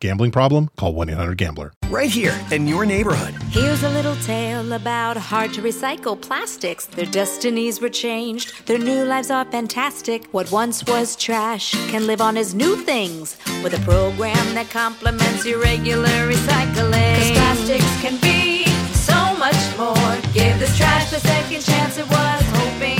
Gambling 0.00 0.30
problem? 0.30 0.70
Call 0.78 0.94
1-800-GAMBLER. 0.94 1.74
Right 1.90 2.08
here 2.08 2.38
in 2.50 2.66
your 2.66 2.86
neighborhood. 2.86 3.34
Here's 3.50 3.82
a 3.82 3.90
little 3.90 4.16
tale 4.16 4.72
about 4.72 5.18
hard 5.18 5.52
to 5.54 5.60
recycle 5.60 6.18
plastics. 6.18 6.86
Their 6.86 7.04
destinies 7.04 7.82
were 7.82 7.90
changed. 7.90 8.66
Their 8.66 8.78
new 8.78 9.04
lives 9.04 9.30
are 9.30 9.44
fantastic. 9.44 10.24
What 10.32 10.50
once 10.50 10.82
was 10.86 11.16
trash 11.16 11.72
can 11.90 12.06
live 12.06 12.22
on 12.22 12.38
as 12.38 12.54
new 12.54 12.76
things 12.76 13.36
with 13.62 13.74
a 13.74 13.80
program 13.84 14.54
that 14.54 14.70
complements 14.70 15.44
your 15.44 15.60
regular 15.60 16.08
recycling. 16.08 17.16
Cause 17.16 17.30
plastics 17.32 18.00
can 18.00 18.18
be 18.22 18.64
so 18.94 19.36
much 19.36 19.76
more. 19.76 20.16
Give 20.32 20.58
this 20.58 20.74
trash 20.78 21.10
the 21.10 21.20
second 21.20 21.60
chance 21.60 21.98
it 21.98 22.08
was 22.08 22.42
hoping 22.54 22.96
for. 22.96 22.99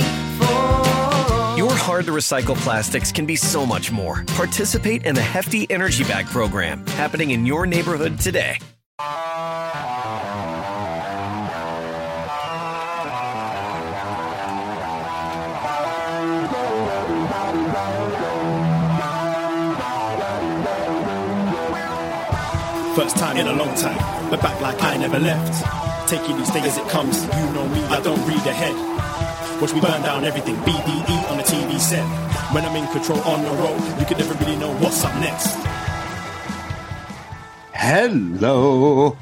hard 2.01 2.05
to 2.07 2.11
recycle 2.11 2.55
plastics 2.55 3.11
can 3.11 3.25
be 3.25 3.35
so 3.35 3.65
much 3.65 3.91
more. 3.91 4.23
Participate 4.29 5.05
in 5.05 5.13
the 5.13 5.21
Hefty 5.21 5.69
Energy 5.69 6.03
Bag 6.03 6.25
program 6.27 6.85
happening 6.87 7.31
in 7.31 7.45
your 7.45 7.67
neighborhood 7.67 8.19
today. 8.19 8.57
First 22.95 23.17
time 23.17 23.37
in 23.37 23.47
a 23.47 23.53
long 23.53 23.75
time, 23.75 24.29
but 24.29 24.41
back 24.41 24.59
like 24.59 24.81
I 24.81 24.97
never 24.97 25.19
left. 25.19 26.09
Taking 26.09 26.37
these 26.37 26.49
things 26.49 26.67
as 26.67 26.77
it 26.77 26.87
comes, 26.89 27.23
you 27.23 27.53
know 27.53 27.67
me, 27.67 27.83
I 27.85 28.01
don't 28.01 28.19
read 28.27 28.45
ahead. 28.47 29.10
Watch 29.61 29.73
me 29.73 29.79
burn 29.79 30.01
down 30.01 30.25
everything, 30.25 30.55
BDE 30.55 31.29
on 31.29 31.37
the 31.37 31.43
TV 31.43 31.79
set. 31.79 32.03
When 32.51 32.65
I'm 32.65 32.75
in 32.75 32.87
control 32.87 33.19
on 33.19 33.43
the 33.43 33.51
road, 33.51 33.99
you 33.99 34.05
can 34.07 34.17
never 34.17 34.33
really 34.43 34.55
know 34.57 34.73
what's 34.77 35.05
up 35.05 35.13
next. 35.21 35.55
Hello. 37.73 39.15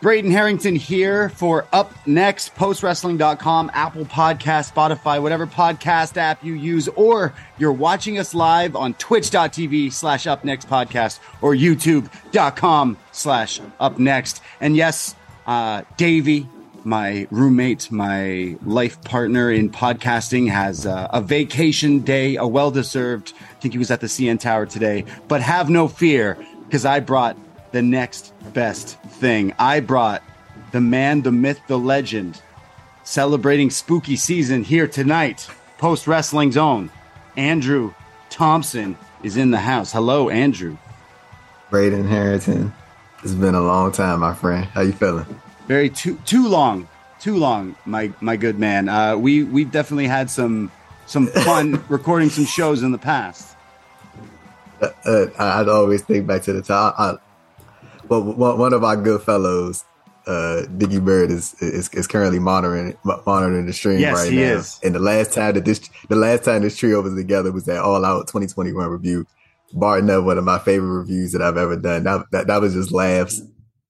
Braden 0.00 0.30
Herrington 0.30 0.76
here 0.76 1.30
for 1.30 1.66
Up 1.72 1.92
Next, 2.06 2.54
postwrestling.com, 2.54 3.70
Apple 3.72 4.04
Podcast, 4.04 4.72
Spotify, 4.72 5.22
whatever 5.22 5.46
podcast 5.46 6.16
app 6.16 6.44
you 6.44 6.54
use, 6.54 6.88
or 6.88 7.32
you're 7.56 7.72
watching 7.72 8.18
us 8.18 8.34
live 8.34 8.76
on 8.76 8.94
twitch.tv 8.94 9.92
slash 9.92 10.26
Up 10.26 10.44
Next 10.44 10.68
Podcast 10.68 11.20
or 11.40 11.54
youtube.com 11.54 12.98
slash 13.12 13.60
Up 13.80 13.98
Next. 13.98 14.42
And 14.60 14.76
yes, 14.76 15.14
uh, 15.46 15.82
Davey, 15.96 16.48
my 16.86 17.26
roommate, 17.30 17.90
my 17.90 18.56
life 18.64 19.02
partner 19.02 19.50
in 19.50 19.68
podcasting, 19.68 20.48
has 20.48 20.86
a 20.86 21.22
vacation 21.22 21.98
day, 22.00 22.36
a 22.36 22.46
well 22.46 22.70
deserved. 22.70 23.34
I 23.50 23.60
think 23.60 23.74
he 23.74 23.78
was 23.78 23.90
at 23.90 24.00
the 24.00 24.06
CN 24.06 24.38
Tower 24.38 24.66
today. 24.66 25.04
But 25.28 25.42
have 25.42 25.68
no 25.68 25.88
fear, 25.88 26.38
because 26.64 26.84
I 26.86 27.00
brought 27.00 27.36
the 27.72 27.82
next 27.82 28.32
best 28.54 28.98
thing. 29.02 29.52
I 29.58 29.80
brought 29.80 30.22
the 30.72 30.80
man, 30.80 31.22
the 31.22 31.32
myth, 31.32 31.60
the 31.66 31.78
legend, 31.78 32.40
celebrating 33.04 33.70
spooky 33.70 34.16
season 34.16 34.64
here 34.64 34.86
tonight. 34.86 35.48
Post 35.78 36.06
Wrestling 36.06 36.52
Zone. 36.52 36.90
Andrew 37.36 37.92
Thompson 38.30 38.96
is 39.22 39.36
in 39.36 39.50
the 39.50 39.58
house. 39.58 39.92
Hello, 39.92 40.30
Andrew. 40.30 40.78
Braden 41.70 42.06
Herrington. 42.06 42.72
It's 43.22 43.34
been 43.34 43.54
a 43.54 43.60
long 43.60 43.92
time, 43.92 44.20
my 44.20 44.34
friend. 44.34 44.64
How 44.66 44.82
you 44.82 44.92
feeling? 44.92 45.26
Very 45.66 45.90
too 45.90 46.16
too 46.24 46.48
long, 46.48 46.88
too 47.18 47.36
long, 47.36 47.74
my 47.86 48.12
my 48.20 48.36
good 48.36 48.58
man. 48.58 48.88
Uh, 48.88 49.16
we 49.16 49.42
we've 49.42 49.70
definitely 49.70 50.06
had 50.06 50.30
some 50.30 50.70
some 51.06 51.26
fun 51.26 51.82
recording 51.88 52.30
some 52.30 52.44
shows 52.44 52.82
in 52.82 52.92
the 52.92 52.98
past. 52.98 53.56
Uh, 54.80 54.88
uh, 55.04 55.26
I'd 55.38 55.68
always 55.68 56.02
think 56.02 56.26
back 56.26 56.42
to 56.42 56.52
the 56.52 56.62
time. 56.62 56.92
I, 56.96 57.14
well, 58.08 58.22
one 58.22 58.72
of 58.72 58.84
our 58.84 58.96
good 58.96 59.22
fellows, 59.22 59.84
uh, 60.28 60.62
Dickie 60.76 61.00
Bird, 61.00 61.32
is, 61.32 61.54
is 61.60 61.88
is 61.88 62.06
currently 62.06 62.38
monitoring 62.38 62.96
monitoring 63.26 63.66
the 63.66 63.72
stream 63.72 63.98
Yes, 63.98 64.14
right 64.14 64.30
he 64.30 64.38
now. 64.38 64.52
is. 64.52 64.78
And 64.84 64.94
the 64.94 65.00
last 65.00 65.32
time 65.32 65.54
that 65.54 65.64
this 65.64 65.80
the 66.08 66.14
last 66.16 66.44
time 66.44 66.62
this 66.62 66.76
trio 66.76 67.00
was 67.02 67.14
together 67.14 67.50
was 67.50 67.68
at 67.68 67.78
All 67.78 68.04
Out 68.04 68.28
2021 68.28 68.88
review. 68.88 69.26
Bar 69.72 70.00
none, 70.00 70.24
one 70.24 70.38
of 70.38 70.44
my 70.44 70.60
favorite 70.60 70.96
reviews 70.96 71.32
that 71.32 71.42
I've 71.42 71.56
ever 71.56 71.76
done. 71.76 72.04
That 72.04 72.26
that, 72.30 72.46
that 72.46 72.60
was 72.60 72.74
just 72.74 72.92
laughs 72.92 73.42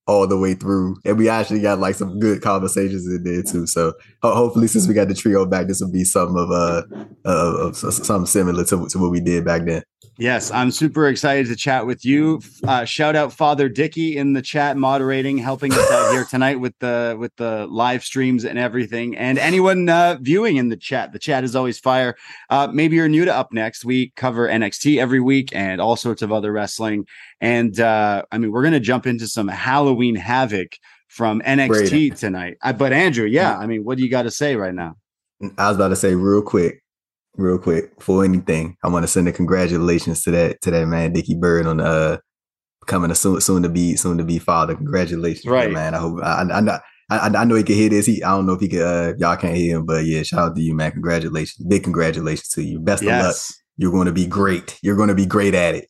all 0.07 0.27
the 0.27 0.39
way 0.39 0.55
through, 0.55 0.97
and 1.05 1.19
we 1.19 1.29
actually 1.29 1.61
got 1.61 1.81
like 1.81 1.95
some 1.97 2.19
good 2.21 2.41
conversations 2.43 3.07
in 3.07 3.25
there 3.25 3.43
too. 3.43 3.67
So 3.67 3.93
ho- 4.23 4.35
hopefully, 4.35 4.69
since 4.69 4.87
we 4.87 4.95
got 4.95 5.09
the 5.09 5.15
trio 5.15 5.47
back, 5.47 5.67
this 5.67 5.81
will 5.81 5.91
be 5.91 6.05
something 6.05 6.39
of 6.39 6.51
uh 6.51 6.83
of, 7.25 7.85
of 7.85 7.95
something 7.95 8.27
similar 8.27 8.65
to, 8.65 8.87
to 8.89 8.99
what 8.99 9.11
we 9.11 9.21
did 9.21 9.45
back 9.45 9.65
then. 9.65 9.83
Yes, 10.19 10.51
I'm 10.51 10.71
super 10.71 11.09
excited 11.09 11.47
to 11.49 11.57
chat 11.57 11.85
with 11.85 12.03
you. 12.03 12.41
Uh, 12.67 12.87
shout 12.87 13.17
out 13.17 13.35
Father 13.35 13.69
Dicky 13.69 14.17
in 14.17 14.33
the 14.33 14.41
chat, 14.41 14.79
moderating, 14.79 15.37
helping 15.37 15.73
us 15.75 15.91
out 15.91 16.11
here 16.13 16.25
tonight 16.25 16.59
with 16.59 16.73
the 16.79 17.17
with 17.19 17.37
the 17.37 17.67
live 17.67 18.03
streams 18.03 18.45
and 18.45 18.59
everything. 18.59 19.15
And 19.15 19.39
anyone 19.39 19.87
uh, 19.91 20.17
viewing 20.19 20.57
in 20.57 20.71
the 20.71 20.77
chat, 20.77 21.13
the 21.13 21.19
chat 21.19 21.45
is 21.45 21.55
always 21.55 21.79
fire. 21.79 22.17
Uh, 22.49 22.69
maybe 22.73 22.97
you're 22.97 23.11
new 23.11 23.27
to 23.27 23.35
Up 23.35 23.53
Next. 23.53 23.85
We 23.85 24.11
cover 24.17 24.49
NXT 24.49 24.99
every 24.99 25.21
week 25.21 25.55
and 25.55 25.83
all 25.83 25.97
sorts 25.97 26.23
of 26.23 26.33
other 26.33 26.51
wrestling. 26.51 27.07
And 27.43 27.79
uh, 27.79 28.23
I 28.33 28.39
mean, 28.39 28.53
we're 28.53 28.65
gonna 28.65 28.81
jump 28.81 29.07
into 29.07 29.29
some 29.29 29.49
Halloween 29.49 30.15
Havoc 30.15 30.79
from 31.09 31.43
NXT 31.43 32.17
tonight. 32.19 32.57
Uh, 32.63 32.73
but 32.73 32.95
Andrew, 32.95 33.27
yeah, 33.27 33.59
I 33.59 33.67
mean, 33.67 33.85
what 33.85 33.99
do 33.99 34.05
you 34.05 34.11
got 34.11 34.23
to 34.23 34.31
say 34.31 34.57
right 34.57 34.75
now? 34.75 34.97
I 35.59 35.69
was 35.69 35.77
about 35.77 35.89
to 35.89 35.97
say 35.97 36.15
real 36.15 36.41
quick, 36.41 36.83
real 37.37 37.59
quick 37.59 37.91
for 38.01 38.25
anything, 38.25 38.77
I 38.83 38.89
want 38.89 39.03
to 39.05 39.09
send 39.09 39.29
a 39.29 39.33
congratulations 39.33 40.23
to 40.23 40.31
that 40.33 40.61
to 40.63 40.71
that 40.71 40.87
man 40.87 41.13
Dickie 41.13 41.35
Bird 41.35 41.67
on 41.67 41.81
uh 41.81 42.19
becoming 42.81 43.11
a 43.11 43.15
soon 43.15 43.41
soon 43.41 43.63
to 43.63 43.69
be 43.69 43.97
soon 43.97 44.19
to 44.19 44.25
be 44.25 44.39
father. 44.39 44.75
Congratulations, 44.75 45.47
Right. 45.47 45.71
man. 45.73 45.95
I 45.95 45.99
hope 45.99 46.21
I 46.23 46.43
I, 46.43 46.57
I 46.59 46.61
know. 46.61 46.79
I, 47.09 47.19
I 47.29 47.45
know 47.45 47.55
he 47.55 47.63
can 47.63 47.77
hear 47.77 47.89
this. 47.89 48.07
He, 48.07 48.21
I 48.25 48.31
don't 48.31 48.47
know 48.47 48.55
if 48.55 48.61
he 48.61 48.69
could. 48.69 48.83
Uh, 48.83 49.15
y'all 49.19 49.37
can't 49.37 49.57
hear 49.57 49.77
him, 49.77 49.87
but 49.87 50.05
yeah, 50.05 50.25
shout 50.25 50.41
out 50.41 50.57
to 50.57 50.61
you, 50.63 50.75
man. 50.75 50.91
Congratulations, 50.91 51.65
big 51.69 51.85
congratulations 51.85 52.49
to 52.49 52.63
you. 52.65 52.81
Best 52.81 53.03
of 53.05 53.07
luck. 53.27 53.37
You're 53.77 53.93
going 53.93 54.07
to 54.07 54.13
be 54.13 54.27
great. 54.27 54.77
You're 54.83 54.97
going 54.97 55.11
to 55.11 55.15
be 55.15 55.25
great 55.27 55.55
at 55.55 55.77
it. 55.77 55.89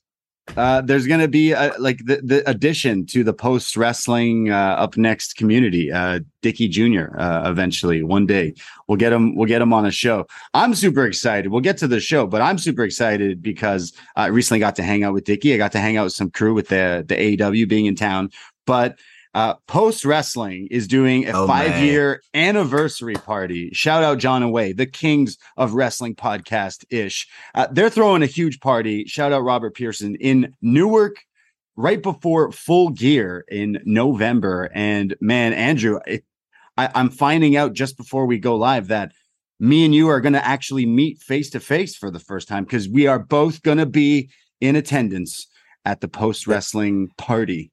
Uh, 0.57 0.81
there's 0.81 1.07
going 1.07 1.21
to 1.21 1.29
be 1.29 1.53
uh 1.53 1.73
like 1.79 1.99
the, 2.05 2.21
the 2.23 2.49
addition 2.49 3.05
to 3.05 3.25
the 3.25 3.33
post 3.33 3.77
wrestling 3.77 4.51
uh, 4.51 4.77
up 4.79 4.97
next 4.97 5.37
community. 5.37 5.91
Uh, 5.91 6.21
Dickie 6.41 6.69
Jr. 6.69 7.19
Uh, 7.19 7.51
eventually 7.51 8.03
one 8.03 8.27
day 8.27 8.55
we'll 8.87 8.97
get 8.97 9.13
him. 9.13 9.35
We'll 9.35 9.49
get 9.49 9.61
him 9.61 9.73
on 9.73 9.85
a 9.87 9.91
show. 9.91 10.27
I'm 10.55 10.75
super 10.75 11.05
excited. 11.05 11.51
We'll 11.51 11.61
get 11.61 11.79
to 11.79 11.89
the 11.89 12.01
show, 12.01 12.27
but 12.27 12.43
I'm 12.43 12.59
super 12.59 12.85
excited 12.85 13.43
because 13.43 13.93
I 14.15 14.27
recently 14.27 14.61
got 14.61 14.77
to 14.77 14.83
hang 14.83 15.03
out 15.03 15.15
with 15.15 15.25
Dickie. 15.25 15.53
I 15.53 15.57
got 15.57 15.73
to 15.73 15.81
hang 15.81 15.97
out 15.97 16.05
with 16.05 16.15
some 16.15 16.31
crew 16.31 16.55
with 16.55 16.69
the 16.69 17.05
the 17.07 17.17
AEW 17.17 17.69
being 17.69 17.87
in 17.87 17.97
town, 17.97 18.31
but. 18.67 18.99
Uh, 19.37 19.53
Post 19.67 20.07
Wrestling 20.07 20.67
is 20.71 20.89
doing 20.89 21.29
a 21.29 21.33
Oh, 21.33 21.47
five 21.47 21.85
year 21.85 22.23
anniversary 22.33 23.17
party. 23.17 23.69
Shout 23.75 24.03
out 24.03 24.17
John 24.17 24.43
and 24.43 24.51
Wai, 24.51 24.73
the 24.73 24.87
kings 24.87 25.37
of 25.59 25.75
wrestling 25.75 26.15
podcast 26.15 26.87
ish. 26.89 27.29
Uh, 27.55 27.67
they're 27.71 27.91
throwing 27.91 28.23
a 28.23 28.27
huge 28.27 28.61
party. 28.61 29.05
Shout 29.05 29.35
out 29.35 29.43
Robert 29.43 29.75
Pearson 29.75 30.15
in 30.15 30.55
Newark 30.63 31.17
right 31.77 32.03
before 32.03 32.51
full 32.51 32.89
gear 32.89 33.45
in 33.49 33.79
November. 33.85 34.71
And 34.73 35.15
man, 35.21 35.53
Andrew, 35.53 36.01
it, 36.07 36.25
I, 36.79 36.89
I'm 36.95 37.11
finding 37.11 37.59
out 37.59 37.75
just 37.75 37.99
before 37.99 38.25
we 38.25 38.39
go 38.39 38.57
live 38.57 38.89
that 38.89 39.13
me 39.61 39.85
and 39.85 39.95
you 39.95 40.09
are 40.09 40.23
going 40.23 40.33
to 40.33 40.47
actually 40.47 40.87
meet 40.87 41.19
face 41.19 41.51
to 41.51 41.61
face 41.61 41.95
for 41.95 42.11
the 42.11 42.21
first 42.21 42.49
time 42.49 42.65
because 42.65 42.89
we 42.89 43.07
are 43.07 43.19
both 43.19 43.61
going 43.61 43.77
to 43.77 43.85
be 43.85 44.31
in 44.63 44.77
attendance 44.77 45.47
at 45.85 46.01
the 46.01 46.09
post 46.09 46.47
wrestling 46.47 47.11
party. 47.19 47.71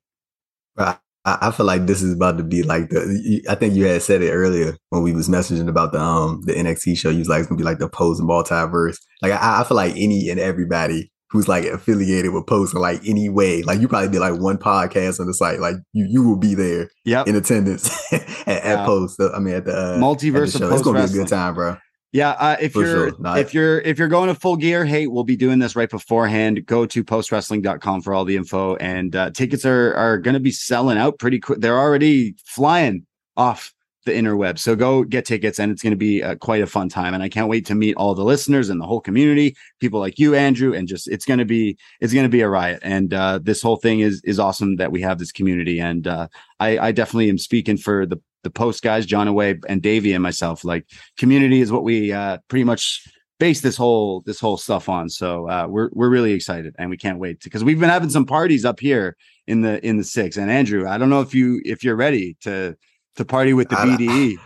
I, 0.77 0.97
I, 1.25 1.37
I 1.41 1.51
feel 1.51 1.65
like 1.65 1.85
this 1.87 2.01
is 2.01 2.13
about 2.13 2.37
to 2.37 2.43
be 2.43 2.63
like 2.63 2.89
the. 2.89 3.43
I 3.49 3.55
think 3.55 3.75
you 3.75 3.85
had 3.85 4.01
said 4.01 4.21
it 4.21 4.31
earlier 4.31 4.77
when 4.89 5.03
we 5.03 5.13
was 5.13 5.29
messaging 5.29 5.69
about 5.69 5.91
the 5.91 5.99
um 5.99 6.41
the 6.45 6.53
NXT 6.53 6.97
show. 6.97 7.09
You 7.09 7.19
was 7.19 7.29
like 7.29 7.39
it's 7.39 7.47
gonna 7.47 7.57
be 7.57 7.63
like 7.63 7.79
the 7.79 7.89
Post 7.89 8.19
and 8.19 8.29
multiverse. 8.29 8.97
Like 9.21 9.31
I, 9.31 9.61
I 9.61 9.63
feel 9.63 9.77
like 9.77 9.93
any 9.95 10.29
and 10.29 10.39
everybody 10.39 11.11
who's 11.29 11.47
like 11.47 11.65
affiliated 11.65 12.31
with 12.31 12.45
Post 12.45 12.75
in 12.75 12.81
like 12.81 13.01
any 13.07 13.27
way, 13.29 13.63
like 13.63 13.79
you 13.79 13.87
probably 13.87 14.09
did 14.09 14.19
like 14.19 14.39
one 14.39 14.57
podcast 14.57 15.19
on 15.19 15.25
the 15.27 15.33
site, 15.33 15.59
like 15.59 15.75
you 15.93 16.05
you 16.09 16.27
will 16.27 16.37
be 16.37 16.53
there, 16.55 16.89
Yep. 17.05 17.27
in 17.27 17.35
attendance 17.35 17.89
at, 18.13 18.21
at 18.47 18.63
Yeah. 18.63 18.85
Post. 18.85 19.19
I 19.21 19.39
mean 19.39 19.55
at 19.55 19.65
the 19.65 19.75
uh, 19.75 19.97
Multiverse 19.97 20.53
at 20.55 20.61
the 20.61 20.65
of 20.67 20.71
show. 20.71 20.73
It's 20.73 20.83
gonna 20.83 20.99
be 21.07 21.11
a 21.11 21.17
good 21.17 21.27
time, 21.27 21.53
bro. 21.55 21.77
Yeah, 22.13 22.29
uh, 22.31 22.57
if 22.61 22.73
For 22.73 22.85
you're 22.85 23.09
sure. 23.09 23.37
If 23.37 23.55
you're 23.55 23.79
if 23.81 23.97
you're 23.97 24.07
going 24.07 24.29
to 24.29 24.35
full 24.35 24.55
gear, 24.55 24.85
hey, 24.85 25.07
we'll 25.07 25.23
be 25.23 25.35
doing 25.35 25.57
this 25.57 25.75
right 25.75 25.89
beforehand. 25.89 26.63
Go 26.67 26.85
to 26.85 27.03
postwrestling.com 27.03 28.03
for 28.03 28.13
all 28.13 28.23
the 28.23 28.37
info, 28.37 28.75
and 28.75 29.15
uh, 29.15 29.31
tickets 29.31 29.65
are 29.65 29.95
are 29.95 30.19
going 30.19 30.35
to 30.35 30.39
be 30.39 30.51
selling 30.51 30.99
out 30.99 31.17
pretty 31.17 31.39
quick. 31.39 31.59
They're 31.59 31.79
already 31.79 32.35
flying 32.45 33.07
off 33.35 33.72
the 34.05 34.11
interweb, 34.11 34.59
so 34.59 34.75
go 34.75 35.03
get 35.03 35.25
tickets, 35.25 35.59
and 35.59 35.71
it's 35.71 35.81
going 35.81 35.91
to 35.91 35.97
be 35.97 36.21
uh, 36.21 36.35
quite 36.35 36.61
a 36.61 36.67
fun 36.67 36.89
time. 36.89 37.13
And 37.13 37.23
I 37.23 37.29
can't 37.29 37.47
wait 37.47 37.65
to 37.67 37.75
meet 37.75 37.95
all 37.95 38.15
the 38.15 38.23
listeners 38.23 38.69
and 38.69 38.79
the 38.79 38.85
whole 38.85 39.01
community, 39.01 39.55
people 39.79 39.99
like 39.99 40.19
you, 40.19 40.35
Andrew, 40.35 40.73
and 40.73 40.87
just 40.87 41.07
it's 41.07 41.25
going 41.25 41.39
to 41.39 41.45
be 41.45 41.77
it's 42.01 42.13
going 42.13 42.25
to 42.25 42.29
be 42.29 42.41
a 42.41 42.49
riot. 42.49 42.79
And 42.83 43.13
uh, 43.13 43.39
this 43.41 43.61
whole 43.61 43.77
thing 43.77 43.99
is 44.01 44.21
is 44.23 44.39
awesome 44.39 44.77
that 44.77 44.91
we 44.91 45.01
have 45.01 45.19
this 45.19 45.31
community, 45.31 45.79
and 45.79 46.07
uh, 46.07 46.27
I, 46.59 46.77
I 46.77 46.91
definitely 46.91 47.29
am 47.29 47.37
speaking 47.37 47.77
for 47.77 48.05
the 48.05 48.17
the 48.43 48.49
post 48.49 48.83
guys, 48.83 49.05
John 49.05 49.27
Away 49.27 49.59
and 49.67 49.81
Davey 49.81 50.13
and 50.13 50.21
myself. 50.21 50.63
Like 50.63 50.85
community 51.17 51.61
is 51.61 51.71
what 51.71 51.83
we 51.83 52.11
uh, 52.11 52.39
pretty 52.49 52.65
much 52.65 53.07
base 53.39 53.61
this 53.61 53.75
whole 53.75 54.21
this 54.21 54.39
whole 54.39 54.57
stuff 54.57 54.89
on. 54.89 55.09
So 55.09 55.49
uh, 55.49 55.67
we're 55.69 55.89
we're 55.93 56.09
really 56.09 56.33
excited 56.33 56.75
and 56.77 56.89
we 56.89 56.97
can't 56.97 57.19
wait 57.19 57.41
because 57.41 57.63
we've 57.63 57.79
been 57.79 57.89
having 57.89 58.09
some 58.09 58.25
parties 58.25 58.65
up 58.65 58.79
here 58.79 59.15
in 59.47 59.61
the 59.61 59.85
in 59.85 59.97
the 59.97 60.03
six. 60.03 60.37
And 60.37 60.51
Andrew, 60.51 60.87
I 60.87 60.97
don't 60.97 61.09
know 61.09 61.21
if 61.21 61.33
you 61.33 61.61
if 61.65 61.83
you're 61.83 61.95
ready 61.95 62.37
to 62.41 62.75
to 63.15 63.25
party 63.25 63.53
with 63.53 63.69
the 63.69 63.79
I- 63.79 63.85
BDE. 63.85 64.37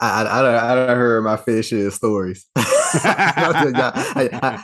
I, 0.00 0.24
I, 0.24 0.38
I, 0.38 0.42
done, 0.42 0.64
I 0.64 0.74
done 0.74 0.96
heard 0.96 1.22
my 1.22 1.36
fair 1.36 1.62
share 1.62 1.86
of 1.86 1.94
stories. 1.94 2.44
how, 2.56 3.92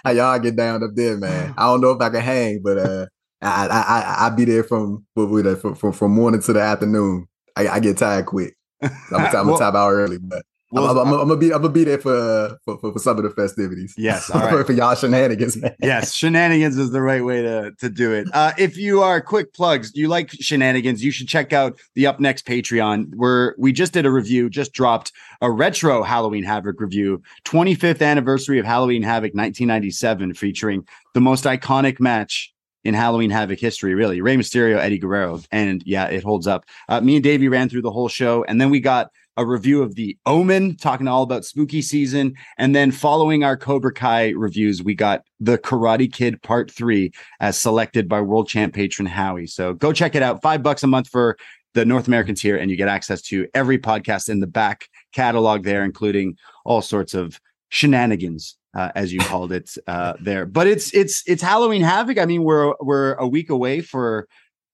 how- 0.05 0.11
y'all 0.11 0.39
get 0.41 0.57
down 0.57 0.83
up 0.83 0.91
there, 0.95 1.17
man. 1.17 1.55
I 1.57 1.63
don't 1.67 1.81
know 1.81 1.93
if 1.93 2.01
I 2.01 2.11
can 2.11 2.21
hang, 2.23 2.61
but 2.63 2.79
uh, 2.79 3.07
I, 3.41 3.69
I, 3.69 3.81
I, 3.81 4.17
I'll 4.25 4.35
be 4.37 4.45
there 4.45 4.65
from, 4.65 5.07
from, 5.15 5.75
from, 5.77 5.93
from 5.93 6.13
morning 6.13 6.43
to 6.43 6.53
the 6.53 6.61
afternoon. 6.61 7.27
I, 7.57 7.69
I 7.69 7.81
get 7.81 7.99
tired 7.99 8.27
quick. 8.27 8.57
I'm 8.83 8.91
gonna, 9.11 9.29
I'm 9.39 9.47
Well- 9.47 9.59
tap 9.59 9.75
out 9.75 9.91
early, 9.91 10.19
but 10.19 10.43
well, 10.71 10.99
I'm, 10.99 10.99
I'm, 10.99 11.21
I'm 11.21 11.29
gonna 11.29 11.37
be 11.37 11.53
I'm 11.53 11.63
gonna 11.63 11.73
be 11.73 11.85
there 11.85 11.99
for, 11.99 12.59
for, 12.65 12.79
for 12.79 12.93
for 12.93 12.99
some 12.99 13.17
of 13.17 13.23
the 13.23 13.31
festivities. 13.31 13.95
Yes, 13.97 14.29
all 14.35 14.41
right. 14.41 14.67
for 14.67 14.73
y'all 14.73 14.95
shenanigans, 14.95 15.57
man. 15.57 15.75
yes, 15.81 16.15
shenanigans 16.15 16.77
is 16.77 16.91
the 16.91 17.01
right 17.01 17.25
way 17.25 17.43
to 17.43 17.73
to 17.79 17.89
do 17.89 18.13
it. 18.13 18.29
Uh, 18.33 18.53
if 18.59 18.77
you 18.77 19.01
are 19.03 19.21
quick 19.21 19.55
plugs, 19.55 19.93
you 19.95 20.09
like 20.09 20.31
shenanigans, 20.31 21.03
you 21.03 21.11
should 21.11 21.29
check 21.29 21.53
out 21.53 21.79
the 21.95 22.07
Up 22.07 22.21
Next 22.21 22.47
Patreon. 22.47 23.15
Where 23.15 23.55
we 23.59 23.73
just 23.73 23.93
did 23.95 24.05
a 24.05 24.11
review, 24.11 24.51
just 24.51 24.73
dropped 24.73 25.13
a 25.41 25.51
retro 25.51 26.03
Halloween 26.03 26.45
Havoc 26.45 26.81
review, 26.81 27.23
25th 27.45 28.03
anniversary 28.03 28.59
of 28.59 28.67
Halloween 28.67 29.03
Havoc 29.03 29.35
1997, 29.35 30.35
featuring 30.35 30.87
the 31.15 31.21
most 31.21 31.45
iconic 31.45 31.99
match 31.99 32.53
in 32.85 32.95
Halloween 32.95 33.31
Havoc 33.31 33.59
history, 33.59 33.95
really. 33.95 34.21
Rey 34.21 34.37
Mysterio, 34.37 34.79
Eddie 34.79 34.99
Guerrero, 34.99 35.41
and 35.51 35.83
yeah, 35.85 36.07
it 36.07 36.23
holds 36.23 36.47
up. 36.47 36.65
Uh, 36.89 37.01
me 37.01 37.17
and 37.17 37.23
Davey 37.23 37.49
ran 37.49 37.69
through 37.69 37.83
the 37.83 37.91
whole 37.91 38.09
show, 38.09 38.45
and 38.45 38.61
then 38.61 38.71
we 38.71 38.81
got 38.81 39.11
a 39.39 39.47
review 39.47 39.83
of 39.83 39.95
the 39.95 40.19
Omen, 40.27 40.77
talking 40.77 41.09
all 41.09 41.23
about 41.23 41.45
spooky 41.45 41.81
season. 41.81 42.35
And 42.59 42.75
then 42.75 42.91
following 42.91 43.45
our 43.45 43.57
Cobra 43.57 43.95
Kai 43.95 44.31
reviews, 44.31 44.83
we 44.83 44.95
got 44.95 45.23
the 45.41 45.57
Karate 45.57 46.13
Kid 46.13 46.43
Part 46.43 46.71
Three 46.71 47.13
as 47.41 47.59
selected 47.59 48.09
by 48.09 48.21
world 48.21 48.49
champ 48.49 48.75
patron 48.75 49.07
Howie. 49.07 49.47
So 49.47 49.73
go 49.73 49.93
check 49.93 50.15
it 50.15 50.23
out. 50.23 50.43
Five 50.43 50.63
bucks 50.63 50.83
a 50.83 50.89
month 50.89 51.09
for 51.09 51.39
the 51.75 51.85
North 51.85 52.09
Americans 52.09 52.43
here, 52.43 52.57
and 52.57 52.71
you 52.71 52.77
get 52.77 52.89
access 52.89 53.23
to 53.23 53.47
every 53.55 53.79
podcast 53.79 54.29
in 54.29 54.41
the 54.41 54.47
back 54.47 54.89
catalog 55.13 55.63
there, 55.63 55.85
including 55.85 56.37
all 56.65 56.83
sorts 56.83 57.15
of 57.15 57.41
shenanigans. 57.71 58.57
Uh, 58.75 58.93
as 58.95 59.13
you 59.13 59.19
called 59.21 59.51
it 59.51 59.75
uh, 59.87 60.13
there, 60.21 60.45
but 60.45 60.67
it's 60.67 60.93
it's 60.95 61.23
it's 61.27 61.43
Halloween 61.43 61.81
Havoc. 61.81 62.19
I 62.19 62.27
mean, 62.27 62.45
we're 62.45 62.75
we're 62.81 63.15
a 63.15 63.27
week 63.27 63.49
away 63.49 63.81
for 63.81 64.29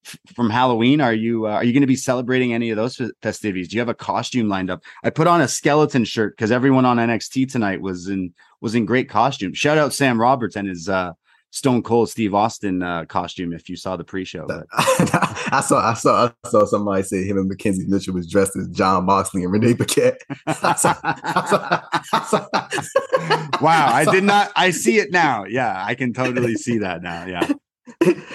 f- 0.07 0.17
from 0.35 0.51
Halloween. 0.51 1.01
Are 1.01 1.15
you 1.15 1.47
uh, 1.47 1.53
are 1.53 1.65
you 1.65 1.73
going 1.73 1.81
to 1.83 1.87
be 1.87 1.97
celebrating 1.97 2.53
any 2.53 2.71
of 2.71 2.77
those 2.77 3.01
festivities? 3.23 3.69
Do 3.69 3.77
you 3.77 3.81
have 3.81 3.89
a 3.89 3.95
costume 3.95 4.49
lined 4.49 4.71
up? 4.71 4.83
I 5.03 5.11
put 5.11 5.27
on 5.27 5.41
a 5.41 5.49
skeleton 5.49 6.05
shirt 6.05 6.37
because 6.37 6.51
everyone 6.51 6.85
on 6.85 6.97
NXT 6.99 7.51
tonight 7.51 7.81
was 7.81 8.09
in 8.09 8.33
was 8.61 8.75
in 8.75 8.87
great 8.87 9.09
costume. 9.09 9.53
Shout 9.55 9.79
out 9.79 9.93
Sam 9.93 10.21
Roberts 10.21 10.57
and 10.57 10.69
his 10.69 10.89
uh, 10.89 11.13
Stone 11.51 11.83
Cold 11.85 12.11
Steve 12.11 12.35
Austin 12.35 12.83
uh, 12.83 13.05
costume. 13.05 13.53
If 13.53 13.69
you 13.69 13.77
saw 13.77 13.97
the 13.97 14.03
pre-show, 14.03 14.47
I 14.73 15.63
saw 15.65 15.79
I 15.91 15.95
saw 15.95 16.31
I 16.45 16.49
saw 16.49 16.65
somebody 16.67 17.03
say 17.05 17.25
him 17.25 17.37
and 17.39 17.49
Mackenzie 17.49 17.87
Mitchell 17.87 18.15
was 18.15 18.27
dressed 18.29 18.57
as 18.57 18.67
Jon 18.71 19.05
Moxley 19.05 19.45
and 19.45 19.53
Renee 19.53 19.75
Paquette. 19.75 20.21
I 20.47 20.75
saw- 20.75 20.99
I 21.05 21.47
saw- 21.49 21.89
I 22.13 22.23
saw- 22.25 23.59
wow, 23.61 23.87
I 23.93 24.05
did 24.11 24.25
not. 24.35 24.51
I 24.57 24.71
see 24.71 24.99
it 24.99 25.13
now. 25.13 25.45
Yeah, 25.45 25.81
I 25.87 25.95
can 25.95 26.13
totally 26.13 26.55
see 26.55 26.79
that 26.79 27.03
now. 27.03 27.27
Yeah, 27.27 27.49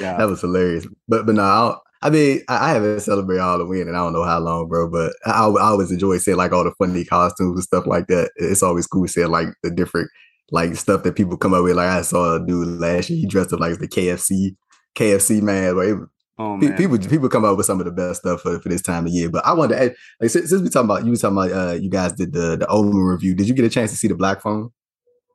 yeah. 0.02 0.18
that 0.18 0.28
was 0.28 0.42
hilarious. 0.42 0.88
But 1.08 1.26
but 1.26 1.36
no, 1.36 1.44
I, 1.44 1.76
I 2.02 2.10
mean 2.10 2.42
I, 2.48 2.70
I 2.70 2.74
haven't 2.74 3.02
celebrated 3.02 3.42
Halloween 3.42 3.88
and 3.88 3.96
I 3.96 4.00
don't 4.00 4.14
know 4.14 4.24
how 4.24 4.40
long, 4.40 4.68
bro. 4.68 4.90
But 4.90 5.14
I, 5.26 5.46
I 5.46 5.70
always 5.70 5.92
enjoy 5.92 6.18
seeing 6.18 6.38
like 6.38 6.52
all 6.52 6.64
the 6.64 6.74
funny 6.78 7.06
costumes 7.06 7.56
and 7.56 7.64
stuff 7.64 7.86
like 7.86 8.08
that. 8.08 8.32
It's 8.36 8.64
always 8.64 8.88
cool 8.88 9.08
seeing 9.08 9.30
like 9.30 9.50
the 9.64 9.72
different 9.72 10.10
like 10.52 10.76
stuff 10.76 11.04
that 11.04 11.16
people 11.16 11.38
come 11.38 11.54
up 11.54 11.64
with. 11.64 11.76
Like 11.76 11.90
I 11.90 12.02
saw 12.02 12.36
a 12.36 12.46
dude 12.46 12.80
last 12.80 13.10
year, 13.10 13.20
he 13.20 13.28
dressed 13.28 13.54
up 13.54 13.60
like 13.60 13.80
the 13.80 13.88
KFC 13.88 14.56
KFC 14.96 15.42
man. 15.42 15.78
It, 15.78 16.10
Oh 16.40 16.56
man. 16.56 16.76
People 16.78 16.98
people 16.98 17.28
come 17.28 17.44
up 17.44 17.58
with 17.58 17.66
some 17.66 17.80
of 17.82 17.86
the 17.86 17.92
best 17.92 18.22
stuff 18.22 18.42
for, 18.42 18.62
for 18.62 18.70
this 18.70 18.82
time 18.82 19.06
of 19.06 19.12
year. 19.12 19.30
But 19.30 19.46
I 19.46 19.52
wanted 19.52 19.76
to 19.76 19.84
ask, 19.84 19.92
like 20.22 20.30
since, 20.30 20.50
since 20.50 20.62
we 20.62 20.70
talking 20.70 20.90
about 20.90 21.04
you 21.04 21.12
was 21.12 21.20
talking 21.22 21.38
about 21.38 21.52
uh 21.52 21.74
you 21.74 21.90
guys 21.90 22.14
did 22.14 22.32
the 22.32 22.56
the 22.56 22.66
Omen 22.68 22.96
review. 22.96 23.36
Did 23.36 23.50
you 23.50 23.54
get 23.54 23.66
a 23.66 23.70
chance 23.70 23.92
to 23.92 23.98
see 23.98 24.08
the 24.08 24.16
Black 24.16 24.42
Phone? 24.42 24.72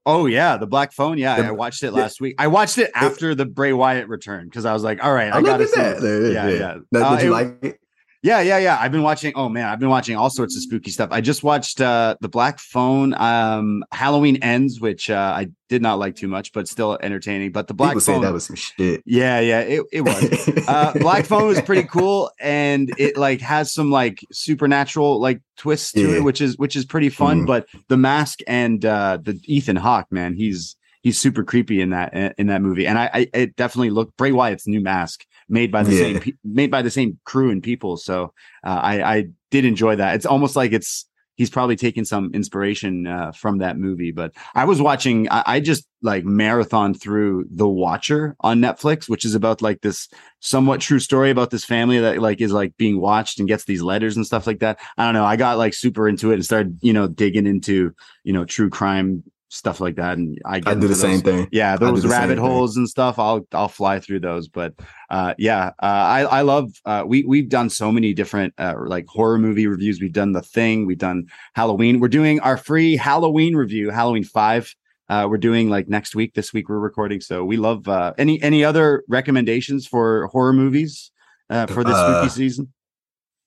Oh 0.07 0.27
yeah, 0.27 0.57
the 0.59 0.67
Black 0.67 0.93
Phone. 0.93 1.17
Yeah, 1.19 1.37
The- 1.41 1.47
I 1.49 1.51
watched 1.53 1.83
it 1.83 1.87
yeah. 1.95 2.03
last 2.03 2.21
week. 2.21 2.35
I 2.39 2.47
watched 2.49 2.77
it 2.79 2.91
after 2.95 3.35
the 3.35 3.47
Bray 3.47 3.73
Wyatt 3.73 4.09
return 4.09 4.45
because 4.45 4.65
I 4.67 4.73
was 4.73 4.83
like, 4.85 5.03
all 5.03 5.13
right, 5.15 5.33
I 5.33 5.37
look 5.39 5.47
gotta 5.47 5.67
see. 5.67 5.81
that. 5.81 5.97
it. 5.97 6.01
There 6.03 6.17
it 6.17 6.23
is, 6.25 6.35
Yeah, 6.35 6.49
yeah. 6.49 6.75
Now, 6.93 7.05
Uh, 7.09 7.17
did 7.17 7.25
you 7.25 7.29
it- 7.31 7.33
like 7.33 7.59
it? 7.65 7.81
Yeah, 8.25 8.41
yeah, 8.41 8.57
yeah. 8.57 8.79
I've 8.81 8.91
been 8.91 9.03
watching. 9.03 9.35
Oh 9.37 9.51
man, 9.51 9.67
I've 9.67 9.79
been 9.79 9.91
watching 9.91 10.17
all 10.17 10.31
sorts 10.31 10.57
of 10.57 10.63
spooky 10.63 10.91
stuff. 10.91 11.11
I 11.13 11.21
just 11.21 11.43
watched 11.45 11.81
uh 11.83 12.17
the 12.23 12.29
Black 12.29 12.59
Phone, 12.59 13.13
um, 13.15 13.85
Halloween 13.93 14.39
Ends, 14.43 14.81
which 14.81 15.11
uh, 15.11 15.35
I 15.37 15.49
did 15.69 15.83
not 15.83 15.99
like 15.99 16.17
too 16.17 16.27
much, 16.29 16.53
but 16.55 16.67
still 16.67 16.99
entertaining. 17.03 17.53
But 17.53 17.69
the 17.69 17.75
Black 17.75 17.91
People 17.91 18.15
Phone, 18.15 18.23
that 18.23 18.33
was 18.33 18.47
some 18.47 18.57
shit. 18.57 19.03
yeah, 19.05 19.41
yeah, 19.41 19.61
it, 19.61 19.83
it 19.93 20.01
was. 20.01 20.49
uh 20.69 20.93
black 20.95 21.27
phone 21.27 21.47
was 21.47 21.61
pretty 21.61 21.87
cool 21.87 22.31
and 22.41 22.91
it 22.99 23.19
like 23.19 23.43
has 23.43 23.75
some 23.75 23.91
like 23.91 24.19
supernatural 24.33 25.21
like 25.21 25.43
twists 25.59 25.93
to 25.93 26.01
Yeah. 26.01 26.17
it 26.17 26.25
which 26.25 26.41
is 26.41 26.57
which 26.57 26.77
is 26.77 26.87
pretty 26.87 27.11
fun 27.11 27.43
Mhm. 27.43 27.47
but 27.47 27.67
the 27.89 27.99
mask 27.99 28.39
and 28.47 28.83
uh 28.85 29.19
the 29.23 29.39
ethan 29.45 29.77
hawke 29.77 30.07
man 30.11 30.35
he's 30.35 30.77
he's 31.03 31.19
super 31.19 31.45
creepy 31.45 31.83
in 31.83 31.91
that 31.91 32.35
in 32.39 32.47
that 32.47 32.63
movie 32.63 32.87
and 32.87 32.99
i, 32.99 33.11
I 33.13 33.29
it 33.35 33.57
definitely 33.57 33.91
looked 33.91 34.17
bray 34.17 34.33
wyatt's 34.33 34.67
new 34.67 34.81
mask 34.81 35.25
made 35.49 35.71
by 35.71 35.83
the 35.83 35.93
Yeah. 35.93 36.01
same 36.01 36.21
pe- 36.21 36.33
made 36.45 36.71
by 36.71 36.83
the 36.83 36.91
same 36.91 37.19
crew 37.25 37.51
and 37.51 37.63
people 37.63 37.97
so 37.97 38.33
uh, 38.67 38.81
i 38.83 39.17
i 39.17 39.25
did 39.51 39.65
enjoy 39.65 39.97
that 39.97 40.15
it's 40.15 40.27
almost 40.27 40.57
like 40.57 40.73
it's 40.73 41.07
he's 41.37 41.51
probably 41.51 41.77
taken 41.77 42.05
some 42.05 42.31
inspiration 42.33 43.07
uh, 43.07 43.33
from 43.33 43.59
that 43.59 43.77
movie. 43.77 44.13
But 44.13 44.33
I 44.55 44.65
was 44.65 44.81
watching, 44.81 45.29
I, 45.31 45.43
I 45.47 45.61
just 45.61 45.87
like 46.03 46.25
marathon 46.25 46.95
through 46.95 47.47
The 47.51 47.69
Watcher 47.69 48.37
on 48.41 48.61
Netflix, 48.61 49.09
which 49.09 49.25
is 49.25 49.35
about 49.35 49.61
like 49.61 49.81
this 49.81 50.09
somewhat 50.41 50.81
true 50.81 51.01
story 51.01 51.31
about 51.31 51.51
this 51.51 51.65
family 51.65 51.99
that 51.99 52.21
like 52.21 52.41
is 52.41 52.53
like 52.53 52.77
being 52.77 53.01
watched 53.01 53.39
and 53.39 53.49
gets 53.49 53.65
these 53.65 53.83
letters 53.83 54.17
and 54.17 54.27
stuff 54.27 54.47
like 54.47 54.61
that. 54.61 54.79
I 54.97 55.05
don't 55.05 55.15
know. 55.15 55.25
I 55.25 55.37
got 55.37 55.59
like 55.59 55.75
super 55.75 56.09
into 56.09 56.31
it 56.31 56.35
and 56.35 56.45
started, 56.45 56.79
you 56.83 56.93
know, 56.93 57.09
digging 57.09 57.47
into, 57.47 57.93
you 58.23 58.33
know, 58.33 58.45
true 58.45 58.71
crime 58.71 59.25
stuff 59.55 59.81
like 59.81 59.95
that. 59.97 60.19
And 60.19 60.37
I 60.45 60.59
get 60.59 60.77
I 60.77 60.81
do 60.81 60.89
the 60.89 60.95
same 60.95 61.21
thing. 61.21 61.49
yeah 61.53 61.77
those 61.77 62.05
rabbit 62.05 62.37
thing. 62.37 62.45
holes 62.45 62.77
and 62.77 62.89
stuff 62.89 63.19
i'll 63.19 63.47
i'll 63.53 63.69
fly 63.69 64.01
through 64.01 64.21
those 64.21 64.49
but 64.49 64.75
uh 65.11 65.35
yeah 65.39 65.69
uh 65.81 65.87
i 65.87 66.21
i 66.23 66.41
love 66.41 66.71
uh 66.85 67.05
we 67.07 67.25
we've 67.25 67.49
done 67.49 67.71
so 67.71 67.93
many 67.93 68.13
different 68.13 68.53
uh 68.59 68.75
like 68.85 69.07
horror 69.07 69.39
movie 69.39 69.67
reviews 69.67 70.01
we've 70.01 70.13
done 70.13 70.33
the 70.33 70.43
thing 70.43 70.87
we've 70.87 70.99
done 70.99 71.27
halloween 71.55 72.01
we're 72.01 72.09
doing 72.09 72.41
our 72.41 72.57
free 72.57 72.97
halloween 72.97 73.55
review 73.55 73.91
halloween 73.91 74.25
5 74.25 74.75
uh 75.09 75.27
we're 75.31 75.39
doing 75.39 75.71
like 75.71 75.89
next 75.89 76.15
week 76.17 76.35
this 76.35 76.53
week 76.53 76.69
we're 76.69 76.79
recording 76.79 77.21
so 77.21 77.45
we 77.45 77.57
love 77.57 77.87
uh 77.87 78.13
any 78.19 78.43
any 78.43 78.65
other 78.65 79.05
recommendations 79.09 79.87
for 79.87 80.27
horror 80.29 80.53
movies 80.53 81.13
uh 81.51 81.67
for 81.67 81.85
this 81.85 81.97
spooky 81.97 82.29
season 82.29 82.73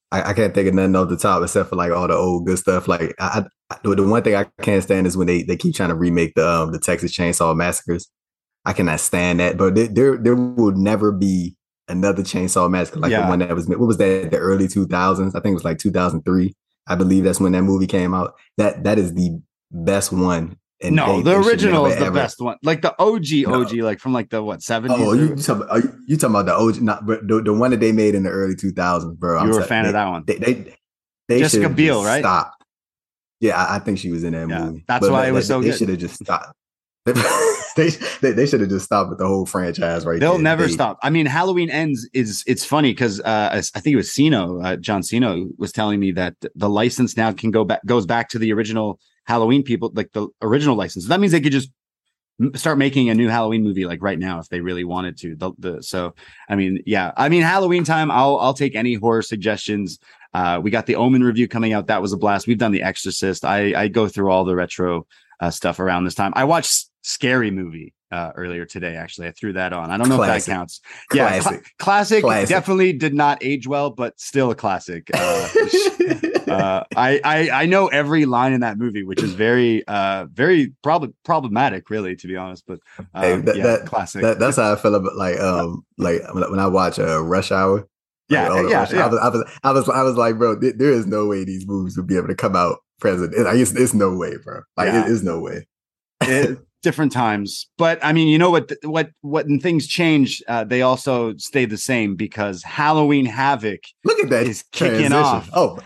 I, 0.10 0.30
I 0.30 0.34
can't 0.34 0.54
think 0.54 0.70
of 0.70 0.74
nothing 0.74 0.96
off 0.96 1.10
the 1.10 1.18
top 1.18 1.44
except 1.44 1.70
for 1.70 1.76
like 1.76 1.92
all 1.92 2.08
the 2.08 2.16
old 2.16 2.46
good 2.46 2.58
stuff. 2.58 2.88
Like 2.88 3.14
I 3.20 3.44
the 3.84 4.08
one 4.08 4.24
thing 4.24 4.36
I 4.36 4.46
can't 4.62 4.84
stand 4.84 5.08
is 5.08 5.18
when 5.18 5.28
they, 5.28 5.44
they 5.44 5.58
keep 5.58 5.76
trying 5.76 5.90
to 5.90 5.96
remake 5.96 6.34
the 6.36 6.48
um 6.48 6.72
the 6.72 6.80
Texas 6.80 7.16
Chainsaw 7.16 7.56
Massacres. 7.56 8.10
I 8.66 8.74
cannot 8.74 9.00
stand 9.00 9.40
that. 9.40 9.58
But 9.58 9.76
there 9.76 10.18
there, 10.18 10.36
will 10.36 10.72
never 10.74 11.12
be 11.12 11.56
another 11.88 12.22
Chainsaw 12.24 12.70
Massacre 12.70 13.00
like 13.00 13.12
Yeah. 13.12 13.24
the 13.24 13.28
one 13.30 13.40
that 13.40 13.54
was 13.56 13.68
made. 13.68 13.78
What 13.78 13.88
was 13.88 13.98
that? 13.98 14.32
The 14.32 14.38
early 14.38 14.68
two 14.68 14.88
thousands. 14.88 15.36
I 15.36 15.40
think 15.40 15.52
it 15.52 15.56
was 15.56 15.66
like 15.66 15.80
two 15.80 15.92
thousand 15.92 16.24
three. 16.24 16.54
I 16.88 16.96
believe 16.96 17.24
that's 17.24 17.40
when 17.40 17.52
that 17.54 17.64
movie 17.64 17.88
came 17.88 18.14
out. 18.14 18.34
That 18.58 18.84
that 18.86 18.98
is 18.98 19.14
the 19.14 19.42
best 19.72 20.14
one 20.14 20.58
And 20.82 20.96
no, 20.96 21.18
they- 21.18 21.24
the 21.24 21.42
they 21.42 21.48
original 21.50 21.86
is 21.88 21.96
the 21.98 22.06
ever- 22.06 22.16
best 22.16 22.40
one. 22.40 22.58
Like 22.64 22.82
the 22.82 22.96
OG, 23.02 23.48
No. 23.48 23.62
OG, 23.62 23.74
like 23.82 24.00
from 24.00 24.14
like 24.14 24.30
the 24.30 24.42
what 24.44 24.62
seventies. 24.62 24.98
Oh, 25.00 25.12
you, 25.14 25.36
talking 25.36 25.64
about, 25.64 25.84
you, 25.84 25.94
you 26.08 26.18
talking 26.18 26.36
about 26.36 26.46
the 26.46 26.54
OG, 26.56 26.82
not 26.82 27.06
but 27.06 27.28
the, 27.28 27.42
the 27.42 27.54
one 27.54 27.72
that 27.72 27.80
they 27.82 27.92
made 27.92 28.16
in 28.16 28.24
the 28.24 28.30
early 28.30 28.56
2000s, 28.56 29.18
bro. 29.18 29.44
you 29.44 29.50
were 29.52 29.60
a 29.62 29.66
fan 29.66 29.84
they, 29.84 29.90
of 29.90 29.94
that 29.94 30.08
one. 30.08 30.24
They, 30.26 30.36
they, 30.36 30.76
they 31.28 31.40
Jessica 31.40 31.68
Biel, 31.70 32.04
right? 32.06 32.20
Stopped. 32.22 32.57
Yeah, 33.39 33.56
I, 33.62 33.75
I 33.75 33.79
think 33.79 34.00
she 34.00 34.10
was 34.12 34.24
in 34.24 34.34
that 34.34 34.50
Yeah, 34.50 34.65
movie. 34.65 34.84
that's 34.88 35.08
why 35.08 35.24
they, 35.24 35.29
it 35.29 35.32
was 35.32 35.48
so 35.48 35.62
They 35.62 35.70
good. 35.70 35.77
should 35.77 35.89
have 35.89 36.00
just 36.00 36.15
stopped. 36.24 36.53
they 37.06 37.89
they, 38.22 38.32
they 38.34 38.46
should 38.46 38.60
have 38.60 38.70
just 38.70 38.86
stopped 38.86 39.10
with 39.10 39.20
the 39.20 39.27
whole 39.27 39.46
franchise 39.46 40.06
right 40.06 40.20
They'll 40.20 40.34
there. 40.34 40.41
never 40.41 40.63
They- 40.67 40.74
stop. 40.74 40.98
I 41.03 41.10
mean, 41.10 41.25
Halloween 41.25 41.70
ends 41.70 42.08
is 42.13 42.44
it's 42.48 42.65
funny 42.65 42.91
because 42.91 43.22
uh, 43.22 43.50
I 43.53 43.79
think 43.79 43.94
it 43.94 43.98
was 43.98 44.12
Sino, 44.12 44.62
uh, 44.62 44.75
John 44.75 45.03
Sino 45.03 45.48
was 45.58 45.72
telling 45.72 46.00
me 46.00 46.12
that 46.13 46.36
the 46.56 46.67
license 46.70 47.15
now 47.15 47.32
can 47.32 47.51
go 47.51 47.63
back 47.63 47.86
goes 47.86 48.06
back 48.06 48.29
to 48.29 48.39
the 48.39 48.51
original 48.51 49.00
Halloween 49.25 49.63
people, 49.63 49.91
like 49.94 50.12
the 50.13 50.27
original 50.41 50.75
license. 50.75 51.08
That 51.08 51.20
means 51.20 51.32
they 51.32 51.39
could 51.41 51.51
just 51.53 51.70
start 52.56 52.77
making 52.77 53.10
a 53.10 53.15
new 53.15 53.29
Halloween 53.29 53.63
movie 53.63 53.86
like 53.86 54.01
right 54.01 54.20
now 54.20 54.39
if 54.39 54.48
they 54.50 54.60
really 54.62 54.84
wanted 54.84 55.17
to. 55.20 55.36
The, 55.36 55.51
the 55.58 55.84
so 55.84 56.13
I 56.50 56.56
mean, 56.56 56.82
yeah, 56.86 57.12
I 57.15 57.29
mean 57.29 57.41
Halloween 57.44 57.84
time. 57.84 58.12
I'll 58.12 58.38
I'll 58.38 58.53
take 58.53 58.75
any 58.75 58.96
horror 58.96 59.22
suggestions. 59.22 59.98
Uh, 60.38 60.60
we 60.60 60.70
got 60.70 60.86
the 60.86 60.96
Omen 60.96 61.24
review 61.24 61.48
coming 61.48 61.74
out. 61.74 61.88
That 61.88 62.01
was 62.01 62.13
a 62.13 62.17
blast. 62.17 62.46
We've 62.48 62.58
done 62.60 62.72
the 62.72 62.84
Exorcist. 62.84 63.44
I 63.44 63.74
I 63.84 63.88
go 63.88 64.08
through 64.08 64.29
all 64.32 64.46
the 64.46 64.56
retro 64.56 65.08
uh, 65.39 65.50
stuff 65.51 65.79
around 65.79 66.03
this 66.06 66.15
time. 66.15 66.32
I 66.36 66.44
watched 66.44 66.86
Scary 67.01 67.50
Movie 67.51 67.94
uh, 68.12 68.32
earlier 68.36 68.65
today. 68.65 68.96
Actually, 68.96 69.27
I 69.29 69.32
threw 69.32 69.53
that 69.53 69.74
on. 69.74 69.89
I 69.89 69.98
don't 69.98 70.10
know 70.10 70.22
if 70.22 70.27
that 70.46 70.51
counts. 70.51 70.79
Yeah, 71.13 71.29
cla- 71.29 71.41
Classic. 71.41 71.72
classic. 71.79 72.24
Classic. 72.24 72.50
Definitely 72.50 72.94
did 72.94 73.13
not 73.15 73.39
age 73.44 73.67
well, 73.67 73.89
but 73.89 74.20
still 74.20 74.51
a 74.51 74.56
classic. 74.56 75.10
Uh, 76.48 76.53
uh, 76.53 76.84
I, 76.96 77.20
I 77.25 77.50
I 77.63 77.65
know 77.65 77.88
every 77.88 78.25
line 78.25 78.53
in 78.53 78.62
that 78.62 78.77
movie, 78.77 79.03
which 79.03 79.22
is 79.22 79.34
very 79.34 79.86
uh 79.86 80.27
very 80.32 80.74
prob- 80.82 81.13
problematic, 81.25 81.89
really, 81.89 82.15
to 82.15 82.27
be 82.27 82.38
honest. 82.38 82.63
But 82.65 82.79
Hey, 83.13 83.36
that- 83.41 83.56
yeah, 83.58 83.63
that- 83.63 83.86
classic. 83.86 84.22
That, 84.22 84.39
that's 84.39 84.56
how 84.56 84.72
I 84.72 84.75
feel 84.77 84.96
about 84.96 85.15
like 85.17 85.38
um 85.39 85.84
like 85.98 86.22
when, 86.34 86.50
when 86.51 86.60
I 86.60 86.67
watch 86.67 87.00
uh, 87.00 87.22
Rush 87.22 87.51
Hour. 87.51 87.88
Yeah, 88.29 88.50
Like, 88.50 88.69
yeah, 88.69 88.88
yeah. 88.91 89.05
I 89.05 89.07
was, 89.07 89.19
I 89.19 89.29
was 89.29 89.43
I 89.63 89.72
was 89.72 89.89
I 89.89 90.03
was 90.03 90.15
like, 90.15 90.38
bro, 90.38 90.55
there, 90.55 90.74
there 90.74 90.91
is 90.91 91.05
no 91.05 91.25
way 91.27 91.43
these 91.43 91.67
movies 91.67 91.98
would 91.98 92.07
be 92.07 92.17
able 92.17 92.27
to 92.27 92.36
come 92.36 92.55
out 92.55 92.79
present. 93.00 93.38
Like, 93.38 93.55
it's, 93.57 93.74
it's 93.75 93.93
no 93.93 94.15
way, 94.15 94.36
bro. 94.43 94.62
Like 94.75 94.88
Yeah. 94.88 95.05
it 95.05 95.12
is 95.12 95.24
no 95.24 95.39
way. 95.39 95.67
It- 96.22 96.60
different 96.84 97.12
times 97.12 97.67
but 97.79 97.98
i 98.03 98.13
mean 98.13 98.27
you 98.27 98.38
know 98.38 98.51
what 98.51 98.72
what 98.84 99.10
what 99.22 99.48
when 99.48 99.60
things 99.60 99.88
change 99.88 100.43
uh, 100.48 100.63
they 100.63 100.84
also 100.84 101.36
stay 101.38 101.65
the 101.65 101.75
same 101.75 102.15
because 102.15 102.62
halloween 102.63 103.25
havoc 103.25 103.79
Look 104.05 104.19
at 104.19 104.29
that 104.29 104.46
Is 104.46 104.63
kicking 104.72 105.12
off. 105.12 105.50
Oh, 105.53 105.79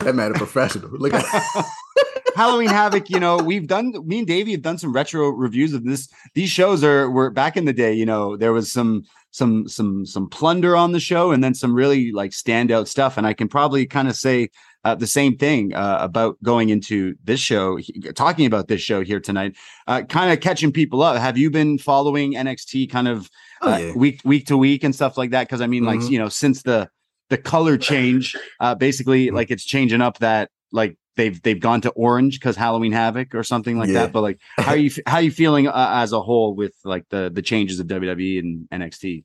that 0.00 0.14
man 0.14 0.30
a 0.30 0.34
professional. 0.34 0.88
Look 0.98 1.12
at 1.12 1.22
That. 1.22 1.66
Halloween 2.34 2.70
Havoc, 2.70 3.10
you 3.10 3.20
know, 3.20 3.36
we've 3.36 3.66
done 3.66 3.92
me 4.06 4.20
and 4.20 4.26
Davey 4.26 4.52
have 4.52 4.62
done 4.62 4.78
some 4.78 4.90
retro 4.94 5.28
reviews 5.28 5.74
of 5.74 5.84
this. 5.84 6.08
These 6.34 6.48
shows 6.48 6.82
are 6.82 7.10
were 7.10 7.28
back 7.30 7.58
in 7.58 7.66
the 7.66 7.74
day, 7.74 7.92
you 7.92 8.06
know, 8.06 8.38
there 8.38 8.54
was 8.54 8.72
some 8.72 9.04
some 9.32 9.66
some 9.66 10.06
some 10.06 10.28
plunder 10.28 10.76
on 10.76 10.92
the 10.92 11.00
show 11.00 11.32
and 11.32 11.42
then 11.42 11.54
some 11.54 11.74
really 11.74 12.12
like 12.12 12.30
standout 12.30 12.86
stuff. 12.86 13.16
And 13.16 13.26
I 13.26 13.32
can 13.32 13.48
probably 13.48 13.86
kind 13.86 14.06
of 14.08 14.14
say 14.14 14.50
uh, 14.84 14.94
the 14.94 15.06
same 15.06 15.36
thing 15.36 15.74
uh, 15.74 15.98
about 16.00 16.36
going 16.42 16.68
into 16.68 17.14
this 17.24 17.40
show, 17.40 17.78
talking 18.14 18.46
about 18.46 18.68
this 18.68 18.80
show 18.80 19.02
here 19.02 19.20
tonight, 19.20 19.56
uh, 19.86 20.02
kind 20.02 20.32
of 20.32 20.40
catching 20.40 20.70
people 20.72 21.02
up. 21.02 21.16
Have 21.16 21.38
you 21.38 21.50
been 21.50 21.78
following 21.78 22.34
NXT 22.34 22.90
kind 22.90 23.08
of 23.08 23.28
Oh, 23.64 23.72
uh, 23.72 23.78
yeah. 23.78 23.92
week 23.94 24.20
week 24.24 24.46
to 24.46 24.56
week 24.56 24.82
and 24.84 24.94
stuff 24.94 25.16
like 25.16 25.30
that? 25.30 25.46
Because 25.46 25.60
I 25.60 25.66
mean, 25.66 25.84
like 25.84 26.00
Mhm. 26.00 26.10
you 26.10 26.18
know, 26.18 26.28
since 26.28 26.62
the 26.62 26.88
the 27.30 27.38
color 27.38 27.78
change, 27.78 28.36
uh, 28.60 28.74
basically 28.74 29.28
Mhm. 29.28 29.34
like 29.34 29.50
it's 29.50 29.64
changing 29.64 30.02
up 30.02 30.18
that 30.18 30.50
like 30.72 30.96
they've 31.16 31.40
they've 31.42 31.60
gone 31.60 31.80
to 31.82 31.90
orange 31.90 32.38
because 32.40 32.56
Halloween 32.56 32.92
Havoc 32.92 33.34
or 33.34 33.42
something 33.44 33.78
like 33.78 33.88
Yeah. 33.88 33.94
that. 34.06 34.12
But 34.12 34.22
like, 34.22 34.40
how 34.56 34.72
are 34.72 34.76
you 34.76 34.90
how 35.06 35.16
are 35.16 35.22
you 35.22 35.30
feeling 35.30 35.68
uh, 35.68 35.90
as 35.94 36.12
a 36.12 36.20
whole 36.20 36.54
with 36.54 36.72
like 36.84 37.04
the 37.10 37.30
the 37.32 37.42
changes 37.42 37.80
of 37.80 37.86
WWE 37.86 38.38
and 38.38 38.68
NXT? 38.70 39.24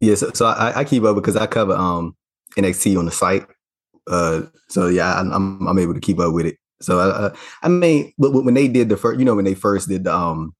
Yeah, 0.00 0.14
so, 0.14 0.30
so 0.32 0.46
I, 0.46 0.80
I 0.80 0.84
keep 0.84 1.04
up 1.04 1.14
because 1.16 1.36
I 1.36 1.46
cover 1.46 1.74
um 1.74 2.16
NXT 2.56 2.98
on 2.98 3.06
the 3.06 3.10
site. 3.10 3.46
Uh, 4.08 4.42
so 4.68 4.88
yeah, 4.88 5.14
I, 5.14 5.20
I'm 5.20 5.66
I'm 5.66 5.78
able 5.78 5.94
to 5.94 6.00
keep 6.00 6.18
up 6.20 6.32
with 6.32 6.46
it. 6.46 6.56
So 6.80 6.98
uh, 7.00 7.34
I 7.62 7.68
mean, 7.68 8.12
but 8.18 8.32
when 8.32 8.54
they 8.54 8.68
did 8.68 8.88
the 8.88 8.96
first, 8.96 9.18
you 9.18 9.24
know, 9.24 9.34
when 9.34 9.44
they 9.46 9.54
first 9.54 9.88
did 9.88 10.04
the 10.04 10.14
um 10.14 10.54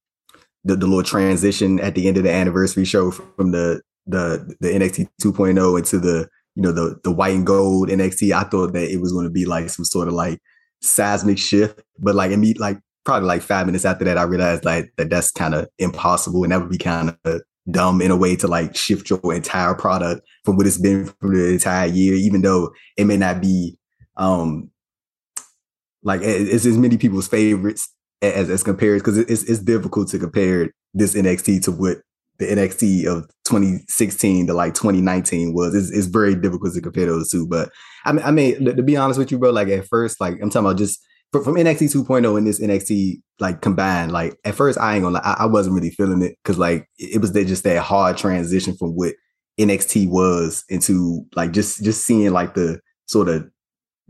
the, 0.63 0.75
the 0.75 0.85
little 0.87 1.03
transition 1.03 1.79
at 1.79 1.95
the 1.95 2.07
end 2.07 2.17
of 2.17 2.23
the 2.23 2.31
anniversary 2.31 2.83
show 2.85 3.11
from 3.11 3.51
the 3.51 3.81
the 4.05 4.55
the 4.59 4.69
NXT 4.69 5.07
2.0 5.21 5.77
into 5.77 5.99
the 5.99 6.27
you 6.55 6.63
know 6.63 6.71
the 6.71 6.99
the 7.03 7.11
white 7.11 7.35
and 7.35 7.45
gold 7.45 7.89
NXT, 7.89 8.33
I 8.33 8.43
thought 8.43 8.73
that 8.73 8.91
it 8.91 8.99
was 8.99 9.13
going 9.13 9.25
to 9.25 9.29
be 9.31 9.45
like 9.45 9.69
some 9.69 9.85
sort 9.85 10.07
of 10.07 10.13
like 10.15 10.41
seismic 10.81 11.37
shift, 11.37 11.81
but 11.99 12.15
like 12.15 12.31
and 12.31 12.41
me 12.41 12.53
like 12.55 12.79
probably 13.05 13.27
like 13.27 13.41
five 13.41 13.65
minutes 13.65 13.85
after 13.85 14.05
that, 14.05 14.17
I 14.17 14.23
realized 14.23 14.65
like 14.65 14.91
that 14.97 15.09
that's 15.09 15.31
kind 15.31 15.55
of 15.55 15.67
impossible 15.79 16.43
and 16.43 16.51
that 16.51 16.59
would 16.61 16.69
be 16.69 16.77
kind 16.77 17.17
of 17.25 17.41
dumb 17.69 18.01
in 18.01 18.11
a 18.11 18.15
way 18.15 18.35
to 18.37 18.47
like 18.47 18.75
shift 18.75 19.09
your 19.09 19.33
entire 19.33 19.73
product 19.75 20.21
from 20.45 20.55
what 20.57 20.65
it's 20.67 20.77
been 20.77 21.05
for 21.05 21.35
the 21.35 21.53
entire 21.53 21.87
year, 21.87 22.13
even 22.15 22.41
though 22.41 22.71
it 22.97 23.05
may 23.05 23.17
not 23.17 23.41
be 23.41 23.77
um 24.17 24.69
like 26.03 26.21
it- 26.21 26.47
it's 26.49 26.65
as 26.65 26.77
many 26.77 26.97
people's 26.97 27.27
favorites 27.27 27.93
as 28.21 28.49
as 28.49 28.63
compared 28.63 28.99
because 28.99 29.17
it's 29.17 29.43
it's 29.43 29.59
difficult 29.59 30.07
to 30.09 30.19
compare 30.19 30.71
this 30.93 31.13
NXT 31.15 31.59
to 31.63 31.71
what 31.71 31.97
the 32.39 32.45
NXT 32.45 33.05
of 33.05 33.27
2016 33.45 34.47
to 34.47 34.53
like 34.53 34.73
2019 34.73 35.53
was. 35.53 35.73
It's, 35.73 35.89
it's 35.91 36.07
very 36.07 36.35
difficult 36.35 36.73
to 36.73 36.81
compare 36.81 37.07
those 37.07 37.29
two. 37.29 37.47
But 37.47 37.69
I 38.05 38.11
mean, 38.11 38.25
I 38.25 38.31
mean, 38.31 38.65
to 38.65 38.83
be 38.83 38.97
honest 38.97 39.19
with 39.19 39.31
you, 39.31 39.39
bro, 39.39 39.51
like 39.51 39.69
at 39.69 39.87
first, 39.87 40.21
like 40.21 40.33
I'm 40.41 40.49
talking 40.49 40.67
about 40.67 40.77
just 40.77 41.03
from, 41.31 41.43
from 41.43 41.55
NXT 41.55 41.93
2.0 42.05 42.37
and 42.37 42.47
this 42.47 42.59
NXT 42.59 43.21
like 43.39 43.61
combined, 43.61 44.11
like 44.11 44.37
at 44.45 44.55
first 44.55 44.79
I 44.79 44.95
ain't 44.95 45.03
gonna 45.03 45.21
I, 45.23 45.37
I 45.39 45.45
wasn't 45.45 45.75
really 45.75 45.91
feeling 45.91 46.21
it 46.21 46.37
because 46.43 46.57
like 46.57 46.87
it 46.97 47.21
was 47.21 47.31
just 47.31 47.63
that 47.63 47.81
hard 47.81 48.17
transition 48.17 48.75
from 48.77 48.95
what 48.95 49.15
NXT 49.59 50.09
was 50.09 50.63
into 50.69 51.25
like 51.35 51.51
just 51.51 51.83
just 51.83 52.05
seeing 52.05 52.31
like 52.31 52.53
the 52.53 52.79
sort 53.07 53.29
of 53.29 53.49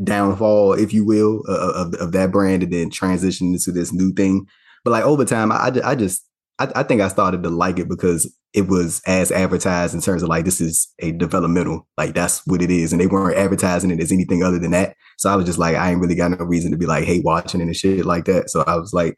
downfall, 0.04 0.74
if 0.74 0.94
you 0.94 1.06
will, 1.06 1.42
of 1.48 1.94
of 1.96 2.12
that 2.12 2.32
brand 2.32 2.64
and 2.64 2.74
then 2.74 2.90
transition 2.90 3.54
into 3.54 3.72
this 3.72 3.94
new 3.94 4.12
thing. 4.14 4.46
But 4.84 4.92
like 4.92 5.04
over 5.04 5.26
time, 5.26 5.52
I 5.52 5.72
I 5.84 5.96
just 5.96 6.27
I, 6.60 6.72
I 6.76 6.84
think 6.84 7.02
I 7.02 7.08
started 7.08 7.44
to 7.44 7.50
like 7.50 7.80
it 7.80 7.88
because 7.90 8.32
it 8.54 8.68
was 8.68 9.02
as 9.06 9.32
advertised 9.32 9.94
in 9.94 10.02
terms 10.02 10.24
of 10.24 10.30
like 10.30 10.46
this 10.46 10.60
is 10.60 10.92
a 11.00 11.12
developmental, 11.12 11.88
like 11.98 12.14
that's 12.16 12.46
what 12.48 12.62
it 12.62 12.72
is, 12.72 12.92
and 12.92 13.00
they 13.02 13.08
weren't 13.08 13.38
advertising 13.38 13.92
it 13.92 14.00
as 14.02 14.12
anything 14.12 14.44
other 14.44 14.60
than 14.60 14.72
that. 14.72 14.96
So 15.18 15.30
I 15.30 15.36
was 15.36 15.46
just 15.46 15.60
like, 15.60 15.76
I 15.76 15.92
ain't 15.92 16.00
really 16.00 16.16
got 16.16 16.32
no 16.32 16.46
reason 16.46 16.72
to 16.72 16.78
be 16.78 16.86
like 16.86 17.06
hate 17.06 17.24
watching 17.24 17.62
it 17.62 17.66
and 17.66 17.76
shit 17.76 18.06
like 18.06 18.26
that. 18.26 18.50
So 18.50 18.64
I 18.66 18.76
was 18.76 18.94
like, 18.94 19.16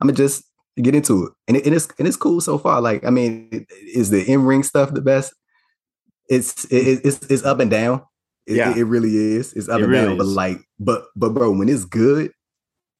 I'm 0.00 0.08
gonna 0.08 0.16
just 0.16 0.44
get 0.76 0.94
into 0.94 1.26
it, 1.26 1.32
and, 1.46 1.56
it, 1.56 1.66
and 1.66 1.74
it's 1.74 1.88
and 1.98 2.08
it's 2.08 2.16
cool 2.16 2.40
so 2.40 2.58
far. 2.58 2.80
Like, 2.80 3.04
I 3.04 3.10
mean, 3.10 3.66
is 3.94 4.10
the 4.10 4.24
in 4.24 4.44
ring 4.44 4.62
stuff 4.62 4.92
the 4.92 5.00
best? 5.02 5.32
It's 6.28 6.64
it, 6.66 7.00
it's 7.04 7.18
it's 7.30 7.44
up 7.44 7.60
and 7.60 7.70
down. 7.70 8.02
It, 8.46 8.56
Yeah. 8.56 8.76
it, 8.76 8.84
really 8.84 9.14
is. 9.14 9.52
It's 9.52 9.68
up 9.68 9.80
and 9.80 9.88
really 9.88 10.06
down. 10.06 10.18
But 10.18 10.26
like, 10.26 10.58
but 10.78 11.04
but 11.14 11.34
bro, 11.34 11.52
when 11.52 11.68
it's 11.68 11.84
good, 11.84 12.32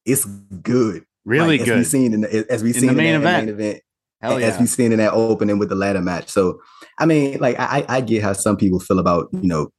it's 0.05 0.25
good. 0.25 1.03
Really 1.25 1.57
Like, 1.59 1.61
As 1.61 1.67
we 1.67 1.73
good. 1.75 1.85
seen 1.87 2.13
in 2.13 2.21
the, 2.21 2.45
as 2.49 2.63
we 2.63 2.69
In 2.69 2.73
seen 2.75 2.87
the 2.87 2.93
main 2.93 3.15
in 3.15 3.21
that 3.23 3.43
event. 3.43 3.45
main 3.47 3.55
event 3.67 3.83
Hell 4.21 4.37
as 4.37 4.41
yeah. 4.55 4.59
we 4.59 4.65
seen 4.67 4.91
in 4.91 4.99
that 4.99 5.13
opening 5.13 5.57
with 5.57 5.69
the 5.69 5.75
ladder 5.75 6.01
match. 6.01 6.29
So 6.29 6.59
I 6.99 7.05
mean, 7.07 7.39
like 7.39 7.59
I 7.59 7.83
I 7.89 8.01
get 8.01 8.21
how 8.23 8.33
some 8.33 8.55
people 8.55 8.79
feel 8.79 8.99
about 8.99 9.29
you 9.33 9.47
know, 9.47 9.71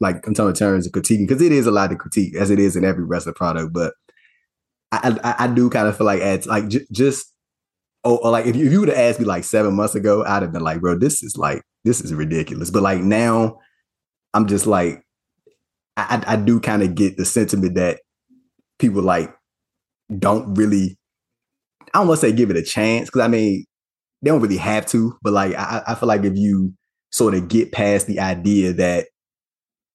like 0.00 0.26
I'm 0.26 0.34
in 0.46 0.54
terms 0.54 0.86
of 0.86 0.92
critiquing 0.92 1.26
because 1.26 1.40
it 1.42 1.50
is 1.52 1.66
a 1.66 1.70
lot 1.70 1.88
to 1.90 1.96
critique 1.96 2.34
as 2.36 2.50
it 2.50 2.58
is 2.58 2.76
in 2.76 2.84
every 2.84 3.04
wrestler 3.04 3.32
product. 3.32 3.72
But 3.72 3.94
I 4.92 5.16
I, 5.24 5.44
I 5.44 5.46
do 5.48 5.70
kind 5.70 5.88
of 5.88 5.96
feel 5.96 6.04
like 6.06 6.20
ads 6.20 6.46
like 6.46 6.68
j- 6.68 6.86
just 6.92 7.32
oh 8.04 8.16
or 8.16 8.30
like 8.30 8.44
if 8.46 8.56
you, 8.56 8.66
if 8.66 8.72
you 8.72 8.80
would 8.80 8.90
have 8.90 8.98
asked 8.98 9.20
me 9.20 9.24
like 9.26 9.44
seven 9.44 9.74
months 9.74 9.94
ago, 9.94 10.22
I'd 10.24 10.42
have 10.42 10.52
been 10.52 10.62
like, 10.62 10.80
bro, 10.82 10.98
this 10.98 11.22
is 11.22 11.36
like 11.38 11.62
this 11.84 12.02
is 12.02 12.12
ridiculous. 12.12 12.70
But 12.70 12.82
like 12.82 13.00
now, 13.00 13.58
I'm 14.34 14.46
just 14.46 14.66
like 14.66 15.02
I, 15.96 16.22
I 16.26 16.36
do 16.36 16.60
kind 16.60 16.82
of 16.82 16.94
get 16.94 17.16
the 17.16 17.24
sentiment 17.24 17.74
that 17.76 18.00
people 18.78 19.00
like 19.02 19.34
don't 20.18 20.54
really 20.54 20.98
I 21.92 21.98
don't 21.98 22.08
want 22.08 22.20
to 22.20 22.26
say 22.26 22.32
give 22.32 22.50
it 22.50 22.56
a 22.56 22.62
chance 22.62 23.08
because 23.08 23.22
I 23.22 23.28
mean 23.28 23.64
they 24.22 24.30
don't 24.30 24.40
really 24.40 24.56
have 24.56 24.86
to, 24.86 25.16
but 25.22 25.32
like 25.32 25.54
I, 25.54 25.82
I 25.88 25.94
feel 25.94 26.08
like 26.08 26.24
if 26.24 26.36
you 26.36 26.72
sort 27.10 27.34
of 27.34 27.48
get 27.48 27.72
past 27.72 28.06
the 28.06 28.18
idea 28.20 28.72
that 28.72 29.06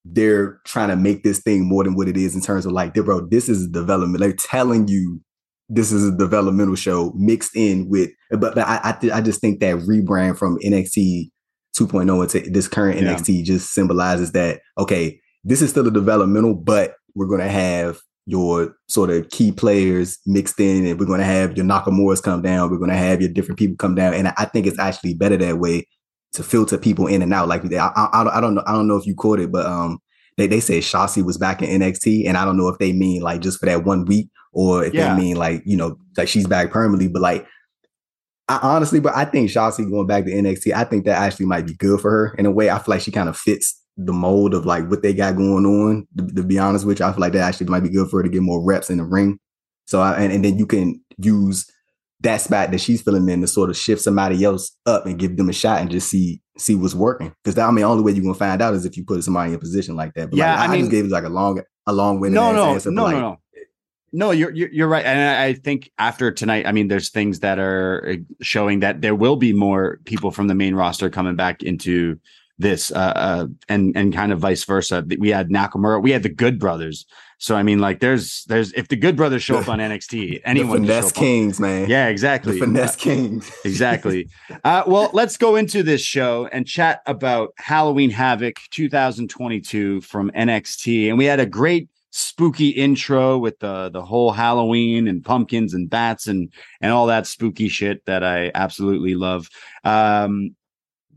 they're 0.05 0.59
trying 0.65 0.89
to 0.89 0.95
make 0.95 1.23
this 1.23 1.39
thing 1.39 1.67
more 1.67 1.83
than 1.83 1.95
what 1.95 2.07
it 2.07 2.15
is 2.15 2.35
in 2.35 2.41
terms 2.41 2.65
of 2.65 2.71
like, 2.71 2.93
bro, 2.93 3.27
this 3.27 3.49
is 3.49 3.65
a 3.65 3.69
development. 3.69 4.21
They're 4.21 4.33
telling 4.33 4.87
you 4.87 5.19
this 5.67 5.91
is 5.91 6.07
a 6.07 6.15
developmental 6.15 6.75
show 6.75 7.11
mixed 7.15 7.55
in 7.55 7.89
with, 7.89 8.09
but, 8.31 8.55
but 8.55 8.59
I 8.59 8.79
I, 8.83 8.91
th- 8.93 9.13
I 9.13 9.21
just 9.21 9.41
think 9.41 9.59
that 9.59 9.77
rebrand 9.77 10.37
from 10.37 10.57
NXT 10.59 11.29
2.0 11.77 12.23
into 12.35 12.49
this 12.49 12.67
current 12.67 12.99
Yeah. 13.01 13.15
NXT 13.15 13.43
just 13.43 13.73
symbolizes 13.73 14.31
that 14.31 14.61
okay, 14.77 15.19
this 15.43 15.61
is 15.61 15.69
still 15.69 15.87
a 15.87 15.91
developmental, 15.91 16.55
but 16.55 16.95
we're 17.15 17.27
gonna 17.27 17.49
have 17.49 17.99
your 18.29 18.75
sort 18.87 19.09
of 19.09 19.29
key 19.29 19.51
players 19.51 20.17
mixed 20.25 20.59
in, 20.59 20.85
and 20.85 20.99
we're 20.99 21.05
going 21.05 21.19
to 21.19 21.25
have 21.25 21.57
your 21.57 21.65
Nakamura's 21.65 22.21
come 22.21 22.41
down. 22.41 22.69
We're 22.69 22.77
going 22.77 22.89
to 22.91 22.95
have 22.97 23.21
your 23.21 23.29
different 23.31 23.57
people 23.59 23.75
come 23.77 23.95
down, 23.95 24.13
and 24.13 24.27
I 24.37 24.45
think 24.45 24.67
it's 24.67 24.79
actually 24.79 25.13
better 25.15 25.37
that 25.37 25.57
way 25.59 25.87
to 26.33 26.43
filter 26.43 26.77
people 26.77 27.07
in 27.07 27.21
and 27.21 27.33
out. 27.33 27.47
Like 27.47 27.65
I, 27.73 27.77
I, 27.95 28.09
I 28.13 28.23
don't- 28.23 28.33
I 28.33 28.41
don't 28.41 28.55
know, 28.55 28.63
I 28.67 28.71
don't 28.73 28.87
know 28.87 28.97
if 28.97 29.05
you 29.07 29.15
caught 29.15 29.39
it, 29.39 29.51
but 29.51 29.65
um, 29.65 29.99
they 30.37 30.47
they 30.47 30.59
said 30.59 30.83
Shotzi 30.83 31.23
was 31.25 31.37
back 31.37 31.61
in 31.61 31.81
NXT, 31.81 32.27
and 32.27 32.37
I 32.37 32.45
don't 32.45 32.57
know 32.57 32.67
if 32.69 32.77
they 32.77 32.93
mean 32.93 33.21
like 33.21 33.41
just 33.41 33.59
for 33.59 33.65
that 33.65 33.83
one 33.83 34.05
week 34.05 34.29
or 34.53 34.83
if 34.83 34.93
Yeah. 34.93 35.13
they 35.15 35.21
mean 35.21 35.37
like 35.37 35.61
you 35.65 35.75
know 35.77 35.97
like 36.17 36.27
she's 36.27 36.47
back 36.47 36.71
permanently. 36.71 37.07
But 37.07 37.21
like, 37.23 37.47
I 38.47 38.59
honestly, 38.63 38.99
but 38.99 39.15
I 39.15 39.25
think 39.25 39.49
Shotzi 39.49 39.89
going 39.89 40.07
back 40.07 40.25
to 40.25 40.31
NXT, 40.31 40.73
I 40.73 40.83
think 40.83 41.05
that 41.05 41.17
actually 41.21 41.45
might 41.45 41.65
be 41.67 41.73
good 41.75 41.99
for 42.01 42.09
her 42.09 42.35
in 42.37 42.45
a 42.45 42.51
way. 42.51 42.69
I 42.69 42.77
feel 42.79 42.93
like 42.95 43.01
she 43.01 43.11
kind 43.11 43.29
of 43.29 43.37
fits 43.37 43.78
the 44.05 44.13
mold 44.13 44.53
of 44.53 44.65
like 44.65 44.89
what 44.89 45.01
they 45.03 45.13
got 45.13 45.35
going 45.35 45.65
on. 45.65 46.07
To, 46.17 46.35
to 46.35 46.43
be 46.43 46.57
honest 46.57 46.85
with 46.85 46.99
you, 46.99 47.05
I 47.05 47.11
feel 47.11 47.21
like 47.21 47.33
that 47.33 47.41
actually 47.47 47.67
might 47.67 47.83
be 47.83 47.89
good 47.89 48.09
for 48.09 48.17
her 48.17 48.23
to 48.23 48.29
get 48.29 48.41
more 48.41 48.63
reps 48.63 48.89
in 48.89 48.97
the 48.97 49.03
ring. 49.03 49.39
So 49.85 50.01
I, 50.01 50.21
and, 50.21 50.31
and 50.31 50.45
then 50.45 50.57
you 50.57 50.65
can 50.65 51.01
use 51.17 51.69
that 52.21 52.41
spot 52.41 52.71
that 52.71 52.79
she's 52.79 53.01
filling 53.01 53.27
in 53.29 53.41
to 53.41 53.47
sort 53.47 53.69
of 53.69 53.77
shift 53.77 54.01
somebody 54.01 54.43
else 54.43 54.75
up 54.85 55.05
and 55.05 55.17
give 55.17 55.37
them 55.37 55.49
a 55.49 55.53
shot 55.53 55.81
and 55.81 55.89
just 55.89 56.09
see 56.09 56.41
see 56.57 56.75
what's 56.75 56.93
working. 56.95 57.33
Because 57.43 57.57
I 57.57 57.67
mean, 57.67 57.77
the 57.77 57.83
only 57.83 58.03
way 58.03 58.11
you're 58.11 58.23
gonna 58.23 58.33
find 58.33 58.61
out 58.61 58.73
is 58.73 58.85
if 58.85 58.97
you 58.97 59.03
put 59.05 59.23
somebody 59.23 59.51
in 59.51 59.55
a 59.55 59.59
position 59.59 59.95
like 59.95 60.13
that. 60.13 60.29
But 60.29 60.37
Yeah, 60.37 60.51
like, 60.51 60.59
I 60.59 60.63
I, 60.73 60.77
just 60.77 60.81
mean- 60.83 60.91
gave 60.91 61.05
it 61.05 61.11
like 61.11 61.23
a 61.23 61.29
long 61.29 61.61
a 61.87 61.93
long 61.93 62.19
winded 62.19 62.35
no, 62.35 62.51
no, 62.53 62.73
answer. 62.73 62.91
no, 62.91 63.03
like, 63.03 63.15
no, 63.15 63.21
no. 63.21 63.37
No, 64.11 64.31
you're, 64.31 64.49
you're 64.51 64.69
you're 64.69 64.87
right, 64.87 65.05
and 65.05 65.37
I, 65.37 65.53
think 65.53 65.91
after 65.99 66.31
tonight, 66.31 66.65
I 66.65 66.71
mean, 66.71 66.87
there's 66.87 67.11
things 67.11 67.41
that 67.41 67.59
are 67.59 68.09
uh, 68.09 68.15
showing 68.41 68.79
that 68.79 69.01
there 69.01 69.13
will 69.13 69.35
be 69.35 69.53
more 69.53 69.99
people 70.05 70.31
from 70.31 70.47
the 70.47 70.55
main 70.55 70.73
roster 70.73 71.11
coming 71.11 71.35
back 71.35 71.61
into 71.61 72.19
this, 72.59 72.91
uh, 72.91 73.13
uh, 73.15 73.47
and 73.67 73.95
and 73.97 74.13
kind 74.13 74.31
of 74.31 74.39
vice 74.39 74.63
versa. 74.65 75.03
We 75.17 75.29
had 75.29 75.49
Nakamura, 75.49 76.01
we 76.03 76.11
had 76.11 76.23
the 76.23 76.29
Good 76.29 76.59
Brothers. 76.59 77.05
So 77.41 77.55
I 77.55 77.63
mean, 77.63 77.79
like, 77.79 78.01
there's 78.01 78.43
there's 78.49 78.73
if 78.73 78.89
the 78.89 78.97
Good 78.97 79.15
Brothers 79.15 79.41
show 79.41 79.57
up 79.57 79.69
on 79.69 79.79
NXT, 79.79 80.09
The 80.09 80.41
anyone 80.45 80.79
show 80.79 80.87
finesse 80.87 81.05
up 81.11 81.17
on- 81.17 81.23
kings, 81.23 81.59
man. 81.59 81.89
Yeah, 81.89 82.05
The 82.05 82.11
exactly. 82.11 82.59
finesse 82.59 82.95
kings. 82.97 83.49
exactly. 83.65 84.27
Uh, 84.65 84.83
well, 84.85 85.09
let's 85.13 85.37
go 85.37 85.55
into 85.55 85.81
this 85.81 86.01
show 86.01 86.47
and 86.51 86.67
chat 86.67 87.01
about 87.05 87.53
Halloween 87.57 88.09
Havoc 88.09 88.57
2022 88.71 90.01
from 90.01 90.31
NXT. 90.31 91.07
And 91.09 91.17
we 91.17 91.25
had 91.25 91.39
a 91.39 91.45
great 91.45 91.89
spooky 92.11 92.69
intro 92.69 93.37
with 93.37 93.59
the 93.59 93.89
the 93.89 94.01
whole 94.03 94.31
Halloween 94.31 95.07
and 95.07 95.23
pumpkins 95.23 95.73
and 95.73 95.89
bats 95.89 96.27
and 96.27 96.51
and 96.81 96.91
all 96.91 97.07
that 97.07 97.25
spooky 97.27 97.69
shit 97.69 98.03
that 98.05 98.23
I 98.23 98.51
absolutely 98.55 99.15
love. 99.15 99.47
Um, 99.83 100.55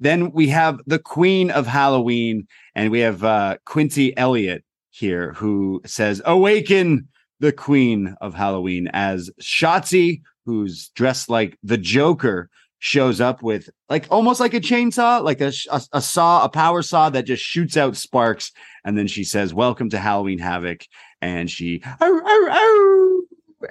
then 0.02 0.32
we 0.32 0.48
have 0.48 0.80
the 0.86 0.98
Queen 0.98 1.50
of 1.50 1.66
Halloween, 1.66 2.46
and 2.74 2.90
we 2.90 3.00
have 3.00 3.24
uh, 3.24 3.56
Quincy 3.64 4.16
Elliott 4.16 4.64
here 4.90 5.32
who 5.34 5.80
says, 5.86 6.22
"Awaken." 6.24 7.08
The 7.40 7.50
Queen 7.50 8.14
of 8.20 8.34
Halloween 8.34 8.88
as 8.92 9.28
Shotzi, 9.40 10.22
who's 10.46 10.90
dressed 10.90 11.28
like 11.28 11.58
the 11.64 11.76
Joker, 11.76 12.48
shows 12.84 13.20
up 13.20 13.44
with 13.44 13.70
like 13.88 14.08
almost 14.10 14.40
like 14.40 14.54
a 14.54 14.60
chainsaw, 14.60 15.22
like 15.22 15.40
a, 15.40 15.52
a, 15.70 15.80
a 15.92 16.02
saw, 16.02 16.44
a 16.44 16.48
power 16.48 16.82
saw 16.82 17.08
that 17.10 17.26
just 17.26 17.40
shoots 17.40 17.76
out 17.76 17.96
sparks. 17.96 18.50
And 18.84 18.98
then 18.98 19.06
she 19.06 19.22
says, 19.22 19.54
Welcome 19.54 19.88
to 19.90 20.00
Halloween 20.00 20.40
Havoc. 20.40 20.84
And 21.20 21.48
she 21.48 21.80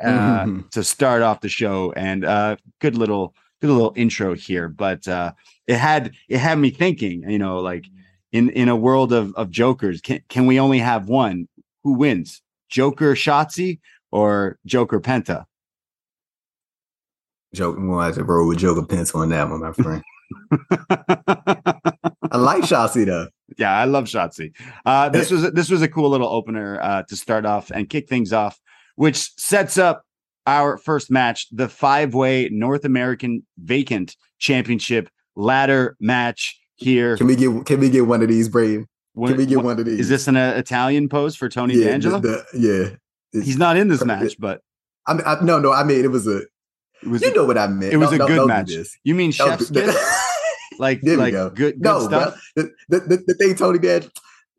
uh, 0.01 0.47
to 0.71 0.81
start 0.81 1.23
off 1.23 1.41
the 1.41 1.49
show. 1.49 1.91
And 1.91 2.23
uh 2.23 2.55
good 2.79 2.95
little 2.95 3.35
good 3.61 3.69
little 3.69 3.93
intro 3.95 4.33
here. 4.35 4.67
But 4.67 5.07
uh 5.07 5.33
it 5.67 5.77
had 5.77 6.13
it 6.27 6.39
had 6.39 6.57
me 6.59 6.69
thinking, 6.71 7.29
you 7.29 7.39
know, 7.39 7.59
like 7.59 7.85
in 8.31 8.49
in 8.49 8.69
a 8.69 8.75
world 8.75 9.13
of 9.13 9.33
of 9.35 9.49
jokers, 9.49 10.01
can 10.01 10.21
can 10.29 10.45
we 10.47 10.59
only 10.59 10.79
have 10.79 11.07
one? 11.07 11.47
Who 11.83 11.93
wins? 11.93 12.41
Joker 12.69 13.13
Shotzi 13.15 13.79
or 14.11 14.57
Joker 14.65 14.99
Penta? 14.99 15.45
Joke, 17.53 17.77
I'm 17.77 17.89
gonna 17.89 18.05
have 18.05 18.15
to 18.15 18.23
roll 18.23 18.47
with 18.47 18.59
Joker 18.59 18.81
Penta 18.81 19.15
on 19.15 19.29
that 19.29 19.49
one, 19.49 19.59
my 19.61 19.73
friend. 19.73 20.01
I 22.31 22.37
like 22.37 22.63
Shotzi 22.63 23.05
though. 23.05 23.27
yeah, 23.57 23.73
I 23.77 23.83
love 23.85 24.05
Shotzi. 24.05 24.53
Uh, 24.85 25.09
this 25.09 25.29
was 25.31 25.51
this 25.51 25.69
was 25.69 25.81
a 25.81 25.87
cool 25.89 26.09
little 26.09 26.29
opener 26.29 26.79
uh, 26.81 27.03
to 27.03 27.17
start 27.17 27.45
off 27.45 27.69
and 27.71 27.89
kick 27.89 28.07
things 28.07 28.31
off, 28.31 28.59
which 28.95 29.17
sets 29.37 29.77
up 29.77 30.05
our 30.47 30.77
first 30.77 31.11
match, 31.11 31.47
the 31.51 31.69
five 31.69 32.13
way 32.13 32.49
North 32.51 32.85
American 32.85 33.45
Vacant 33.57 34.15
Championship 34.39 35.09
ladder 35.35 35.95
match 35.99 36.59
here. 36.75 37.17
Can 37.17 37.27
we 37.27 37.35
get 37.35 37.65
can 37.65 37.79
we 37.79 37.89
get 37.89 38.07
one 38.07 38.21
of 38.21 38.27
these, 38.27 38.49
Brave? 38.49 38.85
What- 39.13 39.29
Can 39.29 39.37
we 39.37 39.45
get 39.45 39.57
what- 39.57 39.65
one 39.65 39.79
of 39.79 39.85
these? 39.85 39.99
Is 39.99 40.09
this 40.09 40.27
an 40.27 40.37
uh, 40.37 40.53
Italian 40.55 41.09
pose 41.09 41.35
for 41.35 41.49
Tony 41.49 41.75
yeah, 41.75 41.85
D'Angelo? 41.89 42.19
the- 42.19 42.45
the- 42.53 42.97
yeah. 43.33 43.41
He's 43.43 43.57
not 43.57 43.77
in 43.77 43.87
this 43.87 44.03
match, 44.03 44.35
but 44.39 44.61
I 45.07 45.13
mean, 45.13 45.23
I, 45.25 45.41
no, 45.43 45.57
no. 45.59 45.71
I 45.71 45.83
mean, 45.83 46.03
it 46.03 46.11
was 46.11 46.27
a. 46.27 46.37
it 47.01 47.07
was. 47.07 47.21
You 47.21 47.33
know 47.33 47.45
what 47.45 47.57
I 47.57 47.67
meant. 47.67 47.93
it 47.93 47.97
was 47.97 48.09
No, 48.11 48.15
a 48.15 48.17
no, 48.19 48.27
good 48.27 48.47
match. 48.47 48.71
You 49.03 49.15
mean 49.15 49.31
chef's 49.31 49.69
kiss? 49.69 49.95
Like 50.79 51.01
There 51.01 51.15
like 51.17 51.33
go. 51.33 51.49
good 51.49 51.75
good 51.75 51.81
no, 51.81 51.99
stuff? 52.07 52.41
The, 52.55 52.71
the, 52.89 53.23
the, 53.27 53.33
thing, 53.35 53.53
Tony 53.55 53.77
Dad, 53.77 54.09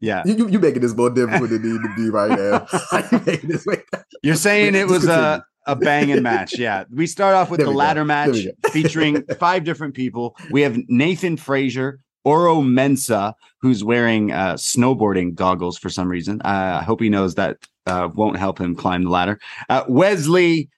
Yeah. 0.00 0.22
you, 0.24 0.34
you 0.36 0.48
you 0.50 0.58
making 0.60 0.82
this 0.82 0.94
more 0.94 1.10
difficult 1.10 1.50
than 1.50 1.64
it 1.64 1.66
need 1.66 1.82
to 1.82 1.94
be 1.96 2.10
right 2.10 2.30
now. 2.30 2.66
you 3.12 3.20
making 3.26 3.50
this 3.50 3.66
way. 3.66 3.82
You're 4.22 4.36
saying 4.36 4.74
it 4.76 4.86
was 4.86 5.04
a 5.08 5.44
a 5.66 5.76
banging 5.76 6.22
match. 6.22 6.58
Yeah. 6.58 6.84
We 6.90 7.06
start 7.06 7.34
off 7.34 7.50
with 7.50 7.58
There 7.58 7.66
the 7.66 7.70
we 7.70 7.74
go. 7.74 7.78
ladder 7.78 8.04
match 8.04 8.46
featuring 8.70 9.22
five 9.38 9.64
different 9.64 9.94
people. 9.94 10.36
We 10.50 10.62
have 10.62 10.76
Nathan 10.88 11.36
Frazer, 11.36 12.00
Oro 12.24 12.60
Mensah, 12.62 13.34
who's 13.60 13.82
wearing 13.84 14.32
uh, 14.32 14.54
snowboarding 14.54 15.34
goggles 15.34 15.78
for 15.78 15.88
some 15.88 16.08
reason. 16.08 16.40
Uh, 16.44 16.78
I 16.80 16.84
hope 16.84 17.00
he 17.00 17.08
knows 17.08 17.34
that 17.36 17.58
uh, 17.86 18.08
won't 18.14 18.36
help 18.38 18.60
him 18.60 18.74
climb 18.74 19.04
the 19.04 19.10
ladder. 19.10 19.40
Uh, 19.68 19.84
Wes 19.88 20.26
Lee 20.26 20.68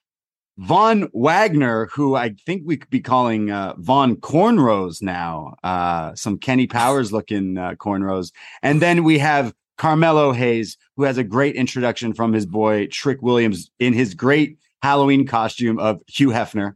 Von 0.57 1.09
Wagner, 1.13 1.87
who 1.93 2.15
I 2.15 2.35
think 2.45 2.63
we 2.65 2.77
could 2.77 2.89
be 2.89 3.01
calling 3.01 3.51
uh, 3.51 3.73
Von 3.77 4.15
Cornrows 4.15 5.01
now, 5.01 5.55
uh, 5.63 6.15
some 6.15 6.37
Kenny 6.37 6.65
Powers 6.65 7.11
looking 7.11 7.57
uh, 7.57 7.73
cornrows. 7.75 8.31
And 8.63 8.81
then 8.81 9.03
we 9.03 9.19
have 9.19 9.53
Carmelo 9.77 10.31
Hayes, 10.31 10.77
who 10.95 11.03
has 11.03 11.17
a 11.17 11.23
great 11.23 11.55
introduction 11.55 12.13
from 12.13 12.31
his 12.31 12.45
boy 12.45 12.87
Trick 12.87 13.21
Williams 13.21 13.69
in 13.79 13.91
his 13.93 14.13
great 14.13 14.57
Halloween 14.85 15.25
costume 15.25 15.79
of 15.79 15.99
Hugh 16.07 16.29
Hefner 16.29 16.73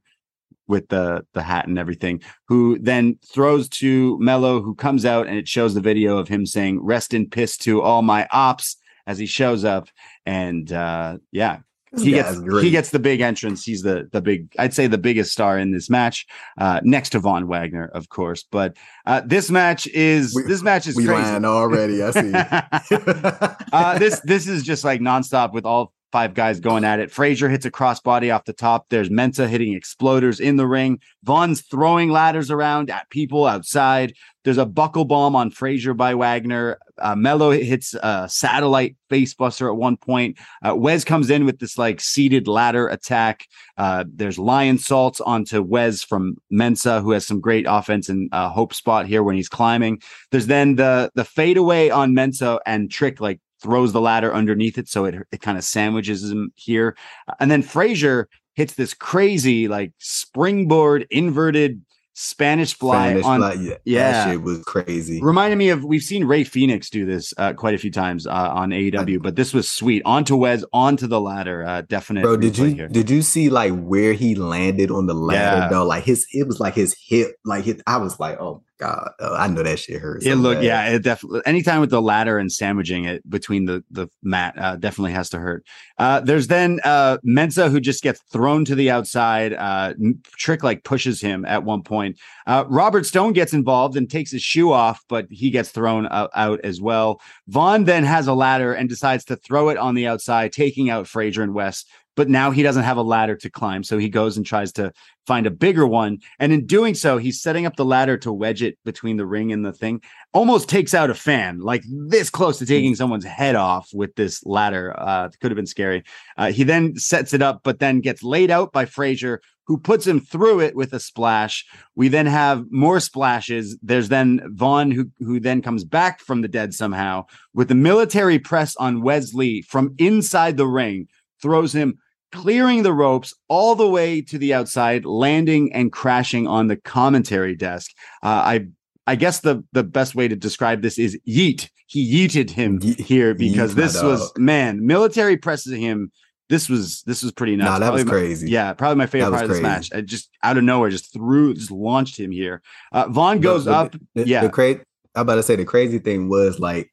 with 0.68 0.88
the 0.90 1.24
the 1.34 1.44
hat 1.44 1.68
and 1.68 1.78
everything, 1.78 2.22
who 2.48 2.80
then 2.80 3.20
throws 3.24 3.70
to 3.70 4.18
Mello, 4.20 4.62
who 4.64 4.74
comes 4.74 5.06
out 5.06 5.28
and 5.28 5.38
it 5.38 5.48
shows 5.48 5.76
the 5.76 5.82
video 5.82 6.18
of 6.18 6.28
him 6.28 6.46
saying, 6.46 6.84
Rest 6.84 7.14
in 7.14 7.30
piss 7.30 7.56
to 7.60 7.82
all 7.84 8.02
my 8.02 8.28
ops 8.32 8.78
as 9.06 9.20
he 9.20 9.28
shows 9.28 9.64
up. 9.64 9.90
And 10.26 10.72
uh 10.72 11.18
yeah, 11.32 11.58
he 11.98 12.12
gets 12.12 12.40
great. 12.40 12.64
he 12.64 12.72
gets 12.72 12.90
the 12.90 13.00
big 13.00 13.22
entrance. 13.22 13.64
He's 13.64 13.84
the 13.84 14.10
the 14.12 14.22
big, 14.22 14.54
I'd 14.58 14.74
say 14.74 14.88
the 14.88 14.98
biggest 14.98 15.32
star 15.32 15.60
in 15.60 15.72
this 15.72 15.88
match, 15.88 16.26
uh, 16.58 16.82
next 16.84 17.10
to 17.12 17.20
Von 17.20 17.48
Wagner, 17.48 17.92
of 17.94 18.10
course. 18.10 18.44
But 18.44 18.76
uh, 19.06 19.22
this 19.26 19.52
match 19.52 19.86
is 19.88 20.34
We- 20.34 20.44
this 20.44 20.64
match 20.64 20.88
is 20.88 20.96
we 20.96 21.06
crazy. 21.06 21.46
already. 21.46 22.02
I 22.02 22.12
see. 22.12 22.32
uh, 23.74 24.00
this 24.00 24.20
this 24.22 24.48
is 24.48 24.64
just 24.64 24.84
like 24.84 25.00
nonstop 25.00 25.54
with 25.54 25.66
all 25.66 25.94
five 26.12 26.34
guys 26.34 26.60
going 26.60 26.84
at 26.84 27.00
it. 27.00 27.12
Frazer 27.12 27.50
hits 27.50 27.66
a 27.66 27.72
crossbody 27.72 28.34
off 28.34 28.46
the 28.46 28.54
top. 28.54 28.88
There's 28.90 29.10
Mensah 29.10 29.48
hitting 29.48 29.80
exploders 29.80 30.40
in 30.40 30.56
the 30.56 30.68
ring. 30.68 31.00
Von's 31.24 31.62
throwing 31.62 32.10
ladders 32.10 32.50
around 32.50 32.90
at 32.90 33.10
people 33.10 33.46
outside. 33.46 34.14
There's 34.44 34.58
a 34.58 34.66
buckle 34.66 35.06
bomb 35.06 35.36
on 35.36 35.52
Frazer 35.52 35.94
by 35.94 36.16
Wagner. 36.16 36.80
Uh, 36.98 37.16
Mello 37.16 37.52
hits 37.52 37.94
a 37.94 38.28
satellite 38.30 38.96
facebuster 39.12 39.70
at 39.70 39.76
one 39.76 39.98
point. 39.98 40.38
Uh, 40.66 40.76
Wes 40.76 41.04
comes 41.04 41.30
in 41.30 41.46
with 41.46 41.60
this 41.60 41.78
like 41.78 42.00
seated 42.00 42.48
ladder 42.48 42.88
attack. 42.88 43.46
Uh, 43.78 44.06
there's 44.12 44.38
lionsaults 44.38 45.22
onto 45.26 45.62
Wes 45.62 46.04
from 46.04 46.38
Mensah, 46.52 47.02
who 47.02 47.12
has 47.12 47.28
some 47.28 47.42
great 47.42 47.66
offense 47.68 48.10
and 48.10 48.30
uh, 48.32 48.50
hope 48.50 48.74
spot 48.74 49.06
here 49.06 49.24
when 49.24 49.36
he's 49.36 49.50
climbing. 49.50 50.02
There's 50.32 50.48
then 50.48 50.76
the 50.76 51.12
the 51.16 51.26
fadeaway 51.26 51.90
on 51.90 52.14
Mensah 52.14 52.60
and 52.66 52.90
Trick 52.90 53.20
like 53.20 53.42
throws 53.62 53.94
the 53.94 54.02
ladder 54.02 54.34
underneath 54.34 54.78
it, 54.78 54.88
so 54.88 55.06
it 55.06 55.16
it 55.32 55.42
kind 55.42 55.58
of 55.58 55.64
sandwiches 55.64 56.32
him 56.32 56.52
here. 56.56 56.96
And 57.40 57.50
then 57.52 57.62
Frazer 57.62 58.28
hits 58.56 58.74
this 58.76 58.94
crazy 58.94 59.68
like 59.68 59.94
springboard 60.00 61.08
inverted 61.10 61.82
Spanish 62.14 62.74
fly 62.74 63.12
Spanish 63.12 63.24
on. 63.26 63.40
fly, 63.40 63.54
yeah, 63.54 63.76
yeah. 63.86 64.12
that 64.12 64.32
shit 64.32 64.42
was 64.42 64.62
crazy. 64.66 65.22
Reminded 65.22 65.56
me 65.56 65.70
of 65.70 65.86
we've 65.86 66.02
seen 66.02 66.26
Rey 66.26 66.44
Fenix 66.44 66.90
do 66.90 67.06
this 67.06 67.34
uh, 67.38 67.54
quite 67.54 67.76
a 67.76 67.78
few 67.78 67.92
times 67.92 68.28
uh, 68.28 68.32
on 68.32 68.72
AEW, 68.72 69.22
but 69.22 69.38
this 69.38 69.54
was 69.54 69.72
sweet. 69.72 70.02
Onto 70.04 70.36
Wes, 70.36 70.66
onto 70.74 71.08
the 71.08 71.22
ladder. 71.22 71.66
Uh, 71.66 71.82
definite. 71.82 72.24
Bro, 72.24 72.38
did 72.38 72.58
you 72.58 72.66
here. 72.66 72.88
did 72.90 73.10
you 73.10 73.22
see 73.22 73.50
like 73.50 73.72
where 73.80 74.12
he 74.12 74.36
landed 74.36 74.92
on 74.92 75.06
the 75.06 75.14
ladder 75.14 75.62
Yeah. 75.62 75.70
though? 75.70 75.86
Like 75.86 76.04
his 76.04 76.28
it 76.34 76.46
was 76.46 76.60
like 76.60 76.74
his 76.74 76.94
hip, 77.08 77.36
like 77.46 77.64
his, 77.64 77.82
I 77.88 77.96
was 77.98 78.20
like, 78.20 78.38
oh 78.42 78.64
god, 78.80 79.12
uh, 79.20 79.36
I 79.38 79.48
know 79.48 79.64
that 79.64 79.80
shit 79.80 80.02
hurts. 80.02 80.26
It 80.26 80.36
so 80.36 80.54
bad. 80.54 80.64
yeah, 80.64 80.86
it 80.88 81.04
definitely. 81.04 81.42
Anytime 81.46 81.82
with 81.82 81.90
the 81.90 82.02
ladder 82.02 82.38
and 82.38 82.52
sandwiching 82.52 83.06
it 83.06 83.28
between 83.30 83.66
the 83.66 83.84
the 83.92 84.08
mat, 84.24 84.56
uh, 84.58 84.76
definitely 84.78 85.12
has 85.12 85.30
to 85.30 85.40
hurt. 85.40 85.66
Uh, 85.98 86.20
there's 86.22 86.48
then 86.48 86.80
uh, 86.84 87.18
Mensah 87.26 87.70
who 87.70 87.80
just 87.80 88.02
gets 88.02 88.22
thrown 88.32 88.66
to 88.66 88.76
the 88.76 88.90
outside. 88.90 89.54
Uh, 89.54 89.94
Trick 90.38 90.64
like 90.64 90.84
pushes 90.84 91.22
him 91.22 91.46
at 91.46 91.64
one 91.64 91.84
point. 91.84 92.18
Uh, 92.48 92.66
Robert 92.68 93.06
Stone 93.06 93.34
gets 93.34 93.54
involved 93.54 93.96
and 93.96 94.10
takes 94.10 94.32
his 94.32 94.42
shoe 94.42 94.72
off, 94.72 95.04
but 95.08 95.28
he 95.30 95.50
gets 95.50 95.70
thrown 95.70 96.08
out, 96.10 96.32
out 96.34 96.60
as 96.64 96.82
well. 96.82 97.22
Von 97.48 97.84
then 97.84 98.04
has 98.04 98.28
a 98.28 98.34
ladder 98.34 98.74
and 98.74 98.90
decides 98.90 99.26
to 99.26 99.36
throw 99.36 99.70
it 99.70 99.78
on 99.78 99.96
the 99.96 100.08
outside, 100.08 100.52
taking 100.52 100.90
out 100.90 101.08
Frazer 101.08 101.44
and 101.44 101.54
West. 101.54 101.90
But 102.16 102.30
now 102.30 102.52
he 102.52 102.64
doesn't 102.64 102.84
have 102.84 102.98
a 102.98 103.02
ladder 103.02 103.36
to 103.38 103.50
climb. 103.50 103.84
So 103.84 103.98
he 103.98 104.10
goes 104.10 104.36
and 104.36 104.46
tries 104.46 104.72
to 104.74 104.92
find 105.26 105.46
a 105.46 105.52
bigger 105.52 105.88
one. 105.88 106.18
And 106.40 106.52
in 106.52 106.66
doing 106.66 106.96
so, 106.96 107.18
he's 107.18 107.42
setting 107.42 107.66
up 107.66 107.76
the 107.76 107.86
ladder 107.86 108.18
to 108.18 108.34
wedge 108.34 108.62
it 108.62 108.78
between 108.84 109.18
the 109.18 109.26
ring 109.26 109.52
and 109.52 109.64
the 109.64 109.72
thing. 109.72 110.02
Almost 110.34 110.68
takes 110.70 110.94
out 110.94 111.10
a 111.10 111.14
fan, 111.14 111.60
like 111.60 111.84
this 111.88 112.30
close 112.30 112.58
to 112.60 112.66
taking 112.66 112.96
someone's 112.96 113.26
head 113.26 113.56
off 113.56 113.90
with 113.94 114.16
this 114.16 114.44
ladder. 114.46 114.94
Uh, 114.98 115.30
could 115.40 115.52
have 115.52 115.56
been 115.56 115.66
scary. 115.66 116.04
Uh, 116.38 116.52
he 116.52 116.64
then 116.64 116.96
sets 116.98 117.34
it 117.34 117.42
up, 117.42 117.62
but 117.64 117.80
then 117.80 118.02
gets 118.02 118.24
laid 118.24 118.52
out 118.52 118.72
by 118.72 118.86
Frazer, 118.86 119.40
who 119.70 119.78
puts 119.78 120.08
him 120.08 120.20
through 120.20 120.62
it 120.62 120.76
with 120.76 120.94
a 120.94 121.00
splash. 121.00 121.64
We 121.96 122.08
then 122.08 122.26
have 122.26 122.66
more 122.72 123.00
splashes. 123.00 123.78
There's 123.84 124.10
then 124.10 124.42
Von, 124.56 124.90
who 124.90 125.12
who 125.20 125.40
then 125.40 125.62
comes 125.62 125.84
back 125.84 126.22
from 126.22 126.42
the 126.42 126.48
dead 126.48 126.74
somehow 126.74 127.26
with 127.54 127.68
the 127.68 127.76
military 127.76 128.40
press 128.40 128.76
on 128.78 129.04
Wes 129.04 129.36
Lee 129.36 129.62
from 129.62 129.94
inside 130.00 130.58
the 130.58 130.68
ring, 130.68 131.08
throws 131.42 131.74
him 131.74 131.98
clearing 132.32 132.84
the 132.84 132.94
ropes 132.94 133.34
all 133.48 133.74
the 133.76 133.88
way 133.90 134.22
to 134.22 134.38
the 134.38 134.54
outside, 134.54 135.04
landing 135.06 135.74
and 135.74 135.92
crashing 135.92 136.46
on 136.48 136.68
the 136.68 136.76
commentary 136.76 137.56
desk. 137.56 137.92
Uh, 138.24 138.28
I 138.28 138.68
I 139.08 139.16
guess 139.16 139.40
the 139.40 139.64
the 139.74 139.84
best 139.84 140.16
way 140.16 140.28
to 140.28 140.36
describe 140.36 140.82
this 140.82 141.00
is 141.00 141.18
yeet. 141.28 141.70
He 141.88 142.14
yeeted 142.28 142.52
him 142.52 142.78
Ye- 142.84 142.94
here 142.94 143.34
because 143.34 143.76
my 143.76 143.82
this 143.84 144.02
was 144.04 144.32
man 144.38 144.86
military 144.86 145.38
presses 145.38 145.74
him. 145.74 146.12
This 146.50 146.70
was 146.70 147.02
this 147.04 147.24
was 147.24 147.32
pretty 147.32 147.56
nuts. 147.56 147.70
Nah, 147.72 147.80
that 147.80 147.94
was 147.94 148.04
Probably 148.04 148.22
my- 148.22 148.28
crazy. 148.28 148.50
yeah, 148.50 148.74
probably 148.74 148.98
my 148.98 149.06
favorite 149.08 149.32
was 149.32 149.38
part 149.40 149.44
of 149.46 149.50
this 149.52 149.62
match. 149.62 149.90
I 149.94 150.02
just 150.02 150.30
out 150.44 150.58
of 150.58 150.64
nowhere, 150.64 150.90
just 150.92 151.12
threw, 151.14 151.54
just 151.56 151.72
launched 151.72 152.20
him 152.20 152.32
here. 152.32 152.62
Uh, 152.92 153.08
Von 153.10 153.40
goes 153.40 153.66
The- 153.66 153.72
the- 153.72 153.78
up. 153.78 153.96
The, 154.16 154.28
yeah. 154.28 154.42
The 154.42 154.50
cra- 154.50 154.76
I'm 155.16 155.22
about 155.24 155.36
to 155.36 155.44
say 155.44 155.56
the 155.56 155.66
crazy 155.66 155.98
thing 156.00 156.30
was 156.30 156.60
like, 156.60 156.92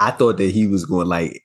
I 0.00 0.10
thought 0.12 0.38
that 0.38 0.50
he 0.50 0.66
was 0.66 0.86
going 0.86 1.06
like 1.08 1.42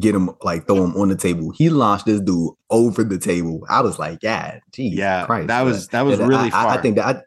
get 0.00 0.14
him 0.14 0.30
like 0.42 0.66
throw 0.66 0.84
him 0.84 0.96
on 0.96 1.08
the 1.08 1.16
table. 1.16 1.52
He 1.56 1.70
launched 1.70 2.06
this 2.06 2.20
dude 2.20 2.50
over 2.70 3.04
the 3.04 3.18
table. 3.18 3.60
I 3.68 3.80
was 3.80 3.98
like, 3.98 4.18
yeah, 4.22 4.58
geez, 4.72 4.94
Yeah, 4.94 5.26
Christ, 5.26 5.48
that 5.48 5.62
was- 5.62 5.88
that 5.88 6.02
was 6.02 6.18
really 6.18 6.50
I, 6.52 6.64
I- 6.64 6.74
I 6.78 6.82
think 6.82 6.96
that. 6.96 7.06
I, 7.16 7.20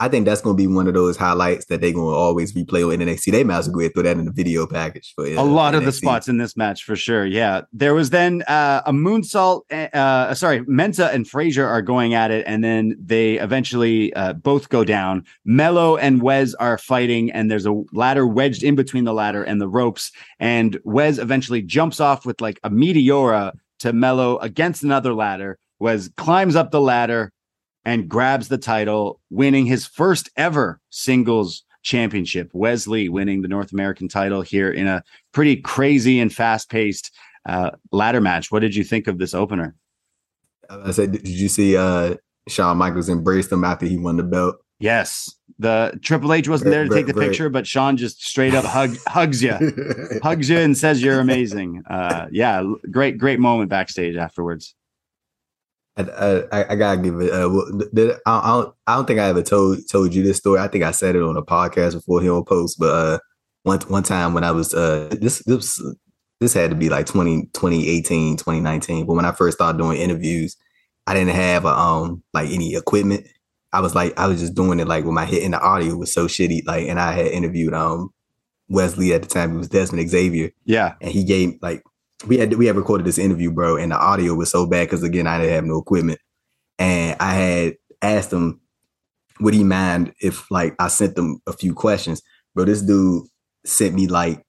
I 0.00 0.08
think 0.08 0.26
that's 0.26 0.40
going 0.40 0.56
to 0.56 0.60
be 0.60 0.66
one 0.66 0.88
of 0.88 0.94
those 0.94 1.16
highlights 1.16 1.66
that 1.66 1.80
they're 1.80 1.92
going 1.92 2.12
to 2.12 2.16
always 2.16 2.52
replay 2.52 2.84
on 2.84 2.98
NXT. 2.98 3.30
They 3.30 3.44
might 3.44 3.58
as 3.58 3.68
well 3.68 3.74
go 3.74 3.80
ahead 3.80 3.94
throw 3.94 4.02
that 4.02 4.16
in 4.16 4.24
the 4.24 4.32
video 4.32 4.66
package 4.66 5.12
for 5.14 5.24
a 5.26 5.42
lot 5.42 5.74
of 5.74 5.84
the 5.84 5.92
spots 5.92 6.26
in 6.28 6.36
this 6.36 6.56
match 6.56 6.82
for 6.82 6.96
sure. 6.96 7.24
Yeah, 7.24 7.62
there 7.72 7.94
was 7.94 8.10
then 8.10 8.42
uh, 8.42 8.82
a 8.86 8.92
moonsault. 8.92 9.62
uh, 9.70 9.96
Uh, 9.96 10.34
sorry, 10.34 10.60
Menta 10.62 11.14
and 11.14 11.28
Frazer 11.28 11.66
are 11.66 11.82
going 11.82 12.14
at 12.14 12.30
it, 12.30 12.44
and 12.46 12.64
then 12.64 12.96
they 12.98 13.34
eventually 13.38 14.12
uh, 14.14 14.32
both 14.32 14.68
go 14.68 14.84
down. 14.84 15.24
Mello 15.44 15.96
and 15.96 16.20
Wes 16.20 16.54
are 16.54 16.76
fighting, 16.76 17.30
and 17.30 17.50
there's 17.50 17.66
a 17.66 17.82
ladder 17.92 18.26
wedged 18.26 18.64
in 18.64 18.74
between 18.74 19.04
the 19.04 19.14
ladder 19.14 19.44
and 19.44 19.60
the 19.60 19.68
ropes. 19.68 20.10
And 20.40 20.78
Wes 20.84 21.18
eventually 21.18 21.62
jumps 21.62 22.00
off 22.00 22.26
with 22.26 22.40
like 22.40 22.58
a 22.64 22.70
meteora 22.70 23.52
to 23.80 23.92
Mello 23.92 24.38
against 24.38 24.82
another 24.82 25.14
ladder. 25.14 25.58
Wes 25.78 26.08
climbs 26.16 26.56
up 26.56 26.70
the 26.70 26.80
ladder 26.80 27.32
and 27.84 28.08
grabs 28.08 28.48
the 28.48 28.58
title, 28.58 29.20
winning 29.30 29.66
his 29.66 29.86
first 29.86 30.30
ever 30.36 30.80
singles 30.90 31.64
championship. 31.82 32.50
Wes 32.52 32.86
Lee 32.86 33.08
winning 33.08 33.42
the 33.42 33.48
North 33.48 33.72
American 33.72 34.08
title 34.08 34.42
here 34.42 34.70
in 34.70 34.86
a 34.86 35.04
pretty 35.32 35.56
crazy 35.56 36.18
and 36.18 36.32
fast 36.32 36.70
paced 36.70 37.12
uh, 37.46 37.70
ladder 37.92 38.20
match. 38.20 38.50
What 38.50 38.60
did 38.60 38.74
you 38.74 38.84
think 38.84 39.06
of 39.06 39.18
this 39.18 39.34
opener? 39.34 39.74
I 40.70 40.90
said, 40.92 41.12
did 41.12 41.28
you 41.28 41.48
see 41.48 41.76
uh 41.76 42.16
Shawn 42.48 42.76
Michaels 42.76 43.08
embraced 43.08 43.52
him 43.52 43.64
after 43.64 43.86
he 43.86 43.96
won 43.96 44.16
the 44.16 44.22
belt? 44.22 44.56
Yes, 44.80 45.34
the 45.58 45.98
Triple 46.02 46.32
H 46.32 46.48
wasn't 46.48 46.70
there 46.70 46.84
to 46.84 46.90
take 46.90 47.06
the 47.06 47.14
picture, 47.14 47.48
but 47.48 47.66
Shawn 47.66 47.96
just 47.96 48.22
straight 48.22 48.54
up 48.54 48.64
hug, 48.64 48.96
hugs 49.06 49.42
you, 49.42 49.56
hugs 50.22 50.48
you, 50.50 50.58
and 50.58 50.76
says 50.76 51.02
you're 51.02 51.20
amazing. 51.20 51.82
Uh, 51.88 52.26
yeah, 52.32 52.62
great, 52.90 53.16
great 53.16 53.38
moment 53.38 53.70
backstage 53.70 54.16
afterwards. 54.16 54.74
I, 55.96 56.02
I, 56.52 56.72
I 56.72 56.76
gotta 56.76 57.00
give 57.00 57.20
it. 57.20 57.30
Uh, 57.30 57.48
well, 57.48 58.18
I, 58.26 58.38
I 58.38 58.50
don't. 58.50 58.74
I 58.86 58.96
don't 58.96 59.06
think 59.06 59.20
I 59.20 59.28
ever 59.28 59.42
told 59.42 59.78
told 59.88 60.12
you 60.12 60.22
this 60.22 60.38
story. 60.38 60.60
I 60.60 60.68
think 60.68 60.82
I 60.82 60.90
said 60.90 61.14
it 61.14 61.22
on 61.22 61.36
a 61.36 61.42
podcast 61.42 61.92
before 61.92 62.20
here 62.20 62.34
on 62.34 62.44
post. 62.44 62.78
But 62.78 62.90
uh, 62.90 63.18
one 63.62 63.80
one 63.82 64.02
time 64.02 64.34
when 64.34 64.44
I 64.44 64.50
was 64.50 64.74
uh, 64.74 65.14
this 65.20 65.42
this 65.44 65.80
this 66.40 66.52
had 66.52 66.70
to 66.70 66.76
be 66.76 66.88
like 66.88 67.06
20, 67.06 67.46
2018, 67.54 68.36
2019. 68.36 69.06
But 69.06 69.14
when 69.14 69.24
I 69.24 69.32
first 69.32 69.56
started 69.56 69.78
doing 69.78 69.98
interviews, 69.98 70.56
I 71.06 71.14
didn't 71.14 71.34
have 71.34 71.64
uh, 71.64 71.74
um 71.74 72.22
like 72.32 72.50
any 72.50 72.74
equipment. 72.74 73.26
I 73.72 73.80
was 73.80 73.94
like 73.94 74.18
I 74.18 74.26
was 74.26 74.40
just 74.40 74.54
doing 74.54 74.80
it 74.80 74.88
like 74.88 75.04
with 75.04 75.14
my 75.14 75.26
hit 75.26 75.44
and 75.44 75.54
the 75.54 75.60
audio 75.60 75.96
was 75.96 76.12
so 76.12 76.26
shitty. 76.26 76.66
Like, 76.66 76.88
and 76.88 76.98
I 76.98 77.12
had 77.12 77.26
interviewed 77.26 77.74
um 77.74 78.10
Wes 78.68 78.96
Lee 78.96 79.12
at 79.12 79.22
the 79.22 79.28
time. 79.28 79.54
It 79.54 79.58
was 79.58 79.68
Dezmond 79.68 80.08
Xavier 80.08 80.50
Yeah, 80.64 80.94
and 81.00 81.10
he 81.10 81.24
gave 81.24 81.54
like 81.62 81.82
we 82.26 82.38
had 82.38 82.54
we 82.54 82.66
had 82.66 82.76
recorded 82.76 83.06
this 83.06 83.18
interview, 83.18 83.50
bro, 83.50 83.76
and 83.76 83.92
the 83.92 83.96
audio 83.96 84.34
was 84.34 84.50
so 84.50 84.66
bad 84.66 84.86
because 84.86 85.02
again 85.02 85.26
I 85.26 85.38
didn't 85.38 85.54
have 85.54 85.64
no 85.64 85.78
equipment, 85.78 86.18
and 86.78 87.16
I 87.20 87.34
had 87.34 87.74
asked 88.02 88.32
him 88.32 88.60
would 89.40 89.54
he 89.54 89.64
mind 89.64 90.14
if 90.20 90.50
like 90.50 90.74
I 90.78 90.88
sent 90.88 91.16
them 91.16 91.40
a 91.46 91.52
few 91.52 91.74
questions, 91.74 92.22
bro. 92.54 92.64
This 92.64 92.82
dude 92.82 93.24
sent 93.66 93.94
me 93.94 94.06
like 94.06 94.44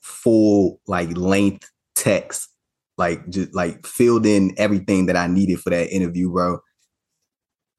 full 0.00 0.80
like 0.86 1.16
length 1.16 1.68
text, 1.94 2.48
like 2.96 3.28
just 3.28 3.54
like 3.54 3.86
filled 3.86 4.26
in 4.26 4.54
everything 4.56 5.06
that 5.06 5.16
I 5.16 5.26
needed 5.26 5.60
for 5.60 5.70
that 5.70 5.90
interview, 5.90 6.30
bro. 6.30 6.60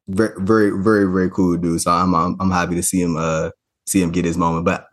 Very 0.08 0.34
very 0.42 0.72
very 0.84 1.06
very 1.06 1.30
cool 1.30 1.58
dude. 1.58 1.82
So 1.82 1.92
I'm 1.92 2.14
I'm, 2.16 2.36
I'm 2.40 2.52
happy 2.52 2.76
to 2.76 2.84
see 2.84 3.02
him 3.02 3.16
uh 3.18 3.52
see 3.88 4.02
him 4.02 4.12
get 4.12 4.26
his 4.26 4.38
moment, 4.38 4.66
but. 4.66 4.89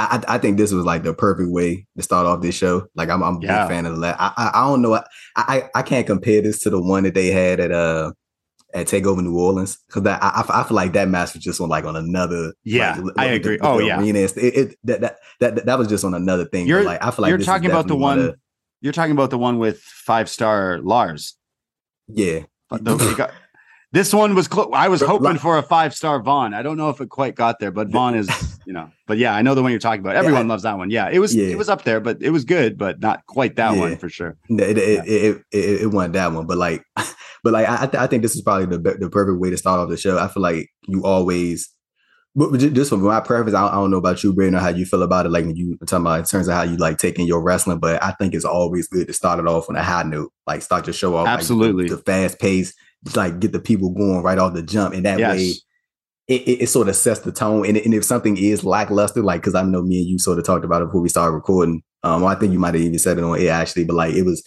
I, 0.00 0.22
I 0.28 0.38
think 0.38 0.58
this 0.58 0.72
was 0.72 0.84
like 0.84 1.02
the 1.02 1.12
perfect 1.12 1.50
way 1.50 1.86
to 1.96 2.02
start 2.02 2.26
off 2.26 2.40
this 2.40 2.54
show. 2.54 2.86
Like 2.94 3.08
I'm, 3.08 3.22
I'm 3.22 3.36
a 3.36 3.40
Yeah. 3.40 3.64
big 3.64 3.70
fan 3.70 3.86
of 3.86 4.00
that. 4.00 4.16
I, 4.20 4.32
I 4.36 4.50
I 4.54 4.68
don't 4.68 4.80
know. 4.82 4.94
I, 4.94 5.02
I 5.36 5.70
I 5.74 5.82
can't 5.82 6.06
compare 6.06 6.40
this 6.40 6.60
to 6.60 6.70
the 6.70 6.80
one 6.80 7.02
that 7.02 7.14
they 7.14 7.28
had 7.28 7.58
at 7.60 7.72
uh 7.72 8.12
at 8.74 8.86
Takeover 8.86 9.22
New 9.24 9.36
Orleans 9.38 9.78
because 9.86 10.02
that 10.04 10.22
I, 10.22 10.44
I 10.48 10.62
feel 10.64 10.74
like 10.76 10.92
that 10.92 11.08
match 11.08 11.34
was 11.34 11.42
just 11.42 11.60
on 11.60 11.68
like 11.68 11.84
on 11.84 11.96
another. 11.96 12.52
Yeah, 12.64 12.96
like, 13.02 13.14
I 13.18 13.28
the- 13.28 13.34
agree. 13.34 13.52
with 13.54 13.64
Oh, 13.64 13.78
the 13.78 13.86
yeah. 13.86 13.98
arena 14.00 14.18
it, 14.20 14.36
it 14.36 14.76
that, 14.84 15.00
that 15.00 15.16
that 15.40 15.66
that 15.66 15.78
was 15.78 15.88
just 15.88 16.04
on 16.04 16.14
another 16.14 16.44
thing. 16.44 16.66
You're- 16.66 16.84
like 16.84 17.02
I 17.02 17.10
feel 17.10 17.22
like 17.22 17.30
you're 17.30 17.38
talking 17.38 17.70
about 17.70 17.88
the 17.88 17.96
one. 17.96 18.34
You're 18.80 18.92
talking 18.92 19.12
about 19.12 19.30
the 19.30 19.38
one 19.38 19.58
with 19.58 19.80
five 19.80 20.28
star 20.28 20.78
Lars. 20.80 21.34
yeah. 22.06 22.40
But 22.70 22.84
the- 22.84 23.32
this 23.92 24.12
one 24.12 24.34
was 24.34 24.48
close. 24.48 24.70
I 24.74 24.88
was 24.88 25.00
hoping 25.00 25.38
for 25.38 25.56
a 25.58 25.62
five 25.62 25.94
star 25.94 26.20
Von. 26.22 26.52
I 26.54 26.62
don't 26.62 26.76
know 26.76 26.90
if 26.90 27.00
it 27.00 27.08
quite 27.08 27.34
got 27.34 27.58
there, 27.58 27.70
but 27.70 27.88
Von 27.88 28.14
is, 28.14 28.28
you 28.66 28.72
know. 28.72 28.90
But 29.06 29.16
yeah, 29.18 29.34
I 29.34 29.42
know 29.42 29.54
the 29.54 29.62
one 29.62 29.70
you're 29.70 29.80
talking 29.80 30.00
about. 30.00 30.16
Everyone 30.16 30.46
loves 30.48 30.64
that 30.64 30.76
one. 30.76 30.90
Yeah, 30.90 31.08
it 31.10 31.18
was 31.20 31.34
Yeah. 31.34 31.46
it 31.46 31.58
was 31.58 31.68
up 31.68 31.84
there, 31.84 32.00
but 32.00 32.18
it 32.20 32.30
was 32.30 32.44
good, 32.44 32.76
but 32.76 33.00
not 33.00 33.24
quite 33.26 33.56
that 33.56 33.74
Yeah. 33.74 33.80
one 33.80 33.96
for 33.96 34.08
sure. 34.10 34.36
It, 34.50 34.76
it, 34.76 35.08
it, 35.08 35.42
it, 35.52 35.80
it, 35.82 35.86
wasn't 35.90 36.12
that 36.14 36.32
one, 36.32 36.46
but 36.46 36.58
like, 36.58 36.82
but 36.96 37.52
like, 37.52 37.66
I, 37.68 37.84
I 37.84 37.86
th- 37.86 37.94
I 38.02 38.06
think 38.06 38.22
this 38.22 38.36
is 38.36 38.42
probably 38.42 38.66
the 38.66 38.96
the 38.98 39.08
perfect 39.10 39.40
way 39.40 39.50
to 39.50 39.56
start 39.56 39.80
off 39.80 39.88
the 39.88 39.96
show. 39.96 40.18
I 40.18 40.28
feel 40.28 40.42
like 40.42 40.68
you 40.86 41.04
always, 41.04 41.70
but 42.34 42.50
but 42.50 42.60
ju- 42.60 42.70
just 42.70 42.90
from 42.90 43.00
my 43.00 43.20
preference, 43.20 43.54
I 43.56 43.62
don't, 43.62 43.70
I 43.72 43.74
don't 43.76 43.90
know 43.90 43.96
about 43.96 44.22
you, 44.22 44.34
Brandon, 44.34 44.56
or 44.60 44.62
how 44.62 44.68
you 44.68 44.84
feel 44.84 45.02
about 45.02 45.24
it. 45.24 45.30
Like 45.30 45.46
when 45.46 45.56
you 45.56 45.78
talking 45.86 46.04
about 46.04 46.18
in 46.20 46.24
terms 46.26 46.46
of 46.48 46.52
how 46.54 46.62
you 46.62 46.76
like 46.76 46.98
taking 46.98 47.26
your 47.26 47.40
wrestling, 47.42 47.78
but 47.78 48.02
I 48.02 48.10
think 48.12 48.34
it's 48.34 48.44
always 48.44 48.86
good 48.86 49.06
to 49.06 49.14
start 49.14 49.38
it 49.40 49.46
off 49.46 49.70
on 49.70 49.76
a 49.76 49.82
high 49.82 50.02
note, 50.02 50.30
like 50.46 50.60
start 50.60 50.86
your 50.86 50.92
show 50.94 51.16
off 51.16 51.24
like, 51.24 51.36
the- 51.38 51.40
Absolutely. 51.40 51.88
the, 51.88 51.96
fast 51.96 52.38
pace, 52.38 52.74
like 53.14 53.40
get 53.40 53.52
the 53.52 53.60
people 53.60 53.90
going 53.90 54.22
right 54.22 54.38
off 54.38 54.54
the 54.54 54.62
jump, 54.62 54.94
and 54.94 55.04
that 55.06 55.18
Yes. 55.18 55.36
way. 55.36 55.52
It, 56.28 56.42
it, 56.42 56.62
it 56.64 56.66
sort 56.68 56.90
of 56.90 56.96
sets 56.96 57.20
the 57.20 57.32
tone, 57.32 57.64
and, 57.64 57.78
and 57.78 57.94
if 57.94 58.04
something 58.04 58.36
is 58.36 58.62
lackluster, 58.62 59.22
like 59.22 59.40
because 59.40 59.54
I 59.54 59.62
know 59.62 59.80
me 59.80 60.00
and 60.00 60.08
you 60.08 60.18
sort 60.18 60.38
of 60.38 60.44
talked 60.44 60.62
about 60.64 60.82
it 60.82 60.86
before 60.86 61.00
we 61.00 61.08
started 61.08 61.32
recording. 61.32 61.82
Um, 62.02 62.22
I 62.26 62.34
think 62.34 62.52
you 62.52 62.58
might 62.58 62.74
have 62.74 62.82
even 62.82 62.98
said 62.98 63.16
it 63.16 63.24
on 63.24 63.40
air 63.40 63.52
actually, 63.52 63.84
but 63.84 63.96
like 63.96 64.14
it 64.14 64.24
was 64.24 64.44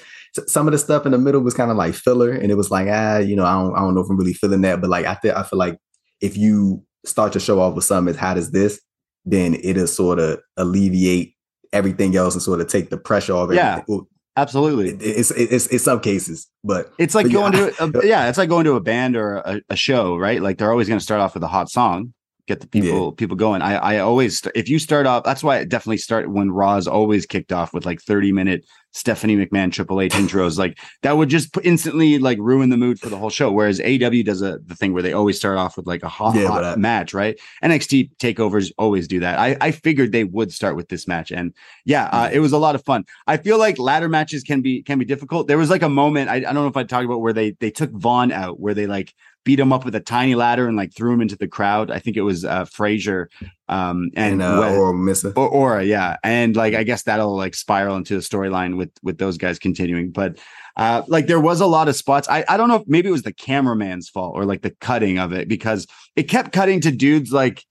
some 0.48 0.68
of 0.68 0.74
the 0.74 0.78
stuff 0.78 1.08
in 1.08 1.12
the 1.12 1.18
middle 1.18 1.42
was 1.42 1.56
kind 1.56 1.72
of 1.72 1.78
like 1.78 1.96
filler, 1.96 2.32
and 2.34 2.52
it 2.52 2.56
was 2.56 2.70
like 2.70 2.88
ah, 2.88 3.18
you 3.18 3.36
know, 3.36 3.46
I 3.46 3.54
don't, 3.54 3.76
I 3.76 3.80
don't 3.80 3.96
know 3.96 4.02
if 4.02 4.10
I'm 4.12 4.18
really 4.18 4.34
feeling 4.34 4.62
that, 4.62 4.80
but 4.80 4.92
like 4.92 5.08
I 5.08 5.16
feel, 5.16 5.34
I 5.36 5.42
feel 5.42 5.58
like 5.58 5.80
if 6.22 6.38
you 6.38 6.86
start 7.04 7.34
to 7.34 7.40
show 7.40 7.60
off 7.60 7.74
with 7.74 7.84
something 7.84 8.14
as 8.14 8.20
hot 8.20 8.38
as 8.38 8.52
this, 8.52 8.80
then 9.26 9.56
it'll 9.64 9.88
sort 9.88 10.20
of 10.20 10.40
alleviate 10.58 11.34
everything 11.74 12.16
else 12.16 12.36
and 12.36 12.44
sort 12.44 12.62
of 12.62 12.68
take 12.68 12.92
the 12.92 12.98
pressure 12.98 13.34
off. 13.34 13.50
Yeah. 13.52 13.82
everything. 13.88 14.06
Absolutely. 14.38 14.90
it- 14.90 15.02
it's, 15.02 15.32
it's 15.32 15.68
it's 15.68 15.84
some 15.84 16.00
cases, 16.00 16.48
but 16.64 16.92
It's 16.98 17.16
like 17.16 17.26
But 17.26 17.32
yeah, 17.34 17.40
going 17.40 17.52
to 17.54 18.00
a, 18.00 18.06
yeah, 18.08 18.30
it's 18.30 18.38
like 18.38 18.50
going 18.50 18.66
to 18.66 18.74
a 18.76 18.80
band 18.82 19.16
or 19.16 19.36
a, 19.38 19.62
a 19.70 19.76
show, 19.76 20.16
right? 20.18 20.42
Like 20.42 20.58
they're 20.58 20.72
always 20.72 20.88
going 20.88 21.00
to 21.00 21.04
start 21.04 21.22
off 21.22 21.34
with 21.34 21.44
a 21.44 21.48
hot 21.48 21.70
song, 21.70 22.14
get 22.48 22.62
the 22.62 22.68
people 22.68 23.12
people 23.12 23.36
going. 23.36 23.62
I 23.62 23.76
I 23.76 24.00
always 24.00 24.42
if 24.56 24.70
you 24.70 24.80
start 24.80 25.06
off, 25.06 25.24
that's 25.24 25.44
why 25.44 25.60
I 25.60 25.66
definitely 25.66 25.98
start 25.98 26.30
when 26.32 26.50
Raw's 26.52 26.88
always 26.88 27.26
kicked 27.26 27.52
off 27.52 27.74
with 27.74 27.86
like 27.86 28.02
thirty 28.02 28.32
minute 28.32 28.66
Stephanie 28.92 29.38
McMahon 29.38 29.72
Triple 29.72 30.02
H 30.02 30.14
intros. 30.14 30.58
Like 30.58 30.78
that 31.02 31.18
would 31.18 31.30
just 31.30 31.56
instantly 31.64 32.20
like 32.20 32.38
ruin 32.40 32.70
the 32.70 32.78
mood 32.78 33.00
for 33.00 33.10
the 33.10 33.18
whole 33.18 33.30
show. 33.30 33.52
Whereas 33.52 33.80
AW 33.80 34.24
does 34.24 34.42
a 34.42 34.60
the 34.66 34.76
thing 34.76 34.94
where 34.94 35.04
they 35.04 35.14
always 35.14 35.38
start 35.38 35.58
off 35.58 35.78
with 35.78 35.88
like 35.88 36.04
a 36.04 36.10
hot, 36.10 36.36
Yeah, 36.36 36.48
hot 36.48 36.78
match, 36.78 37.14
right? 37.14 37.40
NXT 37.64 38.12
takeovers 38.18 38.72
always 38.78 39.08
do 39.08 39.20
that. 39.22 39.40
I 39.40 39.58
I 39.62 39.72
figured 39.72 40.12
they 40.12 40.24
would 40.24 40.52
start 40.52 40.76
with 40.76 40.90
this 40.90 41.08
match, 41.08 41.32
and 41.32 41.54
yeah, 41.86 42.06
uh, 42.12 42.30
it 42.32 42.40
was 42.40 42.52
a 42.52 42.58
lot 42.58 42.76
of 42.76 42.84
fun. 42.84 43.06
I 43.28 43.38
feel 43.38 43.58
like 43.58 43.80
ladder 43.80 44.10
matches 44.10 44.44
can 44.44 44.62
be 44.62 44.84
can 44.84 45.00
be 45.00 45.06
difficult. 45.06 45.48
There 45.48 45.58
was 45.58 45.70
like 45.70 45.82
a 45.84 45.90
moment 45.90 46.30
I, 46.30 46.36
I 46.36 46.40
don't 46.40 46.56
know 46.56 46.68
if 46.68 46.78
I 46.78 46.84
talked 46.84 47.06
about 47.06 47.22
where 47.22 47.34
they 47.34 47.52
they 47.52 47.72
took 47.72 47.92
Von 47.92 48.32
out, 48.32 48.60
where 48.60 48.74
they 48.74 48.88
like 48.88 49.14
beat 49.44 49.60
him 49.60 49.74
up 49.74 49.86
with 49.86 49.96
a 49.96 50.00
tiny 50.00 50.36
ladder 50.36 50.68
and 50.68 50.78
like 50.78 50.94
threw 50.96 51.14
him 51.14 51.22
into 51.22 51.36
the 51.36 51.48
crowd. 51.48 51.90
I 51.92 52.00
think 52.00 52.18
it 52.18 52.22
was 52.22 52.46
uh, 52.46 52.66
Frazer 52.66 53.30
um, 53.68 54.12
and, 54.16 54.42
and 54.42 54.42
uh, 54.42 54.58
Wes- 54.60 54.78
or 54.78 54.94
Missa. 54.94 55.34
or 55.36 55.48
Aura, 55.48 55.84
yeah, 55.84 56.18
and 56.24 56.56
like 56.56 56.74
I 56.74 56.84
guess 56.84 57.04
that'll 57.04 57.36
like 57.36 57.56
spiral 57.56 57.96
into 57.96 58.16
the 58.16 58.22
storyline 58.22 58.78
with 58.78 58.92
with 59.02 59.18
those 59.18 59.38
guys 59.38 59.60
continuing. 59.60 60.12
But 60.12 60.40
uh, 60.78 61.04
like 61.08 61.28
there 61.28 61.40
was 61.40 61.62
a 61.62 61.66
lot 61.66 61.88
of 61.88 61.96
spots. 61.96 62.28
I 62.30 62.46
I 62.48 62.58
don't 62.58 62.68
know 62.68 62.76
if 62.76 62.88
maybe 62.88 63.10
it 63.10 63.14
was 63.14 63.24
the 63.24 63.34
cameraman's 63.34 64.10
fault 64.10 64.34
or 64.36 64.46
like 64.46 64.62
the 64.62 64.76
cutting 64.82 65.20
of 65.20 65.34
it 65.34 65.48
because 65.48 65.88
it 66.16 66.24
kept 66.24 66.52
cutting 66.52 66.82
to 66.82 66.92
dudes 66.92 67.32
like 67.32 67.66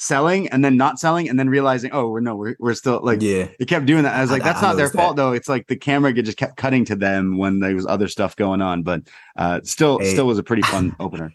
selling 0.00 0.48
and 0.48 0.64
then 0.64 0.78
not 0.78 0.98
selling 0.98 1.28
and 1.28 1.38
then 1.38 1.50
realizing 1.50 1.90
oh 1.92 2.08
we're 2.08 2.20
no 2.20 2.34
we're 2.34 2.56
we're 2.58 2.72
still 2.72 3.00
like 3.02 3.20
yeah, 3.20 3.48
it 3.60 3.66
kept 3.68 3.84
doing 3.86 4.02
that. 4.04 4.14
I 4.14 4.22
was 4.22 4.30
like, 4.30 4.42
that's 4.42 4.62
not 4.62 4.76
their 4.76 4.86
noticed 4.86 4.96
fault 4.96 5.16
though. 5.16 5.32
It's 5.32 5.48
like 5.48 5.66
the 5.66 5.76
camera 5.76 6.12
just 6.12 6.38
kept 6.38 6.56
cutting 6.56 6.84
to 6.86 6.96
them 6.96 7.36
when 7.36 7.60
there 7.60 7.74
was 7.74 7.86
other 7.86 8.08
stuff 8.08 8.34
going 8.34 8.62
on. 8.62 8.82
But 8.82 9.02
uh, 9.36 9.60
still, 9.62 9.98
Hey. 9.98 10.12
still 10.12 10.26
was 10.26 10.38
a 10.38 10.42
pretty 10.42 10.62
fun 10.62 10.96
opener. 11.00 11.32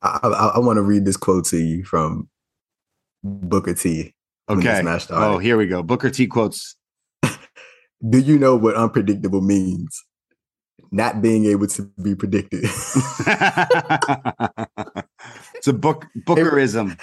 I, 0.00 0.18
I, 0.22 0.52
I 0.56 0.58
want 0.58 0.78
to 0.78 0.82
read 0.82 1.04
this 1.04 1.18
quote 1.18 1.44
to 1.46 1.58
you 1.58 1.84
from 1.84 2.28
Booker 3.22 3.74
T. 3.74 4.14
Okay. 4.48 4.82
Oh, 5.10 5.38
here 5.38 5.56
we 5.56 5.66
go. 5.66 5.82
Booker 5.82 6.10
T 6.10 6.26
quotes. 6.26 6.76
Do 7.22 8.18
you 8.18 8.38
know 8.38 8.56
what 8.56 8.74
unpredictable 8.74 9.42
means? 9.42 10.02
Not 10.90 11.22
being 11.22 11.46
able 11.46 11.68
to 11.68 11.90
be 12.02 12.14
predicted. 12.14 12.64
it's 15.54 15.68
a 15.68 15.72
book 15.72 16.06
Bookerism. 16.26 16.98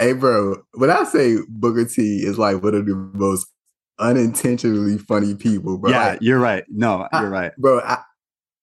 Hey, 0.00 0.12
bro, 0.14 0.56
when 0.74 0.90
I 0.90 1.04
say 1.04 1.36
Booker 1.48 1.84
T 1.84 2.18
is 2.24 2.38
like 2.38 2.62
one 2.62 2.74
of 2.74 2.86
the 2.86 2.94
most 3.14 3.46
unintentionally 3.98 4.98
funny 4.98 5.34
people, 5.34 5.78
bro. 5.78 5.90
yeah, 5.90 6.06
Like, 6.08 6.18
you're 6.22 6.38
right. 6.40 6.64
No, 6.68 7.06
I- 7.12 7.20
you're 7.20 7.30
right. 7.30 7.52
bro, 7.58 7.80
I, 7.80 7.98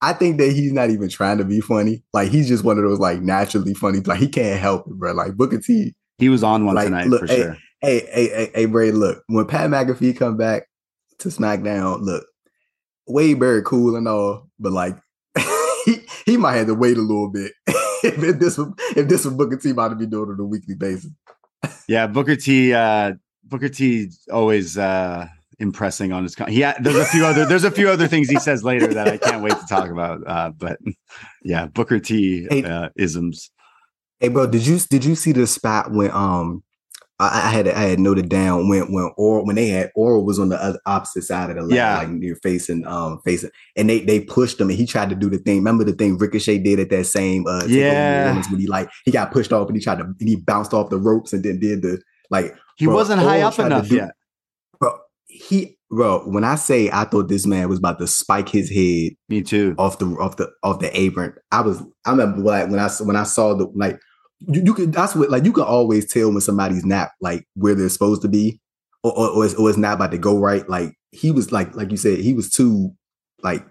I 0.02 0.13
think 0.13 0.38
that 0.38 0.52
he's 0.52 0.73
not 0.73 0.89
even 0.89 1.10
trying 1.10 1.38
to 1.39 1.45
be 1.45 1.60
funny. 1.62 2.04
Like 2.13 2.30
he's 2.30 2.47
just 2.47 2.63
one 2.63 2.78
of 2.78 2.84
those 2.84 3.00
like 3.00 3.21
naturally 3.21 3.73
funny. 3.73 4.00
Like 4.02 4.19
he 4.19 4.28
can't 4.28 4.60
help 4.60 4.88
it, 4.88 4.93
bro. 4.93 5.13
Like 5.13 5.36
Booker 5.36 5.60
T. 5.60 5.95
He 6.19 6.30
was 6.30 6.43
on 6.43 6.65
one 6.65 6.76
Like, 6.76 6.86
tonight 6.88 7.08
look, 7.08 7.21
for 7.21 7.28
hey, 7.28 7.41
sure. 7.41 7.58
Hey, 7.82 8.00
hey, 8.12 8.28
hey, 8.30 8.52
hey, 8.56 8.65
Bray, 8.65 8.91
look, 8.91 9.23
when 9.28 9.45
Pat 9.45 9.69
McAfee 9.69 10.17
come 10.17 10.36
back 10.38 10.67
to 11.19 11.30
SmackDown, 11.30 12.02
look, 12.02 12.26
Wade 13.08 13.39
Barrett 13.39 13.65
cool 13.65 13.95
and 13.95 14.08
all, 14.08 14.50
but 14.60 14.71
like 14.71 14.97
he, 15.86 15.97
he 16.26 16.38
might 16.38 16.56
have 16.58 16.67
to 16.67 16.73
wait 16.76 16.97
a 16.97 17.02
little 17.02 17.30
bit 17.32 17.52
if, 18.24 18.39
this 18.39 18.58
was 18.58 18.74
if 18.96 19.08
this 19.08 19.26
was 19.26 19.34
Booker 19.34 19.58
T 19.58 19.72
about 19.72 19.89
to 19.89 19.96
be 19.96 20.06
doing 20.06 20.30
it 20.30 20.34
on 20.34 20.39
a 20.39 20.46
weekly 20.46 20.76
basis. 20.76 21.12
Yeah, 21.88 22.08
Booker 22.08 22.36
T. 22.36 22.74
Uh, 22.74 23.13
Booker 23.43 23.70
T. 23.70 24.10
Always 24.32 24.78
uh, 24.78 25.28
impressing 25.60 26.12
on 26.12 26.24
his. 26.24 26.36
Con- 26.36 26.50
he 26.50 26.62
ha- 26.62 26.76
there's 26.80 26.98
a 26.98 27.06
few 27.06 27.26
other 27.26 27.46
there's 27.46 27.63
a 27.63 27.72
few 27.72 27.89
other 27.89 28.08
things 28.08 28.30
he 28.30 28.39
says 28.39 28.63
later 28.63 28.88
that 28.93 29.08
I 29.08 29.17
can't 29.17 29.43
wait 29.43 29.54
to 29.54 29.65
talk 29.67 29.89
about. 29.89 30.26
Uh, 30.26 30.52
but 30.52 30.80
yeah, 31.43 31.67
Booker 31.67 32.00
T. 32.00 32.48
Hey. 32.50 32.63
Uh, 32.63 32.89
isms. 32.96 33.52
Hey, 34.20 34.30
bro, 34.30 34.48
did 34.48 34.65
you 34.65 34.80
did 34.80 35.06
you 35.06 35.15
see 35.15 35.32
the 35.32 35.48
spot 35.48 35.91
when 35.91 36.12
um 36.12 36.63
I, 37.19 37.47
I 37.47 37.49
had 37.49 37.67
I 37.67 37.82
had 37.84 37.99
noted 37.99 38.30
down 38.30 38.69
when 38.69 38.91
when 38.93 39.12
or 39.17 39.43
when 39.45 39.56
they 39.56 39.69
had 39.69 39.91
Oral 39.95 40.23
was 40.25 40.38
on 40.39 40.49
the 40.49 40.63
other, 40.63 40.80
opposite 40.86 41.23
side 41.23 41.49
of 41.49 41.56
the 41.56 41.63
ladder, 41.63 41.75
Yeah. 41.75 41.97
like 41.97 42.10
near 42.10 42.36
facing 42.43 42.86
um 42.86 43.19
facing, 43.25 43.49
and 43.75 43.89
they 43.89 44.01
they 44.01 44.19
pushed 44.19 44.60
him 44.62 44.69
and 44.69 44.77
he 44.77 44.86
tried 44.86 45.10
to 45.10 45.15
do 45.15 45.30
the 45.30 45.39
thing. 45.39 45.58
Remember 45.58 45.84
the 45.84 45.93
thing 45.93 46.17
Ricochet 46.17 46.60
did 46.60 46.80
at 46.80 46.89
that 46.91 47.06
same 47.06 47.45
uh 47.47 47.63
Yeah. 47.67 48.34
When 48.51 48.60
he 48.60 48.67
like 48.67 48.89
he 49.06 49.12
got 49.12 49.32
pushed 49.32 49.51
off 49.51 49.67
and 49.67 49.75
he 49.75 49.84
tried 49.84 49.97
to 49.97 50.03
and 50.03 50.30
he 50.30 50.36
bounced 50.36 50.73
off 50.73 50.89
the 50.91 50.99
ropes 50.99 51.34
and 51.34 51.43
then 51.43 51.60
did 51.60 51.82
the 51.82 51.99
like 52.30 52.56
He 52.77 52.86
Bro, 52.86 52.95
wasn't 52.95 53.21
high 53.21 53.41
up 53.41 53.58
enough 53.58 53.88
do- 53.89 53.95
yet. 53.95 54.12
bro 54.80 54.97
he 55.25 55.77
bro 55.89 56.19
when 56.30 56.43
I 56.43 56.56
say 56.56 56.89
I 56.91 57.06
thought 57.06 57.30
this 57.30 57.45
man 57.47 57.67
was 57.69 57.80
about 57.80 57.97
to 57.99 58.08
spike 58.08 58.49
his 58.49 58.69
head 58.69 59.13
Me 59.30 59.41
too. 59.41 59.73
off 59.77 59.97
the 59.99 60.06
off 60.19 60.38
the 60.38 60.51
off 60.62 60.80
the 60.80 60.95
apron. 60.99 61.34
I 61.51 61.62
was 61.62 61.82
I 62.06 62.12
remember 62.12 62.41
like 62.41 62.69
when 62.69 62.80
I 62.80 62.89
when 63.01 63.15
I 63.15 63.23
saw 63.23 63.53
the 63.56 63.65
like 63.73 63.99
you, 64.39 64.62
you 64.65 64.73
could 64.73 64.93
that's 64.93 65.15
what 65.15 65.30
like 65.30 65.45
you 65.45 65.54
can 65.54 65.63
always 65.63 66.12
tell 66.12 66.32
when 66.32 66.41
somebody's 66.41 66.86
not 66.86 67.10
like 67.21 67.45
where 67.56 67.76
they're 67.76 67.89
supposed 67.89 68.21
to 68.21 68.28
be 68.28 68.60
or 69.04 69.17
or, 69.17 69.30
or, 69.30 69.45
it's, 69.45 69.56
or 69.56 69.69
it's 69.69 69.78
not 69.78 69.95
about 69.95 70.12
to 70.12 70.17
go 70.17 70.38
right. 70.39 70.67
Like 70.69 70.93
he 71.12 71.32
was 71.32 71.52
like 71.52 71.76
like 71.76 71.91
you 71.91 71.97
said 71.97 72.19
he 72.19 72.34
was 72.34 72.50
too 72.50 72.93
like 73.43 73.65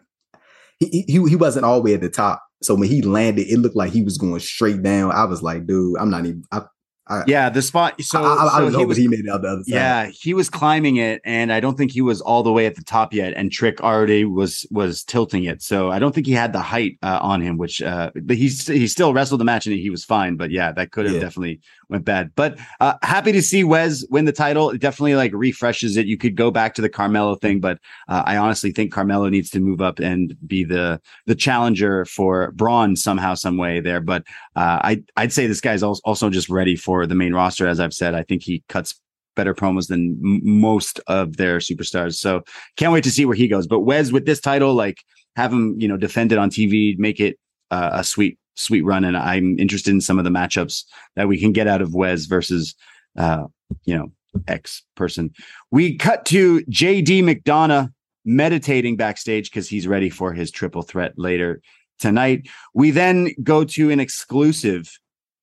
he 0.78 1.04
he 1.06 1.22
he 1.28 1.36
wasn't 1.36 1.64
all 1.64 1.76
the 1.76 1.82
way 1.82 1.94
at 1.94 2.00
the 2.00 2.08
top. 2.08 2.42
So 2.62 2.74
when 2.74 2.88
he 2.88 3.02
landed, 3.02 3.46
it 3.48 3.58
looked 3.58 3.76
like 3.76 3.92
he 3.92 4.02
was 4.02 4.18
going 4.18 4.40
straight 4.40 4.82
down. 4.82 5.12
I 5.12 5.24
was 5.24 5.42
like, 5.42 5.66
dude, 5.66 5.98
I'm 5.98 6.10
not 6.10 6.24
even. 6.24 6.42
I, 6.50 6.62
I, 7.08 7.22
Yeah, 7.26 7.48
the 7.48 7.62
spot. 7.62 8.00
So, 8.02 8.24
I, 8.24 8.46
I, 8.46 8.58
so 8.58 8.64
was 8.64 8.74
he 8.76 8.84
was 8.84 8.96
he 8.96 9.08
made 9.08 9.20
it 9.20 9.28
out 9.28 9.42
the 9.42 9.48
other 9.48 9.62
side. 9.62 9.72
Yeah, 9.74 10.06
he 10.06 10.34
was 10.34 10.50
climbing 10.50 10.96
it, 10.96 11.22
and 11.24 11.52
I 11.52 11.60
don't 11.60 11.76
think 11.78 11.92
he 11.92 12.00
was 12.02 12.20
all 12.20 12.42
the 12.42 12.52
way 12.52 12.66
at 12.66 12.74
the 12.74 12.82
top 12.82 13.14
yet. 13.14 13.34
And 13.36 13.52
Trick 13.52 13.80
already 13.80 14.24
was 14.24 14.66
was 14.70 15.04
tilting 15.04 15.44
it, 15.44 15.62
so 15.62 15.90
I 15.90 15.98
don't 15.98 16.14
think 16.14 16.26
he 16.26 16.32
had 16.32 16.52
the 16.52 16.60
height 16.60 16.98
uh, 17.02 17.20
on 17.22 17.40
him. 17.40 17.58
Which, 17.58 17.80
uh, 17.80 18.10
but 18.14 18.36
he's 18.36 18.66
he 18.66 18.88
still 18.88 19.14
wrestled 19.14 19.40
the 19.40 19.44
match 19.44 19.66
and 19.66 19.76
he 19.76 19.90
was 19.90 20.04
fine. 20.04 20.36
But 20.36 20.50
yeah, 20.50 20.72
that 20.72 20.90
could 20.90 21.06
have 21.06 21.14
Yeah. 21.14 21.20
definitely 21.20 21.60
went 21.88 22.04
bad. 22.04 22.32
But 22.34 22.58
uh, 22.80 22.94
happy 23.02 23.32
to 23.32 23.42
see 23.42 23.64
Wes 23.64 24.04
win 24.10 24.24
the 24.24 24.32
title. 24.32 24.70
It 24.70 24.80
definitely 24.80 25.14
like 25.14 25.32
refreshes 25.34 25.96
it. 25.96 26.06
You 26.06 26.16
could 26.16 26.36
go 26.36 26.50
back 26.50 26.74
to 26.74 26.82
the 26.82 26.88
Carmelo 26.88 27.36
thing, 27.36 27.60
but 27.60 27.78
uh, 28.08 28.22
I 28.26 28.36
honestly 28.36 28.72
think 28.72 28.92
Carmelo 28.92 29.28
needs 29.28 29.50
to 29.50 29.60
move 29.60 29.80
up 29.80 29.98
and 29.98 30.36
be 30.46 30.64
the 30.64 31.00
the 31.26 31.34
challenger 31.34 32.04
for 32.04 32.52
Bron 32.52 32.96
somehow, 32.96 33.34
some 33.34 33.56
way 33.56 33.80
there. 33.80 34.00
But 34.00 34.22
uh, 34.56 34.80
I 34.82 35.02
I'd 35.16 35.32
say 35.32 35.46
this 35.46 35.60
guy's 35.60 35.82
al- 35.82 36.00
also 36.04 36.30
just 36.30 36.48
ready 36.48 36.76
for 36.76 37.06
the 37.06 37.14
main 37.14 37.34
roster. 37.34 37.66
As 37.66 37.80
I've 37.80 37.94
said, 37.94 38.14
I 38.14 38.22
think 38.22 38.42
he 38.42 38.62
cuts 38.68 39.00
better 39.36 39.54
promos 39.54 39.88
than 39.88 40.18
m- 40.24 40.40
most 40.42 40.98
of 41.06 41.36
their 41.36 41.58
superstars. 41.58 42.14
So 42.14 42.42
can't 42.76 42.92
wait 42.92 43.04
to 43.04 43.10
see 43.10 43.24
where 43.24 43.36
he 43.36 43.48
goes. 43.48 43.66
But 43.66 43.80
Wes 43.80 44.10
with 44.10 44.26
this 44.26 44.40
title, 44.40 44.74
like 44.74 44.98
have 45.36 45.52
him, 45.52 45.76
you 45.78 45.86
know, 45.86 45.96
defend 45.96 46.32
it 46.32 46.38
on 46.38 46.50
TV, 46.50 46.98
make 46.98 47.20
it 47.20 47.38
uh, 47.70 47.90
a 47.92 48.04
sweet 48.04 48.38
sweet 48.56 48.82
run. 48.82 49.04
And 49.04 49.16
I'm 49.16 49.58
interested 49.58 49.90
in 49.90 50.00
some 50.00 50.18
of 50.18 50.24
the 50.24 50.30
matchups 50.30 50.84
that 51.14 51.28
we 51.28 51.38
can 51.38 51.52
get 51.52 51.66
out 51.66 51.82
of 51.82 51.94
Wes 51.94 52.24
versus, 52.24 52.74
uh, 53.16 53.44
you 53.84 53.96
know, 53.96 54.12
X 54.48 54.82
person. 54.96 55.30
We 55.70 55.96
cut 55.96 56.24
to 56.26 56.60
JD 56.62 57.22
McDonagh 57.22 57.92
meditating 58.24 58.96
backstage 58.96 59.50
because 59.50 59.68
he's 59.68 59.86
ready 59.86 60.10
for 60.10 60.32
his 60.32 60.50
triple 60.50 60.82
threat 60.82 61.12
later 61.16 61.60
tonight. 61.98 62.48
We 62.74 62.90
then 62.90 63.30
go 63.42 63.64
to 63.64 63.90
an 63.90 64.00
exclusive 64.00 64.98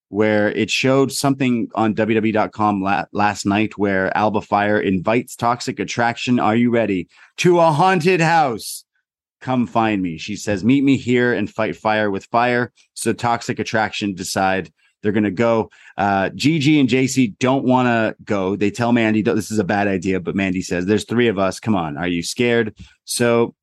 where 0.10 0.52
it 0.52 0.70
showed 0.70 1.12
something 1.12 1.68
on 1.74 1.96
WWE.com 1.96 2.84
la- 2.84 3.06
last 3.14 3.48
night 3.48 3.78
where 3.80 4.16
Alba 4.16 4.42
Fyre 4.42 4.80
invites 4.80 5.36
Toxic 5.36 5.80
Attraction. 5.80 6.40
Are 6.40 6.56
you 6.56 6.70
ready 6.70 7.08
to 7.38 7.60
a 7.60 7.72
haunted 7.72 8.22
house? 8.22 8.86
Come 9.44 9.68
find 9.68 10.02
me. 10.02 10.18
She 10.18 10.38
says, 10.38 10.64
meet 10.64 10.86
me 10.86 10.96
here 10.96 11.34
and 11.34 11.50
fight 11.50 11.76
fire 11.76 12.10
with 12.10 12.24
fire. 12.28 12.72
So 12.94 13.12
Toxic 13.12 13.60
Attraction 13.60 14.16
decide 14.16 14.72
they're 15.02 15.12
going 15.12 15.26
to 15.26 15.32
go. 15.32 15.70
Uh, 15.98 16.30
Gigi 16.30 16.80
and 16.80 16.88
JC 16.88 17.38
don't 17.40 17.66
want 17.66 17.88
to 17.88 18.16
go. 18.24 18.56
They 18.56 18.72
tell 18.72 18.94
Mandy 18.94 19.22
this 19.22 19.52
is 19.52 19.60
a 19.60 19.66
bad 19.66 19.90
idea, 19.90 20.22
but 20.22 20.34
Mandy 20.34 20.62
says, 20.62 20.86
there's 20.86 21.04
three 21.04 21.28
of 21.28 21.38
us. 21.38 21.60
Come 21.60 21.76
on. 21.76 21.98
Are 21.98 22.08
you 22.08 22.24
scared? 22.24 22.74
So 23.04 23.54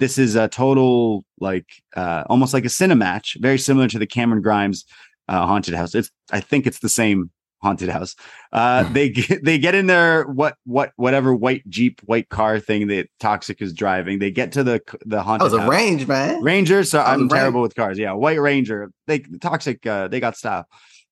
this 0.00 0.18
is 0.18 0.34
a 0.34 0.48
total 0.48 1.24
like 1.38 1.66
uh 1.94 2.24
almost 2.28 2.52
like 2.52 2.64
a 2.64 2.68
cinema 2.68 2.98
match, 2.98 3.36
very 3.38 3.58
similar 3.58 3.86
to 3.86 3.98
the 4.00 4.08
Cameron 4.08 4.42
Grimes 4.42 4.84
uh, 5.28 5.46
haunted 5.46 5.74
house. 5.74 5.94
It's 5.94 6.10
I 6.32 6.40
think 6.40 6.66
it's 6.66 6.80
the 6.80 6.88
same 6.88 7.30
haunted 7.60 7.88
house. 7.88 8.14
Uh 8.52 8.82
they 8.92 9.08
get, 9.10 9.44
they 9.44 9.58
get 9.58 9.74
in 9.74 9.86
their 9.86 10.24
what 10.24 10.56
what 10.64 10.92
whatever 10.96 11.34
white 11.34 11.68
Jeep 11.68 12.00
white 12.04 12.28
car 12.28 12.60
thing 12.60 12.88
that 12.88 13.08
Toxic 13.20 13.60
is 13.62 13.72
driving. 13.72 14.18
They 14.18 14.30
get 14.30 14.52
to 14.52 14.64
the 14.64 14.80
the 15.04 15.16
That 15.16 15.22
haunted 15.22 15.44
was 15.44 15.52
a 15.54 15.60
house. 15.62 15.70
range, 15.70 16.06
man. 16.06 16.42
Ranger. 16.42 16.84
So 16.84 16.98
That 16.98 17.04
was 17.04 17.12
I'm 17.14 17.20
a 17.20 17.22
Ranger. 17.24 17.36
terrible 17.36 17.62
with 17.62 17.74
cars. 17.74 17.98
Yeah, 17.98 18.12
White 18.12 18.40
Ranger. 18.40 18.90
They 19.06 19.20
toxic. 19.20 19.86
Uh, 19.86 20.08
they 20.08 20.20
got 20.20 20.36
style. 20.36 20.66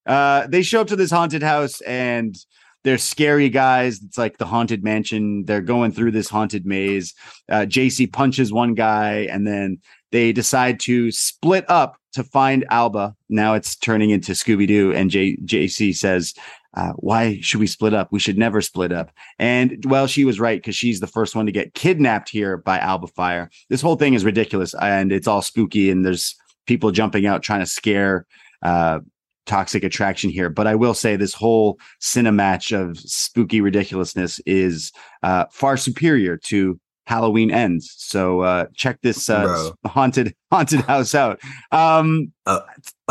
Uh, 0.07 0.47
they 0.47 0.63
show 0.63 0.81
up 0.81 0.87
to 0.89 0.97
this 0.97 1.11
haunted 1.11 1.43
house 1.43 1.81
and 1.81 2.37
they're 2.85 2.99
scary 2.99 3.49
guys. 3.49 4.01
It's 4.01 4.17
like 4.17 4.39
the 4.39 4.47
haunted 4.47 4.85
mansion. 4.85 5.45
They're 5.45 5.61
going 5.61 5.91
through 5.91 6.13
this 6.13 6.29
haunted 6.29 6.65
maze. 6.65 7.15
Uh, 7.51 7.67
JC 7.69 8.13
punches 8.13 8.53
one 8.53 8.75
guy 8.75 9.27
and 9.29 9.45
then 9.45 9.79
they 10.13 10.33
decide 10.33 10.81
to 10.81 11.11
split 11.11 11.65
up 11.69 11.97
to 12.13 12.25
find 12.25 12.65
Alba. 12.71 13.15
Now 13.29 13.55
it's 13.55 13.77
turning 13.77 14.11
into 14.11 14.33
Scooby 14.33 14.67
Doo, 14.67 14.93
and 14.93 15.11
J- 15.11 15.37
JC 15.45 15.95
says. 15.95 16.35
Uh, 16.77 16.93
why 16.97 17.39
should 17.41 17.59
we 17.59 17.67
split 17.67 17.95
up? 17.95 18.13
We 18.13 18.19
should 18.19 18.37
never 18.37 18.61
split 18.61 18.93
up. 18.93 19.11
And 19.39 19.83
well, 19.89 20.07
she 20.07 20.27
was 20.27 20.39
right 20.39 20.59
because 20.61 20.77
she's 20.77 21.01
the 21.01 21.07
first 21.07 21.35
one 21.35 21.47
to 21.47 21.53
get 21.53 21.73
kidnapped 21.73 22.29
here 22.29 22.59
by 22.59 22.79
Alba 22.79 23.07
Fyre. 23.07 23.49
This 23.71 23.81
whole 23.81 23.97
thing 23.97 24.13
is 24.13 24.27
ridiculous 24.27 24.75
and 24.75 25.11
it's 25.11 25.27
all 25.27 25.41
spooky 25.41 25.91
and 25.91 26.05
there's 26.05 26.37
people 26.67 26.91
jumping 26.91 27.25
out 27.25 27.43
trying 27.43 27.61
to 27.61 27.67
scare 27.67 28.27
uh 28.63 28.99
toxic 29.47 29.85
attraction 29.85 30.29
here. 30.29 30.51
But 30.51 30.67
I 30.67 30.75
will 30.75 30.93
say 30.93 31.17
this 31.17 31.33
whole 31.33 31.79
cinematch 32.03 32.79
of 32.79 32.99
spooky 32.99 33.63
ridiculousness 33.63 34.39
is 34.45 34.93
uh 35.23 35.47
far 35.51 35.79
superior 35.79 36.37
to 36.49 36.79
Halloween 37.07 37.51
ends. 37.51 37.95
So 37.97 38.41
uh 38.41 38.67
check 38.75 38.99
this 39.03 39.29
uh 39.31 39.71
haunted 39.87 40.35
haunted 40.51 40.81
house 40.81 41.15
out. 41.15 41.41
Um 41.73 42.33
A, 42.47 42.61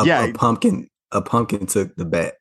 Yeah. 0.04 0.26
a 0.26 0.34
pumpkin, 0.34 0.90
a 1.12 1.22
pumpkin 1.22 1.66
took 1.66 1.96
the 1.96 2.06
bat. 2.06 2.36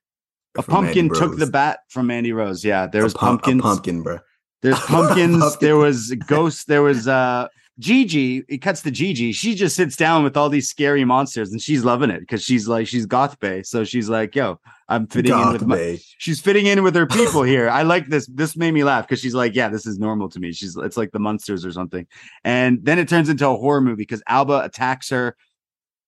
a 0.59 0.63
pumpkin 0.63 1.09
took 1.09 1.31
Rose. 1.31 1.39
the 1.39 1.47
bat 1.47 1.81
from 1.89 2.07
Mandy 2.09 2.33
Rose. 2.33 2.65
Yeah, 2.65 2.87
there's 2.87 3.15
a 3.15 3.19
pump, 3.19 3.43
pumpkins. 3.43 3.61
A 3.61 3.63
pumpkin, 3.63 4.03
bro. 4.03 4.19
There's 4.63 4.79
pumpkins. 4.81 5.39
Pumpkin. 5.41 5.59
There 5.67 5.77
was 5.77 6.13
ghosts. 6.27 6.65
There 6.65 6.83
was 6.83 7.07
uh 7.09 7.49
Gigi, 7.81 8.45
it 8.49 8.59
cuts 8.59 8.83
to 8.83 8.91
Gigi. 8.91 9.33
She 9.33 9.55
just 9.57 9.75
sits 9.75 9.97
down 9.97 10.23
with 10.23 10.37
all 10.37 10.49
these 10.49 10.69
scary 10.69 11.05
monsters 11.05 11.51
and 11.51 11.61
she's 11.61 11.85
loving 11.85 12.09
it 12.11 12.21
because 12.21 12.43
she's 12.45 12.69
like, 12.69 12.87
she's 12.87 13.05
goth 13.05 13.41
bay. 13.41 13.65
So 13.65 13.83
she's 13.83 14.09
like, 14.09 14.37
yo, 14.37 14.61
I'm 14.89 15.09
fitting 15.09 15.33
in 15.33 15.39
Goth 15.39 15.53
with 15.55 15.67
my, 15.67 15.77
Bay. 15.77 16.01
she's 16.19 16.41
fitting 16.41 16.67
in 16.67 16.85
with 16.85 16.95
her 16.95 17.07
people 17.19 17.43
here. 17.43 17.69
I 17.69 17.83
like 17.83 18.09
this. 18.09 18.27
This 18.27 18.57
made 18.57 18.73
me 18.73 18.85
laugh 18.85 19.09
because 19.09 19.21
she's 19.21 19.35
like, 19.35 19.57
yeah, 19.57 19.69
this 19.69 19.87
is 19.87 19.99
normal 19.99 20.29
to 20.31 20.39
me. 20.39 20.53
She's 20.53 20.77
it's 20.77 20.97
like 20.97 21.11
the 21.11 21.19
monsters 21.19 21.65
or 21.65 21.73
something. 21.73 22.07
And 22.45 22.79
then 22.85 22.99
it 23.01 23.09
turns 23.09 23.29
into 23.29 23.49
a 23.49 23.57
horror 23.57 23.81
movie 23.81 23.97
because 23.97 24.23
Alba 24.29 24.63
attacks 24.65 25.11
her. 25.11 25.37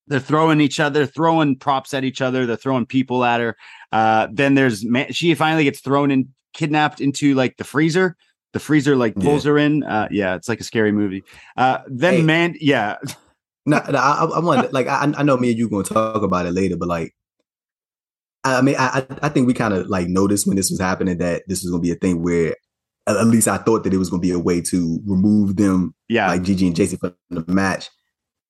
They're 0.06 0.20
throwing 0.20 0.60
each 0.60 0.78
other, 0.78 1.04
throwing 1.04 1.56
props 1.56 1.92
at 1.92 2.04
each 2.04 2.20
other. 2.20 2.46
They're 2.46 2.56
throwing 2.56 2.86
people 2.86 3.24
at 3.24 3.40
her. 3.40 3.56
Uh, 3.90 4.28
then 4.30 4.54
there's 4.54 4.84
ma- 4.84 5.06
she 5.10 5.34
finally 5.34 5.64
gets 5.64 5.80
thrown 5.80 6.12
in, 6.12 6.32
kidnapped 6.52 7.00
into 7.00 7.34
like 7.34 7.56
the 7.56 7.64
freezer. 7.64 8.16
The 8.52 8.60
freezer 8.60 8.96
like 8.96 9.14
pulls 9.16 9.44
her 9.44 9.58
in. 9.58 9.82
Uh, 9.82 10.08
yeah, 10.10 10.34
it's 10.34 10.48
like 10.48 10.60
a 10.60 10.64
scary 10.64 10.92
movie. 10.92 11.22
Uh, 11.56 11.78
then 11.88 12.14
Hey. 12.14 12.22
man, 12.22 12.54
yeah, 12.60 12.96
No, 13.66 13.82
no, 13.90 13.98
I, 13.98 14.24
I- 14.24 14.38
want 14.38 14.72
like 14.72 14.86
I, 14.86 15.12
I 15.16 15.22
know 15.24 15.36
me 15.36 15.50
and 15.50 15.58
you 15.58 15.68
gonna 15.68 15.82
talk 15.82 16.22
about 16.22 16.46
it 16.46 16.52
later, 16.52 16.76
but 16.76 16.86
like, 16.88 17.14
I 18.44 18.62
mean, 18.62 18.76
I 18.78 19.04
I- 19.22 19.28
think 19.28 19.46
we 19.48 19.54
kind 19.54 19.74
of 19.74 19.88
like 19.88 20.06
noticed 20.08 20.46
when 20.46 20.56
this 20.56 20.70
was 20.70 20.80
happening 20.80 21.18
that 21.18 21.42
this 21.48 21.62
was 21.62 21.70
gonna 21.72 21.82
be 21.82 21.90
a 21.90 21.96
thing 21.96 22.22
where, 22.22 22.54
at 23.08 23.26
least 23.26 23.48
I 23.48 23.58
thought 23.58 23.82
that 23.84 23.92
it 23.92 23.98
was 23.98 24.08
gonna 24.08 24.20
be 24.22 24.30
a 24.30 24.38
way 24.38 24.60
to 24.60 25.00
remove 25.04 25.56
them, 25.56 25.94
yeah, 26.08 26.28
like 26.28 26.44
Gigi 26.44 26.66
and 26.68 26.76
Jason 26.76 26.98
from 26.98 27.14
the 27.30 27.44
match, 27.52 27.90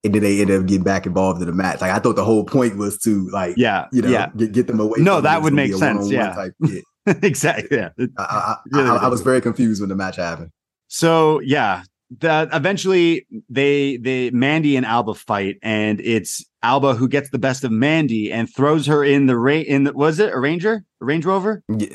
and 0.04 0.14
then 0.14 0.22
they 0.22 0.40
ended 0.42 0.60
up 0.60 0.66
getting 0.66 0.84
back 0.84 1.06
involved 1.06 1.40
in 1.40 1.46
the 1.46 1.54
match. 1.54 1.80
Like 1.80 1.92
I 1.92 1.98
thought 1.98 2.16
the 2.16 2.24
whole 2.24 2.44
point 2.44 2.76
was 2.76 2.98
to 3.04 3.26
like, 3.30 3.54
yeah, 3.56 3.86
you 3.92 4.02
know, 4.02 4.10
yeah, 4.10 4.28
get, 4.36 4.52
get 4.52 4.66
them 4.66 4.80
away. 4.80 4.98
No, 5.00 5.22
that 5.22 5.40
would 5.42 5.54
make 5.54 5.72
sense, 5.72 6.10
yeah. 6.10 6.34
type 6.34 6.52
shit. 6.66 6.84
exactly. 7.22 7.76
Yeah, 7.76 7.90
I, 8.18 8.22
I, 8.22 8.56
Really 8.72 8.88
I, 8.90 8.96
I, 8.96 9.08
was 9.08 9.22
very 9.22 9.40
confused 9.40 9.80
when 9.80 9.88
the 9.88 9.94
match 9.96 10.16
happened. 10.16 10.50
So 10.88 11.40
yeah, 11.40 11.82
that 12.20 12.48
eventually 12.52 13.26
they 13.48 13.96
they 13.96 14.30
Mandy 14.30 14.76
and 14.76 14.84
Alba 14.86 15.14
fight, 15.14 15.56
and 15.62 16.00
it's 16.00 16.44
Alba 16.62 16.94
who 16.94 17.08
gets 17.08 17.30
the 17.30 17.38
best 17.38 17.64
of 17.64 17.70
Mandy 17.72 18.32
and 18.32 18.52
throws 18.52 18.86
her 18.86 19.04
in 19.04 19.26
the 19.26 19.36
ra- 19.36 19.52
in 19.54 19.84
the, 19.84 19.92
was 19.92 20.18
it 20.18 20.32
a 20.32 20.38
Ranger, 20.38 20.84
a 21.00 21.04
Range 21.04 21.24
Rover, 21.24 21.62
Yeah, 21.68 21.86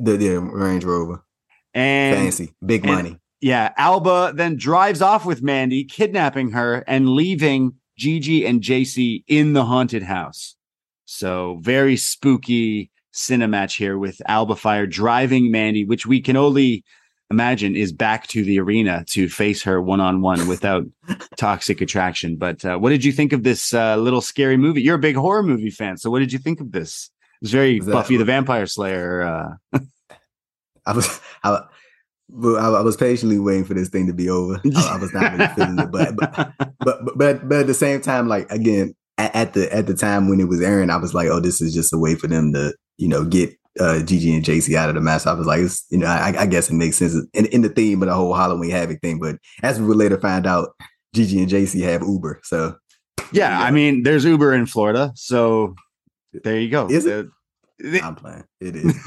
the, 0.00 0.16
the 0.18 0.38
Range 0.40 0.84
Rover, 0.84 1.24
and 1.74 2.16
fancy, 2.16 2.54
big 2.64 2.84
and- 2.84 2.94
money. 2.94 3.18
yeah, 3.40 3.72
Alba 3.76 4.32
then 4.34 4.56
drives 4.56 5.00
off 5.02 5.24
with 5.26 5.42
Mandy, 5.42 5.84
kidnapping 5.84 6.50
her 6.52 6.84
and 6.86 7.08
leaving 7.10 7.74
Gigi 7.96 8.46
and 8.46 8.60
JC 8.62 9.24
in 9.26 9.54
the 9.54 9.64
haunted 9.64 10.02
house. 10.04 10.54
So 11.04 11.58
very 11.62 11.96
spooky 11.96 12.90
cinematch 13.18 13.76
here 13.76 13.98
with 13.98 14.20
Alba 14.26 14.56
Fyre 14.56 14.86
driving 14.86 15.50
Mandy, 15.50 15.84
which 15.84 16.06
we 16.06 16.20
can 16.20 16.36
only 16.36 16.84
imagine 17.30 17.76
is 17.76 17.92
back 17.92 18.26
to 18.28 18.42
the 18.42 18.58
arena 18.58 19.04
to 19.08 19.28
face 19.28 19.62
her 19.62 19.82
one 19.82 20.00
on 20.00 20.22
one 20.22 20.48
without 20.48 20.84
toxic 21.36 21.80
attraction. 21.80 22.36
But 22.36 22.64
uh, 22.64 22.78
what 22.78 22.90
did 22.90 23.04
you 23.04 23.12
think 23.12 23.32
of 23.32 23.42
this 23.42 23.74
uh, 23.74 23.96
little 23.96 24.20
scary 24.20 24.56
movie? 24.56 24.82
You're 24.82 24.96
a 24.96 25.00
big 25.00 25.16
horror 25.16 25.42
movie 25.42 25.70
fan, 25.70 25.98
so 25.98 26.10
what 26.10 26.20
did 26.20 26.32
you 26.32 26.38
think 26.38 26.60
of 26.60 26.72
this? 26.72 27.10
It 27.40 27.44
was 27.44 27.52
very 27.52 27.80
Buffy 27.80 28.16
the 28.16 28.24
Vampire 28.24 28.66
Slayer. 28.66 29.22
Uh, 29.22 29.78
I 30.86 30.92
was 30.92 31.20
I, 31.44 31.60
I, 32.30 32.80
was 32.80 32.96
patiently 32.96 33.38
waiting 33.38 33.64
for 33.64 33.74
this 33.74 33.88
thing 33.88 34.06
to 34.06 34.12
be 34.12 34.28
over. 34.28 34.60
I, 34.74 34.94
I 34.94 34.96
was 34.96 35.14
not 35.14 35.32
really 35.32 35.46
feeling 35.48 35.78
it, 35.78 35.90
but 35.90 36.16
but, 36.16 36.34
but 36.58 36.74
but 36.80 37.18
but 37.18 37.48
but 37.48 37.58
at 37.60 37.66
the 37.66 37.74
same 37.74 38.00
time, 38.00 38.26
like 38.26 38.50
again, 38.50 38.94
at, 39.18 39.34
at 39.34 39.52
the 39.52 39.72
at 39.72 39.86
the 39.86 39.94
time 39.94 40.28
when 40.28 40.40
it 40.40 40.48
was 40.48 40.60
airing, 40.60 40.90
I 40.90 40.96
was 40.96 41.14
like, 41.14 41.28
oh, 41.28 41.40
this 41.40 41.60
is 41.60 41.74
just 41.74 41.92
a 41.92 41.98
way 41.98 42.14
for 42.14 42.26
them 42.26 42.52
to 42.54 42.74
you 42.98 43.08
know 43.08 43.24
get 43.24 43.50
uh, 43.80 44.02
Gigi 44.02 44.34
and 44.34 44.44
JC 44.44 44.74
out 44.74 44.88
of 44.88 44.94
the 44.96 45.00
match. 45.00 45.26
I 45.26 45.32
was 45.32 45.46
like, 45.46 45.60
it's, 45.60 45.86
you 45.90 45.98
know, 45.98 46.06
I, 46.08 46.34
I 46.40 46.46
guess 46.46 46.68
it 46.68 46.74
makes 46.74 46.96
sense 46.96 47.14
in, 47.32 47.46
in 47.46 47.62
the 47.62 47.68
theme 47.68 48.02
of 48.02 48.08
the 48.08 48.14
whole 48.14 48.34
Halloween 48.34 48.70
Havoc 48.70 49.00
thing. 49.00 49.20
But 49.20 49.36
as 49.62 49.80
we 49.80 49.86
would 49.86 49.96
later 49.96 50.18
find 50.18 50.46
out, 50.46 50.70
Gigi 51.14 51.40
and 51.40 51.48
JC 51.50 51.82
have 51.84 52.02
Uber, 52.02 52.40
so 52.44 52.74
yeah, 53.32 53.60
I 53.60 53.70
mean, 53.70 54.02
there's 54.02 54.24
Uber 54.24 54.52
in 54.54 54.66
Florida, 54.66 55.12
so 55.14 55.74
there 56.44 56.58
you 56.58 56.68
go. 56.70 56.88
Is 56.88 57.06
it? 57.06 57.26
Uh, 57.26 57.98
I'm 58.02 58.14
playing. 58.16 58.44
It 58.60 58.74
is. 58.74 58.94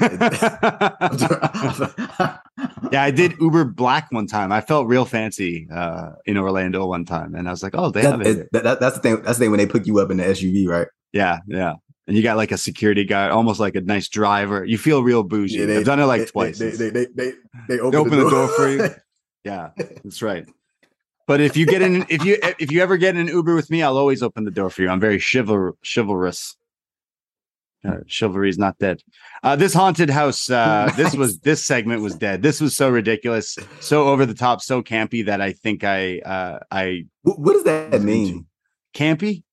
yeah, 2.90 3.02
I 3.02 3.10
did 3.10 3.34
Uber 3.40 3.64
Black 3.66 4.10
one 4.12 4.26
time. 4.26 4.52
I 4.52 4.60
felt 4.60 4.86
real 4.86 5.04
fancy 5.04 5.68
uh, 5.72 6.10
in 6.26 6.36
Orlando 6.38 6.86
one 6.86 7.04
time, 7.04 7.34
and 7.34 7.48
I 7.48 7.50
was 7.50 7.62
like, 7.62 7.74
"Oh, 7.76 7.90
they 7.90 8.02
have 8.02 8.18
That- 8.20 8.26
it." 8.26 8.48
that- 8.52 8.64
that- 8.64 8.80
that's 8.80 8.96
the 8.96 9.02
thing. 9.02 9.22
That's 9.22 9.38
the 9.38 9.44
thing 9.44 9.50
when 9.50 9.58
they 9.58 9.66
pick 9.66 9.86
you 9.86 9.98
up 10.00 10.10
in 10.10 10.16
the 10.18 10.24
SUV, 10.24 10.68
right? 10.68 10.88
Yeah, 11.12 11.38
yeah. 11.46 11.74
And 12.12 12.16
you 12.18 12.22
got 12.22 12.36
like 12.36 12.52
a 12.52 12.58
security 12.58 13.06
guy, 13.06 13.30
almost 13.30 13.58
like 13.58 13.74
a 13.74 13.80
nice 13.80 14.06
driver. 14.06 14.66
You 14.66 14.76
feel 14.76 15.02
real 15.02 15.22
bougie. 15.22 15.60
Yeah, 15.60 15.64
they- 15.64 15.78
I've 15.78 15.86
done 15.86 15.98
it 15.98 16.04
like 16.04 16.20
they, 16.20 16.26
twice. 16.26 16.58
They, 16.58 16.68
they, 16.68 16.90
they, 16.90 17.06
they, 17.06 17.32
they, 17.70 17.78
open, 17.80 17.90
They 17.90 17.96
open 17.96 18.18
the 18.18 18.28
door 18.28 18.48
for 18.48 18.68
you. 18.68 18.90
yeah, 19.44 19.70
that's 19.78 20.20
right. 20.20 20.44
But 21.26 21.40
if 21.40 21.56
you 21.56 21.64
get 21.64 21.80
in, 21.80 22.04
if 22.10 22.22
you 22.22 22.36
if 22.58 22.70
you 22.70 22.82
ever 22.82 22.98
get 22.98 23.14
in 23.16 23.22
an 23.22 23.28
Uber 23.28 23.54
with 23.54 23.70
me, 23.70 23.82
I'll 23.82 23.96
always 23.96 24.22
open 24.22 24.44
the 24.44 24.50
door 24.50 24.68
for 24.68 24.82
you. 24.82 24.90
I'm 24.90 25.00
very 25.00 25.16
chival 25.16 25.72
chivalrous. 25.82 26.54
Uh, 27.82 28.00
chivalry 28.06 28.50
is 28.50 28.58
not 28.58 28.78
dead. 28.78 29.02
Uh, 29.42 29.56
this 29.56 29.72
haunted 29.72 30.10
house. 30.10 30.50
Uh, 30.50 30.92
This 30.98 31.14
was 31.14 31.38
this 31.38 31.64
segment 31.64 32.02
was 32.02 32.14
dead. 32.14 32.42
This 32.42 32.60
was 32.60 32.76
so 32.76 32.90
ridiculous, 32.90 33.56
so 33.80 34.08
over 34.08 34.26
the 34.26 34.34
top, 34.34 34.60
so 34.60 34.82
campy 34.82 35.24
that 35.24 35.40
I 35.40 35.52
think 35.52 35.82
I 35.82 36.18
uh, 36.18 36.58
I 36.70 37.06
what 37.22 37.54
does 37.54 37.64
that 37.64 38.02
mean? 38.02 38.44
campy 38.94 39.44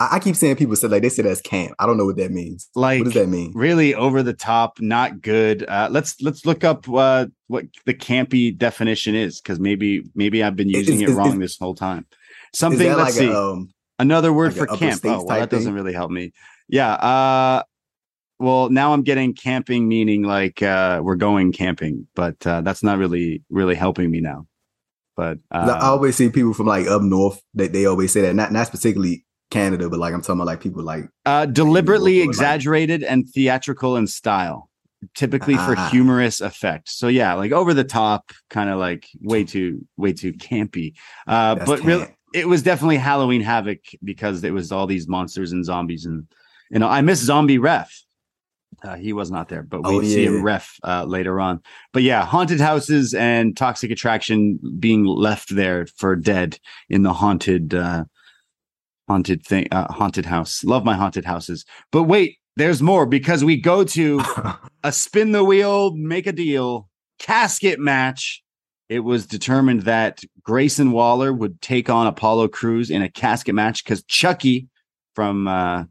I, 0.00 0.16
I 0.16 0.18
keep 0.18 0.36
saying 0.36 0.56
people 0.56 0.76
say 0.76 0.88
like 0.88 1.02
they 1.02 1.08
say 1.08 1.22
that's 1.22 1.40
camp. 1.40 1.74
I 1.78 1.86
don't 1.86 1.96
know 1.96 2.06
what 2.06 2.16
that 2.16 2.30
means. 2.30 2.68
like 2.74 3.00
what 3.00 3.04
does 3.06 3.14
that 3.14 3.28
mean? 3.28 3.52
really 3.54 3.94
over 3.94 4.22
the 4.22 4.34
top, 4.34 4.80
not 4.80 5.20
good. 5.20 5.64
Uh, 5.68 5.88
let's 5.90 6.20
let's 6.20 6.44
look 6.44 6.64
up 6.64 6.88
uh, 6.88 7.26
what 7.48 7.64
the 7.84 7.94
campy 7.94 8.56
definition 8.56 9.14
is 9.14 9.40
because 9.40 9.58
maybe 9.60 10.02
maybe 10.14 10.42
I've 10.42 10.56
been 10.56 10.68
using 10.68 11.00
it 11.00 11.08
is- 11.08 11.14
wrong 11.14 11.34
is- 11.34 11.38
this 11.38 11.58
whole 11.58 11.74
time. 11.74 12.06
Something. 12.54 12.86
Let's 12.88 12.98
like 13.00 13.12
see. 13.12 13.28
a, 13.28 13.38
um, 13.38 13.70
Another 13.98 14.32
word 14.32 14.56
like 14.56 14.68
for 14.68 14.76
camp. 14.76 15.00
Oh, 15.04 15.24
well, 15.24 15.38
that 15.40 15.48
doesn't 15.48 15.66
thing? 15.66 15.74
really 15.74 15.92
help 15.92 16.10
me. 16.10 16.32
Yeah. 16.68 16.92
Uh, 16.94 17.62
well, 18.38 18.68
now 18.68 18.92
I'm 18.92 19.02
getting 19.02 19.32
camping, 19.32 19.88
meaning 19.88 20.22
like 20.22 20.62
uh, 20.62 21.00
we're 21.02 21.16
going 21.16 21.52
camping, 21.52 22.06
but 22.14 22.46
uh, 22.46 22.60
that's 22.60 22.82
not 22.82 22.98
really 22.98 23.42
really 23.48 23.74
helping 23.74 24.10
me 24.10 24.20
now. 24.20 24.46
But 25.16 25.38
I 25.50 25.60
uh, 25.60 25.78
always 25.80 26.16
see 26.16 26.28
people 26.28 26.52
from 26.52 26.66
like 26.66 26.86
up 26.86 27.00
north 27.00 27.40
that 27.54 27.72
they 27.72 27.86
always 27.86 28.12
say 28.12 28.20
that. 28.22 28.34
Not 28.34 28.52
not 28.52 28.70
particularly 28.70 29.24
Canada, 29.50 29.88
but 29.88 29.98
like 29.98 30.12
I'm 30.14 30.20
talking 30.22 30.36
about 30.40 30.46
like 30.46 30.60
people 30.60 30.82
like 30.82 31.04
uh, 31.24 31.46
deliberately 31.46 32.20
like- 32.20 32.28
exaggerated 32.28 33.02
and 33.02 33.28
theatrical 33.28 33.96
in 33.96 34.06
style, 34.06 34.68
typically 35.14 35.54
for 35.56 35.74
Ah. 35.76 35.88
humorous 35.90 36.40
effect. 36.40 36.88
So 36.88 37.08
yeah, 37.08 37.34
like 37.34 37.52
over 37.52 37.72
the 37.74 37.84
top, 37.84 38.32
kind 38.50 38.68
of 38.70 38.78
like 38.78 39.06
way 39.22 39.44
too 39.44 39.86
way 39.96 40.12
too 40.12 40.32
campy. 40.32 40.94
Uh, 41.26 41.54
that's 41.56 41.68
but 41.70 41.80
really, 41.84 42.06
it 42.34 42.48
was 42.48 42.62
definitely 42.62 42.96
Halloween 42.96 43.40
Havoc 43.40 43.78
because 44.02 44.42
it 44.44 44.52
was 44.52 44.72
all 44.72 44.86
these 44.86 45.06
monsters 45.08 45.52
and 45.52 45.64
zombies 45.64 46.04
and 46.06 46.26
you 46.70 46.78
know 46.80 46.88
I 46.88 47.00
miss 47.02 47.20
Zombie 47.20 47.58
Ref. 47.58 48.02
Uh, 48.84 48.96
he 48.96 49.12
was 49.14 49.30
not 49.30 49.48
there, 49.48 49.62
but 49.62 49.86
we 49.86 49.94
Oh, 49.96 50.02
see 50.02 50.26
him 50.26 50.34
yeah. 50.34 50.42
ref 50.42 50.76
uh, 50.84 51.04
later 51.04 51.40
on. 51.40 51.60
But 51.94 52.02
yeah, 52.02 52.26
haunted 52.26 52.60
houses 52.60 53.14
and 53.14 53.56
toxic 53.56 53.90
attraction 53.90 54.58
being 54.78 55.04
left 55.06 55.54
there 55.54 55.86
for 55.96 56.14
dead 56.14 56.58
in 56.90 57.02
the 57.02 57.14
haunted, 57.14 57.72
uh, 57.72 58.04
haunted 59.08 59.44
thing, 59.44 59.68
uh, 59.72 59.92
haunted 59.92 60.26
house. 60.26 60.64
Love 60.64 60.84
my 60.84 60.94
haunted 60.94 61.24
houses. 61.24 61.64
But 61.92 62.04
wait, 62.04 62.38
there's 62.56 62.82
more 62.82 63.06
because 63.06 63.44
we 63.44 63.60
go 63.60 63.84
to 63.84 64.20
a 64.84 64.92
spin 64.92 65.32
the 65.32 65.44
wheel, 65.44 65.94
make 65.94 66.26
a 66.26 66.32
deal 66.32 66.88
casket 67.18 67.78
match. 67.78 68.42
It 68.88 69.00
was 69.00 69.26
determined 69.26 69.82
that 69.82 70.22
Grayson 70.42 70.92
Waller 70.92 71.32
would 71.32 71.60
take 71.60 71.90
on 71.90 72.06
Apollo 72.06 72.48
Crews 72.48 72.90
in 72.90 73.02
a 73.02 73.10
casket 73.10 73.54
match 73.54 73.84
because 73.84 74.04
Chucky 74.04 74.68
from 75.14 75.48
uh, 75.48 75.84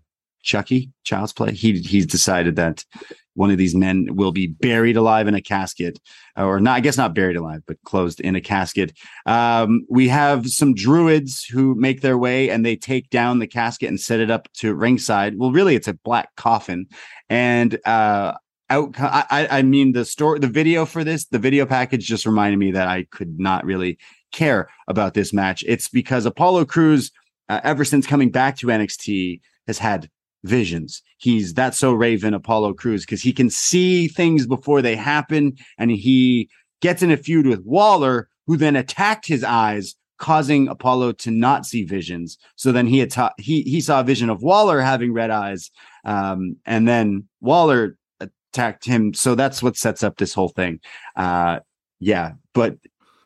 Chucky 0.43 0.91
Child's 1.04 1.34
Play, 1.34 1.51
he 1.51 1.80
he's 1.80 2.06
decided 2.06 2.56
that 2.56 2.86
one 3.35 3.51
of 3.51 3.57
these 3.57 3.75
men 3.75 4.07
will 4.11 4.31
be 4.31 4.47
buried 4.47 4.97
alive 4.97 5.27
in 5.27 5.35
a 5.35 5.41
casket, 5.41 5.99
or 6.35 6.59
not. 6.59 6.75
I 6.75 6.79
guess 6.79 6.97
not 6.97 7.13
buried 7.13 7.37
alive, 7.37 7.61
but 7.67 7.81
closed 7.83 8.19
in 8.19 8.35
a 8.35 8.41
casket. 8.41 8.97
Um, 9.25 9.85
we 9.89 10.07
have 10.07 10.47
some 10.47 10.73
druids 10.73 11.45
who 11.45 11.75
make 11.75 12.01
their 12.01 12.17
way 12.17 12.49
and 12.49 12.65
they 12.65 12.75
take 12.75 13.09
down 13.09 13.39
the 13.39 13.47
casket 13.47 13.89
and 13.89 13.99
set 13.99 14.19
it 14.19 14.31
up 14.31 14.51
to 14.53 14.73
ringside. 14.73 15.37
Well, 15.37 15.51
really, 15.51 15.75
it's 15.75 15.87
a 15.87 15.93
black 15.93 16.35
coffin, 16.35 16.87
and 17.29 17.79
uh, 17.85 18.33
I 18.69 19.47
I 19.51 19.61
mean 19.61 19.93
the 19.93 20.05
story 20.05 20.39
the 20.39 20.47
video 20.47 20.85
for 20.85 21.03
this 21.03 21.25
the 21.25 21.39
video 21.39 21.65
package 21.65 22.05
just 22.05 22.25
reminded 22.25 22.57
me 22.57 22.71
that 22.71 22.87
I 22.87 23.03
could 23.11 23.39
not 23.39 23.63
really 23.65 23.99
care 24.31 24.69
about 24.87 25.13
this 25.13 25.31
match 25.33 25.63
it's 25.67 25.87
because 25.87 26.25
Apollo 26.25 26.65
Crews 26.65 27.11
uh, 27.47 27.61
ever 27.63 27.85
since 27.85 28.07
coming 28.07 28.31
back 28.31 28.57
to 28.57 28.67
NXT 28.67 29.39
has 29.67 29.77
had 29.77 30.09
visions 30.43 31.03
he's 31.17 31.54
that 31.54 31.75
so 31.75 31.93
Raven 31.93 32.34
Apollo 32.34 32.73
Crews 32.73 33.06
because 33.06 33.21
he 33.21 33.34
can 33.34 33.49
see 33.49 34.08
things 34.08 34.47
before 34.47 34.82
they 34.82 34.95
happen 34.95 35.54
and 35.78 35.91
he 35.91 36.49
gets 36.82 37.01
in 37.01 37.12
a 37.12 37.17
feud 37.17 37.47
with 37.47 37.63
Waller 37.65 38.30
who 38.47 38.58
then 38.58 38.75
attacked 38.75 39.28
his 39.28 39.43
eyes 39.43 39.95
causing 40.17 40.67
Apollo 40.67 41.12
to 41.12 41.32
not 41.32 41.65
see 41.65 41.84
visions 41.84 42.38
so 42.56 42.71
then 42.71 42.88
he 42.88 43.01
atta- 43.01 43.34
he 43.38 43.63
he 43.63 43.82
saw 43.82 43.99
a 43.99 44.04
vision 44.04 44.30
of 44.30 44.41
Waller 44.41 44.82
having 44.82 45.12
red 45.13 45.30
eyes 45.30 45.71
um, 46.06 46.56
and 46.65 46.88
then 46.88 47.28
Waller 47.41 47.97
attacked 48.55 48.86
him. 48.86 49.13
So 49.13 49.36
that's 49.36 49.61
what 49.61 49.76
sets 49.76 50.03
up 50.03 50.18
this 50.18 50.34
whole 50.34 50.49
thing. 50.49 50.80
Uh, 51.16 51.59
yeah, 51.99 52.34
but 52.53 52.78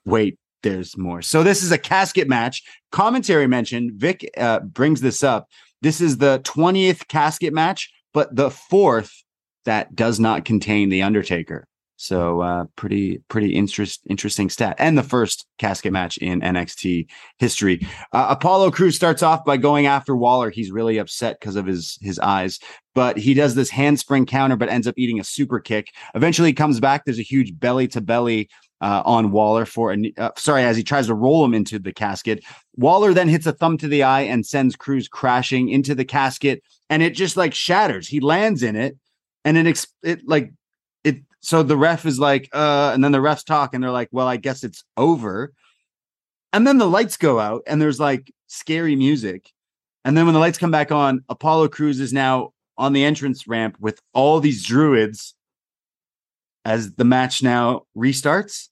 wait, 0.06 0.40
there's 0.64 0.98
more. 0.98 1.22
So 1.22 1.44
this 1.44 1.62
is 1.64 1.72
a 1.72 1.78
casket 1.78 2.28
match. 2.28 2.64
Commentary 2.92 3.48
mentioned 3.48 3.94
Vic 3.94 4.30
uh, 4.38 4.62
brings 4.62 5.02
this 5.02 5.24
up. 5.24 5.48
This 5.82 6.02
is 6.02 6.18
the 6.18 6.40
20th 6.40 7.08
casket 7.08 7.54
match, 7.54 7.92
but 8.14 8.36
the 8.36 8.52
fourth 8.52 9.24
that 9.66 9.96
does 9.96 10.20
not 10.20 10.46
contain 10.46 10.90
the 10.90 11.02
Undertaker. 11.02 11.66
So 12.02 12.40
uh, 12.40 12.64
pretty 12.78 13.22
pretty 13.28 13.54
interest 13.54 14.00
interesting 14.10 14.50
stat, 14.50 14.78
and 14.80 14.98
the 14.98 15.04
first 15.04 15.46
casket 15.58 15.92
match 15.92 16.18
in 16.18 16.40
NXT 16.40 17.08
history. 17.40 17.86
Uh, 18.14 18.28
Apollo 18.30 18.72
Crews 18.72 18.96
starts 18.96 19.22
off 19.22 19.44
by 19.44 19.58
going 19.58 19.86
after 19.86 20.16
Waller. 20.16 20.50
He's 20.50 20.72
really 20.72 20.98
upset 20.98 21.42
because 21.42 21.58
of 21.58 21.66
his 21.66 21.98
his 22.02 22.18
eyes, 22.18 22.58
but 22.96 23.18
he 23.18 23.34
does 23.34 23.54
this 23.54 23.70
handspring 23.70 24.26
counter, 24.26 24.56
but 24.56 24.70
ends 24.70 24.88
up 24.88 24.96
eating 24.98 25.20
a 25.20 25.26
super 25.26 25.60
kick. 25.60 25.92
Eventually, 26.16 26.50
he 26.50 26.54
comes 26.54 26.80
back. 26.80 27.04
There's 27.04 27.20
a 27.20 27.22
huge 27.22 27.60
belly 27.60 27.90
to 27.90 28.00
belly 28.00 28.48
uh, 28.82 29.04
on 29.06 29.32
Waller 29.32 29.66
for 29.66 29.94
a 29.94 30.14
uh, 30.18 30.32
sorry 30.38 30.64
as 30.64 30.78
he 30.78 30.84
tries 30.84 31.08
to 31.08 31.14
roll 31.14 31.44
him 31.44 31.54
into 31.54 31.80
the 31.80 31.94
casket. 31.94 32.44
Waller 32.76 33.14
then 33.14 33.28
hits 33.28 33.46
a 33.46 33.52
thumb 33.52 33.78
to 33.80 33.88
the 33.88 34.04
eye 34.04 34.22
and 34.22 34.46
sends 34.46 34.76
Crews 34.76 35.08
crashing 35.08 35.70
into 35.70 35.96
the 35.96 36.06
casket, 36.06 36.64
and 36.90 37.04
it 37.04 37.12
just 37.12 37.38
like 37.38 37.54
shatters. 37.54 38.08
He 38.08 38.20
lands 38.20 38.64
in 38.64 38.76
it, 38.76 38.98
and 39.44 39.58
it 39.58 39.86
it 40.04 40.22
like 40.28 40.52
it. 41.04 41.18
So 41.42 41.64
the 41.64 41.78
ref 41.78 42.06
is 42.06 42.20
like, 42.20 42.50
uh, 42.54 42.92
and 42.94 43.04
then 43.04 43.12
the 43.12 43.20
refs 43.20 43.46
talk, 43.46 43.74
and 43.74 43.84
they're 43.84 43.92
like, 43.92 44.10
well, 44.12 44.28
I 44.28 44.38
guess 44.38 44.64
it's 44.64 44.84
over. 44.98 45.54
And 46.52 46.66
then 46.66 46.78
the 46.78 46.90
lights 46.90 47.18
go 47.18 47.40
out, 47.40 47.64
and 47.68 47.82
there's 47.82 48.00
like 48.00 48.34
scary 48.48 48.96
music. 48.96 49.52
And 50.06 50.18
then 50.18 50.26
when 50.26 50.34
the 50.34 50.40
lights 50.40 50.58
come 50.58 50.72
back 50.72 50.92
on, 50.92 51.24
Apollo 51.28 51.68
Crews 51.70 52.00
is 52.00 52.14
now 52.14 52.54
on 52.78 52.94
the 52.94 53.04
entrance 53.04 53.48
ramp 53.48 53.76
with 53.80 54.00
all 54.14 54.40
these 54.40 54.66
druids 54.66 55.36
as 56.66 56.96
the 56.96 57.06
match 57.06 57.44
now 57.44 57.84
restarts. 57.96 58.70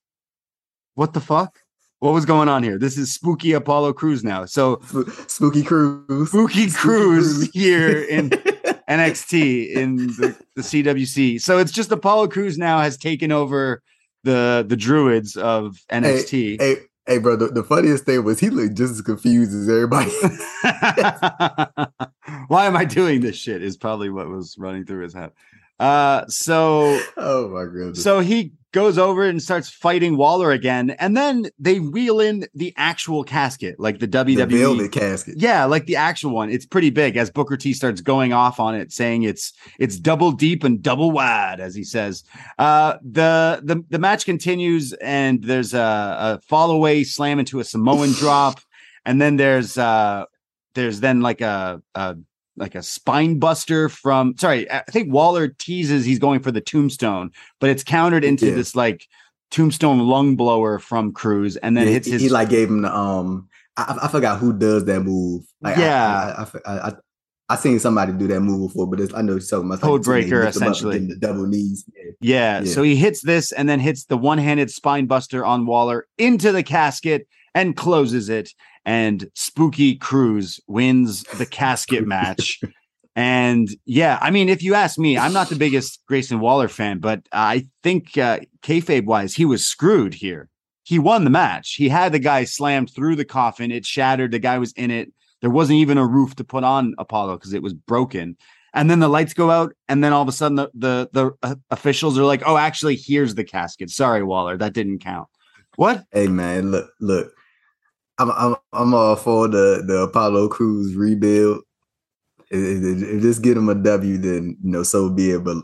What 0.95 1.13
the 1.13 1.21
fuck? 1.21 1.59
What 1.99 2.13
was 2.13 2.25
going 2.25 2.47
on 2.47 2.61
here? 2.61 2.77
This 2.77 2.97
is 2.97 3.11
spooky 3.11 3.53
Apollo 3.53 3.93
Crews 3.93 4.23
now. 4.23 4.45
So 4.45 4.81
Spooky 5.27 5.63
Crews. 5.63 6.29
spooky 6.29 6.69
Crews 6.69 7.49
here 7.51 8.03
in 8.03 8.29
NXT 8.89 9.71
in 9.71 9.97
the, 9.97 10.35
the 10.55 10.61
CWC. 10.61 11.41
So 11.41 11.57
it's 11.57 11.71
just 11.71 11.91
Apollo 11.91 12.27
Crews 12.27 12.57
now 12.57 12.79
has 12.79 12.97
taken 12.97 13.31
over 13.31 13.81
the 14.23 14.63
the 14.67 14.75
druids 14.75 15.37
of 15.37 15.77
NXT. 15.91 16.61
Hey, 16.61 16.77
hey, 17.07 17.17
bro. 17.17 17.35
The, 17.35 17.47
the 17.47 17.63
funniest 17.63 18.05
thing 18.05 18.23
was 18.23 18.39
he 18.39 18.51
looked 18.51 18.75
just 18.75 18.93
as 18.93 19.01
confused 19.01 19.55
as 19.55 19.67
everybody. 19.67 20.11
Why 22.47 22.65
am 22.65 22.75
I 22.75 22.85
doing 22.85 23.21
this 23.21 23.35
shit? 23.35 23.63
Is 23.63 23.75
probably 23.75 24.11
what 24.11 24.29
was 24.29 24.55
running 24.59 24.85
through 24.85 25.03
his 25.03 25.15
head. 25.15 25.31
Uh 25.79 26.25
so 26.27 26.99
oh 27.17 27.49
my 27.49 27.65
goodness. 27.65 28.03
so 28.03 28.19
he 28.19 28.53
goes 28.77 28.97
over 28.97 29.23
and 29.23 29.41
starts 29.41 29.69
fighting 29.69 30.17
Waller 30.17 30.51
again, 30.51 30.91
and 30.99 31.17
then 31.17 31.47
they 31.57 31.79
wheel 31.79 32.19
in 32.19 32.45
the 32.53 32.73
actual 32.77 33.23
casket, 33.23 33.79
like 33.79 33.97
the 33.99 34.07
WWE 34.07 34.35
the 34.37 34.45
velvet 34.45 34.91
casket. 34.91 35.35
Yeah, 35.37 35.65
like 35.65 35.85
the 35.85 35.95
actual 35.95 36.31
one. 36.31 36.49
It's 36.51 36.65
pretty 36.65 36.89
big 36.89 37.17
as 37.17 37.31
Booker 37.31 37.57
T 37.57 37.73
starts 37.73 38.01
going 38.01 38.33
off 38.33 38.59
on 38.59 38.75
it, 38.75 38.91
saying 38.91 39.23
it's 39.23 39.53
it's 39.79 39.97
double 39.97 40.31
deep 40.31 40.63
and 40.63 40.81
double 40.81 41.11
wide, 41.11 41.59
as 41.59 41.73
he 41.73 41.83
says. 41.83 42.23
Uh, 42.59 42.97
the 43.01 43.61
the 43.63 43.83
the 43.89 43.99
match 43.99 44.25
continues, 44.25 44.93
and 44.93 45.43
there's 45.43 45.73
a, 45.73 45.79
a 45.79 46.41
fall 46.47 46.71
away 46.71 47.03
slam 47.03 47.39
into 47.39 47.59
a 47.59 47.63
Samoan 47.63 48.11
drop, 48.19 48.59
and 49.05 49.21
then 49.21 49.37
there's 49.37 49.77
uh 49.77 50.25
there's 50.75 50.99
then 50.99 51.21
like 51.21 51.41
a, 51.41 51.81
a 51.95 52.15
like 52.57 52.75
a 52.75 52.83
spine 52.83 53.39
buster 53.39 53.87
from 53.87 54.35
sorry, 54.37 54.69
I 54.71 54.81
think 54.91 55.13
Waller 55.13 55.47
teases 55.47 56.03
he's 56.05 56.19
going 56.19 56.41
for 56.41 56.51
the 56.51 56.61
tombstone, 56.61 57.31
but 57.59 57.69
it's 57.69 57.83
countered 57.83 58.23
into 58.25 58.47
Yeah. 58.47 58.55
this 58.55 58.75
like 58.75 59.05
tombstone 59.51 59.99
lung 59.99 60.35
blower 60.35 60.79
from 60.79 61.13
Crews, 61.13 61.55
and 61.57 61.77
then 61.77 61.85
Yeah, 61.87 61.93
hits 61.93 62.07
he, 62.07 62.13
his 62.13 62.21
he 62.23 62.29
like 62.29 62.49
gave 62.49 62.69
him 62.69 62.81
the 62.81 62.93
um. 62.93 63.47
I, 63.79 63.99
I 64.03 64.07
forgot 64.07 64.39
who 64.39 64.53
does 64.53 64.85
that 64.85 65.01
move. 65.01 65.43
Like, 65.61 65.77
Yeah. 65.77 66.33
I, 66.35 66.41
I, 66.41 66.73
I, 66.73 66.87
I, 66.89 66.93
I 67.49 67.55
seen 67.57 67.77
somebody 67.77 68.11
do 68.11 68.25
that 68.27 68.39
move 68.39 68.69
before, 68.69 68.87
but 68.87 68.99
it's, 68.99 69.13
I 69.13 69.21
know 69.21 69.33
you're 69.33 69.39
talking 69.39 69.67
about 69.67 69.81
Code 69.81 70.03
breaker, 70.03 70.43
lift 70.45 70.57
'em 70.57 70.63
up 70.63 70.67
and 70.67 70.75
essentially. 70.75 71.07
the 71.07 71.15
double 71.15 71.45
knees. 71.45 71.85
Yeah. 71.95 72.11
Yeah, 72.19 72.59
Yeah. 72.61 72.71
so 72.73 72.81
he 72.81 72.95
hits 72.95 73.21
this 73.21 73.51
and 73.51 73.69
then 73.69 73.79
hits 73.79 74.05
the 74.05 74.17
one-handed 74.17 74.71
spine 74.71 75.05
buster 75.05 75.45
on 75.45 75.67
Waller 75.67 76.07
into 76.17 76.51
the 76.51 76.63
casket 76.63 77.27
and 77.53 77.77
closes 77.77 78.29
it. 78.29 78.49
And 78.87 79.29
Spooky 79.35 79.95
Crews 79.95 80.61
wins 80.65 81.23
the 81.23 81.45
casket 81.51 82.07
match. 82.07 82.61
And 83.17 83.67
yeah, 83.85 84.17
I 84.21 84.31
mean, 84.31 84.47
if 84.47 84.63
you 84.63 84.75
ask 84.75 84.97
me, 84.97 85.17
I'm 85.17 85.33
not 85.33 85.49
the 85.49 85.57
biggest 85.57 86.01
Grayson 86.07 86.39
Waller 86.39 86.69
fan, 86.69 86.99
but 86.99 87.27
I 87.33 87.67
think 87.83 88.17
uh, 88.17 88.39
kayfabe 88.61 89.05
wise, 89.05 89.35
he 89.35 89.43
was 89.43 89.67
screwed 89.67 90.13
here. 90.13 90.49
He 90.83 90.99
won 90.99 91.25
the 91.25 91.29
match. 91.29 91.73
He 91.73 91.89
had 91.89 92.13
the 92.13 92.19
guy 92.19 92.45
slammed 92.45 92.89
through 92.95 93.17
the 93.17 93.25
coffin. 93.25 93.71
It 93.71 93.85
shattered. 93.85 94.31
The 94.31 94.39
guy 94.39 94.57
was 94.57 94.71
in 94.73 94.89
it. 94.89 95.11
There 95.41 95.49
wasn't 95.49 95.79
even 95.79 95.97
a 95.97 96.07
roof 96.07 96.35
to 96.35 96.45
put 96.45 96.63
on 96.63 96.95
Apollo 96.97 97.37
because 97.37 97.53
it 97.53 97.61
was 97.61 97.73
broken. 97.73 98.37
And 98.73 98.89
then 98.89 98.99
the 98.99 99.09
lights 99.09 99.33
go 99.33 99.51
out, 99.51 99.73
and 99.89 100.01
then 100.01 100.13
all 100.13 100.21
of 100.21 100.29
a 100.29 100.31
sudden 100.31 100.55
the 100.55 100.69
the, 100.73 101.09
the 101.11 101.31
uh, 101.43 101.55
officials 101.71 102.17
are 102.17 102.23
like, 102.23 102.43
"Oh, 102.45 102.57
actually, 102.57 102.95
here's 102.95 103.35
the 103.35 103.43
casket. 103.43 103.89
Sorry, 103.89 104.23
Waller, 104.23 104.57
that 104.57 104.73
didn't 104.73 104.99
count." 104.99 105.27
What? 105.75 106.05
Hey 106.11 106.27
man, 106.27 106.71
look, 106.71 106.89
look. 107.01 107.33
I'm 108.19 108.31
I'm 108.31 108.55
I'm 108.73 108.93
all 108.93 109.15
for 109.15 109.47
the 109.47 109.83
the 109.85 110.01
Apollo 110.03 110.49
Crews 110.49 110.95
rebuild. 110.95 111.61
If, 112.49 112.83
if- 112.83 113.03
if 113.03 113.21
just 113.21 113.41
get 113.41 113.57
him 113.57 113.69
a 113.69 113.75
W, 113.75 114.17
then 114.17 114.57
you 114.63 114.71
know 114.71 114.83
so 114.83 115.09
be 115.09 115.31
it. 115.31 115.43
But 115.43 115.57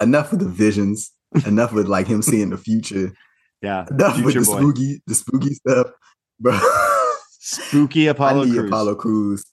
enough 0.00 0.30
with 0.30 0.40
the 0.40 0.48
visions. 0.48 1.12
enough 1.46 1.72
with 1.72 1.86
like 1.88 2.06
him 2.06 2.20
seeing 2.20 2.50
the 2.50 2.58
future. 2.58 3.12
Yeah, 3.62 3.86
Enough 3.90 4.22
with 4.24 4.34
the 4.34 4.40
boy. 4.40 4.58
spooky, 4.58 5.02
the 5.06 5.14
spooky 5.14 5.54
stuff, 5.54 5.86
bro. 6.40 6.58
spooky 7.30 8.06
Apollo 8.08 8.42
I 8.42 8.44
need 8.46 8.54
Crews. 8.54 8.68
Apollo 8.68 8.94
Crews. 8.96 9.44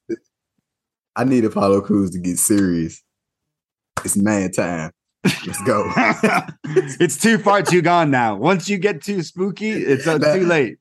I 1.16 1.24
need 1.24 1.46
Apollo 1.46 1.82
Crews 1.82 2.12
to 2.12 2.20
get 2.20 2.38
serious. 2.38 3.02
It's 4.04 4.18
man 4.18 4.52
time. 4.52 4.92
Let's 5.46 5.62
go. 5.64 5.92
it's 7.00 7.18
too 7.18 7.38
far, 7.38 7.62
too 7.62 7.82
gone 7.82 8.10
now. 8.12 8.36
Once 8.36 8.68
you 8.70 8.78
get 8.78 9.02
too 9.04 9.22
spooky, 9.22 9.70
it's 9.72 10.08
uh, 10.08 10.18
That- 10.18 10.36
too 10.40 10.46
late. 10.46 10.78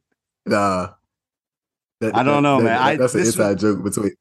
Nah. 0.51 0.91
That- 2.01 2.15
I 2.17 2.23
don't 2.23 2.43
know, 2.43 2.59
that- 2.59 2.65
man. 2.65 2.75
that- 2.75 2.81
I- 2.83 2.97
that's 2.97 3.15
an 3.15 3.21
inside 3.21 3.59
joke 3.59 3.83
between 3.83 4.13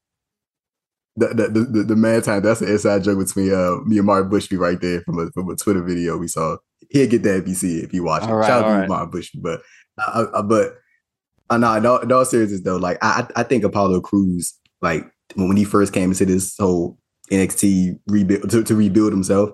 the 1.16 1.28
the, 1.28 1.48
the, 1.48 1.60
the, 1.64 1.82
the 1.84 1.96
man 1.96 2.22
time. 2.22 2.42
That's 2.42 2.60
an 2.60 2.68
inside 2.68 3.04
joke 3.04 3.18
between 3.18 3.52
uh, 3.52 3.76
me 3.84 3.98
and 3.98 4.06
Mark 4.06 4.28
Bushby 4.30 4.58
right 4.58 4.80
there 4.80 5.00
from 5.02 5.18
a 5.18 5.30
from 5.32 5.48
a 5.50 5.56
Twitter 5.56 5.82
video 5.82 6.16
we 6.16 6.28
saw. 6.28 6.56
He'll 6.90 7.08
get 7.08 7.22
that 7.24 7.36
if 7.38 7.48
you 7.48 7.54
see 7.54 7.78
it, 7.78 7.84
if 7.84 7.92
you 7.92 8.02
watch 8.04 8.22
it. 8.22 8.32
Right, 8.32 8.46
Shout 8.46 8.64
out 8.64 8.70
right. 8.70 8.82
you, 8.82 8.88
Mark 8.88 9.10
Bushby. 9.10 9.42
But 9.42 9.62
uh, 9.98 10.26
uh, 10.32 10.42
but 10.42 10.74
uh, 11.50 11.56
no, 11.58 11.74
in 11.74 11.86
all, 11.86 11.98
in 11.98 12.12
all 12.12 12.24
seriousness 12.24 12.62
though, 12.62 12.76
like 12.76 12.98
I 13.02 13.26
I 13.36 13.40
I 13.40 13.42
think 13.42 13.64
Apollo 13.64 14.00
Crews, 14.02 14.54
like 14.80 15.04
when, 15.34 15.48
when 15.48 15.56
he 15.56 15.64
first 15.64 15.92
came 15.92 16.10
into 16.10 16.24
this 16.24 16.56
whole 16.58 16.98
NXT 17.30 17.98
rebuild 18.06 18.50
to, 18.50 18.62
to 18.64 18.74
rebuild 18.74 19.12
himself, 19.12 19.50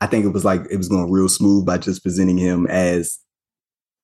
I 0.00 0.06
think 0.06 0.24
it 0.24 0.28
was 0.28 0.44
like 0.44 0.62
it 0.70 0.76
was 0.76 0.88
going 0.88 1.10
real 1.10 1.28
smooth 1.28 1.66
by 1.66 1.78
just 1.78 2.02
presenting 2.02 2.38
him 2.38 2.66
as 2.68 3.18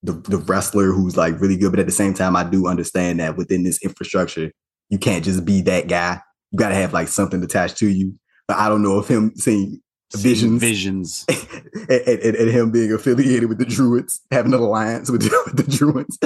the, 0.02 0.12
the 0.12 0.38
wrestler 0.38 0.92
who's 0.92 1.16
like 1.16 1.40
really 1.40 1.56
good. 1.56 1.70
But 1.70 1.80
at 1.80 1.86
the 1.86 1.92
same 1.92 2.14
time, 2.14 2.36
I 2.36 2.44
do 2.44 2.66
understand 2.66 3.20
that 3.20 3.36
within 3.36 3.62
this 3.62 3.82
infrastructure, 3.82 4.50
you 4.88 4.98
can't 4.98 5.24
just 5.24 5.44
be 5.44 5.62
that 5.62 5.88
guy. 5.88 6.20
You 6.50 6.58
got 6.58 6.70
to 6.70 6.74
have 6.74 6.92
like 6.92 7.08
something 7.08 7.42
attached 7.42 7.76
to 7.78 7.88
you. 7.88 8.14
But 8.48 8.58
I 8.58 8.68
don't 8.68 8.82
know 8.82 8.98
if 8.98 9.08
him 9.08 9.32
seeing 9.36 9.80
visions, 10.14 10.60
Visions. 10.60 11.24
and, 11.88 11.90
and, 12.06 12.36
and- 12.36 12.50
him 12.50 12.70
being 12.70 12.92
affiliated 12.92 13.48
with 13.48 13.58
the 13.58 13.64
Druids, 13.64 14.20
having 14.30 14.52
an 14.52 14.60
alliance 14.60 15.10
with, 15.10 15.22
with 15.46 15.56
the 15.56 15.70
Druids. 15.76 16.18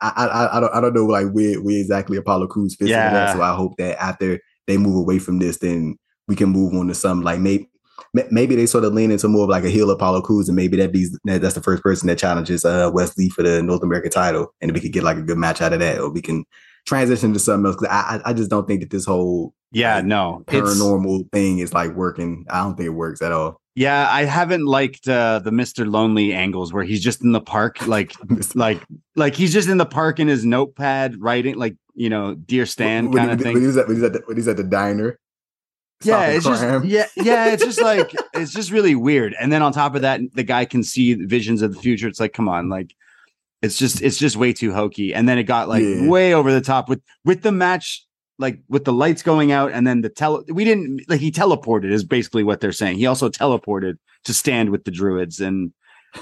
I, 0.00 0.12
I 0.16 0.56
I 0.56 0.60
don't 0.60 0.74
I 0.76 0.80
don't 0.80 0.94
know 0.94 1.06
like 1.06 1.30
where 1.32 1.56
where 1.60 1.78
exactly 1.80 2.16
Apollo 2.18 2.48
Crews 2.48 2.76
fits 2.76 2.90
Yeah. 2.90 3.10
that. 3.12 3.34
So 3.34 3.42
I 3.42 3.54
hope 3.54 3.76
that 3.78 4.00
after 4.02 4.38
they 4.66 4.76
move 4.76 4.96
away 4.96 5.18
from 5.18 5.38
this, 5.38 5.58
then 5.58 5.96
we 6.28 6.36
can 6.36 6.50
move 6.50 6.74
on 6.74 6.86
to 6.88 6.94
something 6.94 7.24
like 7.24 7.40
maybe 7.40 7.68
maybe 8.14 8.54
they 8.54 8.66
sort 8.66 8.84
of 8.84 8.92
lean 8.92 9.10
into 9.10 9.28
more 9.28 9.44
of 9.44 9.50
like 9.50 9.64
a 9.64 9.70
heel 9.70 9.90
Apollo 9.90 10.22
Crews, 10.22 10.48
and 10.48 10.56
maybe 10.56 10.76
that 10.78 10.92
be 10.92 11.06
that's 11.24 11.54
the 11.54 11.62
first 11.62 11.82
person 11.82 12.06
that 12.08 12.18
challenges 12.18 12.64
uh 12.64 12.90
Wes 12.92 13.16
Lee 13.16 13.28
for 13.28 13.42
the 13.42 13.62
North 13.62 13.82
American 13.82 14.10
title, 14.10 14.54
and 14.60 14.72
we 14.72 14.80
could 14.80 14.92
get 14.92 15.02
like 15.02 15.16
a 15.16 15.22
good 15.22 15.38
match 15.38 15.60
out 15.60 15.72
of 15.72 15.80
that, 15.80 15.98
or 15.98 16.10
we 16.10 16.22
can 16.22 16.44
transition 16.86 17.32
to 17.32 17.38
something 17.38 17.66
else. 17.66 17.76
Because 17.76 17.88
I 17.90 18.20
I 18.24 18.32
just 18.32 18.50
don't 18.50 18.66
think 18.66 18.80
that 18.80 18.90
this 18.90 19.04
whole 19.04 19.54
Yeah, 19.72 19.96
like, 19.96 20.06
no. 20.06 20.44
It's, 20.48 20.56
paranormal 20.56 21.30
thing 21.32 21.58
is 21.58 21.72
like 21.72 21.92
working. 21.94 22.46
I 22.50 22.62
don't 22.62 22.76
think 22.76 22.86
it 22.86 22.90
works 22.90 23.22
at 23.22 23.32
all. 23.32 23.60
yeah, 23.74 24.08
I 24.10 24.24
haven't 24.24 24.64
liked 24.64 25.08
uh, 25.08 25.40
the 25.40 25.50
Mr. 25.50 25.90
Lonely 25.90 26.32
angles 26.32 26.72
where 26.72 26.84
he's 26.84 27.02
just 27.02 27.22
in 27.22 27.32
the 27.32 27.40
park, 27.40 27.86
like 27.86 28.12
like 28.54 28.82
like 29.16 29.34
he's 29.34 29.52
just 29.52 29.68
in 29.68 29.78
the 29.78 29.86
park 29.86 30.18
in 30.18 30.28
his 30.28 30.44
notepad 30.44 31.20
writing, 31.20 31.56
like 31.56 31.76
you 31.94 32.08
know, 32.08 32.34
dear 32.34 32.64
Stan 32.64 33.12
kind 33.12 33.30
of 33.32 33.40
thing. 33.40 33.54
when 33.54 33.62
he 33.62 33.66
was 33.66 33.76
at 33.76 33.86
when 33.86 33.96
he's 33.96 34.04
at 34.04 34.12
the, 34.12 34.22
when 34.24 34.36
he's 34.36 34.48
at 34.48 34.56
the 34.56 34.64
diner. 34.64 35.18
Yeah 36.04 36.26
it's 36.28 36.44
just 36.44 36.62
yeah 36.84 37.06
yeah 37.16 37.46
it's 37.52 37.64
just 37.64 37.80
like 37.92 38.12
it's 38.34 38.52
just 38.52 38.70
really 38.70 38.94
weird. 38.94 39.34
And 39.40 39.52
then 39.52 39.62
on 39.62 39.72
top 39.72 39.94
of 39.94 40.02
that 40.02 40.20
the 40.34 40.44
guy 40.44 40.64
can 40.64 40.82
see 40.82 41.14
visions 41.14 41.62
of 41.62 41.74
the 41.74 41.80
future. 41.80 42.08
It's 42.08 42.20
like 42.20 42.32
come 42.32 42.48
on 42.48 42.68
like 42.68 42.94
it's 43.62 43.76
just 43.76 44.00
it's 44.02 44.18
just 44.18 44.36
way 44.36 44.52
too 44.52 44.72
hokey. 44.72 45.12
And 45.14 45.28
then 45.28 45.38
it 45.38 45.44
got 45.44 45.68
like 45.68 45.82
Yeah. 45.82 46.08
way 46.08 46.34
over 46.34 46.52
the 46.52 46.60
top 46.60 46.88
with 46.88 47.00
with 47.24 47.42
the 47.42 47.52
match 47.52 48.04
like 48.38 48.60
with 48.68 48.84
the 48.84 48.92
lights 48.92 49.22
going 49.22 49.50
out 49.50 49.72
and 49.72 49.84
then 49.84 50.00
the 50.02 50.08
tele 50.08 50.44
we 50.48 50.64
didn't 50.64 51.00
like 51.08 51.20
he 51.20 51.32
teleported 51.32 51.90
is 51.90 52.04
basically 52.04 52.44
what 52.44 52.60
they're 52.60 52.70
saying. 52.72 52.96
He 52.98 53.06
also 53.06 53.28
teleported 53.28 53.94
to 54.24 54.34
stand 54.34 54.70
with 54.70 54.84
the 54.84 54.92
druids 54.92 55.40
and 55.40 55.72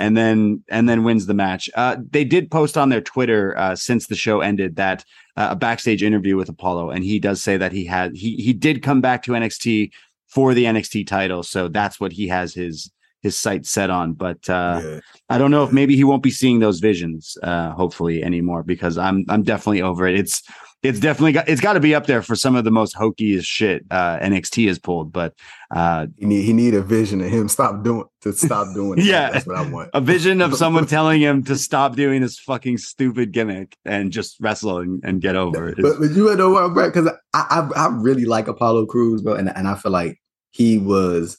and 0.01 0.17
then 0.17 0.63
and 0.69 0.89
then 0.89 1.05
wins 1.05 1.27
the 1.27 1.35
match. 1.35 1.71
Uh, 1.75 1.97
they 2.11 2.25
did 2.25 2.51
post 2.51 2.77
on 2.77 2.89
their 2.89 3.01
Twitter 3.01 3.57
uh, 3.59 3.77
since 3.77 4.07
the 4.07 4.17
show 4.17 4.41
ended 4.41 4.77
that 4.77 5.05
uh, 5.37 5.49
a 5.51 5.57
backstage 5.57 6.03
interview 6.03 6.37
with 6.37 6.49
Apollo, 6.49 6.91
and 6.91 7.05
he 7.05 7.19
does 7.19 7.43
say 7.43 7.57
that 7.57 7.73
he 7.73 7.85
had 7.85 8.15
he 8.17 8.37
he 8.37 8.53
did 8.53 8.83
come 8.83 9.01
back 9.01 9.23
to 9.25 9.33
NXT 9.33 9.91
for 10.27 10.55
the 10.55 10.65
NXT 10.65 11.07
title, 11.07 11.43
so 11.43 11.69
that's 11.69 12.01
what 12.01 12.13
he 12.13 12.29
has 12.29 12.55
his 12.55 12.91
his 13.23 13.39
sights 13.39 13.71
set 13.71 13.91
on. 13.91 14.13
But 14.13 14.49
uh, 14.49 14.81
Yeah. 14.83 15.01
I 15.29 15.39
don't 15.39 15.51
know 15.51 15.65
if 15.65 15.73
maybe 15.73 15.97
he 15.97 16.05
won't 16.05 16.23
be 16.23 16.31
seeing 16.31 16.61
those 16.61 16.81
visions, 16.81 17.37
uh, 17.43 17.71
hopefully 17.73 18.23
anymore, 18.23 18.63
because 18.63 18.99
I'm 18.99 19.25
I'm 19.29 19.43
definitely 19.43 19.83
over 19.83 20.07
it. 20.07 20.19
It's 20.19 20.43
it's 20.89 21.01
definitely 21.01 21.33
got 21.33 21.49
it's 21.49 21.61
got 21.61 21.75
to 21.75 21.81
be 21.81 21.95
up 21.95 22.07
there 22.07 22.23
for 22.23 22.35
some 22.35 22.57
of 22.57 22.65
the 22.65 22.71
most 22.71 22.95
hokiest 22.95 23.45
shit 23.45 23.85
uh, 23.91 24.19
NXT 24.19 24.67
has 24.69 24.79
pulled, 24.79 25.13
but 25.13 25.35
uh, 25.75 26.07
He 26.17 26.27
need 26.27 26.43
he 26.43 26.53
need 26.53 26.75
a 26.75 26.83
vision 26.83 27.21
of 27.21 27.29
him 27.29 27.49
stop 27.49 27.83
doing 27.83 28.05
to 28.23 28.33
stop 28.33 28.69
doing 28.75 28.99
it. 28.99 29.05
Yeah. 29.05 29.31
That's 29.31 29.47
what 29.47 29.57
I 29.57 29.69
want. 29.69 29.91
a 29.95 30.01
vision 30.01 30.41
of 30.41 30.55
someone 30.57 30.87
telling 30.97 31.21
him 31.21 31.45
to 31.45 31.57
stop 31.57 31.97
doing 31.97 32.23
this 32.23 32.39
fucking 32.39 32.79
stupid 32.79 33.33
gimmick 33.33 33.77
and 33.85 34.11
just 34.11 34.37
wrestle 34.41 34.79
and, 34.79 35.03
and 35.05 35.21
get 35.21 35.37
over 35.37 35.69
it. 35.69 35.79
But, 35.81 35.99
but 35.99 36.11
you 36.11 36.35
know 36.37 36.51
what, 36.51 36.75
Brett? 36.75 36.93
Because 36.93 37.11
I, 37.35 37.69
I 37.75 37.87
I 37.87 37.89
really 37.89 38.25
like 38.25 38.49
Apollo 38.49 38.87
Crews, 38.87 39.23
bro, 39.23 39.35
and 39.35 39.55
and 39.57 39.69
I 39.69 39.75
feel 39.75 39.93
like 39.93 40.21
he 40.53 40.79
was 40.79 41.39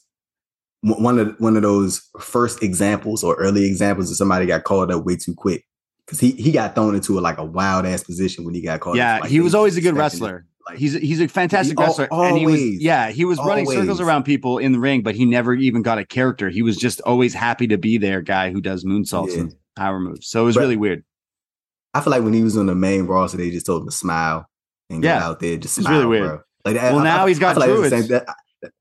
one 0.82 1.20
of 1.20 1.36
one 1.40 1.56
of 1.56 1.64
those 1.64 2.02
first 2.20 2.62
examples 2.62 3.24
or 3.24 3.36
early 3.36 3.66
examples 3.66 4.12
of 4.12 4.18
somebody 4.18 4.46
got 4.46 4.64
called 4.64 4.92
up 4.92 5.06
way 5.06 5.16
too 5.16 5.34
quick. 5.34 5.66
Because 6.08 6.20
he 6.22 6.32
he 6.32 6.52
got 6.54 6.74
thrown 6.74 6.96
into 6.96 7.20
a, 7.20 7.22
like 7.22 7.38
a 7.38 7.44
wild 7.46 7.86
ass 7.86 8.02
position 8.04 8.46
when 8.46 8.56
he 8.56 8.62
got 8.62 8.80
called. 8.80 8.96
yeah. 8.98 9.20
Like, 9.20 9.30
he 9.30 9.42
was 9.42 9.54
always 9.54 9.76
a 9.78 9.82
good 9.82 9.96
wrestler. 9.96 10.46
Like 10.66 10.78
He's 10.80 10.94
he's 10.94 11.20
a 11.22 11.28
fantastic 11.28 11.78
He- 11.78 11.84
wrestler, 11.84 12.08
and 12.12 12.38
he 12.38 12.46
was 12.46 12.56
always. 12.56 12.82
yeah 12.82 13.10
he 13.10 13.26
was 13.26 13.38
running 13.40 13.66
circles 13.66 14.00
around 14.02 14.24
people 14.24 14.58
in 14.58 14.72
the 14.72 14.80
ring, 14.80 15.02
but 15.04 15.16
he 15.16 15.26
never 15.26 15.54
even 15.54 15.82
got 15.82 15.98
a 15.98 16.06
character. 16.06 16.50
He 16.50 16.62
was 16.62 16.78
just 16.78 17.00
always 17.02 17.34
happy 17.34 17.68
to 17.68 17.78
be 17.78 17.98
there, 17.98 18.22
guy 18.22 18.52
who 18.52 18.60
does 18.62 18.84
moonsaults 18.86 19.34
Yeah. 19.34 19.42
and 19.42 19.56
power 19.76 20.00
moves. 20.00 20.28
So 20.28 20.42
it 20.42 20.46
was 20.46 20.56
But- 20.56 20.62
really 20.62 20.78
weird. 20.78 21.04
I 21.94 22.02
feel 22.02 22.12
like 22.12 22.24
when 22.24 22.34
he 22.34 22.44
was 22.44 22.58
on 22.58 22.66
the 22.68 22.76
main 22.76 23.06
roster, 23.06 23.38
they 23.38 23.50
just 23.50 23.66
told 23.66 23.82
him 23.84 23.88
to 23.90 23.96
smile 23.96 24.46
and 24.90 25.04
Yeah. 25.04 25.16
get 25.20 25.22
out 25.24 25.40
there, 25.40 25.58
just 25.58 25.76
smile, 25.76 25.94
really 25.94 26.06
weird. 26.06 26.28
bro. 26.28 26.40
Like 26.66 26.76
that, 26.76 26.94
Well, 26.94 27.04
now 27.04 27.26
he's 27.28 27.40
got 27.40 27.58
like 27.58 27.70
that's 27.70 27.82
the 27.82 27.90
same- 27.90 28.08
that- 28.10 28.28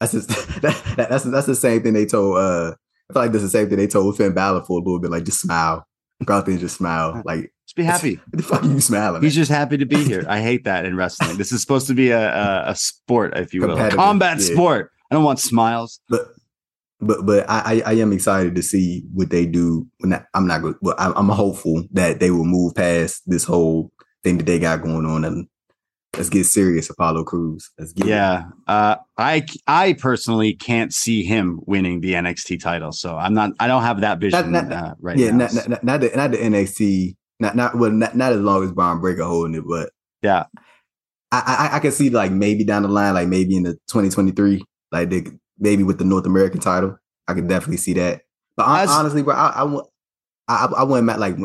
that's 0.00 0.12
just, 0.12 0.28
that, 0.62 0.82
that- 0.96 1.08
that's 1.10 1.24
that's 1.24 1.46
the 1.46 1.54
same 1.54 1.82
thing 1.82 1.92
they 1.92 2.06
told. 2.06 2.36
uh 2.38 2.74
I 3.10 3.12
feel 3.14 3.22
like 3.22 3.32
that's 3.32 3.44
the 3.44 3.50
same 3.50 3.68
thing 3.68 3.78
they 3.78 3.86
told 3.86 4.16
Finn 4.16 4.32
Balor 4.34 4.64
for 4.64 4.78
a 4.78 4.82
little 4.82 4.98
bit. 5.00 5.10
Like 5.10 5.24
just 5.24 5.40
smile, 5.40 5.86
go 6.24 6.34
out 6.34 6.46
there 6.46 6.52
and 6.52 6.60
just 6.60 6.76
smile. 6.76 7.22
Like 7.24 7.52
Just 7.66 7.76
be 7.76 7.84
happy. 7.84 8.16
what 8.16 8.24
the 8.32 8.42
fuck 8.42 8.62
are 8.62 8.66
you 8.66 8.80
smiling? 8.80 9.22
He's 9.22 9.36
at? 9.36 9.40
just 9.40 9.50
happy 9.50 9.76
to 9.76 9.86
be 9.86 10.04
here. 10.04 10.24
I 10.28 10.40
hate 10.40 10.64
that 10.64 10.84
in 10.84 10.96
wrestling. 10.96 11.36
This 11.36 11.52
is 11.52 11.60
supposed 11.60 11.86
to 11.88 11.94
be 11.94 12.10
a 12.10 12.34
a, 12.34 12.70
a 12.70 12.76
sport, 12.76 13.36
if 13.36 13.54
you 13.54 13.62
will, 13.62 13.78
a 13.78 13.90
combat 13.90 14.38
yeah. 14.38 14.54
sport. 14.54 14.90
I 15.10 15.14
don't 15.14 15.24
want 15.24 15.38
smiles. 15.38 16.00
but 16.08 16.28
but 17.00 17.24
but 17.24 17.46
I, 17.48 17.82
I 17.86 17.92
am 17.94 18.12
excited 18.12 18.54
to 18.56 18.62
see 18.62 19.04
what 19.12 19.30
they 19.30 19.46
do. 19.46 19.86
When 19.98 20.24
I'm 20.34 20.46
not 20.46 20.62
good, 20.62 20.76
I'm, 20.98 21.12
I'm 21.16 21.28
hopeful 21.28 21.84
that 21.92 22.20
they 22.20 22.30
will 22.30 22.44
move 22.44 22.74
past 22.74 23.22
this 23.26 23.44
whole 23.44 23.92
thing 24.24 24.38
that 24.38 24.46
they 24.46 24.58
got 24.58 24.82
going 24.82 25.06
on 25.06 25.24
and 25.24 25.46
let's 26.18 26.28
get 26.28 26.44
serious, 26.44 26.90
Apollo 26.90 27.24
Crews. 27.24 27.70
Let's 27.78 27.92
get. 27.92 28.06
Yeah, 28.06 28.44
uh, 28.66 28.96
I 29.16 29.46
I 29.66 29.94
personally 29.94 30.54
can't 30.54 30.92
see 30.92 31.22
him 31.24 31.60
winning 31.66 32.00
the 32.00 32.12
NXT 32.12 32.60
title, 32.60 32.92
so 32.92 33.16
I'm 33.16 33.34
not. 33.34 33.52
I 33.60 33.66
don't 33.66 33.82
have 33.82 34.00
that 34.02 34.18
vision 34.18 34.52
Not- 34.52 34.72
uh, 34.72 34.94
right 35.00 35.16
yeah, 35.16 35.30
now. 35.30 35.36
not, 35.46 35.54
not, 35.54 35.68
not, 35.68 35.84
not 35.84 36.00
the 36.00 36.10
not 36.16 36.30
the 36.32 36.38
NXT, 36.38 37.16
not 37.40 37.56
not 37.56 37.76
well, 37.78 37.90
not, 37.90 38.16
not 38.16 38.32
as 38.32 38.40
long 38.40 38.64
as 38.64 38.72
Bron 38.72 39.00
Breakker 39.00 39.24
holding 39.24 39.54
it, 39.54 39.64
but 39.66 39.90
Yeah. 40.22 40.44
I, 41.30 41.68
I 41.72 41.76
I 41.76 41.80
can 41.80 41.92
see 41.92 42.08
like 42.10 42.32
maybe 42.32 42.64
down 42.64 42.82
the 42.82 42.88
line, 42.88 43.12
like 43.14 43.28
maybe 43.28 43.54
in 43.56 43.62
the 43.62 43.74
2023, 43.88 44.64
like 44.92 45.10
they 45.10 45.24
maybe 45.58 45.82
with 45.82 45.98
the 45.98 46.04
North 46.04 46.24
American 46.24 46.58
title, 46.60 46.96
I 47.28 47.34
could 47.34 47.48
definitely 47.48 47.76
see 47.76 47.92
that. 47.94 48.22
But 48.56 48.66
As- 48.66 48.88
honestly, 48.90 49.22
bro, 49.22 49.34
I 49.34 49.48
I 49.56 49.62
want 49.64 49.86
I 50.48 50.72
I 50.78 50.82
wouldn't 50.84 51.18
like 51.20 51.36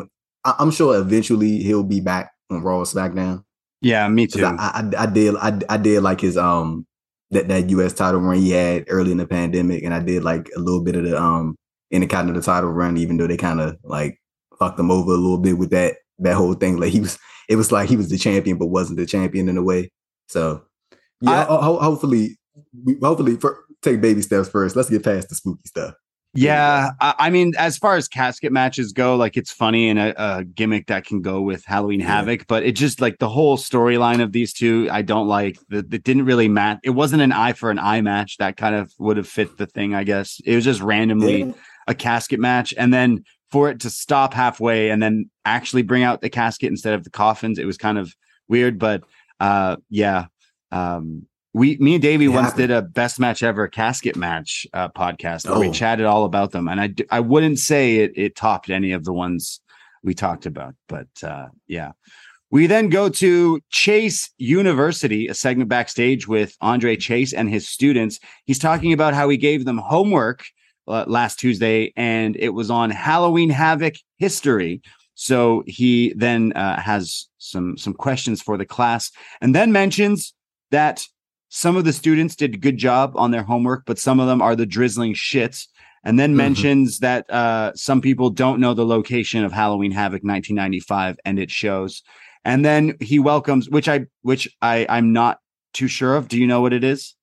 I, 0.44 0.54
I'm 0.58 0.70
sure 0.70 0.98
eventually 0.98 1.58
he'll 1.58 1.82
be 1.84 2.00
back 2.00 2.32
on 2.50 2.62
Raw 2.62 2.78
or 2.78 2.84
SmackDown. 2.84 3.43
Yeah, 3.84 4.08
me 4.08 4.26
too. 4.26 4.54
I, 4.58 4.90
I 4.98 5.02
I 5.04 5.06
did 5.06 5.36
I, 5.36 5.60
I 5.68 5.76
did 5.76 6.02
like 6.02 6.20
his 6.20 6.36
um 6.36 6.86
that 7.30 7.48
that 7.48 7.70
U.S. 7.70 7.92
title 7.92 8.20
run 8.20 8.38
he 8.38 8.50
had 8.50 8.84
early 8.88 9.12
in 9.12 9.18
the 9.18 9.26
pandemic, 9.26 9.82
and 9.84 9.94
I 9.94 10.00
did 10.00 10.24
like 10.24 10.48
a 10.56 10.60
little 10.60 10.82
bit 10.82 10.96
of 10.96 11.04
the 11.04 11.20
um 11.20 11.56
in 11.90 12.00
the 12.00 12.06
Intercontinental 12.06 12.42
title 12.42 12.70
run, 12.70 12.96
even 12.96 13.16
though 13.18 13.26
they 13.28 13.36
kind 13.36 13.60
of 13.60 13.76
like 13.84 14.18
fucked 14.58 14.78
him 14.80 14.90
over 14.90 15.12
a 15.12 15.16
little 15.16 15.38
bit 15.38 15.58
with 15.58 15.70
that 15.70 15.96
that 16.20 16.34
whole 16.36 16.54
thing. 16.54 16.78
Like 16.78 16.92
he 16.92 17.00
was, 17.00 17.18
it 17.48 17.56
was 17.56 17.72
like 17.72 17.88
he 17.88 17.96
was 17.96 18.08
the 18.10 18.18
champion, 18.18 18.58
but 18.58 18.66
wasn't 18.66 18.98
the 18.98 19.06
champion 19.06 19.48
in 19.48 19.56
a 19.58 19.62
way. 19.62 19.90
So 20.28 20.64
yeah, 21.20 21.42
I- 21.42 21.62
ho- 21.64 21.78
hopefully, 21.78 22.38
hopefully 23.02 23.36
for, 23.36 23.64
take 23.82 24.00
baby 24.00 24.22
steps 24.22 24.48
first. 24.48 24.76
Let's 24.76 24.90
get 24.90 25.04
past 25.04 25.28
the 25.28 25.34
spooky 25.34 25.62
stuff. 25.66 25.94
Yeah, 26.34 26.90
I, 27.00 27.14
I 27.18 27.30
mean, 27.30 27.52
as 27.56 27.78
far 27.78 27.96
as 27.96 28.08
casket 28.08 28.52
matches 28.52 28.92
go, 28.92 29.16
like 29.16 29.36
it's 29.36 29.52
funny 29.52 29.88
and 29.88 29.98
a, 29.98 30.38
a 30.38 30.44
gimmick 30.44 30.88
that 30.88 31.04
can 31.06 31.22
go 31.22 31.40
with 31.40 31.64
Halloween 31.64 32.00
Yeah. 32.00 32.06
Havoc, 32.06 32.46
but 32.46 32.64
it 32.64 32.72
just 32.72 33.00
like 33.00 33.18
the 33.18 33.28
whole 33.28 33.56
storyline 33.56 34.22
of 34.22 34.32
these 34.32 34.52
two, 34.52 34.88
I 34.90 35.02
don't 35.02 35.28
like. 35.28 35.58
That 35.68 35.92
it 35.92 36.02
didn't 36.04 36.24
really 36.24 36.48
match. 36.48 36.80
It 36.82 36.90
wasn't 36.90 37.22
an 37.22 37.32
eye 37.32 37.52
for 37.52 37.70
an 37.70 37.78
eye 37.78 38.00
match. 38.00 38.36
That 38.38 38.56
kind 38.56 38.74
of 38.74 38.92
would 38.98 39.16
have 39.16 39.28
fit 39.28 39.56
the 39.58 39.66
thing, 39.66 39.94
I 39.94 40.04
guess. 40.04 40.40
It 40.44 40.54
was 40.56 40.64
just 40.64 40.80
randomly 40.80 41.44
Yeah. 41.44 41.52
a 41.86 41.94
casket 41.94 42.40
match, 42.40 42.74
and 42.76 42.92
then 42.92 43.24
for 43.52 43.70
it 43.70 43.78
to 43.80 43.90
stop 43.90 44.34
halfway 44.34 44.90
and 44.90 45.00
then 45.00 45.30
actually 45.44 45.82
bring 45.82 46.02
out 46.02 46.20
the 46.20 46.30
casket 46.30 46.68
instead 46.68 46.94
of 46.94 47.04
the 47.04 47.10
coffins, 47.10 47.58
it 47.58 47.66
was 47.66 47.76
kind 47.78 47.98
of 47.98 48.12
weird. 48.48 48.78
But 48.80 49.04
uh, 49.38 49.76
yeah, 49.90 50.26
um, 50.72 51.26
we, 51.54 51.76
me 51.78 51.94
and 51.94 52.02
Davey 52.02 52.26
It 52.26 52.28
once 52.28 52.52
did 52.52 52.70
a 52.70 52.82
best 52.82 53.18
match 53.18 53.42
ever 53.42 53.68
casket 53.68 54.16
match 54.16 54.66
uh, 54.74 54.88
podcast 54.90 55.48
where 55.48 55.58
we 55.60 55.68
Oh. 55.68 55.72
chatted 55.72 56.04
all 56.04 56.24
about 56.24 56.50
them, 56.50 56.68
and 56.68 56.80
I, 56.80 56.92
I 57.10 57.20
wouldn't 57.20 57.58
say 57.58 57.96
it 57.98 58.12
it 58.16 58.36
topped 58.36 58.68
any 58.68 58.92
of 58.92 59.04
the 59.04 59.12
ones 59.12 59.60
we 60.02 60.12
talked 60.14 60.44
about, 60.46 60.74
but 60.88 61.08
uh, 61.22 61.46
yeah. 61.66 61.92
We 62.50 62.66
then 62.68 62.88
go 62.88 63.08
to 63.08 63.60
Chase 63.70 64.30
University, 64.38 65.26
a 65.28 65.34
segment 65.34 65.68
backstage 65.68 66.28
with 66.28 66.54
Andre 66.60 66.94
Chase 66.96 67.32
and 67.32 67.48
his 67.48 67.68
students. 67.68 68.20
He's 68.44 68.60
talking 68.60 68.92
about 68.92 69.12
how 69.14 69.28
he 69.28 69.36
gave 69.36 69.64
them 69.64 69.78
homework 69.78 70.44
uh, 70.86 71.04
last 71.08 71.40
Tuesday, 71.40 71.92
and 71.96 72.36
it 72.36 72.50
was 72.50 72.70
on 72.70 72.90
Halloween 72.90 73.50
Havoc 73.50 73.94
history. 74.18 74.82
So 75.14 75.64
he 75.66 76.12
then 76.16 76.52
uh, 76.52 76.80
has 76.80 77.26
some 77.38 77.76
some 77.78 77.94
questions 77.94 78.42
for 78.42 78.56
the 78.56 78.66
class, 78.66 79.10
and 79.40 79.54
then 79.54 79.72
mentions 79.72 80.34
that 80.70 81.04
some 81.56 81.76
of 81.76 81.84
the 81.84 81.92
students 81.92 82.34
did 82.34 82.52
a 82.52 82.58
good 82.58 82.76
job 82.76 83.12
on 83.14 83.30
their 83.30 83.44
homework, 83.44 83.84
but 83.86 83.96
some 83.96 84.18
of 84.18 84.26
them 84.26 84.42
are 84.42 84.56
the 84.56 84.66
drizzling 84.66 85.14
shits. 85.14 85.68
And 86.02 86.18
then 86.18 86.32
Mhm. 86.32 86.36
mentions 86.36 86.98
that 86.98 87.30
uh, 87.30 87.70
some 87.76 88.00
people 88.00 88.28
don't 88.28 88.58
know 88.58 88.74
the 88.74 88.84
location 88.84 89.44
of 89.44 89.52
Halloween 89.52 89.92
Havoc 89.92 90.24
1995, 90.24 91.16
and 91.24 91.38
it 91.38 91.52
shows. 91.52 92.02
And 92.44 92.64
then 92.64 92.94
he 93.00 93.20
welcomes, 93.20 93.70
which 93.70 93.88
I 93.88 94.06
which 94.22 94.48
I 94.60 94.84
I'm 94.88 95.12
not 95.12 95.38
too 95.72 95.86
sure 95.86 96.16
of. 96.16 96.26
Do 96.26 96.38
you 96.40 96.48
know 96.48 96.60
what 96.60 96.72
it 96.72 96.82
is? 96.82 97.14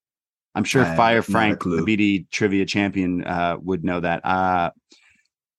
I'm 0.56 0.64
sure 0.64 0.86
I 0.86 0.96
Fire 0.96 1.22
Frank, 1.22 1.62
the. 1.64 1.84
BD 1.86 2.26
trivia 2.32 2.66
champion, 2.66 3.26
uh, 3.26 3.58
would 3.62 3.84
know 3.84 4.00
that. 4.00 4.26
Uh, 4.26 4.72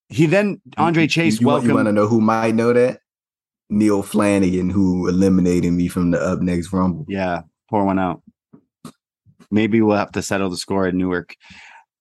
he 0.09 0.25
then 0.25 0.62
Andre 0.79 1.07
Chase 1.07 1.41
You, 1.43 1.47
want, 1.47 1.64
you 1.64 1.75
want 1.75 1.89
to 1.89 1.93
know 1.93 2.07
who 2.07 2.23
might 2.23 2.55
know 2.55 2.73
that? 2.73 3.01
Neil 3.68 4.03
Flanagan, 4.03 4.70
who 4.70 5.09
eliminated 5.09 5.75
me 5.75 5.89
from 5.89 6.11
the 6.11 6.20
Up 6.20 6.41
Next 6.41 6.73
Rumble. 6.73 7.05
Yeah, 7.07 7.43
pour 7.68 7.85
one 7.85 7.99
out. 7.99 8.23
Maybe 9.53 9.81
we'll 9.81 9.97
have 9.97 10.13
to 10.13 10.23
settle 10.23 10.51
the 10.51 10.57
score 10.57 10.89
in 10.89 10.97
Newark. 10.99 11.37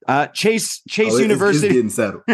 Uh, 0.08 0.28
Chase 0.28 0.82
Chase 0.89 1.14
Oh, 1.14 1.18
it- 1.18 1.22
University. 1.24 1.78
It's, 1.78 1.95
settled. 1.95 2.24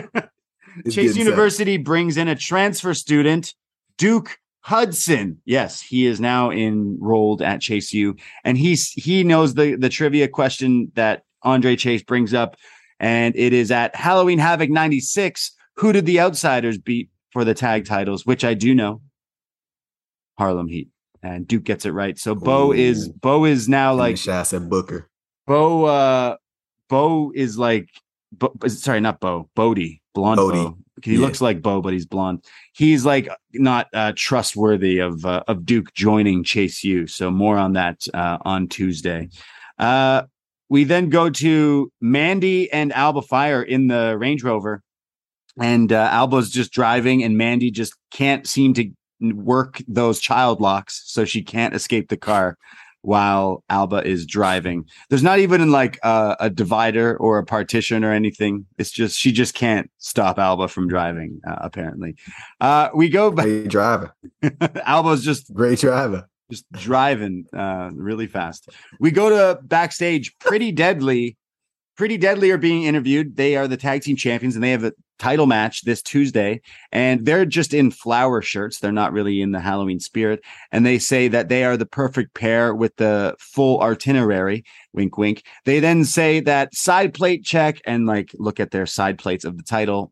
It's 0.86 0.93
Chase 0.93 0.95
getting 0.95 1.09
settled. 1.13 1.18
University 1.18 1.78
brings 1.78 2.18
in 2.18 2.28
a 2.28 2.36
transfer 2.36 2.93
student, 2.93 3.55
Duke 3.97 4.38
Hudson. 4.61 5.41
Yes, 5.43 5.82
he 5.82 6.05
is 6.05 6.20
now 6.20 6.51
enrolled 6.51 7.41
at 7.41 7.61
Chase 7.61 7.91
U, 7.93 8.15
and 8.43 8.57
he's 8.59 8.91
he 8.91 9.24
knows 9.24 9.55
the 9.55 9.76
the 9.76 9.89
trivia 9.89 10.28
question 10.28 10.91
that 10.93 11.24
Andre 11.41 11.76
Chase 11.76 12.03
brings 12.03 12.34
up, 12.34 12.57
and 12.99 13.36
it 13.36 13.53
is 13.53 13.72
at 13.72 13.95
Halloween 13.95 14.38
Havoc 14.39 14.70
'96. 14.70 15.51
Who 15.78 15.91
did 15.93 16.05
the 16.05 16.20
Outsiders 16.20 16.78
beat 16.78 17.09
for 17.32 17.43
the 17.43 17.53
tag 17.55 17.86
titles? 17.86 18.24
Which 18.26 18.43
I 18.45 18.53
do 18.53 18.76
know, 18.76 19.01
Harlem 20.38 20.68
Heat, 20.68 20.89
and 21.36 21.47
Duke 21.47 21.63
gets 21.63 21.86
it 21.86 21.91
right. 21.91 22.17
So 22.17 22.36
Bo 22.36 22.71
is 22.71 23.09
Bo 23.09 23.45
is 23.45 23.67
now 23.69 23.93
like 23.93 24.17
shots 24.17 24.53
at 24.53 24.69
Booker. 24.69 25.09
Bo. 25.45 25.86
uh 25.86 26.36
Bo 26.89 27.32
is 27.36 27.57
like, 27.57 27.89
Bo, 28.32 28.53
sorry, 28.67 29.01
not 29.01 29.19
Bo. 29.19 29.49
Bodie, 29.55 30.01
blonde 30.13 30.38
Bodie. 30.38 30.57
Bo. 30.57 30.78
He 31.03 31.13
Yeah. 31.13 31.19
looks 31.19 31.41
like 31.41 31.61
Bo, 31.61 31.82
but 31.82 31.93
he's 31.93 32.05
blonde. 32.05 32.43
He's 32.73 33.05
like 33.05 33.28
not 33.53 33.88
uh, 33.93 34.13
trustworthy 34.15 34.99
of 34.99 35.25
uh, 35.25 35.43
of 35.47 35.65
Duke 35.65 35.93
joining 35.93 36.43
Chase 36.43 36.84
U. 36.84 37.05
So 37.07 37.30
more 37.30 37.57
on 37.57 37.73
that 37.73 38.07
uh, 38.13 38.38
on 38.41 38.67
Tuesday. 38.67 39.30
Uh, 39.78 40.23
we 40.69 40.86
then 40.86 41.09
go 41.09 41.30
to 41.30 41.91
Mandy 42.01 42.71
and 42.71 42.91
Alba 42.93 43.21
Fyre 43.21 43.61
in 43.61 43.88
the 43.88 44.17
Range 44.17 44.43
Rover, 44.43 44.82
and 45.59 45.91
uh, 45.93 46.09
Alba's 46.11 46.49
just 46.49 46.71
driving, 46.71 47.23
and 47.23 47.38
Mandy 47.38 47.69
just 47.69 47.93
can't 48.11 48.47
seem 48.47 48.73
to 48.73 48.89
work 49.22 49.82
those 49.88 50.20
child 50.20 50.61
locks, 50.61 51.03
so 51.05 51.26
she 51.26 51.41
can't 51.43 51.74
escape 51.76 52.09
the 52.09 52.18
car. 52.18 52.57
while 53.01 53.63
Alba 53.70 54.05
is 54.05 54.26
driving. 54.26 54.84
There's 55.09 55.24
not 55.24 55.39
even 55.39 55.72
like 55.72 55.97
a, 56.03 56.36
a 56.41 56.49
divider 56.49 57.15
or 57.18 57.38
a 57.38 57.45
partition 57.45 58.03
or 58.03 58.11
anything. 58.11 58.65
It's 58.78 58.91
just 58.91 59.18
she 59.18 59.32
just 59.32 59.53
can't 59.53 59.89
stop 59.99 60.38
Alba 60.38 60.68
from 60.68 60.89
driving. 60.89 61.39
Uh, 61.47 61.55
apparently, 61.61 62.15
uh, 62.59 62.89
we 62.93 63.07
go 63.07 63.32
back. 63.32 63.45
Great 63.45 63.70
driver. 63.70 64.13
Alba's 64.86 65.24
just 65.24 65.53
Great 65.53 65.80
driver. 65.80 66.28
just 66.51 66.70
driving 66.74 67.45
uh, 67.55 67.91
really 67.93 68.28
fast. 68.28 68.70
We 68.99 69.11
go 69.11 69.30
to 69.30 69.61
backstage. 69.63 70.38
Pretty 70.39 70.72
Deadly, 70.74 71.38
Pretty 71.95 72.18
Deadly 72.18 72.51
are 72.51 72.57
being 72.57 72.84
interviewed. 72.84 73.38
They 73.38 73.55
are 73.55 73.68
the 73.70 73.78
tag 73.78 74.01
team 74.01 74.18
champions, 74.18 74.55
and 74.55 74.63
they 74.63 74.72
have 74.72 74.84
a 74.84 74.91
title 75.20 75.45
match 75.45 75.84
this 75.84 76.01
Tuesday. 76.01 76.61
And 76.91 77.26
they're 77.26 77.45
just 77.45 77.74
in 77.74 77.91
flower 77.91 78.41
shirts. 78.41 78.80
They're 78.80 78.91
not 78.91 79.13
really 79.13 79.41
in 79.41 79.51
the 79.51 79.59
Halloween 79.59 79.99
spirit. 79.99 80.41
And 80.72 80.86
they 80.86 80.99
say 80.99 81.28
that 81.28 81.49
they 81.49 81.63
are 81.63 81.78
the 81.78 81.86
perfect 81.86 82.34
pair 82.34 82.74
with 82.74 82.95
the 82.97 83.36
full 83.39 83.82
itinerary. 83.82 84.63
Wink, 84.93 85.18
wink. 85.18 85.43
They 85.65 85.80
then 85.80 86.05
say 86.05 86.39
that 86.41 86.76
side 86.76 87.13
plate 87.13 87.43
check 87.43 87.82
and 87.86 88.05
like 88.05 88.32
look 88.38 88.59
at 88.59 88.72
their 88.72 88.86
side 88.86 89.18
plates 89.18 89.45
of 89.45 89.57
the 89.57 89.63
title 89.63 90.11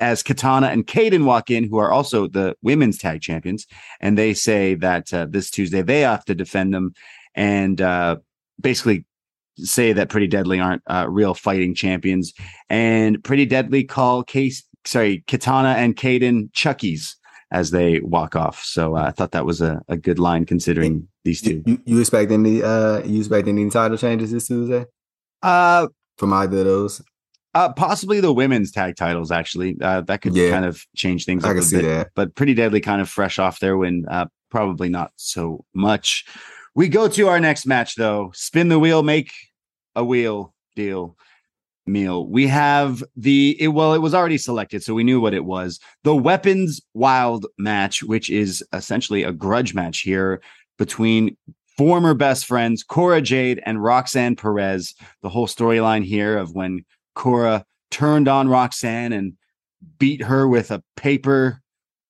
as 0.00 0.22
Katana 0.22 0.68
and 0.68 0.86
Kayden 0.86 1.24
walk 1.24 1.50
in, 1.50 1.64
who 1.64 1.78
are 1.78 1.90
also 1.90 2.28
the 2.28 2.54
women's 2.62 2.98
tag 2.98 3.20
champions, 3.20 3.66
and 4.00 4.16
they 4.16 4.34
say 4.34 4.74
that 4.76 5.12
uh, 5.12 5.26
this 5.28 5.50
Tuesday 5.50 5.82
they 5.82 6.00
have 6.00 6.24
to 6.26 6.34
defend 6.34 6.72
them, 6.72 6.94
and 7.34 7.80
uh, 7.80 8.16
basically 8.60 9.04
say 9.64 9.92
that 9.92 10.08
Pretty 10.08 10.26
Deadly 10.26 10.60
aren't 10.60 10.82
uh, 10.86 11.06
real 11.08 11.34
fighting 11.34 11.74
champions, 11.74 12.32
and 12.68 13.22
Pretty 13.22 13.46
Deadly 13.46 13.84
call 13.84 14.22
case 14.22 14.64
sorry 14.84 15.24
Katana 15.26 15.70
and 15.70 15.96
Kayden 15.96 16.50
Chuckies 16.52 17.14
as 17.50 17.70
they 17.70 18.00
walk 18.00 18.36
off. 18.36 18.62
So 18.62 18.96
uh, 18.96 19.02
I 19.02 19.10
thought 19.10 19.32
that 19.32 19.44
was 19.46 19.60
a, 19.60 19.82
a 19.88 19.96
good 19.96 20.18
line 20.18 20.44
considering 20.44 21.08
these 21.24 21.40
two. 21.42 21.62
You, 21.66 21.80
you 21.84 22.00
expect 22.00 22.30
any 22.30 22.62
uh 22.62 23.02
you 23.04 23.18
expect 23.18 23.48
any 23.48 23.68
title 23.70 23.96
changes 23.98 24.30
this 24.32 24.46
Tuesday 24.46 24.84
Uh, 25.42 25.88
from 26.16 26.32
either 26.32 26.58
of 26.58 26.64
those? 26.64 27.02
Uh, 27.54 27.72
possibly 27.72 28.20
the 28.20 28.32
women's 28.32 28.70
tag 28.70 28.94
titles. 28.96 29.30
Actually, 29.32 29.76
uh, 29.80 30.02
that 30.02 30.20
could 30.20 30.36
Yeah. 30.36 30.50
kind 30.50 30.64
of 30.66 30.84
change 30.94 31.24
things. 31.24 31.44
I 31.44 31.48
can 31.48 31.58
a 31.58 31.62
see 31.62 31.76
bit. 31.78 31.84
that. 31.88 32.08
But 32.14 32.34
pretty 32.34 32.54
deadly, 32.54 32.80
kind 32.80 33.00
of 33.00 33.08
fresh 33.08 33.38
off 33.38 33.58
their 33.60 33.76
win. 33.76 34.04
Uh, 34.08 34.26
probably 34.50 34.88
not 34.90 35.12
so 35.16 35.64
much. 35.74 36.24
We 36.74 36.88
go 36.88 37.08
to 37.08 37.28
our 37.28 37.40
next 37.40 37.66
match, 37.66 37.96
though. 37.96 38.30
Spin 38.34 38.68
the 38.68 38.78
wheel, 38.78 39.02
make 39.02 39.32
a 39.98 40.04
wheel 40.04 40.54
deal 40.76 41.16
meal. 41.86 42.26
We 42.26 42.46
have 42.46 43.02
the 43.16 43.56
it, 43.60 43.68
well, 43.68 43.94
it 43.94 43.98
was 43.98 44.14
already 44.14 44.38
selected, 44.38 44.82
so 44.82 44.94
we 44.94 45.04
knew 45.04 45.20
what 45.20 45.34
it 45.34 45.44
was. 45.44 45.80
The 46.04 46.14
Weapons 46.14 46.80
Wild 46.94 47.46
match, 47.58 48.02
which 48.02 48.30
is 48.30 48.62
essentially 48.72 49.24
a 49.24 49.32
grudge 49.32 49.74
match 49.74 50.00
here 50.00 50.40
between 50.78 51.36
former 51.76 52.14
best 52.14 52.46
friends 52.46 52.84
Cora 52.84 53.20
Jade 53.20 53.60
and 53.66 53.82
Roxanne 53.82 54.36
Perez. 54.36 54.94
The 55.22 55.28
whole 55.28 55.48
storyline 55.48 56.04
here 56.04 56.38
of 56.38 56.54
when 56.54 56.84
Cora 57.14 57.64
turned 57.90 58.28
on 58.28 58.48
Roxanne 58.48 59.12
and 59.12 59.32
beat 59.98 60.22
her 60.22 60.46
with 60.46 60.70
a 60.70 60.82
paper 60.96 61.60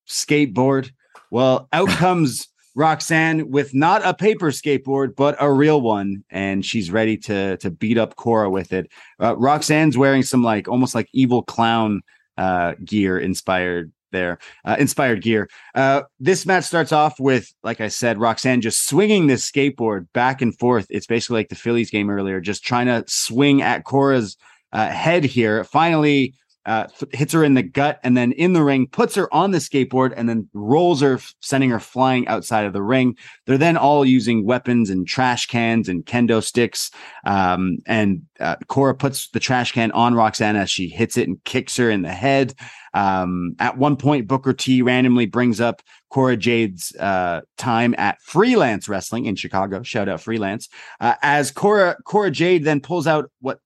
skateboard. 0.07 0.91
Well, 1.31 1.67
out 1.73 1.89
comes 1.89 2.47
Roxanne 2.79 3.51
with 3.51 3.73
not 3.73 4.05
a 4.05 4.13
paper 4.13 4.51
skateboard, 4.51 5.13
but 5.17 5.35
a 5.41 5.51
real 5.51 5.81
one, 5.81 6.23
and 6.29 6.65
she's 6.65 6.89
ready 6.89 7.17
to 7.17 7.57
to 7.57 7.69
beat 7.69 7.97
up 7.97 8.15
Cora 8.15 8.49
with 8.49 8.71
it. 8.71 8.89
Uh, 9.19 9.35
Roxanne's 9.35 9.97
wearing 9.97 10.23
some 10.23 10.43
like 10.43 10.69
almost 10.69 10.95
like 10.95 11.09
evil 11.11 11.43
clown 11.43 12.01
uh, 12.37 12.75
gear 12.85 13.19
inspired 13.19 13.91
there, 14.13 14.39
uh, 14.63 14.77
inspired 14.79 15.21
gear. 15.21 15.49
Uh, 15.75 16.03
this 16.21 16.45
match 16.45 16.63
starts 16.63 16.93
off 16.93 17.19
with, 17.19 17.53
like 17.63 17.81
I 17.81 17.89
said, 17.89 18.17
Roxanne 18.17 18.61
just 18.61 18.87
swinging 18.87 19.27
this 19.27 19.51
skateboard 19.51 20.07
back 20.13 20.41
and 20.41 20.57
forth. 20.57 20.87
It's 20.89 21.05
basically 21.05 21.39
like 21.39 21.49
the 21.49 21.55
Phillies 21.55 21.91
game 21.91 22.09
earlier, 22.09 22.39
just 22.39 22.63
trying 22.63 22.85
to 22.87 23.03
swing 23.07 23.61
at 23.61 23.83
Cora's 23.83 24.37
uh, 24.71 24.87
head 24.87 25.25
here. 25.25 25.65
Finally, 25.65 26.33
uh, 26.69 26.87
hits 27.13 27.33
her 27.33 27.43
in 27.43 27.55
the 27.55 27.63
gut 27.63 27.99
and 28.03 28.15
then 28.15 28.31
in 28.33 28.53
the 28.53 28.63
ring, 28.63 28.85
puts 28.85 29.15
her 29.15 29.33
on 29.33 29.49
the 29.49 29.57
skateboard 29.57 30.13
and 30.15 30.29
then 30.29 30.47
rolls 30.53 31.01
her, 31.01 31.19
sending 31.39 31.71
her 31.71 31.79
flying 31.79 32.27
outside 32.27 32.65
of 32.65 32.73
the 32.73 32.83
ring. 32.83 33.17
They're 33.47 33.57
then 33.57 33.75
all 33.75 34.05
using 34.05 34.45
weapons 34.45 34.91
and 34.91 35.07
trash 35.07 35.47
cans 35.47 35.89
and 35.89 36.05
kendo 36.05 36.43
sticks. 36.43 36.91
Um, 37.25 37.79
and 37.87 38.21
uh, 38.39 38.57
Cora 38.67 38.93
puts 38.93 39.29
the 39.29 39.39
trash 39.39 39.71
can 39.71 39.91
on 39.91 40.13
Roxanne 40.13 40.55
as 40.55 40.69
she 40.69 40.87
hits 40.87 41.17
it 41.17 41.27
and 41.27 41.43
kicks 41.43 41.75
her 41.77 41.89
in 41.89 42.03
the 42.03 42.13
head. 42.13 42.53
Um, 42.93 43.55
at 43.59 43.77
one 43.77 43.95
point, 43.95 44.27
Booker 44.27 44.53
T 44.53 44.83
randomly 44.83 45.25
brings 45.25 45.59
up 45.59 45.81
Cora 46.09 46.37
Jade's 46.37 46.95
uh, 46.95 47.41
time 47.57 47.95
at 47.97 48.21
Freelance 48.21 48.87
Wrestling 48.87 49.25
in 49.25 49.35
Chicago. 49.35 49.81
Shout 49.81 50.07
out 50.07 50.21
Freelance. 50.21 50.69
Uh, 50.99 51.15
as 51.23 51.49
Cora 51.49 51.97
Cora 52.05 52.29
Jade 52.29 52.63
then 52.63 52.79
pulls 52.79 53.07
out 53.07 53.31
what 53.41 53.59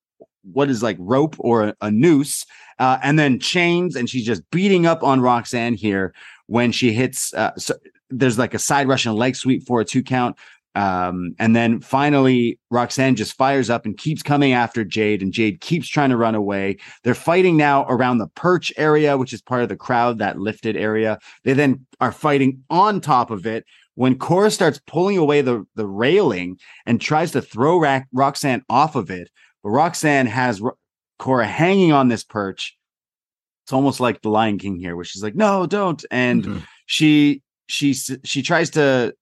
what 0.43 0.69
is 0.69 0.83
like 0.83 0.97
rope 0.99 1.35
or 1.39 1.63
a, 1.63 1.75
a 1.81 1.91
noose, 1.91 2.45
uh, 2.79 2.97
and 3.03 3.17
then 3.17 3.39
chains, 3.39 3.95
and 3.95 4.09
she's 4.09 4.25
just 4.25 4.49
beating 4.51 4.85
up 4.85 5.03
on 5.03 5.21
Roxanne 5.21 5.75
here 5.75 6.13
when 6.47 6.71
she 6.71 6.93
hits. 6.93 7.33
Uh, 7.33 7.55
so 7.57 7.75
there's 8.09 8.37
like 8.37 8.53
a 8.53 8.59
side 8.59 8.87
rush 8.87 9.05
and 9.05 9.15
leg 9.15 9.35
sweep 9.35 9.65
for 9.65 9.81
a 9.81 9.85
two 9.85 10.03
count. 10.03 10.37
Um, 10.75 11.35
and 11.37 11.55
then 11.55 11.81
finally, 11.81 12.59
Roxanne 12.71 13.15
just 13.15 13.37
fires 13.37 13.69
up 13.69 13.85
and 13.85 13.95
keeps 13.95 14.23
coming 14.23 14.53
after 14.53 14.83
Jade, 14.83 15.21
and 15.21 15.31
Jade 15.31 15.61
keeps 15.61 15.87
trying 15.87 16.09
to 16.09 16.17
run 16.17 16.33
away. 16.33 16.77
They're 17.03 17.13
fighting 17.13 17.57
now 17.57 17.85
around 17.85 18.17
the 18.17 18.27
perch 18.29 18.73
area, 18.75 19.17
which 19.17 19.33
is 19.33 19.41
part 19.41 19.61
of 19.61 19.69
the 19.69 19.75
crowd, 19.75 20.17
that 20.17 20.39
lifted 20.39 20.75
area. 20.75 21.19
They 21.43 21.53
then 21.53 21.85
are 22.01 22.11
fighting 22.11 22.63
on 22.71 23.01
top 23.01 23.29
of 23.29 23.45
it 23.45 23.65
when 23.95 24.17
Cora 24.17 24.49
starts 24.49 24.81
pulling 24.87 25.17
away 25.19 25.41
the, 25.41 25.63
the 25.75 25.85
railing 25.85 26.57
and 26.87 26.99
tries 26.99 27.31
to 27.31 27.41
throw 27.41 27.79
Ra- 27.79 28.01
Roxanne 28.11 28.63
off 28.69 28.95
of 28.95 29.11
it. 29.11 29.29
But 29.63 29.69
Roxanne 29.69 30.27
has 30.27 30.61
Ro- 30.61 30.77
Cora 31.19 31.47
hanging 31.47 31.91
on 31.91 32.07
this 32.09 32.23
perch. 32.23 32.77
It's 33.65 33.73
almost 33.73 33.99
like 33.99 34.21
the 34.21 34.29
Lion 34.29 34.57
King 34.59 34.77
here, 34.77 34.95
where 34.95 35.05
she's 35.05 35.23
like, 35.23 35.35
"No, 35.35 35.65
don't!" 35.65 36.03
And 36.11 36.43
Mhm. 36.43 36.63
she 36.85 37.41
she 37.67 37.93
she 37.93 38.41
tries 38.41 38.69
to 38.71 39.13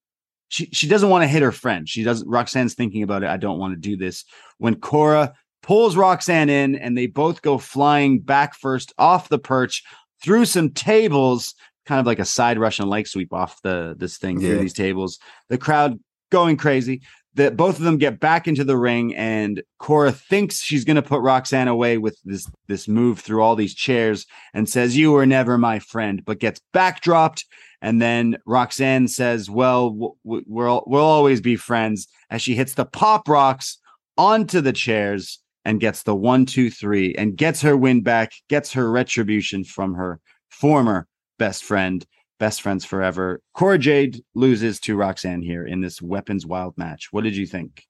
she 0.48 0.66
she 0.72 0.88
doesn't 0.88 1.08
want 1.10 1.22
to 1.22 1.28
hit 1.28 1.42
her 1.42 1.52
friend. 1.52 1.88
She 1.88 2.02
doesn't. 2.02 2.28
Roxanne's 2.28 2.74
thinking 2.74 3.02
about 3.04 3.22
it. 3.22 3.28
I 3.28 3.36
don't 3.36 3.58
want 3.60 3.74
to 3.74 3.80
do 3.80 3.96
this. 3.96 4.24
When 4.58 4.74
Cora 4.74 5.32
pulls 5.62 5.96
Roxanne 5.96 6.50
in, 6.50 6.74
and 6.74 6.98
they 6.98 7.06
both 7.06 7.40
go 7.42 7.56
flying 7.56 8.18
back 8.18 8.54
first 8.56 8.92
off 8.98 9.28
the 9.28 9.38
perch 9.38 9.84
through 10.22 10.44
some 10.46 10.70
tables, 10.70 11.54
kind 11.86 12.00
of 12.00 12.06
like 12.06 12.18
a 12.18 12.24
side 12.24 12.58
rush 12.58 12.80
and 12.80 12.90
leg 12.90 13.06
sweep 13.06 13.32
off 13.32 13.62
the 13.62 13.94
this 13.96 14.18
thing 14.18 14.40
through 14.40 14.58
these 14.60 14.72
tables. 14.74 15.20
The 15.50 15.58
crowd 15.58 16.00
going 16.32 16.56
crazy. 16.56 17.02
That 17.34 17.56
both 17.56 17.78
of 17.78 17.84
them 17.84 17.96
get 17.96 18.20
back 18.20 18.46
into 18.46 18.62
the 18.62 18.76
ring, 18.76 19.14
and 19.14 19.62
Cora 19.78 20.12
thinks 20.12 20.62
she's 20.62 20.84
going 20.84 20.96
to 20.96 21.02
put 21.02 21.22
Roxanne 21.22 21.68
away 21.68 21.96
with 21.96 22.18
this 22.24 22.46
this 22.68 22.86
move 22.86 23.20
through 23.20 23.42
all 23.42 23.56
these 23.56 23.74
chairs, 23.74 24.26
and 24.52 24.68
says, 24.68 24.96
"You 24.98 25.12
were 25.12 25.24
never 25.24 25.56
my 25.56 25.78
friend," 25.78 26.22
but 26.24 26.40
gets 26.40 26.60
backdropped. 26.74 27.44
And 27.80 28.02
then 28.02 28.36
Roxanne 28.46 29.08
says, 29.08 29.48
"Well, 29.48 30.14
we'll 30.24 30.84
we'll 30.86 31.04
always 31.04 31.40
be 31.40 31.56
friends." 31.56 32.06
As 32.28 32.42
she 32.42 32.54
hits 32.54 32.74
the 32.74 32.84
pop 32.84 33.28
rocks 33.28 33.78
onto 34.18 34.60
the 34.60 34.72
chairs 34.72 35.38
and 35.64 35.80
gets 35.80 36.02
the 36.02 36.14
one, 36.14 36.44
two, 36.44 36.70
three, 36.70 37.14
and 37.14 37.36
gets 37.36 37.62
her 37.62 37.76
win 37.76 38.02
back, 38.02 38.32
gets 38.48 38.72
her 38.72 38.90
retribution 38.90 39.64
from 39.64 39.94
her 39.94 40.20
former 40.50 41.06
best 41.38 41.64
friend, 41.64 42.04
best 42.42 42.60
friends 42.60 42.84
forever. 42.84 43.40
Cora 43.54 43.78
Jade 43.78 44.24
loses 44.34 44.80
to 44.80 44.96
Roxanne 44.96 45.42
here 45.42 45.64
in 45.64 45.80
this 45.80 46.02
weapons 46.02 46.44
wild 46.44 46.76
match. 46.76 47.06
What 47.12 47.22
did 47.22 47.36
you 47.36 47.46
think? 47.46 47.84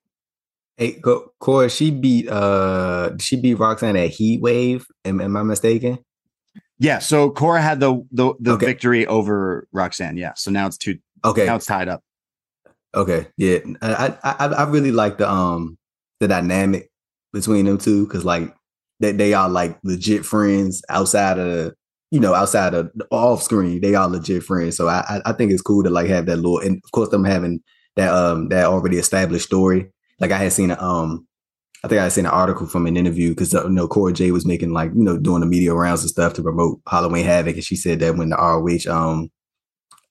Hey, 0.77 1.01
Cora, 1.41 1.71
she 1.71 1.91
beat 1.91 2.29
uh 2.29 3.17
she 3.19 3.41
beat 3.41 3.55
Roxanne 3.55 3.97
at 3.97 4.11
Heat 4.11 4.43
Wave. 4.43 4.85
Am, 5.07 5.23
am 5.23 5.39
I 5.39 5.43
mistaken? 5.43 5.99
Yeah, 6.79 6.99
so 6.99 7.31
Cora 7.31 7.63
had 7.63 7.81
the 7.81 8.03
the, 8.11 8.35
the 8.41 8.53
Okay. 8.53 8.67
victory 8.67 9.07
over 9.07 9.67
Roxanne. 9.73 10.19
Yeah, 10.19 10.35
so 10.37 10.51
now 10.51 10.67
it's 10.67 10.77
two. 10.77 10.99
Okay. 11.25 11.47
Now 11.47 11.57
it's 11.57 11.65
tied 11.65 11.89
up. 11.89 12.03
Okay, 12.95 13.29
yeah, 13.39 13.61
I 13.81 14.19
I 14.23 14.47
I 14.49 14.65
really 14.69 14.93
like 14.93 15.17
the 15.17 15.31
um 15.31 15.79
the 16.21 16.29
dynamic 16.29 16.91
between 17.33 17.65
them 17.65 17.79
two 17.79 18.05
because 18.07 18.27
like 18.27 18.55
they 19.01 19.13
they 19.13 19.33
are 19.33 19.49
like 19.49 19.79
legit 19.83 20.27
friends 20.27 20.83
outside 20.91 21.39
of 21.39 21.73
you 22.13 22.21
know 22.21 22.35
outside 22.35 22.75
of 22.75 22.91
off 23.11 23.43
screen 23.43 23.81
they 23.81 23.95
are 23.97 24.09
legit 24.09 24.45
friends. 24.45 24.77
So 24.77 24.87
I 24.89 25.21
I- 25.27 25.33
think 25.33 25.51
it's 25.51 25.63
cool 25.63 25.83
to 25.83 25.91
like 25.91 26.07
have 26.09 26.27
that 26.27 26.37
little 26.37 26.61
and 26.61 26.77
of 26.85 26.91
course 26.93 27.09
them 27.09 27.25
having 27.25 27.61
that 27.97 28.13
um 28.15 28.49
that 28.51 28.67
already 28.67 28.99
established 28.99 29.47
story. 29.47 29.91
Like 30.21 30.31
I 30.31 30.39
had 30.39 30.53
seen 30.53 30.71
a 30.71 30.81
um 30.81 31.27
I 31.85 31.89
think 31.89 31.99
I 32.01 32.05
had 32.05 32.13
seen 32.13 32.27
an 32.27 32.31
article 32.33 32.69
from 32.69 32.87
an 32.87 32.97
interview 32.97 33.31
because 33.31 33.53
you 33.53 33.69
know 33.71 33.89
Cora 33.89 34.13
J 34.13 34.31
was 34.31 34.47
making 34.47 34.73
like 34.73 34.93
you 34.95 35.03
know 35.03 35.19
doing 35.19 35.41
the 35.41 35.47
media 35.47 35.75
rounds 35.75 36.03
and 36.03 36.11
stuff 36.11 36.35
to 36.35 36.43
promote 36.43 36.81
Halloween 36.89 37.25
Havoc, 37.25 37.57
and 37.57 37.65
she 37.65 37.75
said 37.77 37.99
that 38.01 38.17
when 38.17 38.29
the 38.31 38.37
ROH 38.37 38.87
um 38.95 39.31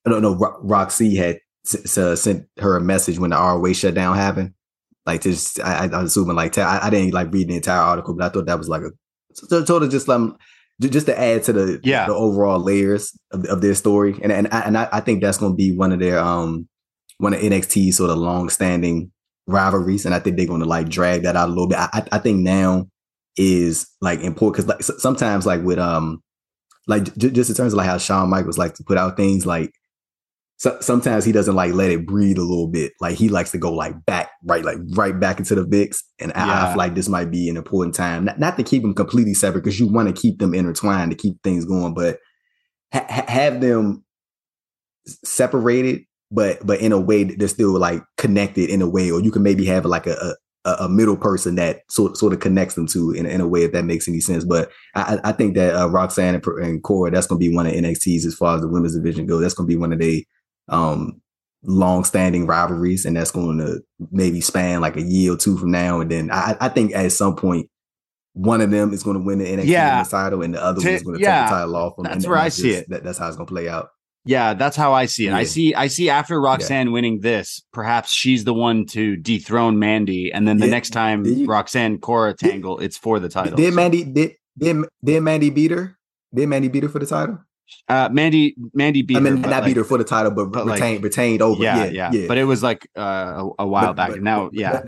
I 0.05 0.09
don't 0.09 0.21
know 0.23 0.35
Ro- 0.35 0.59
Roxy 0.61 1.15
had 1.15 1.39
s- 1.65 1.97
uh, 1.97 2.15
sent 2.15 2.47
her 2.59 2.75
a 2.75 2.81
message 2.81 3.19
when 3.19 3.29
the 3.29 3.37
ROH 3.37 3.73
shutdown 3.73 4.15
happened. 4.15 4.53
Like 5.05 5.21
just 5.21 5.59
I, 5.61 5.71
I 5.75 5.83
I'm 5.85 6.05
assuming 6.05 6.35
like 6.35 6.53
ta- 6.53 6.79
I, 6.81 6.87
I 6.87 6.89
didn't 6.89 7.13
like 7.13 7.31
read 7.31 7.47
the 7.47 7.55
entire 7.55 7.79
article, 7.79 8.15
but 8.15 8.25
I 8.25 8.29
thought 8.29 8.47
that 8.47 8.57
was 8.57 8.69
like 8.69 8.81
a 8.81 8.91
so- 9.33 9.47
just 9.89 10.07
ju- 10.07 10.35
just 10.89 11.05
to 11.07 11.19
add 11.19 11.43
to 11.43 11.53
the 11.53 11.79
Yeah. 11.83 12.07
the 12.07 12.13
overall 12.15 12.59
layers 12.59 13.17
of, 13.31 13.45
of 13.45 13.61
their 13.61 13.75
story, 13.75 14.19
and 14.23 14.31
and 14.31 14.47
I, 14.51 14.61
and 14.61 14.77
I, 14.77 14.99
think 14.99 15.21
that's 15.21 15.37
going 15.37 15.53
to 15.53 15.55
be 15.57 15.75
one 15.75 15.91
of 15.91 15.99
their 15.99 16.19
um 16.19 16.67
one 17.17 17.33
of 17.33 17.39
NXT's 17.39 17.97
sort 17.97 18.09
of 18.09 18.17
long-standing 18.17 19.11
rivalries, 19.47 20.05
and 20.05 20.15
I 20.15 20.19
think 20.19 20.37
they're 20.37 20.47
going 20.47 20.61
to 20.61 20.67
like 20.67 20.89
drag 20.89 21.23
that 21.23 21.35
out 21.35 21.49
a 21.49 21.51
little 21.51 21.67
bit. 21.67 21.77
I, 21.77 22.03
I 22.11 22.17
think 22.17 22.39
now 22.39 22.87
is 23.37 23.87
like 24.01 24.21
important 24.21 24.67
because 24.67 24.89
like 24.91 24.99
sometimes 24.99 25.45
like 25.45 25.61
with 25.63 25.79
um 25.79 26.21
like 26.87 27.15
j- 27.15 27.29
just 27.29 27.49
in 27.49 27.55
terms 27.55 27.73
of 27.73 27.77
like 27.77 27.87
how 27.87 27.97
Shawn 27.97 28.29
Michaels 28.29 28.57
like 28.57 28.73
to 28.75 28.83
put 28.83 28.97
out 28.97 29.15
things 29.17 29.45
like 29.45 29.71
so, 30.61 30.77
sometimes 30.79 31.25
he 31.25 31.31
doesn't 31.31 31.55
like 31.55 31.73
let 31.73 31.89
it 31.89 32.05
breathe 32.05 32.37
a 32.37 32.43
little 32.43 32.67
bit. 32.67 32.93
Like 33.01 33.15
he 33.15 33.29
likes 33.29 33.49
to 33.49 33.57
go 33.57 33.73
like 33.73 34.05
back, 34.05 34.29
right, 34.43 34.63
like 34.63 34.77
right 34.91 35.19
back 35.19 35.39
into 35.39 35.55
the 35.55 35.65
VIX. 35.65 36.03
And 36.19 36.31
yeah. 36.35 36.65
I, 36.65 36.67
feel 36.67 36.77
like 36.77 36.93
this 36.93 37.09
might 37.09 37.31
be 37.31 37.49
an 37.49 37.57
important 37.57 37.95
time, 37.95 38.25
not, 38.25 38.39
not 38.39 38.57
to 38.57 38.63
keep 38.63 38.83
them 38.83 38.93
completely 38.93 39.33
separate 39.33 39.63
because 39.63 39.79
you 39.79 39.87
want 39.87 40.15
to 40.15 40.21
keep 40.21 40.37
them 40.37 40.53
intertwined 40.53 41.09
to 41.09 41.17
keep 41.17 41.41
things 41.41 41.65
going, 41.65 41.95
but 41.95 42.19
ha- 42.93 43.25
have 43.27 43.59
them 43.59 44.05
separated, 45.23 46.03
but 46.29 46.63
but 46.63 46.79
in 46.79 46.91
a 46.91 46.99
way 46.99 47.23
that 47.23 47.39
they're 47.39 47.47
still 47.47 47.79
like 47.79 48.03
connected 48.17 48.69
in 48.69 48.83
a 48.83 48.87
way, 48.87 49.09
or 49.09 49.19
you 49.19 49.31
can 49.31 49.41
maybe 49.41 49.65
have 49.65 49.83
like 49.83 50.05
a, 50.05 50.35
a, 50.63 50.71
a 50.81 50.89
middle 50.89 51.17
person 51.17 51.55
that 51.55 51.79
sort 51.89 52.17
sort 52.17 52.33
of 52.33 52.39
connects 52.39 52.75
them 52.75 52.85
to 52.89 53.13
in, 53.13 53.25
in 53.25 53.41
a 53.41 53.47
way 53.47 53.63
if 53.63 53.71
that 53.71 53.85
makes 53.85 54.07
any 54.07 54.19
sense. 54.19 54.43
But 54.43 54.69
I, 54.93 55.17
I 55.23 55.31
think 55.31 55.55
that 55.55 55.73
uh, 55.73 55.89
Roxanne 55.89 56.35
and, 56.35 56.45
and 56.45 56.83
Cora, 56.83 57.09
that's 57.09 57.25
going 57.25 57.41
to 57.41 57.49
be 57.49 57.51
one 57.51 57.65
of 57.65 57.73
NXT's 57.73 58.27
as 58.27 58.35
far 58.35 58.57
as 58.57 58.61
the 58.61 58.67
women's 58.67 58.95
division 58.95 59.25
goes. 59.25 59.41
That's 59.41 59.55
going 59.55 59.67
to 59.67 59.73
be 59.73 59.79
one 59.79 59.91
of 59.91 59.97
the 59.97 60.23
um, 60.67 61.21
long-standing 61.63 62.47
rivalries, 62.47 63.05
and 63.05 63.15
that's 63.15 63.31
going 63.31 63.57
to 63.59 63.81
maybe 64.11 64.41
span 64.41 64.81
like 64.81 64.97
a 64.97 65.01
year 65.01 65.33
or 65.33 65.37
two 65.37 65.57
from 65.57 65.71
now. 65.71 66.01
And 66.01 66.09
then 66.11 66.31
I, 66.31 66.57
I 66.59 66.69
think 66.69 66.93
at 66.93 67.11
some 67.11 67.35
point, 67.35 67.69
one 68.33 68.61
of 68.61 68.71
them 68.71 68.93
is 68.93 69.03
going 69.03 69.17
to 69.17 69.23
win 69.23 69.39
the 69.39 69.45
NXT 69.45 69.65
yeah. 69.65 70.03
title, 70.03 70.41
and 70.41 70.53
the 70.53 70.63
other 70.63 70.79
one 70.79 70.87
is 70.87 71.03
going 71.03 71.17
to 71.17 71.21
yeah. 71.21 71.41
take 71.41 71.49
the 71.49 71.55
title 71.55 71.75
off. 71.75 71.95
Them. 71.97 72.05
That's 72.05 72.25
where 72.25 72.37
I 72.37 72.49
see 72.49 72.71
it. 72.71 72.89
That, 72.89 73.03
that's 73.03 73.17
how 73.17 73.27
it's 73.27 73.35
going 73.35 73.47
to 73.47 73.53
play 73.53 73.67
out. 73.67 73.89
Yeah, 74.23 74.53
that's 74.53 74.77
how 74.77 74.93
I 74.93 75.07
see 75.07 75.25
it. 75.25 75.31
Yeah. 75.31 75.37
I 75.37 75.43
see 75.43 75.73
I 75.73 75.87
see 75.87 76.09
after 76.09 76.39
Roxanne 76.39 76.87
yeah. 76.87 76.93
winning 76.93 77.21
this, 77.21 77.61
perhaps 77.73 78.11
she's 78.11 78.43
the 78.43 78.53
one 78.53 78.85
to 78.87 79.17
dethrone 79.17 79.79
Mandy, 79.79 80.31
and 80.31 80.47
then 80.47 80.57
the 80.57 80.67
yeah. 80.67 80.71
next 80.71 80.91
time 80.91 81.25
you, 81.25 81.47
Roxanne 81.47 81.97
Cora 81.97 82.33
tangle, 82.35 82.79
it's 82.79 82.97
for 82.97 83.19
the 83.19 83.29
title. 83.29 83.55
Did 83.55 83.73
Mandy 83.73 84.03
did 84.03 84.35
did, 84.57 84.85
did 85.03 85.21
Mandy 85.21 85.49
beat 85.49 85.71
her? 85.71 85.97
Did 86.33 86.47
Mandy 86.49 86.67
beat 86.67 86.83
her 86.83 86.89
for 86.89 86.99
the 86.99 87.07
title? 87.07 87.39
Uh, 87.87 88.09
Mandy, 88.11 88.55
Mandy 88.73 89.01
beat. 89.01 89.17
I 89.17 89.19
mean, 89.19 89.37
her, 89.37 89.49
not 89.49 89.49
like, 89.49 89.65
beat 89.65 89.77
her 89.77 89.83
for 89.83 89.97
the 89.97 90.03
title, 90.03 90.31
but, 90.31 90.45
but 90.45 90.65
retained, 90.65 90.95
like, 90.95 91.03
retained 91.03 91.41
over. 91.41 91.61
Yeah, 91.61 91.85
yeah, 91.85 92.11
yeah, 92.11 92.27
But 92.27 92.37
it 92.37 92.45
was 92.45 92.63
like 92.63 92.87
uh, 92.97 93.01
a, 93.57 93.63
a, 93.63 93.67
while 93.67 93.87
but, 93.87 93.95
back. 93.95 94.09
But, 94.11 94.21
now, 94.21 94.49
yeah, 94.53 94.83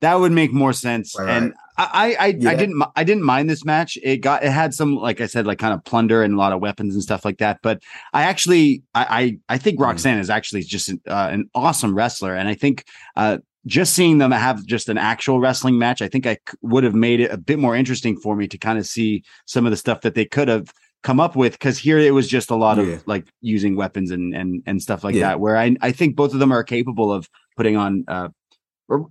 that 0.00 0.14
would 0.14 0.32
make 0.32 0.52
more 0.52 0.72
sense. 0.72 1.16
Right, 1.18 1.28
and 1.28 1.54
I, 1.76 2.16
I, 2.18 2.26
yeah. 2.38 2.50
I 2.50 2.54
didn't, 2.56 2.82
I 2.96 3.04
didn't 3.04 3.22
mind 3.22 3.48
this 3.48 3.64
match. 3.64 3.96
It 4.02 4.18
got, 4.18 4.42
it 4.42 4.50
had 4.50 4.74
some, 4.74 4.96
like 4.96 5.20
I 5.20 5.26
said, 5.26 5.46
like 5.46 5.58
kind 5.58 5.72
of 5.72 5.84
plunder 5.84 6.22
and 6.22 6.34
a 6.34 6.36
lot 6.36 6.52
of 6.52 6.60
weapons 6.60 6.94
and 6.94 7.02
stuff 7.02 7.24
like 7.24 7.38
that. 7.38 7.60
But 7.62 7.82
I 8.12 8.24
actually, 8.24 8.82
I, 8.94 9.38
I, 9.48 9.54
I 9.54 9.58
think 9.58 9.78
mm. 9.78 9.84
Roxanne 9.84 10.18
mm. 10.18 10.20
is 10.20 10.30
actually 10.30 10.62
just 10.62 10.88
an, 10.88 11.00
uh, 11.06 11.28
an 11.30 11.48
awesome 11.54 11.94
wrestler, 11.94 12.34
and 12.34 12.48
I 12.48 12.54
think. 12.54 12.84
Uh, 13.16 13.38
just 13.66 13.92
seeing 13.92 14.16
them 14.16 14.30
have 14.30 14.64
just 14.64 14.88
an 14.88 14.96
actual 14.96 15.40
wrestling 15.40 15.78
match, 15.78 16.00
I 16.00 16.08
think 16.08 16.26
I 16.26 16.38
would 16.62 16.84
have 16.84 16.94
made 16.94 17.20
it 17.20 17.30
a 17.30 17.36
bit 17.36 17.58
more 17.58 17.76
interesting 17.76 18.18
for 18.18 18.34
me 18.34 18.48
to 18.48 18.56
kind 18.56 18.78
of 18.78 18.86
see 18.86 19.24
some 19.44 19.66
of 19.66 19.72
the 19.72 19.76
stuff 19.76 20.00
that 20.02 20.14
they 20.14 20.24
could 20.24 20.48
have 20.48 20.72
come 21.02 21.20
up 21.20 21.36
with 21.36 21.52
because 21.52 21.78
here 21.78 21.98
it 21.98 22.12
was 22.12 22.28
just 22.28 22.50
a 22.50 22.56
lot 22.56 22.78
yeah. 22.78 22.94
of 22.94 23.06
like 23.06 23.26
using 23.40 23.76
weapons 23.76 24.10
and 24.10 24.34
and 24.34 24.62
and 24.66 24.82
stuff 24.82 25.04
like 25.04 25.14
yeah. 25.14 25.28
that 25.28 25.40
where 25.40 25.56
I 25.56 25.76
I 25.80 25.92
think 25.92 26.16
both 26.16 26.32
of 26.32 26.40
them 26.40 26.52
are 26.52 26.64
capable 26.64 27.12
of 27.12 27.28
putting 27.56 27.76
on 27.76 28.04
uh, 28.08 28.28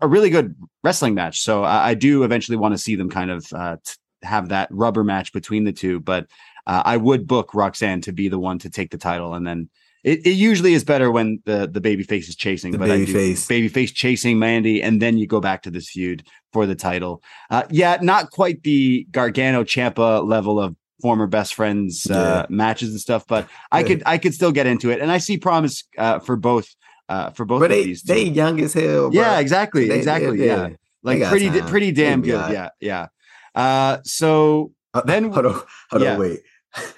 a 0.01 0.07
really 0.07 0.29
good 0.29 0.55
wrestling 0.83 1.13
match 1.13 1.41
so 1.41 1.63
I, 1.63 1.89
I 1.89 1.93
do 1.93 2.23
eventually 2.23 2.57
want 2.57 2.73
to 2.73 2.77
see 2.77 2.95
them 2.95 3.09
kind 3.09 3.31
of 3.31 3.45
uh, 3.53 3.77
t- 3.85 3.93
have 4.23 4.49
that 4.49 4.69
rubber 4.71 5.03
match 5.03 5.31
between 5.31 5.63
the 5.63 5.71
two 5.71 5.99
but 5.99 6.27
uh, 6.65 6.81
I 6.83 6.97
would 6.97 7.27
book 7.27 7.53
Roxanne 7.53 8.01
to 8.01 8.11
be 8.11 8.27
the 8.27 8.39
one 8.39 8.59
to 8.59 8.69
take 8.69 8.91
the 8.91 8.97
title 8.97 9.33
and 9.33 9.47
then 9.47 9.69
it, 10.03 10.25
it 10.25 10.31
usually 10.31 10.73
is 10.73 10.83
better 10.83 11.09
when 11.09 11.41
the 11.45 11.69
the 11.71 11.81
baby 11.81 12.03
face 12.03 12.27
is 12.27 12.35
chasing 12.35 12.71
the 12.71 12.79
but 12.79 12.88
baby 12.88 13.11
face 13.11 13.47
baby 13.47 13.67
face 13.69 13.91
chasing 13.91 14.39
Mandy 14.39 14.81
and 14.81 15.01
then 15.01 15.17
you 15.17 15.25
go 15.25 15.39
back 15.39 15.63
to 15.63 15.71
this 15.71 15.89
feud 15.89 16.27
for 16.51 16.65
the 16.65 16.75
title 16.75 17.23
uh, 17.49 17.63
yeah 17.69 17.97
not 18.01 18.31
quite 18.31 18.63
the 18.63 19.07
Gargano 19.11 19.63
Ciampa 19.63 20.27
level 20.27 20.59
of 20.59 20.75
former 21.01 21.27
best 21.27 21.53
friends 21.53 22.09
uh, 22.09 22.45
yeah. 22.49 22.55
matches 22.55 22.89
and 22.89 22.99
stuff, 22.99 23.25
but 23.27 23.47
I 23.71 23.83
could 23.83 24.03
I 24.05 24.17
could 24.17 24.33
still 24.33 24.51
get 24.51 24.67
into 24.67 24.89
it, 24.89 24.99
and 24.99 25.11
I 25.11 25.19
see 25.19 25.37
promise 25.37 25.83
uh, 25.97 26.19
for 26.19 26.35
both 26.35 26.67
uh, 27.09 27.31
for 27.31 27.45
both 27.45 27.61
but 27.61 27.71
of 27.71 27.77
they, 27.77 27.83
these. 27.83 28.03
Two. 28.03 28.13
They 28.13 28.23
young 28.23 28.59
as 28.61 28.73
hell. 28.73 29.09
Bro. 29.09 29.21
Yeah, 29.21 29.39
exactly, 29.39 29.87
they, 29.87 29.97
exactly. 29.97 30.45
yeah, 30.45 30.69
like 31.03 31.23
pretty 31.23 31.49
time. 31.49 31.67
pretty 31.67 31.91
damn 31.91 32.21
good. 32.21 32.51
Yeah, 32.51 32.69
yeah. 32.79 33.07
Uh, 33.55 33.97
so 34.03 34.73
uh, 34.93 35.01
then 35.01 35.31
hold 35.31 35.45
on, 35.45 35.61
hold 35.89 36.03
yeah. 36.03 36.13
on, 36.13 36.19
wait. 36.19 36.39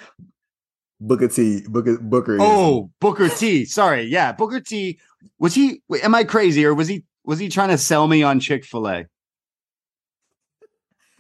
Booker 1.02 1.28
T, 1.30 1.62
Booker 1.68 1.98
Booker. 1.98 2.38
Oh, 2.40 2.92
Booker 3.00 3.30
T. 3.30 3.66
Sorry, 3.66 4.04
yeah, 4.04 4.32
Booker 4.34 4.60
T. 4.60 5.00
Was 5.38 5.56
he? 5.56 5.82
Am 6.04 6.14
I 6.16 6.24
crazy 6.24 6.66
or 6.66 6.74
was 6.74 6.88
he? 6.88 7.06
Was 7.24 7.40
he 7.40 7.50
trying 7.50 7.70
to 7.70 7.78
sell 7.78 8.08
me 8.08 8.24
on 8.24 8.40
Chick 8.40 8.66
Fil 8.66 8.88
A? 8.88 9.06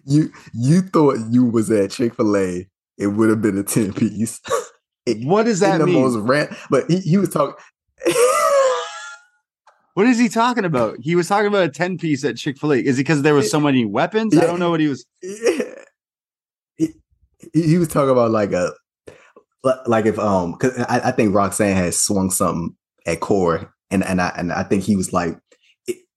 You 0.09 0.31
you 0.53 0.81
thought 0.81 1.17
you 1.29 1.45
was 1.45 1.69
at 1.71 1.91
Chick 1.91 2.15
Fil 2.15 2.35
A, 2.35 2.67
it 2.97 3.07
would 3.07 3.29
have 3.29 3.41
been 3.41 3.57
a 3.57 3.63
ten 3.63 3.93
piece. 3.93 4.41
what 5.23 5.43
does 5.43 5.59
that 5.59 5.81
mean? 5.81 6.01
Most 6.01 6.17
rant, 6.17 6.51
but 6.69 6.89
he, 6.89 6.99
he 6.99 7.17
was 7.17 7.29
talking. 7.29 7.55
what 9.93 10.07
is 10.07 10.19
he 10.19 10.29
talking 10.29 10.65
about? 10.65 10.97
He 10.99 11.15
was 11.15 11.27
talking 11.27 11.47
about 11.47 11.63
a 11.63 11.69
ten 11.69 11.97
piece 11.97 12.23
at 12.23 12.37
Chick 12.37 12.57
Fil 12.57 12.73
A. 12.73 12.77
Is 12.77 12.97
it 12.97 13.03
because 13.03 13.21
there 13.21 13.35
was 13.35 13.49
so 13.49 13.59
many 13.59 13.85
weapons? 13.85 14.33
Yeah. 14.33 14.43
I 14.43 14.47
don't 14.47 14.59
know 14.59 14.71
what 14.71 14.79
he 14.79 14.87
was. 14.87 15.05
Yeah. 16.77 16.87
He, 17.53 17.61
he 17.67 17.77
was 17.77 17.87
talking 17.87 18.09
about 18.09 18.31
like 18.31 18.51
a 18.51 18.73
like 19.85 20.05
if 20.05 20.19
um 20.19 20.51
because 20.53 20.77
I, 20.89 20.99
I 21.05 21.11
think 21.11 21.33
Roxanne 21.33 21.75
had 21.75 21.93
swung 21.93 22.31
something 22.31 22.75
at 23.05 23.21
core 23.21 23.73
and 23.89 24.03
and 24.03 24.21
I 24.21 24.33
and 24.35 24.51
I 24.51 24.63
think 24.63 24.83
he 24.83 24.97
was 24.97 25.13
like 25.13 25.37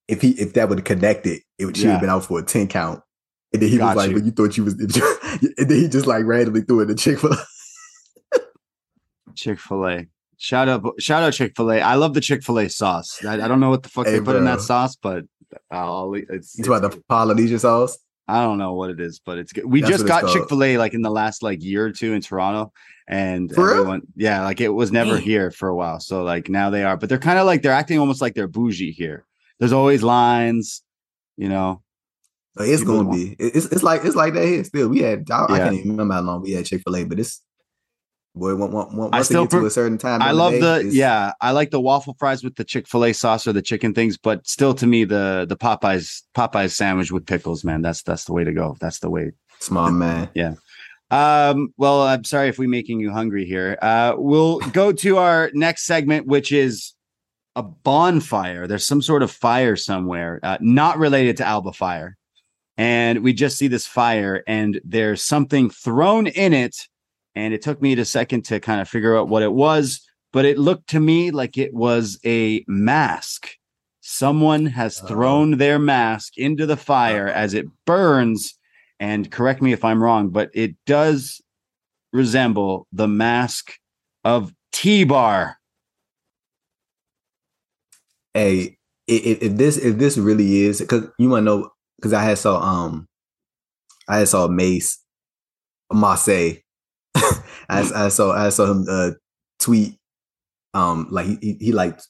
if 0.08 0.20
he 0.20 0.30
if 0.32 0.54
that 0.54 0.68
would 0.68 0.78
have 0.78 0.84
connected, 0.84 1.40
it 1.58 1.66
would 1.66 1.76
she 1.76 1.84
yeah. 1.84 1.92
have 1.92 2.00
been 2.00 2.10
out 2.10 2.24
for 2.24 2.40
a 2.40 2.42
10 2.42 2.68
count. 2.68 3.00
And 3.52 3.62
then 3.62 3.68
he 3.68 3.78
Got 3.78 3.96
was 3.96 4.06
like, 4.06 4.10
you. 4.10 4.16
"But 4.16 4.24
you 4.24 4.30
thought 4.30 4.56
you 4.56 4.64
was," 4.64 4.74
and 5.58 5.68
then 5.68 5.78
he 5.78 5.88
just 5.88 6.06
like 6.06 6.24
randomly 6.24 6.62
threw 6.62 6.80
it 6.80 6.86
to 6.86 6.94
Chick 6.94 7.18
Fil 7.18 7.34
A. 7.34 7.46
Chick 9.34 9.58
Fil 9.60 9.86
A. 9.86 10.06
Shout 10.38 10.68
out, 10.68 10.82
shout 10.98 11.22
out 11.22 11.32
Chick 11.32 11.52
Fil 11.56 11.70
A. 11.72 11.80
I 11.80 11.94
love 11.94 12.14
the 12.14 12.20
Chick 12.20 12.42
Fil 12.42 12.58
A 12.58 12.68
sauce. 12.68 13.24
I, 13.24 13.34
I, 13.34 13.48
don't 13.48 13.60
know 13.60 13.70
what 13.70 13.82
the 13.82 13.88
fuck 13.88 14.06
hey, 14.06 14.12
they 14.12 14.20
put 14.20 14.36
in 14.36 14.44
that 14.46 14.60
sauce, 14.60 14.96
but 14.96 15.24
I'll, 15.70 16.14
it's. 16.14 16.58
It's 16.58 16.66
about 16.66 16.82
the 16.82 17.00
Polynesian 17.08 17.58
sauce. 17.58 17.98
I 18.28 18.42
don't 18.42 18.58
know 18.58 18.74
what 18.74 18.90
it 18.90 19.00
is, 19.00 19.20
but 19.24 19.38
it's 19.38 19.52
good. 19.52 19.66
We 19.66 19.80
That's 19.80 19.92
just 19.92 20.06
got 20.06 20.32
Chick 20.32 20.48
Fil 20.48 20.62
A 20.64 20.78
like 20.78 20.94
in 20.94 21.02
the 21.02 21.10
last 21.10 21.42
like 21.42 21.62
year 21.62 21.84
or 21.86 21.92
two 21.92 22.12
in 22.12 22.22
Toronto, 22.22 22.72
and 23.08 23.52
for 23.52 23.70
everyone, 23.70 24.00
real? 24.00 24.28
yeah, 24.28 24.42
like 24.42 24.60
it 24.60 24.68
was 24.68 24.92
never 24.92 25.18
here 25.18 25.50
for 25.50 25.68
a 25.68 25.74
while. 25.74 26.00
So 26.00 26.22
like 26.22 26.48
now 26.48 26.70
they 26.70 26.84
are, 26.84 26.96
but 26.96 27.08
they're 27.08 27.18
kind 27.18 27.38
of 27.38 27.46
like 27.46 27.62
they're 27.62 27.72
acting 27.72 27.98
almost 27.98 28.20
like 28.20 28.34
they're 28.34 28.48
bougie 28.48 28.92
here. 28.92 29.26
There's 29.58 29.72
always 29.72 30.02
lines, 30.02 30.82
you 31.36 31.48
know. 31.48 31.81
It's 32.56 32.84
gonna 32.84 33.10
be. 33.10 33.34
It's 33.38 33.66
it's 33.66 33.82
like 33.82 34.04
it's 34.04 34.16
like 34.16 34.34
that 34.34 34.46
here. 34.46 34.62
Still, 34.64 34.88
we 34.88 35.00
had. 35.00 35.30
I, 35.30 35.46
yeah. 35.48 35.54
I 35.54 35.58
can't 35.58 35.74
even 35.74 35.90
remember 35.92 36.14
how 36.14 36.20
long 36.20 36.42
we 36.42 36.52
had 36.52 36.66
Chick 36.66 36.82
Fil 36.82 36.96
A, 36.96 37.04
but 37.04 37.18
it's 37.18 37.40
boy. 38.34 38.54
One, 38.54 38.72
one, 38.72 38.88
one, 38.88 38.96
once 38.96 39.10
I 39.14 39.22
still 39.22 39.46
get 39.46 39.58
to 39.58 39.66
a 39.66 39.70
certain 39.70 39.96
time, 39.96 40.20
I 40.20 40.32
love 40.32 40.52
the, 40.52 40.82
the 40.84 40.90
yeah. 40.92 41.32
I 41.40 41.52
like 41.52 41.70
the 41.70 41.80
waffle 41.80 42.14
fries 42.18 42.44
with 42.44 42.56
the 42.56 42.64
Chick 42.64 42.86
Fil 42.86 43.06
A 43.06 43.12
sauce 43.14 43.46
or 43.46 43.54
the 43.54 43.62
chicken 43.62 43.94
things, 43.94 44.18
but 44.18 44.46
still, 44.46 44.74
to 44.74 44.86
me, 44.86 45.04
the 45.04 45.46
the 45.48 45.56
Popeyes 45.56 46.22
Popeyes 46.36 46.72
sandwich 46.72 47.10
with 47.10 47.26
pickles, 47.26 47.64
man. 47.64 47.80
That's 47.80 48.02
that's 48.02 48.24
the 48.24 48.34
way 48.34 48.44
to 48.44 48.52
go. 48.52 48.76
That's 48.80 48.98
the 48.98 49.08
way. 49.08 49.32
Small 49.60 49.90
man. 49.90 50.28
yeah. 50.34 50.54
Um, 51.10 51.72
well, 51.76 52.02
I'm 52.02 52.24
sorry 52.24 52.48
if 52.48 52.58
we're 52.58 52.68
making 52.68 53.00
you 53.00 53.12
hungry 53.12 53.44
here. 53.44 53.78
Uh, 53.80 54.14
we'll 54.16 54.58
go 54.72 54.92
to 54.92 55.18
our 55.18 55.50
next 55.54 55.84
segment, 55.84 56.26
which 56.26 56.52
is 56.52 56.94
a 57.54 57.62
bonfire. 57.62 58.66
There's 58.66 58.86
some 58.86 59.02
sort 59.02 59.22
of 59.22 59.30
fire 59.30 59.76
somewhere, 59.76 60.40
uh, 60.42 60.56
not 60.60 60.98
related 60.98 61.36
to 61.38 61.46
Alba 61.46 61.72
Fyre 61.72 62.16
and 62.76 63.22
we 63.22 63.32
just 63.32 63.58
see 63.58 63.68
this 63.68 63.86
fire 63.86 64.42
and 64.46 64.80
there's 64.84 65.22
something 65.22 65.70
thrown 65.70 66.26
in 66.26 66.52
it 66.52 66.88
and 67.34 67.54
it 67.54 67.62
took 67.62 67.80
me 67.80 67.92
a 67.94 68.04
second 68.04 68.44
to 68.44 68.60
kind 68.60 68.80
of 68.80 68.88
figure 68.88 69.16
out 69.16 69.28
what 69.28 69.42
it 69.42 69.52
was 69.52 70.06
but 70.32 70.44
it 70.44 70.58
looked 70.58 70.88
to 70.88 71.00
me 71.00 71.30
like 71.30 71.58
it 71.58 71.74
was 71.74 72.18
a 72.24 72.64
mask. 72.66 73.50
Someone 74.00 74.64
has 74.66 75.00
oh. 75.02 75.06
thrown 75.06 75.58
their 75.58 75.78
mask 75.78 76.38
into 76.38 76.64
the 76.64 76.76
fire 76.76 77.28
uh-huh. 77.28 77.38
as 77.38 77.54
it 77.54 77.66
burns 77.86 78.58
and 78.98 79.30
correct 79.30 79.60
me 79.60 79.72
if 79.72 79.84
i'm 79.84 80.02
wrong 80.02 80.28
but 80.28 80.50
it 80.54 80.74
does 80.86 81.40
resemble 82.12 82.86
the 82.92 83.08
mask 83.08 83.74
of 84.24 84.54
t-bar. 84.72 85.58
Hey 88.34 88.78
if, 89.06 89.42
if 89.42 89.56
this 89.56 89.76
if 89.76 89.98
this 89.98 90.16
really 90.16 90.62
is 90.62 90.80
because 90.80 91.04
you 91.18 91.28
want 91.28 91.42
to 91.42 91.44
know 91.44 91.70
because 92.02 92.12
I 92.12 92.24
had 92.24 92.38
saw 92.38 92.60
um 92.60 93.06
I 94.08 94.18
had 94.18 94.28
saw 94.28 94.48
Mace 94.48 94.98
Marseille. 95.92 96.54
I, 97.14 97.90
I 97.94 98.08
saw 98.08 98.32
I 98.32 98.48
saw 98.48 98.70
him 98.70 98.86
uh, 98.88 99.10
tweet 99.60 99.98
um 100.74 101.06
like 101.10 101.26
he 101.26 101.38
he, 101.40 101.56
he 101.60 101.72
like 101.72 102.00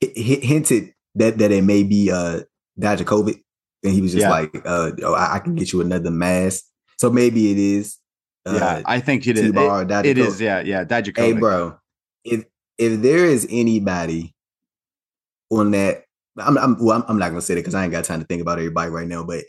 he 0.00 0.36
hinted 0.36 0.94
that 1.16 1.38
that 1.38 1.52
it 1.52 1.62
may 1.62 1.82
be 1.82 2.10
uh 2.10 2.40
covid, 2.80 3.40
and 3.82 3.92
he 3.92 4.00
was 4.00 4.12
just 4.12 4.22
yeah. 4.22 4.30
like 4.30 4.54
uh 4.64 4.92
oh, 5.02 5.14
I, 5.14 5.36
I, 5.36 5.38
can 5.40 5.56
get 5.56 5.72
you 5.72 5.80
another 5.80 6.12
mask 6.12 6.64
so 6.96 7.10
maybe 7.10 7.50
it 7.50 7.58
is 7.58 7.98
uh, 8.46 8.54
yeah 8.54 8.82
I 8.86 9.00
think 9.00 9.26
it 9.26 9.36
is 9.36 9.50
it, 9.50 10.06
it 10.06 10.18
is 10.18 10.40
yeah 10.40 10.60
yeah 10.60 10.84
Dijakovic 10.84 11.16
hey 11.16 11.32
bro 11.32 11.76
if 12.24 12.44
if 12.78 13.02
there 13.02 13.26
is 13.26 13.46
anybody 13.50 14.34
on 15.50 15.72
that. 15.72 16.04
I'm, 16.40 16.56
I'm 16.58 16.76
well, 16.84 16.96
I'm, 16.98 17.04
I'm 17.08 17.18
not 17.18 17.28
gonna 17.30 17.40
say 17.40 17.54
that 17.54 17.60
because 17.60 17.74
I 17.74 17.82
ain't 17.84 17.92
got 17.92 18.04
time 18.04 18.20
to 18.20 18.26
think 18.26 18.42
about 18.42 18.58
everybody 18.58 18.90
right 18.90 19.06
now, 19.08 19.24
but 19.24 19.44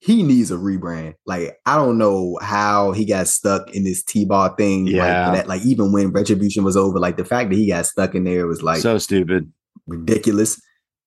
he 0.00 0.22
needs 0.22 0.50
a 0.50 0.56
rebrand. 0.56 1.14
Like 1.26 1.56
I 1.64 1.76
don't 1.76 1.96
know 1.98 2.38
how 2.42 2.92
he 2.92 3.04
got 3.06 3.26
stuck 3.28 3.74
in 3.74 3.84
this 3.84 4.02
T-Bar 4.02 4.54
thing. 4.56 4.86
Yeah. 4.86 5.28
Like, 5.28 5.36
that, 5.38 5.48
like 5.48 5.62
even 5.64 5.92
when 5.92 6.10
retribution 6.12 6.62
was 6.64 6.76
over, 6.76 6.98
like 6.98 7.16
the 7.16 7.24
fact 7.24 7.50
that 7.50 7.56
he 7.56 7.68
got 7.68 7.86
stuck 7.86 8.14
in 8.14 8.24
there 8.24 8.46
was 8.46 8.62
like 8.62 8.80
so 8.80 8.98
stupid. 8.98 9.50
ridiculous. 9.86 10.60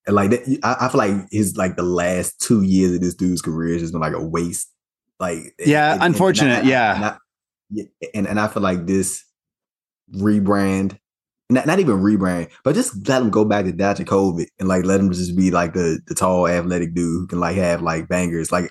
And 0.07 0.15
like 0.15 0.29
that, 0.31 0.59
I, 0.63 0.85
I 0.85 0.89
feel 0.89 0.97
like 0.99 1.27
his 1.31 1.57
like 1.57 1.75
the 1.75 1.83
last 1.83 2.39
two 2.41 2.63
years 2.63 2.95
of 2.95 3.01
this 3.01 3.13
dude's 3.13 3.41
career 3.41 3.73
has 3.73 3.81
just 3.81 3.93
been 3.93 4.01
like 4.01 4.13
a 4.13 4.25
waste. 4.25 4.71
Like 5.19 5.53
Yeah, 5.59 5.93
and- 5.93 6.03
unfortunate, 6.03 6.59
and 6.59 6.67
I- 6.67 6.69
yeah. 6.69 6.95
and 6.95 7.05
I, 7.05 7.17
yeah, 7.69 7.83
and 8.13 8.27
and 8.27 8.39
I 8.39 8.47
feel 8.47 8.63
like 8.63 8.85
this 8.85 9.23
rebrand, 10.15 10.97
not, 11.49 11.65
not 11.65 11.79
even 11.79 11.95
rebrand, 11.97 12.49
but 12.63 12.75
just 12.75 13.07
let 13.07 13.21
him 13.21 13.29
go 13.29 13.45
back 13.45 13.63
to 13.65 13.71
Dijakovic 13.71 14.47
and 14.59 14.67
like 14.67 14.83
let 14.83 14.99
him 14.99 15.11
just 15.11 15.35
be 15.35 15.49
like 15.49 15.73
the 15.73 15.99
the 16.07 16.13
tall 16.15 16.47
athletic 16.47 16.93
dude 16.93 17.21
who 17.21 17.27
can 17.27 17.39
like 17.39 17.55
have 17.55 17.81
like 17.81 18.07
bangers. 18.09 18.51
Like 18.51 18.69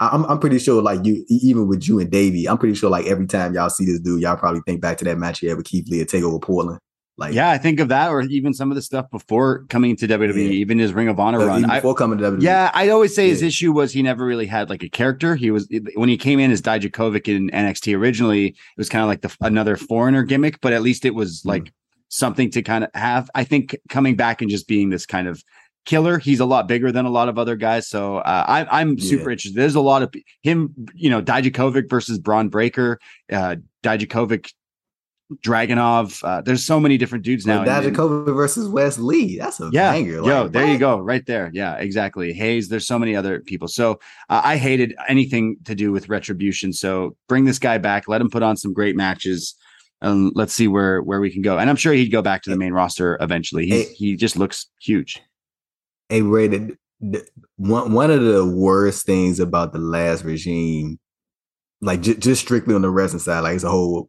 I'm 0.00 0.24
I'm 0.24 0.38
pretty 0.38 0.58
sure 0.58 0.82
like 0.82 1.04
you 1.04 1.24
even 1.28 1.68
with 1.68 1.86
you 1.88 2.00
and 2.00 2.10
Davey, 2.10 2.48
I'm 2.48 2.58
pretty 2.58 2.74
sure 2.74 2.90
like 2.90 3.06
every 3.06 3.26
time 3.26 3.54
y'all 3.54 3.68
see 3.70 3.84
this 3.84 4.00
dude, 4.00 4.22
y'all 4.22 4.36
probably 4.36 4.62
think 4.66 4.80
back 4.80 4.98
to 4.98 5.04
that 5.04 5.18
match 5.18 5.40
he 5.40 5.46
had 5.48 5.56
with 5.56 5.66
Keith 5.66 5.88
Lee 5.88 6.00
at 6.00 6.08
Takeover 6.08 6.40
Portland. 6.40 6.78
Like 7.18 7.34
Yeah, 7.34 7.50
I 7.50 7.58
think 7.58 7.78
of 7.78 7.88
that, 7.90 8.08
or 8.08 8.22
even 8.22 8.54
some 8.54 8.70
of 8.70 8.74
the 8.74 8.80
stuff 8.80 9.10
before 9.10 9.64
coming 9.68 9.94
to 9.96 10.08
WWE, 10.08 10.34
Yeah. 10.34 10.50
even 10.52 10.78
his 10.78 10.94
Ring 10.94 11.08
of 11.08 11.20
Honor 11.20 11.42
uh, 11.42 11.46
run. 11.46 11.58
even 11.58 11.70
I, 11.70 11.76
before 11.76 11.94
coming 11.94 12.16
to 12.18 12.24
WWE. 12.24 12.42
yeah, 12.42 12.70
I 12.72 12.88
always 12.88 13.14
say 13.14 13.28
his 13.28 13.42
issue 13.42 13.70
was 13.70 13.92
he 13.92 14.00
never 14.02 14.24
really 14.24 14.46
had 14.46 14.70
like 14.70 14.82
a 14.82 14.88
character. 14.88 15.36
He 15.36 15.50
was 15.50 15.68
when 15.94 16.08
he 16.08 16.16
came 16.16 16.40
in 16.40 16.50
as 16.50 16.62
Dijakovic 16.62 17.28
in 17.28 17.50
NXT 17.50 17.94
originally, 17.98 18.46
it 18.46 18.56
was 18.78 18.88
kind 18.88 19.02
of 19.02 19.08
like 19.08 19.20
the 19.20 19.36
another 19.42 19.76
foreigner 19.76 20.22
gimmick, 20.22 20.58
but 20.62 20.72
at 20.72 20.80
least 20.80 21.04
it 21.04 21.14
was 21.14 21.42
Mm. 21.42 21.48
Like 22.12 22.18
something 22.18 22.50
to 22.50 22.62
kind 22.62 22.84
of 22.84 22.90
have. 22.94 23.30
I 23.34 23.44
think 23.44 23.76
coming 23.88 24.16
back 24.16 24.42
and 24.42 24.50
just 24.50 24.68
being 24.68 24.90
this 24.90 25.06
kind 25.06 25.26
of 25.28 25.42
killer, 25.86 26.18
he's 26.18 26.40
a 26.40 26.44
lot 26.46 26.68
bigger 26.68 26.92
than 26.92 27.06
a 27.06 27.10
lot 27.10 27.28
of 27.28 27.38
other 27.38 27.56
guys. 27.56 27.88
So 27.88 28.18
uh, 28.18 28.44
I, 28.46 28.80
I'm 28.80 28.98
super 28.98 29.30
Yeah. 29.30 29.34
interested. 29.34 29.54
There's 29.54 29.74
a 29.74 29.80
lot 29.80 30.02
of 30.02 30.14
him, 30.42 30.74
you 30.94 31.10
know, 31.10 31.22
Dijakovic 31.22 31.88
versus 31.90 32.18
Bron 32.18 32.48
Breakker, 32.48 32.98
uh, 33.32 33.56
Dijakovic. 33.82 34.52
Dragunov. 35.42 36.22
Uh, 36.22 36.42
there's 36.42 36.62
so 36.62 36.78
many 36.78 36.98
different 36.98 37.24
dudes 37.24 37.46
now. 37.46 37.64
Now, 37.64 37.78
and- 37.80 37.86
and- 37.86 37.96
versus 38.26 38.68
Wes 38.68 38.98
Lee. 38.98 39.38
That's 39.38 39.60
a 39.60 39.70
yeah, 39.72 39.90
banger. 39.92 40.16
yo, 40.16 40.42
Like, 40.42 40.52
there 40.52 40.66
you 40.68 40.78
go, 40.78 40.98
right 40.98 41.24
there. 41.24 41.50
Yeah, 41.54 41.76
exactly. 41.76 42.34
Hayes. 42.34 42.68
There's 42.68 42.86
so 42.86 42.98
many 42.98 43.16
other 43.16 43.40
people. 43.40 43.66
So 43.68 43.92
uh, 44.28 44.42
I 44.44 44.58
hated 44.58 44.94
anything 45.08 45.56
to 45.64 45.74
do 45.74 45.90
with 45.90 46.10
retribution. 46.10 46.72
So 46.74 47.16
bring 47.28 47.46
this 47.46 47.58
guy 47.58 47.78
back. 47.78 48.08
Let 48.08 48.20
him 48.20 48.28
put 48.28 48.42
on 48.42 48.58
some 48.58 48.74
great 48.74 48.94
matches. 48.94 49.54
And 50.02 50.32
let's 50.34 50.52
see 50.52 50.68
where 50.68 51.00
where 51.00 51.20
we 51.20 51.30
can 51.30 51.42
go. 51.42 51.58
And 51.58 51.70
I'm 51.70 51.76
sure 51.76 51.92
he'd 51.92 52.08
go 52.08 52.22
back 52.22 52.42
to 52.42 52.50
the 52.50 52.56
main 52.56 52.72
roster 52.72 53.16
eventually. 53.20 53.66
He 53.66 53.84
he 53.84 54.16
just 54.16 54.36
looks 54.36 54.66
huge. 54.80 55.20
A 56.10 56.20
the, 57.02 57.26
one 57.56 57.92
one 57.92 58.10
of 58.10 58.22
the 58.22 58.46
worst 58.46 59.06
things 59.06 59.40
about 59.40 59.72
the 59.72 59.78
last 59.78 60.24
regime, 60.24 60.98
like 61.80 62.02
j- 62.02 62.14
just 62.14 62.42
strictly 62.42 62.74
on 62.74 62.82
the 62.82 62.90
wrestling 62.90 63.20
side, 63.20 63.40
like 63.40 63.54
it's 63.54 63.64
a 63.64 63.70
whole 63.70 64.08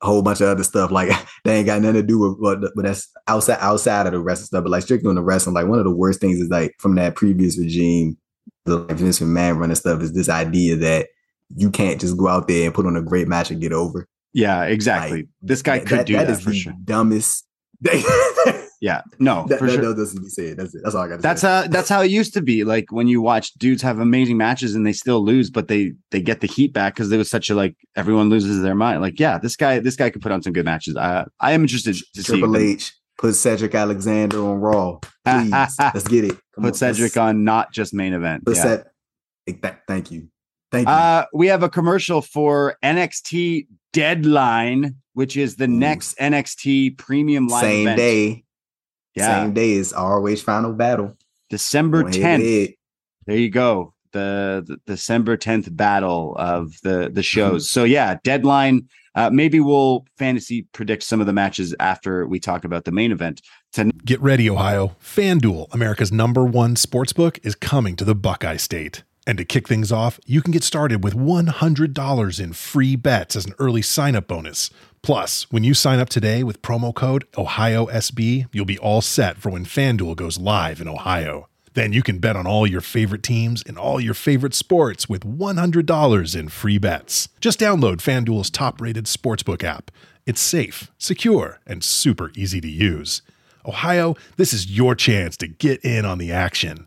whole 0.00 0.22
bunch 0.22 0.40
of 0.40 0.48
other 0.48 0.64
stuff. 0.64 0.90
Like 0.90 1.10
they 1.44 1.56
ain't 1.56 1.66
got 1.66 1.80
nothing 1.82 2.02
to 2.02 2.02
do 2.02 2.18
with 2.18 2.38
what, 2.38 2.60
but 2.74 2.84
that's 2.84 3.08
outside 3.28 3.58
outside 3.60 4.06
of 4.06 4.12
the 4.12 4.20
wrestling 4.20 4.46
stuff. 4.46 4.64
But 4.64 4.70
like 4.70 4.82
strictly 4.82 5.08
on 5.08 5.14
the 5.14 5.22
wrestling, 5.22 5.54
like 5.54 5.66
one 5.66 5.78
of 5.78 5.84
the 5.84 5.94
worst 5.94 6.20
things 6.20 6.40
is 6.40 6.48
like 6.48 6.74
from 6.78 6.94
that 6.96 7.16
previous 7.16 7.58
regime, 7.58 8.18
the 8.64 8.78
like 8.78 8.96
Vince 8.96 9.20
McMahon 9.20 9.58
running 9.58 9.76
stuff 9.76 10.02
is 10.02 10.12
this 10.12 10.28
idea 10.28 10.76
that 10.76 11.08
you 11.56 11.70
can't 11.70 12.00
just 12.00 12.16
go 12.16 12.28
out 12.28 12.48
there 12.48 12.66
and 12.66 12.74
put 12.74 12.86
on 12.86 12.96
a 12.96 13.02
great 13.02 13.28
match 13.28 13.50
and 13.50 13.60
get 13.60 13.72
over. 13.72 14.08
Yeah, 14.34 14.64
exactly. 14.64 15.18
Like, 15.18 15.28
this 15.42 15.62
guy 15.62 15.78
That- 15.78 15.88
could 15.88 15.98
that- 16.00 16.06
do 16.06 16.12
that 16.14 16.26
that, 16.28 16.32
is 16.38 16.40
for 16.40 16.50
the 16.50 16.56
sure. 16.56 16.72
dumbest. 16.84 17.46
that, 17.82 18.68
Yeah, 18.80 19.02
no, 19.18 19.44
that, 19.48 19.58
for 19.58 19.68
sure. 19.68 19.76
that 19.88 19.96
doesn't 19.96 20.22
be 20.22 20.28
said. 20.28 20.56
That's 20.56 20.74
it. 20.74 20.80
That's 20.84 20.94
all 20.94 21.02
I 21.02 21.08
got 21.08 21.20
That's 21.20 21.40
say. 21.42 21.48
how 21.48 21.66
that's 21.68 21.88
how 21.88 22.00
it 22.02 22.10
used 22.10 22.32
to 22.34 22.40
be. 22.42 22.64
Like 22.64 22.90
when 22.90 23.06
you 23.08 23.20
watch 23.20 23.52
dudes 23.54 23.82
have 23.82 23.98
amazing 24.00 24.36
matches 24.36 24.74
and 24.74 24.86
they 24.86 24.92
still 24.92 25.24
lose, 25.24 25.50
but 25.50 25.68
they 25.68 25.92
they 26.10 26.20
get 26.20 26.40
the 26.40 26.46
heat 26.48 26.72
back 26.72 26.94
because 26.94 27.08
there 27.08 27.18
was 27.18 27.28
such 27.30 27.50
a 27.50 27.54
like 27.54 27.76
everyone 27.96 28.28
loses 28.28 28.60
their 28.62 28.74
mind. 28.74 29.00
Like, 29.00 29.18
yeah, 29.20 29.38
this 29.38 29.54
guy 29.56 29.78
this 29.80 29.94
guy 29.96 30.10
could 30.10 30.22
put 30.22 30.32
on 30.32 30.42
some 30.42 30.52
good 30.52 30.64
matches. 30.64 30.96
I 30.96 31.26
I 31.40 31.52
am 31.52 31.62
interested 31.62 31.94
to 32.14 32.22
see. 32.22 32.32
Triple 32.38 32.52
them 32.52 32.62
H 32.62 32.92
put 33.18 33.34
Cedric 33.34 33.74
Alexander 33.74 34.38
on 34.44 34.60
Raw. 34.60 34.98
Please, 35.24 35.50
let's 35.52 36.08
get 36.08 36.24
it. 36.24 36.36
Come 36.54 36.64
Put 36.64 36.74
Cedric 36.76 37.16
on 37.16 37.44
not 37.44 37.72
just 37.72 37.94
main 37.94 38.14
event. 38.14 38.44
Put 38.46 38.56
Yeah. 38.56 38.82
Th- 39.46 39.60
th- 39.62 39.74
thank 39.86 40.10
you. 40.10 40.28
Thank 40.72 40.88
you. 40.88 40.92
Uh, 40.92 41.24
we 41.34 41.46
have 41.48 41.62
a 41.62 41.68
commercial 41.68 42.20
for 42.22 42.76
NXT 42.82 43.66
Deadline, 43.92 44.96
which 45.14 45.36
is 45.36 45.56
the 45.56 45.64
Ooh. 45.64 45.68
next 45.68 46.16
NXT 46.18 46.98
Premium 46.98 47.46
Live 47.46 47.62
Same 47.62 47.86
event. 47.86 47.96
day. 47.98 48.44
Yeah, 49.14 49.42
Same 49.42 49.52
day 49.52 49.72
is 49.72 49.92
always 49.92 50.42
Final 50.42 50.72
Battle. 50.72 51.16
December 51.50 52.02
Going 52.02 52.14
head 52.14 52.36
to 52.38 52.66
tenth. 52.66 52.76
There 53.26 53.36
you 53.36 53.50
go. 53.50 53.94
The, 54.12 54.64
the 54.66 54.78
December 54.86 55.36
10th 55.36 55.74
battle 55.74 56.34
of 56.38 56.74
the 56.82 57.10
the 57.12 57.22
shows. 57.22 57.70
So 57.70 57.84
yeah, 57.84 58.18
deadline. 58.24 58.88
Uh, 59.14 59.28
maybe 59.30 59.60
we'll 59.60 60.06
fantasy 60.16 60.66
predict 60.72 61.02
some 61.02 61.20
of 61.20 61.26
the 61.26 61.32
matches 61.34 61.74
after 61.80 62.26
we 62.26 62.40
talk 62.40 62.64
about 62.64 62.84
the 62.84 62.92
main 62.92 63.12
event. 63.12 63.42
Get 64.04 64.20
ready, 64.20 64.48
Ohio. 64.48 64.96
FanDuel, 65.02 65.72
America's 65.72 66.10
number 66.12 66.44
one 66.44 66.74
sportsbook, 66.74 67.38
is 67.42 67.54
coming 67.54 67.96
to 67.96 68.04
the 68.04 68.14
Buckeye 68.14 68.56
State. 68.56 69.02
And 69.26 69.38
to 69.38 69.44
kick 69.44 69.68
things 69.68 69.92
off, 69.92 70.18
you 70.26 70.42
can 70.42 70.50
get 70.50 70.64
started 70.64 71.04
with 71.04 71.14
$100 71.14 72.40
in 72.40 72.52
free 72.52 72.96
bets 72.96 73.36
as 73.36 73.46
an 73.46 73.54
early 73.58 73.82
sign 73.82 74.16
up 74.16 74.26
bonus. 74.26 74.70
Plus, 75.00 75.50
when 75.50 75.62
you 75.64 75.74
sign 75.74 76.00
up 76.00 76.08
today 76.08 76.42
with 76.42 76.62
promo 76.62 76.94
code 76.94 77.30
OhioSB, 77.32 78.48
you'll 78.52 78.64
be 78.64 78.78
all 78.78 79.00
set 79.00 79.36
for 79.36 79.50
when 79.50 79.64
FanDuel 79.64 80.16
goes 80.16 80.38
live 80.38 80.80
in 80.80 80.88
Ohio. 80.88 81.48
Then 81.74 81.92
you 81.92 82.02
can 82.02 82.18
bet 82.18 82.36
on 82.36 82.46
all 82.46 82.66
your 82.66 82.80
favorite 82.80 83.22
teams 83.22 83.62
and 83.66 83.78
all 83.78 84.00
your 84.00 84.14
favorite 84.14 84.54
sports 84.54 85.08
with 85.08 85.22
$100 85.22 86.36
in 86.38 86.48
free 86.48 86.78
bets. 86.78 87.28
Just 87.40 87.60
download 87.60 87.96
FanDuel's 87.96 88.50
top 88.50 88.80
rated 88.80 89.06
sportsbook 89.06 89.64
app. 89.64 89.90
It's 90.26 90.40
safe, 90.40 90.90
secure, 90.98 91.60
and 91.66 91.82
super 91.82 92.30
easy 92.36 92.60
to 92.60 92.68
use. 92.68 93.22
Ohio, 93.66 94.16
this 94.36 94.52
is 94.52 94.76
your 94.76 94.94
chance 94.94 95.36
to 95.38 95.48
get 95.48 95.80
in 95.84 96.04
on 96.04 96.18
the 96.18 96.32
action. 96.32 96.86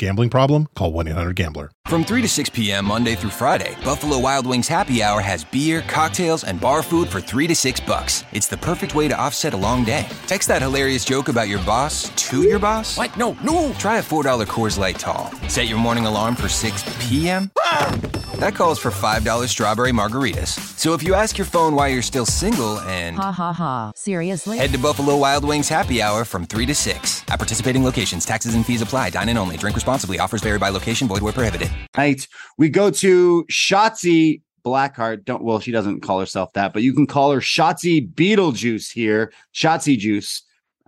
Gambling 0.00 0.30
problem? 0.30 0.66
Call 0.74 0.94
1-800-GAMBLER. 0.94 1.70
From 1.86 2.04
3 2.04 2.22
to 2.22 2.28
6 2.28 2.48
p.m. 2.50 2.86
Monday 2.86 3.14
through 3.14 3.28
Friday, 3.30 3.76
Buffalo 3.84 4.18
Wild 4.18 4.46
Wings 4.46 4.66
Happy 4.66 5.02
Hour 5.02 5.20
has 5.20 5.44
beer, 5.44 5.82
cocktails, 5.88 6.42
and 6.42 6.58
bar 6.58 6.82
food 6.82 7.06
for 7.06 7.20
3 7.20 7.46
to 7.46 7.54
6 7.54 7.80
bucks. 7.80 8.24
It's 8.32 8.46
the 8.48 8.56
perfect 8.56 8.94
way 8.94 9.08
to 9.08 9.18
offset 9.20 9.52
a 9.52 9.58
long 9.58 9.84
day. 9.84 10.06
Text 10.26 10.48
that 10.48 10.62
hilarious 10.62 11.04
joke 11.04 11.28
about 11.28 11.48
your 11.48 11.58
boss 11.64 12.08
to 12.28 12.42
your 12.44 12.58
boss. 12.58 12.96
What? 12.96 13.14
No, 13.18 13.36
no. 13.44 13.74
Try 13.74 13.98
a 13.98 14.02
$4 14.02 14.46
Coors 14.46 14.78
Light 14.78 14.98
Tall. 14.98 15.30
Set 15.48 15.68
your 15.68 15.76
morning 15.78 16.06
alarm 16.06 16.34
for 16.34 16.48
6 16.48 16.96
p.m. 17.10 17.50
Ah! 17.58 17.94
That 18.38 18.54
calls 18.54 18.78
for 18.78 18.90
$5 18.90 19.48
strawberry 19.48 19.90
margaritas. 19.92 20.56
So 20.78 20.94
if 20.94 21.02
you 21.02 21.12
ask 21.12 21.36
your 21.36 21.44
phone 21.44 21.74
why 21.74 21.88
you're 21.88 22.00
still 22.00 22.24
single 22.24 22.80
and 22.80 23.16
Ha 23.16 23.32
ha 23.32 23.52
ha. 23.52 23.92
Seriously? 23.96 24.56
head 24.56 24.70
to 24.72 24.78
Buffalo 24.78 25.18
Wild 25.18 25.44
Wings 25.44 25.68
Happy 25.68 26.00
Hour 26.00 26.24
from 26.24 26.46
3 26.46 26.64
to 26.64 26.74
6. 26.74 27.24
At 27.28 27.38
participating 27.38 27.84
locations, 27.84 28.24
taxes 28.24 28.54
and 28.54 28.64
fees 28.64 28.80
apply. 28.80 29.10
Dine 29.10 29.28
in 29.28 29.36
only. 29.36 29.58
Drink 29.58 29.74
responsibly. 29.76 29.89
Offers 29.90 30.40
vary 30.40 30.58
by 30.58 30.68
location. 30.70 31.08
Void 31.08 31.22
where 31.22 31.32
prohibited. 31.32 31.70
Right. 31.96 32.26
We 32.58 32.68
go 32.68 32.90
to 32.90 33.44
Shotzi 33.50 34.42
Blackheart. 34.64 35.24
Don't 35.24 35.42
well, 35.42 35.60
she 35.60 35.72
doesn't 35.72 36.00
call 36.00 36.20
herself 36.20 36.52
that, 36.54 36.72
but 36.72 36.82
you 36.82 36.92
can 36.92 37.06
call 37.06 37.32
her 37.32 37.40
Shotzi 37.40 38.08
Beetlejuice 38.12 38.92
here. 38.92 39.32
Shotzi 39.54 39.98
Juice. 39.98 40.42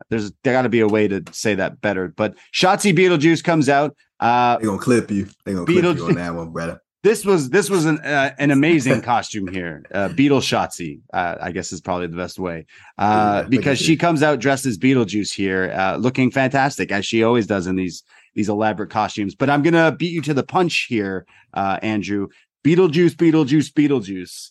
There's 0.09 0.33
there 0.43 0.53
got 0.53 0.63
to 0.63 0.69
be 0.69 0.81
a 0.81 0.89
way 0.89 1.09
to 1.09 1.23
say 1.33 1.55
that 1.55 1.81
better. 1.81 2.09
But 2.09 2.35
Shotzi 2.55 2.97
Beetlejuice 2.97 3.43
comes 3.45 3.69
out. 3.69 3.97
Uh, 4.21 4.57
They're 4.59 4.67
gonna 4.67 4.79
clip 4.83 5.11
you. 5.11 5.29
They're 5.45 5.55
gonna 5.55 5.67
clip 5.67 5.85
Beetlejuice- 5.85 5.97
you 5.97 6.07
on 6.07 6.15
that 6.15 6.35
one, 6.35 6.51
brother. 6.51 6.81
this 7.03 7.25
was 7.25 7.51
this 7.51 7.69
was 7.71 7.85
an 7.87 7.99
uh, 8.01 8.35
an 8.39 8.51
amazing 8.59 9.01
costume 9.03 9.49
here. 9.49 9.85
Uh, 9.93 10.09
Beetle 10.09 10.41
Shotzi, 10.41 11.01
uh, 11.13 11.37
I 11.41 11.51
guess 11.53 11.73
is 11.73 11.81
probably 11.81 12.07
the 12.09 12.17
best 12.17 12.39
way 12.39 12.67
uh, 12.99 13.45
because 13.45 13.79
she 13.79 13.97
comes 13.97 14.23
out 14.23 14.39
dressed 14.39 14.67
as 14.67 14.77
Beetlejuice 14.79 15.33
here, 15.33 15.73
uh, 15.77 15.97
looking 15.97 16.31
fantastic 16.31 16.93
as 16.93 17.07
she 17.07 17.23
always 17.25 17.47
does 17.47 17.67
in 17.67 17.77
these 17.77 18.03
these 18.35 18.49
elaborate 18.49 18.91
costumes. 18.91 19.35
But 19.35 19.51
I'm 19.51 19.63
gonna 19.63 19.93
beat 19.93 20.13
you 20.13 20.23
to 20.23 20.35
the 20.35 20.43
punch 20.43 20.87
here, 20.89 21.27
uh, 21.55 21.79
Andrew. 21.83 22.29
Beetlejuice, 22.65 23.15
Beetlejuice, 23.15 23.73
Beetlejuice. 23.73 24.51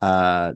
Uh, 0.00 0.52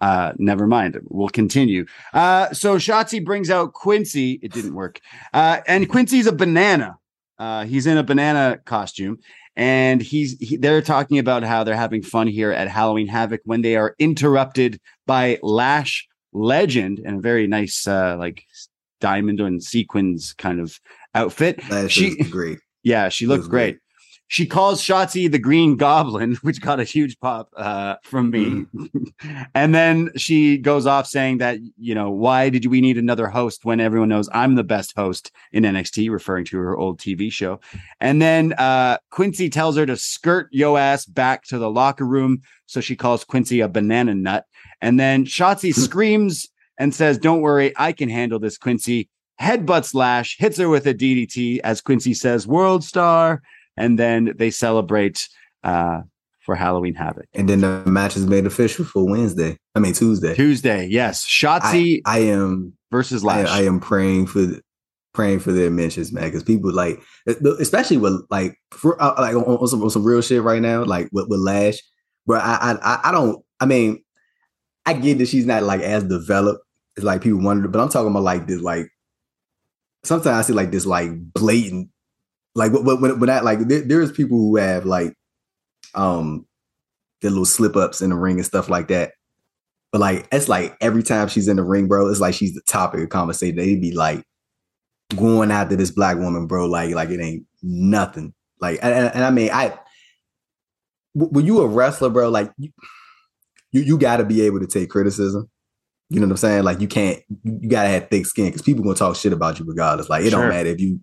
uh, 0.00 0.32
never 0.38 0.66
mind. 0.66 0.98
We'll 1.04 1.28
continue. 1.28 1.84
Uh, 2.14 2.52
so 2.52 2.76
Shotzi 2.76 3.24
brings 3.24 3.50
out 3.50 3.74
Quincy. 3.74 4.40
It 4.42 4.52
didn't 4.52 4.74
work. 4.74 5.00
Uh, 5.32 5.60
and 5.66 5.88
Quincy's 5.88 6.26
a 6.26 6.32
banana. 6.32 6.96
Uh, 7.38 7.64
he's 7.66 7.86
in 7.86 7.98
a 7.98 8.02
banana 8.02 8.58
costume. 8.64 9.18
and 9.56 10.00
he's 10.00 10.38
he, 10.38 10.56
they're 10.56 10.82
talking 10.82 11.18
about 11.18 11.42
how 11.42 11.64
they're 11.64 11.76
having 11.76 12.02
fun 12.02 12.26
here 12.26 12.52
at 12.52 12.68
Halloween 12.68 13.06
Havoc 13.06 13.40
when 13.44 13.62
they 13.62 13.76
are 13.76 13.94
interrupted 13.98 14.80
by 15.06 15.38
Lash 15.42 16.06
Legend 16.32 17.00
and 17.04 17.18
a 17.18 17.20
very 17.20 17.46
nice 17.46 17.86
uh 17.86 18.16
like 18.18 18.44
diamond 19.00 19.40
and 19.40 19.62
sequins 19.62 20.32
kind 20.34 20.60
of 20.60 20.78
outfit. 21.14 21.60
She 21.88 22.16
great. 22.24 22.58
yeah, 22.82 23.08
she 23.08 23.26
looked 23.26 23.48
great. 23.48 23.72
great. 23.74 23.80
She 24.30 24.46
calls 24.46 24.80
Shotzi 24.80 25.28
the 25.28 25.40
Green 25.40 25.76
Goblin, 25.76 26.34
which 26.42 26.60
got 26.60 26.78
a 26.78 26.84
huge 26.84 27.18
pop 27.18 27.52
uh, 27.56 27.96
from 28.04 28.30
me. 28.30 28.64
and 29.56 29.74
then 29.74 30.10
she 30.16 30.56
goes 30.56 30.86
off 30.86 31.08
saying 31.08 31.38
that, 31.38 31.58
you 31.76 31.96
know, 31.96 32.12
why 32.12 32.48
did 32.48 32.66
we 32.66 32.80
need 32.80 32.96
another 32.96 33.26
host 33.26 33.64
when 33.64 33.80
everyone 33.80 34.08
knows 34.08 34.28
I'm 34.32 34.54
the 34.54 34.62
best 34.62 34.94
host 34.94 35.32
in 35.50 35.64
NXT, 35.64 36.12
referring 36.12 36.44
to 36.44 36.58
her 36.58 36.76
old 36.76 37.00
TV 37.00 37.32
show. 37.32 37.58
And 38.00 38.22
then 38.22 38.52
uh, 38.52 38.98
Quincy 39.10 39.50
tells 39.50 39.76
her 39.76 39.84
to 39.84 39.96
skirt 39.96 40.46
yo 40.52 40.76
ass 40.76 41.06
back 41.06 41.42
to 41.46 41.58
the 41.58 41.68
locker 41.68 42.06
room. 42.06 42.42
So 42.66 42.80
she 42.80 42.94
calls 42.94 43.24
Quincy 43.24 43.58
a 43.58 43.68
banana 43.68 44.14
nut. 44.14 44.46
And 44.80 45.00
then 45.00 45.24
Shotzi 45.24 45.74
screams 45.86 46.48
and 46.78 46.94
says, 46.94 47.18
Don't 47.18 47.40
worry, 47.40 47.72
I 47.76 47.90
can 47.90 48.08
handle 48.08 48.38
this, 48.38 48.58
Quincy. 48.58 49.08
Headbutts 49.40 49.94
Lash, 49.94 50.36
hits 50.38 50.58
her 50.58 50.68
with 50.68 50.86
a 50.86 50.94
DDT, 50.94 51.60
as 51.64 51.80
Quincy 51.80 52.14
says, 52.14 52.46
World 52.46 52.84
Star. 52.84 53.42
And 53.76 53.98
then 53.98 54.34
they 54.36 54.50
celebrate 54.50 55.28
uh, 55.64 56.00
for 56.40 56.54
Halloween 56.54 56.94
Havoc. 56.94 57.26
And 57.34 57.48
then 57.48 57.60
the 57.60 57.82
match 57.86 58.16
is 58.16 58.26
made 58.26 58.46
official 58.46 58.84
for 58.84 59.08
Wednesday. 59.08 59.56
I 59.74 59.78
mean 59.78 59.94
Tuesday. 59.94 60.34
Tuesday, 60.34 60.86
yes. 60.86 61.26
Shotzi 61.26 62.02
I, 62.04 62.16
I 62.16 62.18
am 62.24 62.74
versus 62.90 63.24
I, 63.24 63.26
Lash. 63.26 63.48
I 63.48 63.62
am 63.62 63.80
praying 63.80 64.26
for 64.26 64.46
praying 65.12 65.40
for 65.40 65.52
their 65.52 65.70
mentions, 65.70 66.12
man, 66.12 66.24
because 66.24 66.44
people 66.44 66.72
like, 66.72 67.00
especially 67.26 67.96
with 67.96 68.24
like, 68.30 68.56
for, 68.70 69.00
uh, 69.02 69.14
like 69.18 69.34
on, 69.34 69.42
on, 69.42 69.66
some, 69.66 69.82
on 69.82 69.90
some 69.90 70.04
real 70.04 70.20
shit 70.20 70.42
right 70.42 70.62
now, 70.62 70.84
like 70.84 71.08
with, 71.12 71.28
with 71.28 71.40
Lash, 71.40 71.78
but 72.26 72.42
I, 72.44 72.78
I 72.82 73.00
I 73.08 73.12
don't. 73.12 73.44
I 73.58 73.66
mean, 73.66 74.02
I 74.86 74.92
get 74.92 75.18
that 75.18 75.26
she's 75.26 75.46
not 75.46 75.62
like 75.62 75.80
as 75.80 76.04
developed 76.04 76.64
as 76.96 77.04
like 77.04 77.22
people 77.22 77.40
wanted, 77.40 77.72
but 77.72 77.80
I'm 77.80 77.88
talking 77.88 78.10
about 78.10 78.22
like 78.22 78.46
this 78.46 78.60
like. 78.60 78.86
Sometimes 80.04 80.26
I 80.38 80.42
see 80.42 80.52
like 80.54 80.70
this 80.70 80.86
like 80.86 81.10
blatant, 81.34 81.90
like 82.54 82.72
when 82.72 82.84
when, 83.00 83.20
when 83.20 83.26
that 83.28 83.44
like 83.44 83.60
there, 83.68 83.82
there's 83.82 84.12
people 84.12 84.38
who 84.38 84.56
have 84.56 84.84
like, 84.86 85.14
um, 85.94 86.46
their 87.22 87.30
little 87.30 87.44
slip 87.46 87.76
ups 87.76 88.00
in 88.02 88.10
the 88.10 88.16
ring 88.16 88.36
and 88.36 88.46
stuff 88.46 88.68
like 88.70 88.88
that. 88.88 89.12
But 89.92 90.00
like 90.00 90.28
it's 90.32 90.48
like 90.48 90.76
every 90.80 91.02
time 91.02 91.28
she's 91.28 91.48
in 91.48 91.56
the 91.56 91.64
ring, 91.64 91.88
bro, 91.88 92.08
it's 92.08 92.20
like 92.20 92.34
she's 92.34 92.54
the 92.54 92.62
topic 92.62 93.02
of 93.02 93.08
conversation. 93.10 93.56
They'd 93.56 93.80
be 93.80 93.92
like 93.92 94.24
going 95.16 95.50
after 95.50 95.76
this 95.76 95.90
black 95.90 96.16
woman, 96.18 96.46
bro, 96.46 96.66
like 96.66 96.94
like 96.94 97.10
it 97.10 97.20
ain't 97.20 97.46
nothing. 97.62 98.34
Like 98.60 98.78
and, 98.82 98.92
and- 98.94 99.14
and 99.14 99.24
I 99.24 99.30
mean, 99.30 99.50
I 99.52 99.78
when 101.14 101.44
you 101.46 101.60
a 101.60 101.66
wrestler, 101.66 102.10
bro, 102.10 102.28
like 102.30 102.52
you 102.58 102.70
you, 103.72 103.82
you 103.82 103.98
got 103.98 104.18
to 104.18 104.24
be 104.24 104.42
able 104.42 104.60
to 104.60 104.66
take 104.66 104.90
criticism. 104.90 105.48
You 106.10 106.18
know 106.18 106.26
what 106.26 106.32
I'm 106.32 106.36
saying? 106.38 106.64
Like 106.64 106.80
you 106.80 106.88
can't, 106.88 107.22
you 107.44 107.68
gotta 107.68 107.88
have 107.88 108.08
thick 108.10 108.26
skin 108.26 108.46
because 108.46 108.62
people 108.62 108.82
gonna 108.82 108.96
talk 108.96 109.14
shit 109.16 109.32
about 109.32 109.58
you 109.58 109.64
regardless. 109.64 110.10
Like 110.10 110.24
it 110.24 110.30
Sure. 110.30 110.40
don't 110.40 110.50
matter 110.50 110.68
if 110.70 110.80
you, 110.80 111.00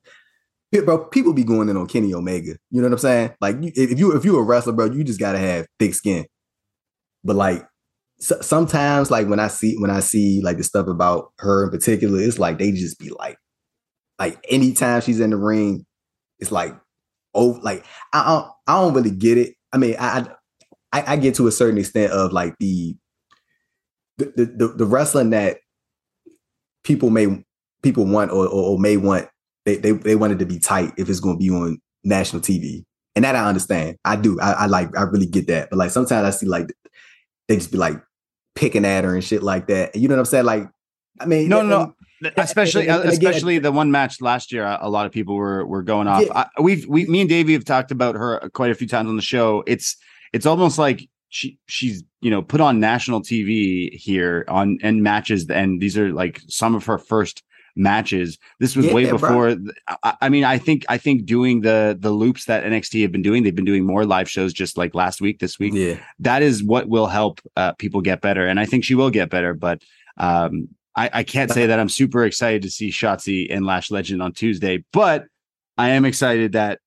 bro. 0.84 1.05
People 1.05 1.32
be 1.34 1.45
going 1.45 1.70
in 1.70 1.78
on 1.78 1.88
Kenny 1.88 2.14
Omega. 2.14 2.58
You 2.70 2.82
know 2.82 2.88
what 2.88 2.93
I'm 2.93 2.99
saying? 2.99 3.34
Like 3.39 3.55
you, 3.62 3.72
if 3.74 3.97
you 3.97 4.16
if 4.16 4.26
you 4.26 4.38
a 4.38 4.43
wrestler, 4.43 4.74
bro, 4.74 4.86
you 4.91 5.05
just 5.05 5.20
gotta 5.20 5.39
have 5.39 5.66
thick 5.80 5.93
skin. 5.93 6.26
But 7.24 7.38
like 7.38 7.66
so, 8.20 8.41
sometimes, 8.41 9.10
like 9.10 9.28
when 9.28 9.39
I 9.39 9.47
see 9.47 9.78
when 9.78 9.91
I 9.91 10.01
see 10.01 10.41
like 10.41 10.58
the 10.58 10.64
stuff 10.64 10.88
about 10.88 11.32
her 11.39 11.64
in 11.64 11.70
particular, 11.70 12.20
it's 12.20 12.38
like 12.39 12.58
they 12.58 12.72
just 12.72 12.99
be 12.99 13.10
like, 13.10 13.38
like 14.20 14.38
anytime 14.49 15.01
she's 15.01 15.20
in 15.22 15.30
the 15.30 15.38
ring, 15.38 15.86
it's 16.39 16.51
like, 16.51 16.76
oh, 17.34 17.60
like 17.64 17.86
I 18.12 18.26
don't 18.28 18.51
I 18.68 18.82
don't 18.82 18.93
really 18.93 19.12
get 19.12 19.38
it. 19.38 19.55
I 19.72 19.78
mean, 19.78 19.95
I 19.99 20.28
I, 20.91 21.14
I 21.14 21.16
get 21.18 21.36
to 21.36 21.47
a 21.47 21.51
certain 21.51 21.78
extent 21.78 22.12
of 22.12 22.32
like 22.34 22.55
the 22.60 22.95
the 24.18 24.53
the, 24.55 24.68
the, 24.76 24.86
wrestling 24.86 25.30
that 25.32 25.57
people 26.84 27.09
may 27.09 27.43
people 27.84 28.05
want 28.05 28.32
or, 28.32 28.45
or, 28.45 28.72
or 28.72 28.80
may 28.80 28.97
want 28.97 29.28
they, 29.65 29.76
they 29.78 29.91
they 29.91 30.15
want 30.15 30.34
it 30.34 30.39
to 30.39 30.45
be 30.45 30.59
tight 30.59 30.93
if 30.97 31.09
it's 31.09 31.20
going 31.20 31.36
to 31.36 31.39
be 31.39 31.49
on 31.49 31.80
national 32.03 32.41
TV, 32.41 32.84
and 33.15 33.26
that 33.26 33.36
I 33.36 33.45
understand. 33.47 33.97
I 34.05 34.15
do. 34.15 34.39
I, 34.39 34.51
I 34.53 34.65
like. 34.68 34.95
I 34.97 35.03
really 35.03 35.26
get 35.26 35.47
that. 35.47 35.70
But 35.70 35.78
like 35.78 35.91
sometimes 35.91 36.26
I 36.26 36.38
see 36.38 36.45
like 36.45 36.68
they 37.47 37.55
just 37.55 37.72
be 37.72 37.78
like 37.78 38.01
picking 38.55 38.86
at 38.86 39.03
her 39.03 39.13
and 39.13 39.24
shit 39.24 39.43
like 39.43 39.68
that. 39.68 39.95
You 39.95 40.07
know 40.07 40.15
what 40.15 40.20
I'm 40.20 40.26
saying? 40.26 40.45
Like, 40.45 40.68
I 41.20 41.26
mean, 41.26 41.47
No, 41.49 41.61
no, 41.61 41.93
no. 42.22 42.32
especially 42.38 42.88
and- 42.88 43.03
and 43.03 43.13
again- 43.13 43.30
especially 43.30 43.59
the 43.59 43.72
one 43.72 43.91
match 43.91 44.22
last 44.22 44.51
year 44.51 44.63
a 44.63 44.80
a 44.82 44.89
lot 44.89 45.05
of 45.05 45.11
people 45.11 45.36
were 45.36 45.65
were 45.68 45.84
going 45.84 46.07
off 46.07 46.24
Yeah. 46.26 46.45
I, 46.57 46.61
we've 46.61 46.88
we 46.88 47.05
me 47.05 47.22
and 47.22 47.30
davey 47.30 47.53
have 47.53 47.65
talked 47.65 47.91
about 47.91 48.15
her 48.15 48.49
quite 48.53 48.72
a 48.72 48.76
few 48.76 48.88
times 48.88 49.09
on 49.09 49.15
the 49.15 49.22
show 49.22 49.63
it's 49.68 49.95
it's 50.34 50.45
almost 50.45 50.78
like 50.80 51.07
she 51.30 51.57
she's 51.67 52.03
you 52.21 52.30
know 52.32 52.41
put 52.41 52.61
on 52.61 52.80
national 52.80 53.21
tv 53.21 53.93
here 53.93 54.45
on 54.47 54.78
and 54.82 55.03
matches 55.03 55.49
and 55.49 55.82
these 55.82 55.97
are 55.97 56.11
like 56.13 56.41
some 56.47 56.73
of 56.75 56.86
her 56.86 56.97
first 56.97 57.43
matches 57.75 58.39
this 58.59 58.75
was 58.75 58.88
way 58.91 59.03
Yeah, 59.03 59.09
bro. 59.17 59.19
before 59.19 59.55
I, 60.03 60.15
I 60.21 60.30
mean 60.30 60.43
i 60.43 60.57
think 60.57 60.84
i 60.89 60.97
think 60.97 61.25
doing 61.25 61.61
the 61.61 61.95
the 61.99 62.09
loops 62.09 62.45
that 62.45 62.63
nxt 62.63 63.01
have 63.03 63.11
been 63.11 63.21
doing 63.21 63.43
they've 63.43 63.53
been 63.53 63.65
doing 63.65 63.86
more 63.86 64.03
live 64.05 64.28
shows 64.30 64.51
just 64.51 64.78
like 64.78 64.95
last 64.95 65.21
week 65.21 65.39
this 65.39 65.59
week 65.59 65.73
Yeah, 65.75 65.99
that 66.19 66.41
is 66.41 66.63
what 66.63 66.89
will 66.89 67.07
help 67.07 67.39
uh, 67.55 67.73
people 67.73 68.01
get 68.01 68.21
better. 68.21 68.47
And 68.47 68.59
I 68.59 68.65
think 68.65 68.84
she 68.84 68.95
will 68.95 69.11
get 69.11 69.30
better, 69.30 69.53
but 69.53 69.84
um, 70.17 70.69
I, 70.95 71.09
I 71.13 71.23
can't 71.23 71.51
say 71.51 71.67
that 71.67 71.80
I'm 71.80 71.89
super 71.89 72.25
excited 72.25 72.63
to 72.63 72.71
see 72.71 72.89
Shotzi 72.89 73.45
and 73.53 73.63
Lash 73.65 73.91
Legend 73.91 74.23
on 74.23 74.32
Tuesday, 74.34 74.84
but 74.91 75.25
I 75.78 75.89
am 75.89 76.05
excited 76.05 76.53
that, 76.53 76.80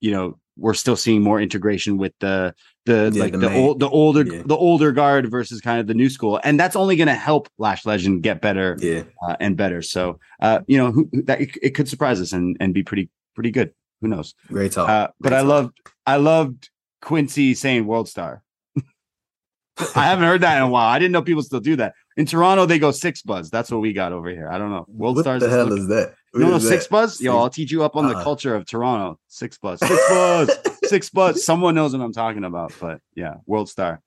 you 0.00 0.10
know, 0.10 0.40
we're 0.56 0.74
still 0.74 0.96
seeing 0.96 1.22
more 1.22 1.40
integration 1.40 1.96
with 1.96 2.12
the, 2.18 2.52
the 2.86 3.10
Yeah, 3.12 3.22
like 3.22 3.32
the 3.32 3.38
the, 3.38 3.54
old, 3.54 3.80
the 3.80 3.88
older, 3.88 4.24
yeah. 4.24 4.42
the 4.44 4.56
older 4.56 4.92
guard 4.92 5.30
versus 5.30 5.60
kind 5.60 5.80
of 5.80 5.86
the 5.86 5.94
new 5.94 6.08
school. 6.10 6.40
And 6.44 6.58
that's 6.58 6.76
only 6.76 6.96
going 6.96 7.08
to 7.08 7.14
help 7.14 7.48
Lash 7.58 7.86
Legend 7.86 8.22
get 8.22 8.40
better 8.40 8.76
yeah. 8.80 9.04
uh, 9.26 9.36
and 9.40 9.56
better. 9.56 9.82
So, 9.82 10.18
uh, 10.40 10.60
you 10.66 10.78
know, 10.78 10.92
who, 10.92 11.08
that 11.24 11.40
it, 11.40 11.56
it 11.62 11.70
could 11.70 11.88
surprise 11.88 12.20
us 12.20 12.32
and, 12.32 12.56
and 12.60 12.74
be 12.74 12.82
pretty, 12.82 13.08
pretty 13.34 13.50
good. 13.50 13.72
Who 14.00 14.08
knows? 14.08 14.34
Great 14.48 14.72
talk. 14.72 14.88
Uh, 14.88 15.08
but 15.20 15.30
Great 15.30 15.38
I 15.38 15.40
talk. 15.40 15.48
loved 15.48 15.78
I 16.06 16.16
loved 16.16 16.70
Quincy 17.00 17.54
saying 17.54 17.86
World 17.86 18.08
Star. 18.08 18.42
I 19.96 20.04
haven't 20.04 20.24
heard 20.24 20.42
that 20.42 20.58
in 20.58 20.62
a 20.62 20.68
while. 20.68 20.88
I 20.88 20.98
didn't 20.98 21.12
know 21.12 21.22
people 21.22 21.42
still 21.42 21.60
do 21.60 21.76
that. 21.76 21.94
In 22.16 22.26
Toronto, 22.26 22.66
they 22.66 22.78
go 22.78 22.90
six 22.90 23.22
buzz. 23.22 23.50
That's 23.50 23.70
what 23.70 23.80
we 23.80 23.92
got 23.92 24.12
over 24.12 24.28
here. 24.28 24.48
I 24.48 24.58
don't 24.58 24.70
know. 24.70 24.84
World 24.88 25.16
what 25.16 25.22
Stars. 25.22 25.42
the 25.42 25.48
hell 25.48 25.72
is 25.72 25.88
that? 25.88 26.14
What 26.32 26.40
no, 26.40 26.50
no, 26.50 26.58
six 26.58 26.84
that? 26.84 26.90
buzz. 26.90 27.20
Yo, 27.20 27.36
I'll 27.36 27.50
teach 27.50 27.72
you 27.72 27.82
up 27.82 27.96
on 27.96 28.06
the 28.08 28.14
Uh-uh. 28.14 28.22
culture 28.22 28.54
of 28.54 28.66
Toronto. 28.66 29.18
Six 29.28 29.58
buzz. 29.58 29.80
Six 29.80 30.08
buzz. 30.08 30.50
six 30.88 31.10
buzz. 31.10 31.44
Someone 31.44 31.74
knows 31.74 31.92
what 31.92 32.02
I'm 32.02 32.12
talking 32.12 32.44
about. 32.44 32.72
But 32.80 33.00
yeah, 33.14 33.34
World 33.46 33.68
Star. 33.68 34.00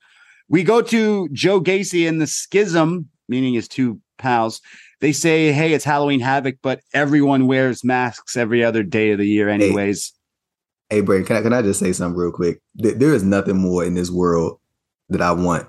We 0.50 0.64
go 0.64 0.82
to 0.82 1.28
Joe 1.30 1.62
Gacy 1.62 2.08
and 2.08 2.22
the 2.22 2.28
Schism, 2.28 3.10
meaning 3.28 3.54
his 3.54 3.68
two 3.68 4.00
pals. 4.18 4.62
They 5.02 5.12
say, 5.12 5.52
"Hey, 5.52 5.74
it's 5.74 5.86
Halloween 5.86 6.20
Havoc, 6.20 6.58
but 6.62 6.82
everyone 6.94 7.48
wears 7.48 7.84
masks 7.84 8.38
every 8.38 8.64
other 8.64 8.84
day 8.84 9.12
of 9.12 9.20
the 9.20 9.28
year, 9.28 9.50
anyways." 9.50 10.14
Hey, 10.90 11.02
Brady, 11.02 11.26
can 11.26 11.36
I, 11.36 11.42
can 11.42 11.54
I 11.54 11.62
just 11.62 11.80
say 11.80 11.92
something 11.92 12.18
real 12.18 12.32
quick? 12.32 12.62
There, 12.76 12.94
there 12.94 13.14
is 13.14 13.24
nothing 13.24 13.58
more 13.58 13.84
in 13.84 13.94
this 13.94 14.10
world 14.10 14.60
that 15.10 15.22
I 15.22 15.32
want. 15.34 15.68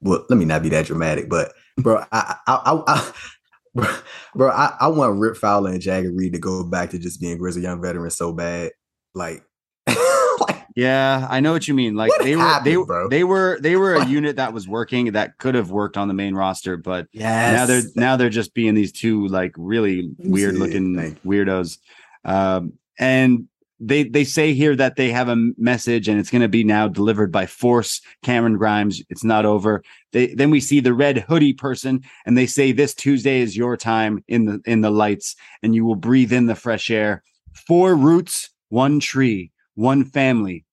Well, 0.00 0.24
let 0.30 0.38
me 0.38 0.44
not 0.44 0.62
be 0.62 0.70
that 0.70 0.86
dramatic, 0.86 1.28
but 1.28 1.52
bro, 1.76 2.02
I, 2.12 2.36
I, 2.46 2.54
I, 2.54 2.82
I 2.86 3.12
bro, 3.74 3.96
bro, 4.34 4.50
I, 4.50 4.74
I 4.80 4.88
want 4.88 5.18
Rip 5.18 5.36
Fowler 5.36 5.70
and 5.70 5.80
Jagger 5.80 6.12
Reed 6.12 6.32
to 6.32 6.38
go 6.38 6.64
back 6.64 6.90
to 6.90 6.98
just 6.98 7.20
being 7.20 7.38
Grizzled 7.38 7.62
Young 7.62 7.80
veterans 7.80 8.16
so 8.16 8.32
bad. 8.32 8.72
Like, 9.14 9.44
like 10.48 10.64
Yeah, 10.74 11.26
I 11.28 11.40
know 11.40 11.52
what 11.52 11.66
you 11.68 11.74
mean. 11.74 11.94
Like 11.94 12.12
they 12.20 12.36
were, 12.36 12.42
happened, 12.42 12.66
they 12.66 12.76
bro? 12.84 13.08
they 13.08 13.24
were, 13.24 13.58
they 13.60 13.76
were 13.76 13.94
a 13.94 14.06
unit 14.06 14.36
that 14.36 14.52
was 14.52 14.68
working 14.68 15.12
that 15.12 15.38
could 15.38 15.54
have 15.54 15.70
worked 15.70 15.96
on 15.96 16.08
the 16.08 16.14
main 16.14 16.34
roster, 16.34 16.76
but 16.76 17.08
yes, 17.12 17.54
now 17.54 17.66
they're 17.66 17.82
now 17.94 18.16
they're 18.16 18.30
just 18.30 18.54
being 18.54 18.74
these 18.74 18.92
two 18.92 19.26
like 19.28 19.52
really 19.56 20.10
weird 20.18 20.56
looking 20.56 21.16
weirdos. 21.24 21.78
Um, 22.24 22.74
and 22.98 23.48
they 23.78 24.04
they 24.04 24.24
say 24.24 24.54
here 24.54 24.74
that 24.76 24.96
they 24.96 25.10
have 25.10 25.28
a 25.28 25.50
message 25.58 26.08
and 26.08 26.18
it's 26.18 26.30
going 26.30 26.42
to 26.42 26.48
be 26.48 26.64
now 26.64 26.88
delivered 26.88 27.30
by 27.30 27.46
force. 27.46 28.00
Cameron 28.22 28.56
Grimes, 28.56 29.02
it's 29.10 29.24
not 29.24 29.44
over. 29.44 29.82
They 30.12 30.34
then 30.34 30.50
we 30.50 30.60
see 30.60 30.80
the 30.80 30.94
red 30.94 31.18
hoodie 31.18 31.52
person 31.52 32.02
and 32.24 32.36
they 32.36 32.46
say 32.46 32.72
this 32.72 32.94
Tuesday 32.94 33.40
is 33.40 33.56
your 33.56 33.76
time 33.76 34.24
in 34.28 34.46
the 34.46 34.60
in 34.64 34.80
the 34.80 34.90
lights 34.90 35.36
and 35.62 35.74
you 35.74 35.84
will 35.84 35.96
breathe 35.96 36.32
in 36.32 36.46
the 36.46 36.54
fresh 36.54 36.90
air. 36.90 37.22
Four 37.52 37.94
roots, 37.96 38.50
one 38.68 39.00
tree, 39.00 39.50
one 39.76 40.04
family. 40.04 40.64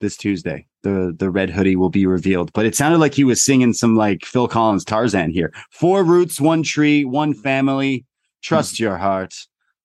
This 0.00 0.16
Tuesday, 0.18 0.66
the 0.82 1.14
the 1.18 1.30
red 1.30 1.48
hoodie 1.48 1.76
will 1.76 1.88
be 1.88 2.04
revealed. 2.04 2.52
But 2.52 2.66
it 2.66 2.76
sounded 2.76 2.98
like 2.98 3.14
he 3.14 3.24
was 3.24 3.42
singing 3.42 3.72
some 3.72 3.96
like 3.96 4.26
Phil 4.26 4.48
Collins 4.48 4.84
Tarzan 4.84 5.30
here. 5.30 5.50
Four 5.70 6.04
roots, 6.04 6.40
one 6.40 6.62
tree, 6.62 7.06
one 7.06 7.32
family. 7.32 8.04
Trust 8.42 8.78
your 8.78 8.98
heart. 8.98 9.34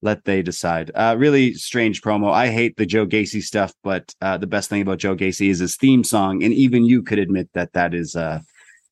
Let 0.01 0.25
they 0.25 0.41
decide. 0.41 0.91
Uh, 0.95 1.15
really 1.17 1.53
strange 1.53 2.01
promo. 2.01 2.31
I 2.33 2.49
hate 2.49 2.75
the 2.75 2.85
Joe 2.85 3.05
Gacy 3.05 3.41
stuff, 3.41 3.73
but 3.83 4.13
uh, 4.21 4.37
the 4.37 4.47
best 4.47 4.69
thing 4.69 4.81
about 4.81 4.97
Joe 4.97 5.15
Gacy 5.15 5.49
is 5.49 5.59
his 5.59 5.77
theme 5.77 6.03
song, 6.03 6.43
and 6.43 6.53
even 6.53 6.83
you 6.83 7.01
could 7.03 7.19
admit 7.19 7.49
that 7.53 7.73
that 7.73 7.93
is 7.93 8.15
uh, 8.15 8.39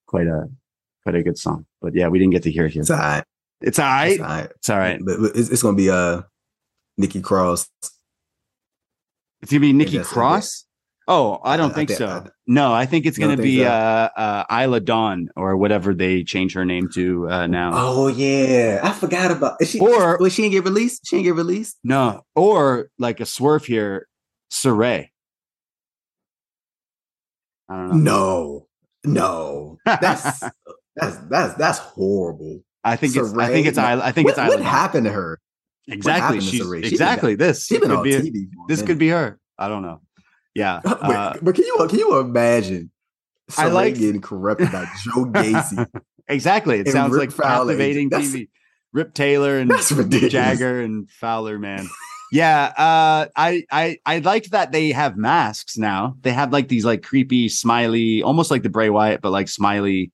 quite 0.06 0.28
a 0.28 0.50
quite 1.04 1.16
a 1.16 1.24
good 1.24 1.38
song. 1.38 1.66
But 1.82 1.96
yeah, 1.96 2.08
we 2.08 2.20
didn't 2.20 2.34
get 2.34 2.44
to 2.44 2.52
hear 2.52 2.66
it 2.68 2.74
here. 2.74 2.82
it's 2.82 2.92
all 2.92 2.98
right. 2.98 3.24
It's 3.62 3.80
all 3.80 3.86
right. 3.86 4.12
It's 4.12 4.22
all 4.22 4.28
right. 4.28 4.52
It's 4.56 4.70
all 4.70 4.78
right. 4.78 5.00
But, 5.04 5.20
but 5.20 5.36
it's, 5.36 5.50
it's 5.50 5.64
gonna 5.64 5.76
be 5.76 5.90
uh 5.90 6.22
Nikki 6.98 7.22
Cross 7.22 7.70
It's 9.42 9.52
gonna 9.52 9.62
be 9.62 9.74
Nikki 9.74 10.00
Cross. 10.00 10.66
Oh, 11.10 11.40
I 11.44 11.56
don't 11.56 11.70
I- 11.70 11.74
I 11.74 11.76
think 11.76 11.90
think- 11.90 11.98
so. 12.00 12.08
I- 12.08 12.30
no, 12.48 12.74
I 12.74 12.86
think 12.86 13.06
it's 13.06 13.18
gonna 13.18 13.38
be 13.38 13.60
so? 13.60 13.66
uh, 13.68 14.10
uh, 14.50 14.62
Isla 14.64 14.80
Dawn 14.82 15.30
or 15.36 15.56
whatever 15.58 15.94
they 15.94 16.24
change 16.24 16.54
her 16.54 16.66
name 16.66 16.90
to 16.96 17.30
uh, 17.30 17.48
now. 17.48 17.72
Oh 17.74 18.08
yeah, 18.08 18.80
I 18.84 18.92
forgot 18.92 19.32
about. 19.32 19.62
Is 19.62 19.70
she 19.70 19.80
Or- 19.80 20.18
well, 20.20 20.30
she 20.30 20.42
didn't 20.44 20.54
get 20.54 20.64
released. 20.66 21.06
She 21.08 21.18
didn't 21.18 21.26
get 21.26 21.36
released. 21.36 21.78
No, 21.84 22.24
or 22.36 22.90
like 22.98 23.20
a 23.20 23.26
swerve 23.26 23.66
here, 23.66 24.08
Sarray. 24.52 25.10
I 27.70 27.76
don't 27.76 28.04
know. 28.04 28.68
No, 29.04 29.14
no, 29.14 29.78
that's 29.86 30.40
that's 30.96 31.18
that's 31.30 31.54
that's 31.56 31.80
horrible. 31.80 32.62
I 32.84 32.96
think 32.96 33.16
it's. 33.16 33.34
I 33.38 33.48
think 33.48 33.68
it's. 33.68 33.78
Isla, 33.78 34.02
I 34.04 34.12
think 34.12 34.26
what, 34.26 34.32
it's. 34.38 34.40
Isla 34.40 34.50
what 34.58 34.62
happened 34.66 35.06
to 35.06 35.12
her? 35.12 35.40
Exactly. 35.88 36.42
She's? 36.42 36.52
She 36.52 36.60
been 36.64 36.84
exactly 36.84 37.36
this. 37.36 37.66
She 37.66 37.80
been 37.80 37.90
could 37.90 37.98
on 37.98 38.04
be 38.04 38.12
TV. 38.12 38.44
a 38.46 38.68
this 38.68 38.82
could 38.82 38.98
be 38.98 39.10
her. 39.10 39.40
I 39.58 39.68
don't 39.68 39.82
know. 39.82 40.02
Yeah. 40.54 40.82
Wait, 40.86 40.96
uh, 40.96 41.34
but 41.42 41.56
can 41.56 41.66
you 41.66 41.86
can 41.90 42.00
you 42.00 42.18
imagine? 42.20 42.92
I 43.58 43.68
like- 43.68 43.96
getting 43.96 44.22
corrupted 44.22 44.72
by 44.72 44.86
Joe 45.04 45.26
Gacy. 45.26 45.88
exactly. 46.28 46.80
It 46.80 46.90
sounds 46.90 47.14
Rip 47.14 47.20
like 47.22 47.32
Fowler. 47.32 47.72
captivating 47.74 48.10
That's- 48.10 48.32
TV. 48.32 48.50
Rip 48.94 49.14
Taylor 49.14 49.58
and 49.60 49.72
Jagger 50.30 50.82
and 50.82 51.10
Fowler, 51.10 51.60
man. 51.60 51.88
Yeah, 52.32 52.64
uh, 52.78 53.28
I 53.36 53.64
I 53.72 53.98
I 54.06 54.20
like 54.20 54.46
that 54.46 54.72
they 54.72 54.92
have 54.92 55.16
masks 55.18 55.78
now. 55.78 56.18
They 56.22 56.32
have 56.34 56.52
like 56.52 56.68
these 56.68 56.84
like 56.84 57.04
creepy, 57.04 57.48
smiley, 57.48 58.24
almost 58.24 58.50
like 58.50 58.64
the 58.64 58.70
Bray 58.70 58.90
Wyatt, 58.90 59.22
but 59.22 59.32
like 59.32 59.48
smiley 59.50 60.12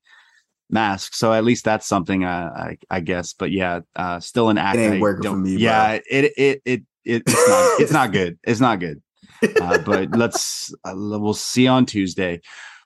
masks. 0.70 1.18
So 1.18 1.34
at 1.34 1.44
least 1.44 1.66
that's 1.66 1.88
something 1.88 2.24
uh, 2.24 2.52
I 2.56 2.78
I 2.90 3.00
guess. 3.00 3.34
But 3.34 3.52
yeah, 3.52 3.82
uh, 3.96 4.20
still 4.20 4.50
an 4.50 4.58
act. 4.58 4.78
ain't 4.78 5.02
working 5.02 5.32
for 5.32 5.38
me, 5.38 5.58
Yeah, 5.58 6.00
it 6.10 6.34
it 6.38 6.62
it, 6.66 6.84
it 7.06 7.24
it's 7.26 7.48
not 7.48 7.82
it's 7.82 7.92
not 7.92 8.12
good. 8.20 8.40
It's 8.44 8.60
not 8.60 8.80
good. 8.80 9.02
Uh, 9.62 9.78
but 9.80 10.12
let's 10.12 10.74
uh, 10.86 10.94
we'll 10.96 11.34
see 11.34 11.68
on 11.68 11.86
Tuesday. 11.86 12.42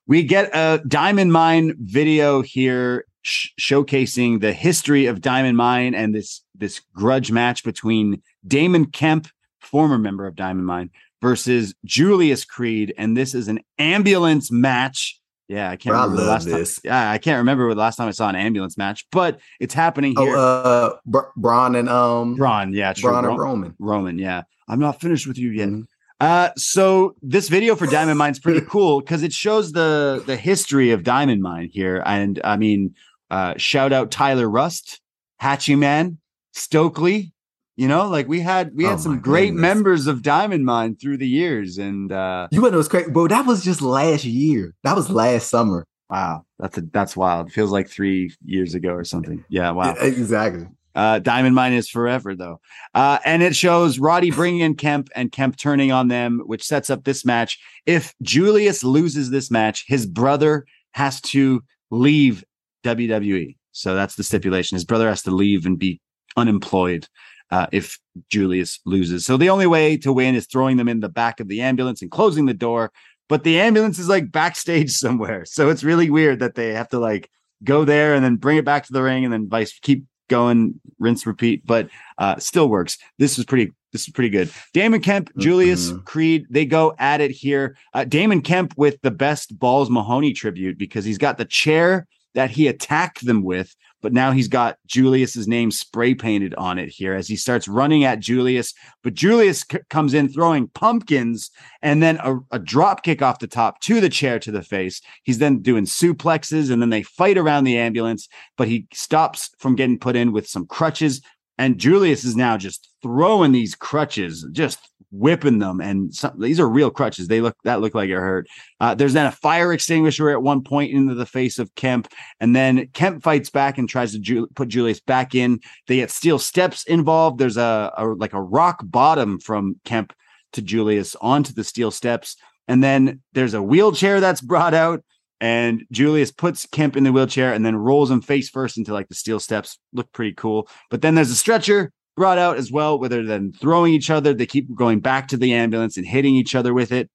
We 0.07 0.23
get 0.23 0.49
a 0.55 0.81
Diamond 0.87 1.33
Mine 1.33 1.75
video 1.79 2.41
here 2.41 3.05
sh- 3.21 3.49
showcasing 3.59 4.39
the 4.39 4.53
history 4.53 5.05
of 5.05 5.21
Diamond 5.21 5.57
Mine 5.57 5.93
and 5.93 6.15
this 6.15 6.43
this 6.55 6.81
grudge 6.93 7.31
match 7.31 7.63
between 7.63 8.21
Damon 8.47 8.85
Kemp, 8.87 9.27
former 9.59 9.97
member 9.97 10.25
of 10.25 10.35
Diamond 10.35 10.65
Mine, 10.65 10.89
versus 11.21 11.75
Julius 11.85 12.45
Creed, 12.45 12.93
and 12.97 13.15
this 13.15 13.35
is 13.35 13.47
an 13.47 13.59
ambulance 13.77 14.51
match. 14.51 15.19
Yeah, 15.47 15.69
I 15.69 15.77
can't 15.77 15.93
Bro, 15.93 15.99
I 15.99 16.03
remember 16.03 16.21
the 16.23 16.29
last 16.29 16.45
this. 16.45 16.75
time. 16.75 16.81
Yeah, 16.91 17.11
I 17.11 17.17
can't 17.17 17.37
remember 17.37 17.69
the 17.73 17.79
last 17.79 17.95
time 17.95 18.07
I 18.07 18.11
saw 18.11 18.27
an 18.27 18.35
ambulance 18.35 18.77
match, 18.77 19.05
but 19.11 19.39
it's 19.61 19.73
happening 19.73 20.13
Oh, 20.17 20.25
here. 20.25 20.35
uh, 20.37 20.89
Br- 21.05 21.31
Braun 21.37 21.75
and 21.75 21.87
um, 21.89 22.35
Braun, 22.35 22.73
yeah, 22.73 22.91
true. 22.93 23.11
Braun 23.11 23.25
and 23.25 23.37
Ro- 23.37 23.45
Roman. 23.45 23.75
Roman, 23.79 24.19
yeah. 24.19 24.41
I'm 24.67 24.79
not 24.79 24.99
finished 24.99 25.25
with 25.25 25.37
you 25.37 25.51
yet. 25.51 25.69
Mhm. 25.69 25.85
Uh, 26.19 26.49
so 26.57 27.15
this 27.21 27.47
video 27.47 27.75
for 27.75 27.85
Diamond 27.85 28.17
Mine's 28.17 28.39
pretty 28.39 28.59
cool 28.69 28.99
because 29.01 29.23
it 29.23 29.31
shows 29.31 29.71
the 29.71 30.21
the 30.25 30.35
history 30.35 30.91
of 30.91 31.03
Diamond 31.03 31.41
Mine 31.41 31.69
here. 31.71 32.01
And 32.05 32.41
I 32.43 32.57
mean, 32.57 32.95
uh, 33.31 33.53
shout 33.57 33.93
out 33.93 34.11
Tyler 34.11 34.49
Rust, 34.49 34.99
Hachiman, 35.41 36.17
Stokely. 36.53 37.33
You 37.77 37.87
know, 37.87 38.07
like 38.09 38.27
we 38.27 38.39
had 38.41 38.71
we 38.75 38.83
had 38.85 38.95
Oh 38.95 38.97
some 38.97 39.19
great 39.19 39.51
goodness. 39.51 39.61
members 39.61 40.07
of 40.07 40.23
Diamond 40.23 40.65
Mine 40.65 40.95
through 40.95 41.17
the 41.17 41.27
years. 41.27 41.77
And 41.77 42.11
uh 42.11 42.47
You 42.51 42.59
know 42.61 42.67
it 42.67 42.73
was 42.73 42.87
crazy, 42.87 43.11
bro. 43.11 43.27
That 43.27 43.45
was 43.45 43.63
just 43.63 43.81
last 43.81 44.25
year. 44.25 44.73
That 44.83 44.95
was 44.95 45.09
last 45.11 45.49
summer. 45.49 45.85
wow, 46.09 46.43
that's 46.57 46.77
a, 46.77 46.81
that's 46.81 47.15
wild. 47.15 47.51
Feels 47.51 47.71
like 47.71 47.87
three 47.87 48.33
years 48.43 48.73
ago 48.75 48.89
or 48.89 49.03
something. 49.03 49.45
Yeah, 49.49 49.71
wow. 49.71 49.93
Yeah, 49.95 50.05
exactly. 50.05 50.65
Uh, 50.95 51.19
Diamond 51.19 51.53
Mine 51.53 51.73
is 51.73 51.87
forever, 51.87 52.35
though. 52.35 52.59
Uh, 52.95 53.19
and 53.23 53.43
it 53.43 53.55
shows 53.55 53.99
Roddy 53.99 54.31
bringing 54.31 54.61
in 54.61 54.73
Kemp 54.73 55.09
and 55.15 55.31
Kemp 55.31 55.55
turning 55.55 55.91
on 55.91 56.07
them, 56.07 56.41
which 56.47 56.63
sets 56.63 56.89
up 56.89 57.03
this 57.03 57.23
match. 57.23 57.59
If 57.85 58.15
Julius 58.23 58.83
loses 58.83 59.29
this 59.29 59.51
match, 59.51 59.85
his 59.87 60.07
brother 60.07 60.65
has 60.93 61.21
to 61.21 61.61
leave 61.91 62.43
WWE. 62.83 63.55
So 63.73 63.93
that's 63.93 64.15
the 64.15 64.23
stipulation. 64.23 64.75
His 64.75 64.85
brother 64.85 65.07
has 65.07 65.21
to 65.23 65.31
leave 65.31 65.67
and 65.67 65.77
be 65.77 66.01
unemployed 66.35 67.07
uh, 67.51 67.67
if 67.71 67.97
Julius 68.29 68.79
loses. 68.85 69.25
So 69.25 69.37
the 69.37 69.49
only 69.49 69.67
way 69.67 69.97
to 69.97 70.11
win 70.13 70.35
is 70.35 70.47
throwing 70.47 70.77
them 70.77 70.87
in 70.89 70.99
the 70.99 71.09
back 71.09 71.39
of 71.39 71.47
the 71.47 71.61
ambulance 71.61 72.01
and 72.01 72.11
closing 72.11 72.45
the 72.45 72.53
door. 72.53 72.91
But 73.29 73.43
the 73.43 73.59
ambulance 73.59 73.99
is 73.99 74.09
like 74.09 74.31
backstage 74.31 74.91
somewhere. 75.03 75.45
So 75.45 75.69
it's 75.69 75.83
really 75.83 76.09
weird 76.09 76.39
that 76.39 76.55
they 76.55 76.73
have 76.73 76.89
to 76.89 76.99
like 76.99 77.29
go 77.63 77.85
there 77.85 78.13
and 78.15 78.23
then 78.23 78.35
bring 78.35 78.57
it 78.57 78.65
back 78.65 78.85
to 78.85 78.93
the 78.93 79.01
ring 79.03 79.23
and 79.23 79.33
then 79.33 79.49
vice 79.49 79.77
keep 79.79 80.05
going, 80.29 80.79
rinse, 80.99 81.25
repeat, 81.25 81.65
but 81.65 81.89
uh 82.17 82.37
still 82.37 82.67
works. 82.69 82.97
This 83.17 83.39
is 83.39 83.45
pretty 83.45 83.71
this 83.93 84.01
is 84.01 84.09
pretty 84.09 84.29
good. 84.29 84.51
Damon 84.73 85.01
Kemp, 85.01 85.31
Julius 85.37 85.91
Mhm. 85.91 86.03
Creed, 86.03 86.45
they 86.49 86.65
go 86.65 86.93
at 86.99 87.21
it 87.21 87.31
here. 87.31 87.77
Uh, 87.93 88.03
Damon 88.03 88.41
Kemp 88.41 88.73
with 88.75 89.01
the 89.01 89.11
best 89.11 89.57
Balls 89.57 89.89
Mahoney 89.89 90.33
tribute 90.33 90.77
because 90.77 91.05
he's 91.05 91.17
got 91.17 91.37
the 91.37 91.45
chair 91.45 92.05
that 92.35 92.51
he 92.51 92.67
attacked 92.67 93.25
them 93.25 93.41
with, 93.43 93.73
but 94.01 94.13
now 94.13 94.31
he's 94.31 94.47
got 94.47 94.77
Julius's 94.85 95.47
name 95.47 95.71
spray 95.71 96.13
painted 96.13 96.53
on 96.55 96.77
it 96.77 96.89
here 96.89 97.13
as 97.13 97.27
he 97.27 97.35
starts 97.35 97.67
running 97.67 98.03
at 98.03 98.19
Julius. 98.19 98.73
But 99.03 99.15
Julius 99.15 99.65
c- 99.69 99.79
comes 99.89 100.13
in 100.13 100.29
throwing 100.29 100.67
pumpkins 100.69 101.49
and 101.81 102.01
then 102.01 102.17
a, 102.23 102.37
a 102.51 102.59
drop 102.59 103.03
kick 103.03 103.21
off 103.21 103.39
the 103.39 103.47
top 103.47 103.79
to 103.81 103.99
the 103.99 104.09
chair 104.09 104.39
to 104.39 104.51
the 104.51 104.61
face. 104.61 105.01
He's 105.23 105.39
then 105.39 105.61
doing 105.61 105.85
suplexes 105.85 106.71
and 106.71 106.81
then 106.81 106.89
they 106.89 107.03
fight 107.03 107.37
around 107.37 107.63
the 107.63 107.77
ambulance, 107.77 108.27
but 108.55 108.67
he 108.67 108.87
stops 108.93 109.49
from 109.57 109.75
getting 109.75 109.99
put 109.99 110.15
in 110.15 110.31
with 110.31 110.47
some 110.47 110.67
crutches. 110.67 111.21
And 111.57 111.79
Julius 111.79 112.23
is 112.23 112.35
now 112.35 112.55
just 112.55 112.87
throwing 113.01 113.51
these 113.51 113.73
crutches, 113.73 114.47
just 114.51 114.79
whipping 115.11 115.59
them. 115.59 115.79
And 115.81 116.13
some, 116.13 116.39
these 116.39 116.59
are 116.59 116.67
real 116.67 116.89
crutches. 116.89 117.27
They 117.27 117.41
look 117.41 117.55
that 117.63 117.81
look 117.81 117.95
like 117.95 118.09
it 118.09 118.15
hurt. 118.15 118.47
Uh, 118.79 118.93
there's 118.93 119.13
then 119.13 119.25
a 119.25 119.31
fire 119.31 119.73
extinguisher 119.73 120.29
at 120.29 120.41
one 120.41 120.63
point 120.63 120.91
into 120.91 121.15
the 121.15 121.25
face 121.25 121.59
of 121.59 121.73
Kemp, 121.75 122.07
and 122.39 122.55
then 122.55 122.87
Kemp 122.93 123.23
fights 123.23 123.49
back 123.49 123.77
and 123.77 123.87
tries 123.87 124.11
to 124.13 124.19
Ju- 124.19 124.47
put 124.55 124.69
Julius 124.69 124.99
back 124.99 125.35
in. 125.35 125.59
They 125.87 125.97
get 125.97 126.11
steel 126.11 126.39
steps 126.39 126.83
involved. 126.85 127.39
There's 127.39 127.57
a, 127.57 127.93
a 127.97 128.07
like 128.07 128.33
a 128.33 128.41
rock 128.41 128.81
bottom 128.83 129.39
from 129.39 129.79
Kemp 129.85 130.13
to 130.53 130.61
Julius 130.61 131.15
onto 131.21 131.53
the 131.53 131.63
steel 131.63 131.91
steps, 131.91 132.35
and 132.67 132.83
then 132.83 133.21
there's 133.33 133.53
a 133.53 133.63
wheelchair 133.63 134.19
that's 134.19 134.41
brought 134.41 134.73
out. 134.73 135.03
And 135.39 135.85
Julius 135.91 136.31
puts 136.31 136.65
Kemp 136.65 136.97
in 136.97 137.03
the 137.03 137.11
wheelchair 137.11 137.53
and 137.53 137.63
then 137.63 137.75
rolls 137.75 138.09
him 138.09 138.21
face 138.21 138.49
first 138.49 138.75
into 138.75 138.91
like 138.91 139.07
the 139.07 139.13
steel 139.13 139.39
steps. 139.39 139.77
Look 139.93 140.11
pretty 140.11 140.33
cool. 140.33 140.67
But 140.89 141.03
then 141.03 141.13
there's 141.13 141.29
a 141.29 141.35
stretcher 141.35 141.91
brought 142.17 142.39
out 142.39 142.57
as 142.57 142.71
well, 142.71 142.99
where 142.99 143.07
they're 143.07 143.23
then 143.23 143.53
throwing 143.53 143.93
each 143.93 144.09
other. 144.09 144.33
They 144.33 144.47
keep 144.47 144.73
going 144.75 144.99
back 144.99 145.29
to 145.29 145.37
the 145.37 145.53
ambulance 145.53 145.95
and 145.95 146.05
hitting 146.05 146.35
each 146.35 146.55
other 146.55 146.73
with 146.73 146.91
it. 146.91 147.09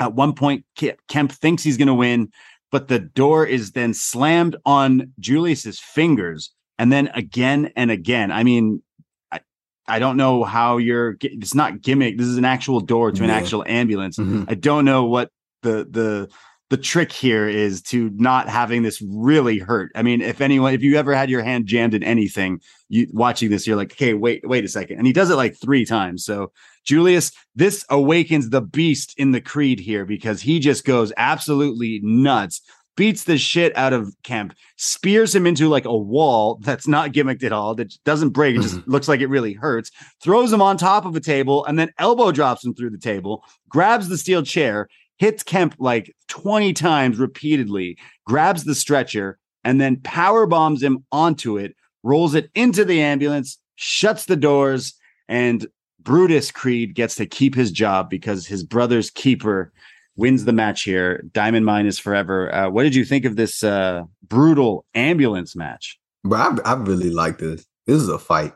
At 0.00 0.14
one 0.14 0.32
point, 0.32 0.64
Kemp 1.08 1.30
thinks 1.30 1.62
he's 1.62 1.76
going 1.76 1.88
to 1.88 1.94
win, 1.94 2.30
but 2.72 2.88
the 2.88 2.98
door 2.98 3.46
is 3.46 3.72
then 3.72 3.92
slammed 3.92 4.56
on 4.64 5.12
Julius's 5.20 5.78
fingers, 5.78 6.52
and 6.78 6.90
then 6.90 7.08
again 7.14 7.70
and 7.76 7.90
again. 7.90 8.32
I 8.32 8.42
mean, 8.42 8.82
I, 9.30 9.40
I 9.86 9.98
don't 9.98 10.16
know 10.16 10.42
how 10.42 10.78
you're. 10.78 11.16
It's 11.20 11.54
not 11.54 11.82
gimmick. 11.82 12.16
This 12.16 12.26
is 12.28 12.38
an 12.38 12.46
actual 12.46 12.80
door 12.80 13.12
to 13.12 13.22
an 13.22 13.28
Yeah. 13.28 13.36
actual 13.36 13.62
ambulance. 13.68 14.16
Mhm. 14.18 14.46
I 14.50 14.54
don't 14.54 14.86
know 14.86 15.04
what 15.04 15.30
the 15.62 15.86
the 15.90 16.30
the 16.70 16.76
trick 16.76 17.10
here 17.10 17.48
is 17.48 17.82
to 17.82 18.10
not 18.14 18.48
having 18.48 18.82
this 18.82 19.02
really 19.02 19.58
hurt. 19.58 19.90
I 19.96 20.02
mean, 20.02 20.20
if 20.20 20.40
anyone, 20.40 20.72
if 20.72 20.82
you 20.82 20.96
ever 20.96 21.12
had 21.14 21.28
your 21.28 21.42
hand 21.42 21.66
jammed 21.66 21.94
in 21.94 22.04
anything, 22.04 22.60
you 22.88 23.08
watching 23.12 23.50
this, 23.50 23.66
you're 23.66 23.76
like, 23.76 23.92
okay, 23.92 24.14
wait, 24.14 24.48
wait 24.48 24.64
a 24.64 24.68
second. 24.68 24.98
And 24.98 25.06
he 25.06 25.12
does 25.12 25.30
it 25.30 25.34
like 25.34 25.56
three 25.60 25.84
times. 25.84 26.24
So 26.24 26.52
Julius, 26.84 27.32
this 27.56 27.84
awakens 27.90 28.50
the 28.50 28.62
beast 28.62 29.14
in 29.18 29.32
the 29.32 29.40
creed 29.40 29.80
here 29.80 30.06
because 30.06 30.40
he 30.40 30.60
just 30.60 30.84
goes 30.84 31.12
absolutely 31.16 32.00
nuts. 32.04 32.62
Beats 32.96 33.24
the 33.24 33.38
shit 33.38 33.74
out 33.76 33.92
of 33.92 34.14
Kemp, 34.24 34.52
spears 34.76 35.34
him 35.34 35.46
into 35.46 35.68
like 35.68 35.86
a 35.86 35.96
wall 35.96 36.58
that's 36.60 36.86
not 36.86 37.12
gimmicked 37.12 37.42
at 37.42 37.52
all, 37.52 37.74
that 37.76 37.94
doesn't 38.04 38.30
break. 38.30 38.56
It 38.56 38.62
just 38.62 38.76
mm-hmm. 38.76 38.90
looks 38.90 39.08
like 39.08 39.20
it 39.20 39.28
really 39.28 39.54
hurts. 39.54 39.90
Throws 40.22 40.52
him 40.52 40.60
on 40.60 40.76
top 40.76 41.06
of 41.06 41.16
a 41.16 41.20
table 41.20 41.64
and 41.64 41.78
then 41.78 41.90
elbow 41.98 42.30
drops 42.30 42.64
him 42.64 42.74
through 42.74 42.90
the 42.90 42.98
table, 42.98 43.42
grabs 43.70 44.08
the 44.08 44.18
steel 44.18 44.42
chair, 44.42 44.88
hits 45.20 45.42
Kemp 45.42 45.76
like 45.78 46.16
20 46.28 46.72
times 46.72 47.18
repeatedly, 47.18 47.98
grabs 48.26 48.64
the 48.64 48.74
stretcher, 48.74 49.38
and 49.62 49.78
then 49.78 50.00
power 50.00 50.46
bombs 50.46 50.82
him 50.82 51.04
onto 51.12 51.58
it, 51.58 51.76
rolls 52.02 52.34
it 52.34 52.50
into 52.54 52.86
the 52.86 53.02
ambulance, 53.02 53.58
shuts 53.76 54.24
the 54.24 54.34
doors, 54.34 54.94
and 55.28 55.66
Brutus 56.00 56.50
Creed 56.50 56.94
gets 56.94 57.16
to 57.16 57.26
keep 57.26 57.54
his 57.54 57.70
job 57.70 58.08
because 58.08 58.46
his 58.46 58.64
brother's 58.64 59.10
keeper 59.10 59.70
wins 60.16 60.46
the 60.46 60.54
match 60.54 60.84
here. 60.84 61.22
Diamond 61.34 61.66
Mine 61.66 61.84
is 61.84 61.98
forever. 61.98 62.52
Uh, 62.54 62.70
what 62.70 62.84
did 62.84 62.94
you 62.94 63.04
think 63.04 63.26
of 63.26 63.36
this 63.36 63.62
uh, 63.62 64.04
brutal 64.26 64.86
ambulance 64.94 65.54
match? 65.54 65.98
Bro, 66.24 66.38
I, 66.38 66.56
I 66.64 66.74
really 66.76 67.10
like 67.10 67.36
this. 67.36 67.66
This 67.86 68.00
is 68.00 68.08
a 68.08 68.18
fight. 68.18 68.54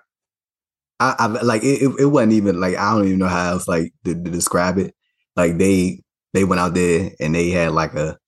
I, 0.98 1.14
I 1.18 1.26
like 1.26 1.62
it, 1.62 1.82
it. 1.82 1.94
It 2.00 2.06
wasn't 2.06 2.32
even 2.32 2.58
like 2.58 2.76
I 2.76 2.94
don't 2.94 3.06
even 3.06 3.18
know 3.18 3.28
how 3.28 3.50
else 3.50 3.68
like 3.68 3.92
to, 4.04 4.14
to 4.14 4.30
describe 4.30 4.78
it. 4.78 4.94
Like 5.36 5.58
they 5.58 6.03
they 6.34 6.44
went 6.44 6.60
out 6.60 6.74
there 6.74 7.12
and 7.20 7.34
they 7.34 7.48
had 7.50 7.72
like 7.72 7.94
a 7.94 8.18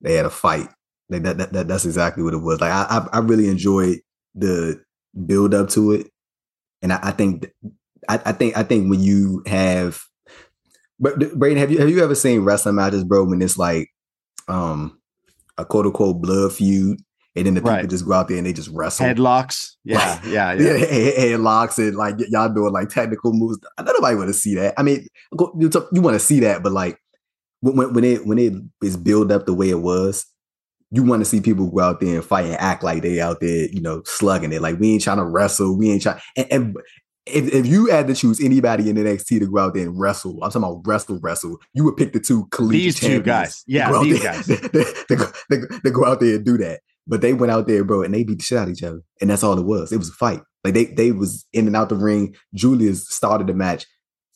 they 0.00 0.14
had 0.14 0.24
a 0.24 0.30
fight. 0.30 0.68
Like 1.10 1.24
that, 1.24 1.36
that, 1.36 1.52
that 1.52 1.68
that's 1.68 1.84
exactly 1.84 2.22
what 2.22 2.32
it 2.32 2.38
was. 2.38 2.60
Like 2.60 2.72
I 2.72 3.06
I, 3.12 3.18
really 3.18 3.48
enjoyed 3.48 3.98
the 4.34 4.82
build 5.26 5.52
up 5.52 5.68
to 5.70 5.92
it, 5.92 6.06
and 6.80 6.92
I, 6.92 7.00
I 7.02 7.10
think 7.10 7.50
I, 8.08 8.20
I 8.24 8.32
think 8.32 8.56
I 8.56 8.62
think 8.62 8.88
when 8.88 9.00
you 9.00 9.42
have 9.46 10.02
But 10.98 11.18
Braden, 11.38 11.58
have 11.58 11.70
you 11.70 11.78
have 11.78 11.90
you 11.90 12.02
ever 12.02 12.14
seen 12.14 12.40
wrestling 12.40 12.76
matches, 12.76 13.04
bro? 13.04 13.24
When 13.24 13.42
it's 13.42 13.58
like 13.58 13.90
um 14.48 14.98
a 15.58 15.64
quote 15.64 15.86
unquote 15.86 16.22
blood 16.22 16.52
feud, 16.52 17.00
and 17.36 17.46
then 17.46 17.54
the 17.54 17.60
people 17.60 17.86
just 17.86 18.06
go 18.06 18.14
out 18.14 18.28
there 18.28 18.38
and 18.38 18.46
they 18.46 18.54
just 18.54 18.70
wrestle. 18.70 19.06
Headlocks. 19.06 19.72
Yeah, 19.84 20.20
yeah, 20.26 20.52
yeah. 20.54 20.76
yeah, 20.76 20.86
head- 20.86 21.14
headlocks 21.16 21.78
and 21.78 21.96
like 21.96 22.14
y'all 22.30 22.48
doing 22.48 22.72
like 22.72 22.88
technical 22.88 23.32
moves. 23.34 23.58
I 23.76 23.82
don't 23.82 23.94
nobody 23.94 24.16
want 24.16 24.28
to 24.28 24.34
see 24.34 24.54
that. 24.54 24.74
I 24.78 24.82
mean, 24.82 25.06
you, 25.38 25.70
you 25.92 26.00
want 26.00 26.14
to 26.14 26.20
see 26.20 26.40
that, 26.40 26.62
but 26.62 26.72
like 26.72 26.98
when 27.72 27.94
when 27.94 28.04
it 28.04 28.26
when 28.26 28.38
it 28.38 28.52
is 28.82 28.96
built 28.96 29.30
up 29.30 29.46
the 29.46 29.54
way 29.54 29.70
it 29.70 29.80
was, 29.80 30.26
you 30.90 31.02
want 31.02 31.20
to 31.20 31.24
see 31.24 31.40
people 31.40 31.70
go 31.70 31.80
out 31.80 32.00
there 32.00 32.16
and 32.16 32.24
fight 32.24 32.46
and 32.46 32.56
act 32.56 32.82
like 32.82 33.02
they 33.02 33.20
out 33.20 33.40
there, 33.40 33.66
you 33.70 33.80
know, 33.80 34.02
slugging 34.04 34.52
it. 34.52 34.62
Like 34.62 34.78
we 34.78 34.92
ain't 34.92 35.02
trying 35.02 35.16
to 35.16 35.24
wrestle. 35.24 35.76
We 35.76 35.90
ain't 35.90 36.02
trying. 36.02 36.20
And, 36.36 36.46
and 36.50 36.76
if, 37.26 37.52
if 37.54 37.66
you 37.66 37.86
had 37.86 38.06
to 38.08 38.14
choose 38.14 38.38
anybody 38.40 38.90
in 38.90 38.96
NXT 38.96 39.40
to 39.40 39.46
go 39.46 39.58
out 39.58 39.74
there 39.74 39.86
and 39.86 39.98
wrestle, 39.98 40.34
I'm 40.42 40.50
talking 40.50 40.62
about 40.62 40.82
wrestle, 40.86 41.18
wrestle. 41.20 41.58
You 41.72 41.84
would 41.84 41.96
pick 41.96 42.12
the 42.12 42.20
two 42.20 42.46
collegiate 42.50 42.82
These 42.82 43.00
two 43.00 43.22
guys. 43.22 43.64
Yeah, 43.66 43.90
go 43.90 44.04
these 44.04 44.22
there- 44.22 44.32
guys. 44.32 44.46
to 45.82 45.90
go 45.90 46.04
out 46.04 46.20
there 46.20 46.36
and 46.36 46.44
do 46.44 46.58
that. 46.58 46.80
But 47.06 47.20
they 47.22 47.32
went 47.32 47.50
out 47.50 47.66
there, 47.66 47.84
bro, 47.84 48.02
and 48.02 48.14
they 48.14 48.24
beat 48.24 48.38
the 48.38 48.44
shit 48.44 48.58
out 48.58 48.68
of 48.68 48.74
each 48.74 48.82
other. 48.82 49.00
And 49.20 49.30
that's 49.30 49.42
all 49.42 49.58
it 49.58 49.64
was. 49.64 49.90
It 49.92 49.98
was 49.98 50.10
a 50.10 50.12
fight. 50.12 50.42
Like 50.64 50.74
they 50.74 50.84
they 50.86 51.12
was 51.12 51.46
in 51.52 51.66
and 51.66 51.76
out 51.76 51.88
the 51.88 51.96
ring. 51.96 52.34
Julius 52.54 53.08
started 53.08 53.46
the 53.46 53.54
match. 53.54 53.86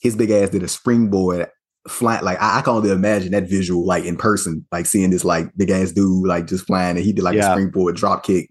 His 0.01 0.17
big 0.17 0.31
ass 0.31 0.51
did 0.51 0.63
a 0.63 0.69
springboard 0.69 1.49
flat. 1.89 2.25
Like 2.25 2.41
I, 2.41 2.59
I 2.59 2.63
can 2.63 2.75
only 2.75 2.91
imagine 2.91 3.33
that 3.33 3.49
visual, 3.49 3.85
like 3.87 4.05
in 4.05 4.17
person, 4.17 4.65
like 4.73 4.87
seeing 4.87 5.11
this 5.11 5.25
like 5.25 5.51
big 5.57 5.71
ass 5.71 5.93
dude 5.93 6.27
like 6.27 6.47
just 6.47 6.67
flying, 6.67 6.97
and 6.97 7.05
he 7.05 7.13
did 7.13 7.23
like 7.25 7.37
Yeah. 7.37 7.51
a 7.51 7.53
springboard 7.55 7.97
drop 7.97 8.25
kick, 8.25 8.49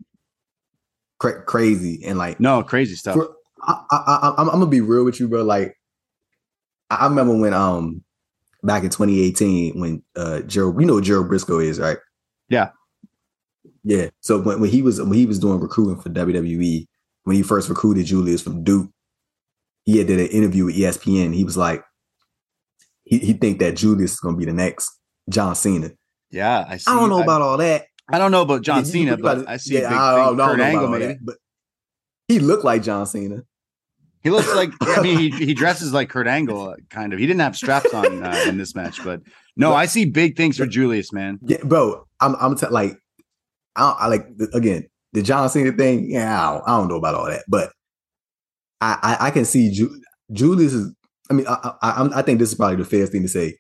Cra- 1.20 1.44
crazy, 1.44 2.04
and 2.06 2.18
like 2.18 2.40
No, 2.40 2.64
crazy 2.64 2.96
stuff. 2.96 3.16
for, 3.16 3.30
I, 3.62 3.82
I, 3.92 3.98
I, 3.98 4.34
I'm, 4.38 4.50
I'm 4.50 4.60
gonna 4.60 4.68
be 4.68 4.82
real 4.82 5.04
with 5.04 5.20
you, 5.20 5.28
bro. 5.28 5.44
Like, 5.44 5.76
I, 6.90 6.96
I 6.98 7.08
remember 7.08 7.36
when 7.38 7.54
um 7.54 8.04
back 8.64 8.84
in 8.84 8.90
2018 8.90 9.80
when 9.80 10.04
uh 10.16 10.42
Gerald, 10.42 10.80
you 10.80 10.86
know 10.86 11.02
Gerald 11.02 11.30
Brisco 11.30 11.64
is, 11.64 11.80
right? 11.80 11.98
Yeah. 12.50 12.70
Yeah. 13.84 14.10
So 14.22 14.40
when, 14.42 14.60
when 14.60 14.70
he 14.70 14.82
was 14.82 15.00
when 15.02 15.14
he 15.14 15.26
was 15.26 15.40
doing 15.40 15.60
recruiting 15.60 16.00
for 16.02 16.10
WWE, 16.10 16.86
when 17.24 17.36
he 17.36 17.44
first 17.44 17.70
recruited 17.70 18.06
Julius 18.06 18.42
from 18.42 18.64
Duke, 18.64 18.90
he 19.86 19.98
had 19.98 20.08
did 20.08 20.20
an 20.20 20.28
interview 20.28 20.66
with 20.66 20.76
ESPN. 20.76 21.34
He 21.34 21.44
was 21.44 21.58
like, 21.58 21.84
he 23.08 23.18
he 23.20 23.34
think 23.34 23.60
that 23.60 23.76
Julius 23.76 24.14
is 24.14 24.20
gonna 24.20 24.38
be 24.38 24.46
the 24.46 24.54
next 24.54 24.90
John 25.30 25.56
Cena. 25.56 25.92
yeah, 26.32 26.66
I 26.68 26.78
see. 26.78 26.92
I 26.92 26.96
don't 27.00 27.10
know 27.10 27.22
about 27.24 27.42
all 27.42 27.58
that. 27.58 27.86
I 28.10 28.18
don't 28.18 28.32
know 28.32 28.42
about 28.42 28.62
John 28.62 28.80
Yeah, 28.86 28.92
Cena, 28.92 29.18
but 29.18 29.48
I 29.50 29.58
see 29.58 29.74
yeah, 29.76 29.80
a 29.80 29.90
big 29.90 29.98
I 29.98 30.16
thing. 30.16 30.24
don't- 30.38 30.40
I 30.40 30.48
don't 30.48 30.50
Kurt 30.50 30.58
know 30.58 30.64
about 30.64 30.64
Angle, 30.84 30.88
maybe. 30.90 31.06
that, 31.08 31.18
but 31.26 31.36
he 32.28 32.40
looked 32.40 32.64
like 32.64 32.84
John 32.84 33.06
Cena. 33.06 33.44
He 34.24 34.30
looks 34.30 34.54
like 34.56 34.72
I 34.82 35.02
mean 35.02 35.18
he, 35.20 35.30
he 35.32 35.54
dresses 35.62 35.94
like 35.94 36.10
Kurt 36.10 36.28
Angle, 36.28 36.70
uh, 36.70 36.76
kind 36.90 37.14
of. 37.14 37.20
He 37.20 37.26
didn't 37.26 37.42
have 37.42 37.56
straps 37.58 37.94
on 37.94 38.24
uh, 38.24 38.44
in 38.48 38.58
this 38.58 38.76
match, 38.76 39.04
but 39.04 39.22
no, 39.56 39.74
I 39.74 39.86
see 39.88 40.06
big 40.06 40.36
things 40.38 40.58
for 40.58 40.66
Julius, 40.66 41.12
man. 41.14 41.40
Yeah, 41.44 41.58
bro. 41.64 42.06
I'm 42.20 42.36
I'm 42.40 42.56
t- 42.56 42.68
like, 42.68 42.98
I, 43.76 43.96
I 44.00 44.08
like 44.08 44.28
again 44.54 44.88
the 45.14 45.22
John 45.22 45.50
Cena 45.50 45.72
thing. 45.72 46.10
Yeah, 46.10 46.50
I 46.50 46.54
don't, 46.54 46.64
I 46.68 46.78
don't 46.78 46.88
know 46.90 46.96
about 46.98 47.16
all 47.16 47.26
that, 47.28 47.44
but 47.48 47.72
I 48.82 48.98
I, 49.20 49.28
I 49.28 49.32
can 49.32 49.46
see 49.46 49.72
Ju- 49.72 50.02
Julius 50.32 50.74
is. 50.74 50.94
I 51.30 51.34
mean, 51.34 51.48
I, 51.48 51.74
I 51.82 51.90
I'm- 52.02 52.24
think 52.24 52.40
this 52.40 52.50
is 52.50 52.56
probably 52.56 52.78
the 52.78 52.86
fairest 52.86 53.12
thing 53.12 53.22
to 53.24 53.28
say. 53.28 53.58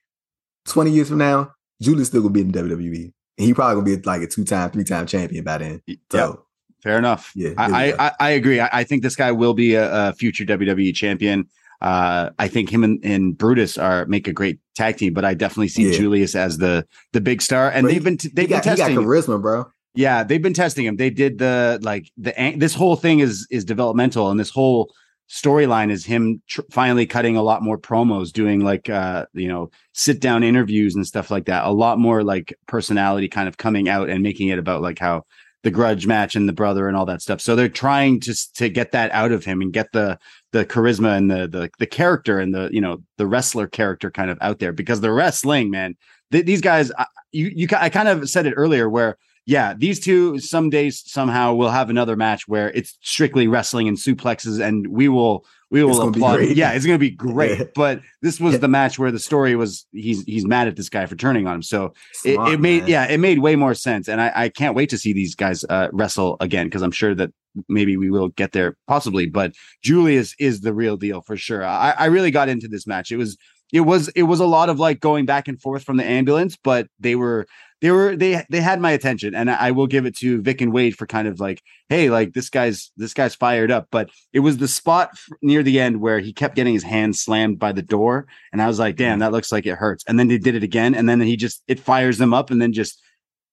Twenty 0.65 0.91
years 0.91 1.07
from 1.09 1.19
now, 1.19 1.51
Julius 1.81 2.09
still 2.09 2.21
gonna 2.21 2.33
be 2.33 2.41
in 2.41 2.51
WWE, 2.51 3.03
and 3.37 3.45
he 3.47 3.53
probably 3.53 3.75
gonna 3.81 3.97
be 3.97 4.03
like 4.03 4.21
a 4.21 4.27
two 4.27 4.43
time, 4.43 4.69
three 4.71 4.83
time 4.83 5.05
champion 5.07 5.43
by 5.43 5.57
then. 5.59 5.81
So 6.11 6.43
Fair 6.83 6.97
enough. 6.97 7.31
Yeah, 7.35 7.51
I. 7.57 7.91
I, 7.93 8.07
I 8.07 8.11
I 8.19 8.29
agree. 8.31 8.59
I, 8.59 8.69
I 8.71 8.83
think 8.83 9.01
this 9.03 9.15
guy 9.15 9.31
will 9.31 9.53
be 9.53 9.73
a, 9.75 10.09
a 10.09 10.13
future 10.13 10.45
WWE 10.45 10.93
champion. 10.93 11.47
Uh, 11.81 12.29
I 12.39 12.47
think 12.47 12.69
him 12.71 12.83
and, 12.83 12.99
and 13.03 13.37
Brutus 13.37 13.77
are 13.77 14.05
make 14.07 14.27
a 14.27 14.33
great 14.33 14.59
tag 14.75 14.97
team, 14.97 15.13
but 15.13 15.23
I 15.25 15.33
definitely 15.33 15.67
see 15.69 15.91
Yeah. 15.91 15.97
Julius 15.97 16.35
as 16.35 16.57
the 16.57 16.85
the 17.13 17.21
big 17.21 17.41
star. 17.41 17.69
And 17.71 17.85
But 17.85 17.93
they've 17.93 18.03
been 18.03 18.17
t- 18.17 18.29
they've 18.33 18.47
been 18.49 18.57
got, 18.57 18.63
he 18.65 18.69
got 18.71 18.77
testing. 18.77 18.97
charisma, 18.97 19.41
bro. 19.41 19.65
Yeah, 19.95 20.23
they've 20.23 20.41
been 20.41 20.53
testing 20.53 20.85
him. 20.85 20.97
They 20.97 21.09
did 21.09 21.37
the 21.39 21.79
like 21.81 22.11
the 22.17 22.33
this 22.57 22.73
whole 22.75 22.95
thing 22.95 23.19
is 23.19 23.47
is 23.49 23.63
developmental, 23.65 24.29
and 24.29 24.39
this 24.39 24.49
whole 24.49 24.93
storyline 25.29 25.91
is 25.91 26.05
him 26.05 26.41
tr- 26.47 26.61
finally 26.71 27.05
cutting 27.05 27.35
a 27.35 27.43
lot 27.43 27.61
more 27.61 27.77
promos, 27.77 28.31
doing 28.31 28.61
like 28.61 28.89
uh 28.89 29.25
you 29.33 29.47
know 29.47 29.69
sit 29.93 30.19
down 30.19 30.43
interviews 30.43 30.95
and 30.95 31.05
stuff 31.05 31.31
like 31.31 31.45
that. 31.45 31.65
A 31.65 31.71
lot 31.71 31.99
more 31.99 32.23
like 32.23 32.53
personality 32.67 33.27
kind 33.27 33.47
of 33.47 33.57
coming 33.57 33.89
out 33.89 34.09
and 34.09 34.23
making 34.23 34.47
it 34.49 34.59
about 34.59 34.81
like 34.81 34.99
how 34.99 35.25
the 35.63 35.71
grudge 35.71 36.07
match 36.07 36.35
and 36.35 36.47
the 36.47 36.53
brother 36.53 36.87
and 36.87 36.95
all 36.95 37.05
that 37.05 37.21
stuff. 37.21 37.41
So 37.41 37.55
they're 37.55 37.67
trying 37.67 38.19
to 38.21 38.53
to 38.53 38.69
get 38.69 38.91
that 38.93 39.11
out 39.11 39.31
of 39.31 39.43
him 39.43 39.61
and 39.61 39.73
get 39.73 39.91
the 39.91 40.17
the 40.51 40.65
charisma 40.65 41.17
and 41.17 41.29
the 41.29 41.47
the 41.47 41.69
the 41.79 41.87
character 41.87 42.39
and 42.39 42.53
the 42.53 42.69
you 42.71 42.81
know 42.81 43.03
the 43.17 43.27
wrestler 43.27 43.67
character 43.67 44.09
kind 44.09 44.31
of 44.31 44.37
out 44.41 44.59
there 44.59 44.71
because 44.71 45.01
the 45.01 45.11
wrestling 45.11 45.69
man 45.69 45.95
th- 46.31 46.45
these 46.45 46.61
guys 46.61 46.91
I, 46.97 47.05
you 47.31 47.51
you 47.53 47.67
I 47.77 47.89
kind 47.89 48.07
of 48.07 48.29
said 48.29 48.45
it 48.45 48.53
earlier 48.53 48.89
where 48.89 49.17
yeah 49.47 49.73
these 49.75 49.99
two 49.99 50.37
some 50.39 50.69
days 50.69 51.01
somehow 51.07 51.53
will 51.53 51.71
have 51.71 51.89
another 51.89 52.15
match 52.15 52.47
where 52.47 52.69
it's 52.71 52.97
strictly 53.01 53.47
wrestling 53.47 53.87
and 53.87 53.97
suplexes 53.97 54.63
and 54.63 54.85
we 54.87 55.09
will 55.09 55.45
we 55.71 55.83
will 55.83 56.09
applaud. 56.09 56.41
yeah 56.49 56.73
it's 56.73 56.85
gonna 56.85 56.99
be 56.99 57.09
great. 57.09 57.73
But 57.75 58.01
this 58.21 58.39
was 58.39 58.59
the 58.59 58.67
match 58.67 58.99
where 58.99 59.11
the 59.11 59.19
story 59.19 59.55
was 59.55 59.87
he's 59.91 60.23
he's 60.23 60.45
mad 60.45 60.67
at 60.67 60.75
this 60.75 60.89
guy 60.89 61.05
for 61.05 61.15
turning 61.15 61.47
on 61.47 61.55
him. 61.55 61.61
So 61.63 61.93
it, 62.23 62.35
it 62.35 62.59
made 62.59 62.83
man. 62.83 62.89
yeah 62.89 63.05
it 63.05 63.19
made 63.19 63.39
way 63.39 63.55
more 63.55 63.73
sense 63.73 64.07
and 64.07 64.21
i, 64.21 64.31
I 64.35 64.49
can't 64.49 64.75
wait 64.75 64.89
to 64.89 64.97
see 64.97 65.13
these 65.13 65.33
guys 65.33 65.63
uh, 65.69 65.87
wrestle 65.91 66.37
again 66.39 66.67
because 66.67 66.81
i'm 66.81 66.91
sure 66.91 67.15
that 67.15 67.31
maybe 67.67 67.97
we 67.97 68.11
will 68.11 68.29
get 68.29 68.51
there 68.51 68.75
possibly 68.87 69.25
but 69.25 69.53
julius 69.81 70.35
is 70.39 70.61
the 70.61 70.73
real 70.73 70.97
deal 70.97 71.21
for 71.21 71.37
sure. 71.37 71.63
I, 71.63 71.91
I 71.91 72.05
really 72.05 72.31
got 72.31 72.49
into 72.49 72.67
this 72.67 72.85
match. 72.85 73.11
It 73.11 73.17
was 73.17 73.37
it 73.73 73.81
was 73.81 74.09
it 74.09 74.23
was 74.23 74.39
a 74.39 74.45
lot 74.45 74.69
of 74.69 74.79
like 74.79 74.99
going 74.99 75.25
back 75.25 75.47
and 75.47 75.59
forth 75.61 75.83
from 75.83 75.97
the 75.97 76.05
ambulance 76.05 76.57
but 76.61 76.87
they 76.99 77.15
were 77.15 77.47
they 77.81 77.91
were 77.91 78.15
they 78.15 78.43
they 78.49 78.61
had 78.61 78.79
my 78.81 78.91
attention 78.91 79.35
and 79.35 79.49
I, 79.51 79.67
I 79.67 79.71
will 79.71 79.87
give 79.87 80.05
it 80.05 80.15
to 80.17 80.41
vic 80.41 80.61
and 80.61 80.73
wade 80.73 80.95
for 80.97 81.05
kind 81.05 81.27
of 81.27 81.39
like 81.39 81.61
hey 81.89 82.09
like 82.09 82.33
this 82.33 82.49
guy's 82.49 82.91
this 82.97 83.13
guy's 83.13 83.35
fired 83.35 83.69
up 83.71 83.87
but 83.91 84.09
it 84.33 84.39
was 84.39 84.57
the 84.57 84.67
spot 84.67 85.11
near 85.41 85.61
the 85.63 85.79
end 85.79 86.01
where 86.01 86.19
he 86.19 86.33
kept 86.33 86.55
getting 86.55 86.73
his 86.73 86.83
hand 86.83 87.15
slammed 87.15 87.59
by 87.59 87.71
the 87.71 87.81
door 87.83 88.25
and 88.51 88.61
i 88.61 88.67
was 88.67 88.79
like 88.79 88.95
damn 88.95 89.19
that 89.19 89.31
looks 89.31 89.51
like 89.51 89.65
it 89.65 89.75
hurts 89.75 90.03
and 90.07 90.17
then 90.17 90.27
they 90.27 90.37
did 90.37 90.55
it 90.55 90.63
again 90.63 90.95
and 90.95 91.07
then 91.07 91.21
he 91.21 91.35
just 91.37 91.61
it 91.67 91.79
fires 91.79 92.17
them 92.17 92.33
up 92.33 92.49
and 92.51 92.61
then 92.61 92.73
just 92.73 92.99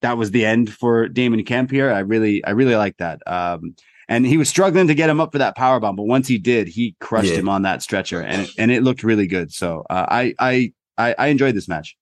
that 0.00 0.18
was 0.18 0.30
the 0.32 0.44
end 0.44 0.70
for 0.70 1.08
Damon 1.08 1.42
Kemp 1.44 1.70
here. 1.70 1.90
I 1.90 2.00
really, 2.00 2.44
I 2.44 2.50
really 2.50 2.76
like 2.76 2.98
that. 2.98 3.22
Um, 3.26 3.74
and 4.06 4.26
he 4.26 4.36
was 4.36 4.50
struggling 4.50 4.88
to 4.88 4.94
get 4.94 5.08
him 5.08 5.18
up 5.18 5.32
for 5.32 5.38
that 5.38 5.56
power 5.56 5.80
bomb, 5.80 5.96
but 5.96 6.02
once 6.02 6.28
he 6.28 6.36
did, 6.36 6.68
he 6.68 6.94
crushed 7.00 7.30
Yeah. 7.30 7.36
him 7.38 7.48
on 7.48 7.62
that 7.62 7.80
stretcher, 7.82 8.20
and 8.20 8.42
it, 8.42 8.50
and 8.58 8.70
it 8.70 8.82
looked 8.82 9.02
really 9.02 9.26
good. 9.26 9.50
So 9.50 9.82
uh, 9.88 10.04
I, 10.06 10.34
I, 10.38 10.72
I, 10.98 11.14
I 11.16 11.26
enjoyed 11.28 11.54
this 11.54 11.68
match. 11.68 11.96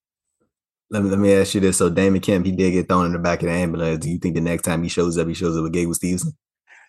Let 0.93 1.02
me, 1.05 1.10
let 1.10 1.19
me 1.19 1.32
ask 1.32 1.55
you 1.55 1.60
this. 1.60 1.78
So 1.78 1.89
Damon 1.90 2.20
Kemp, 2.20 2.44
he 2.47 2.52
did 2.52 2.70
get 2.73 2.86
thrown 2.89 3.06
in 3.06 3.12
the 3.12 3.19
back 3.19 3.43
of 3.43 3.48
the 3.48 3.55
ambulance. 3.55 4.05
Do 4.05 4.10
you 4.10 4.19
think 4.19 4.35
the 4.35 4.40
next 4.40 4.62
time 4.62 4.82
he 4.82 4.89
shows 4.89 5.16
up, 5.19 5.27
he 5.27 5.35
shows 5.35 5.56
up 5.56 5.62
with 5.62 5.73
Gable 5.73 5.94
Stevenson? 5.94 6.32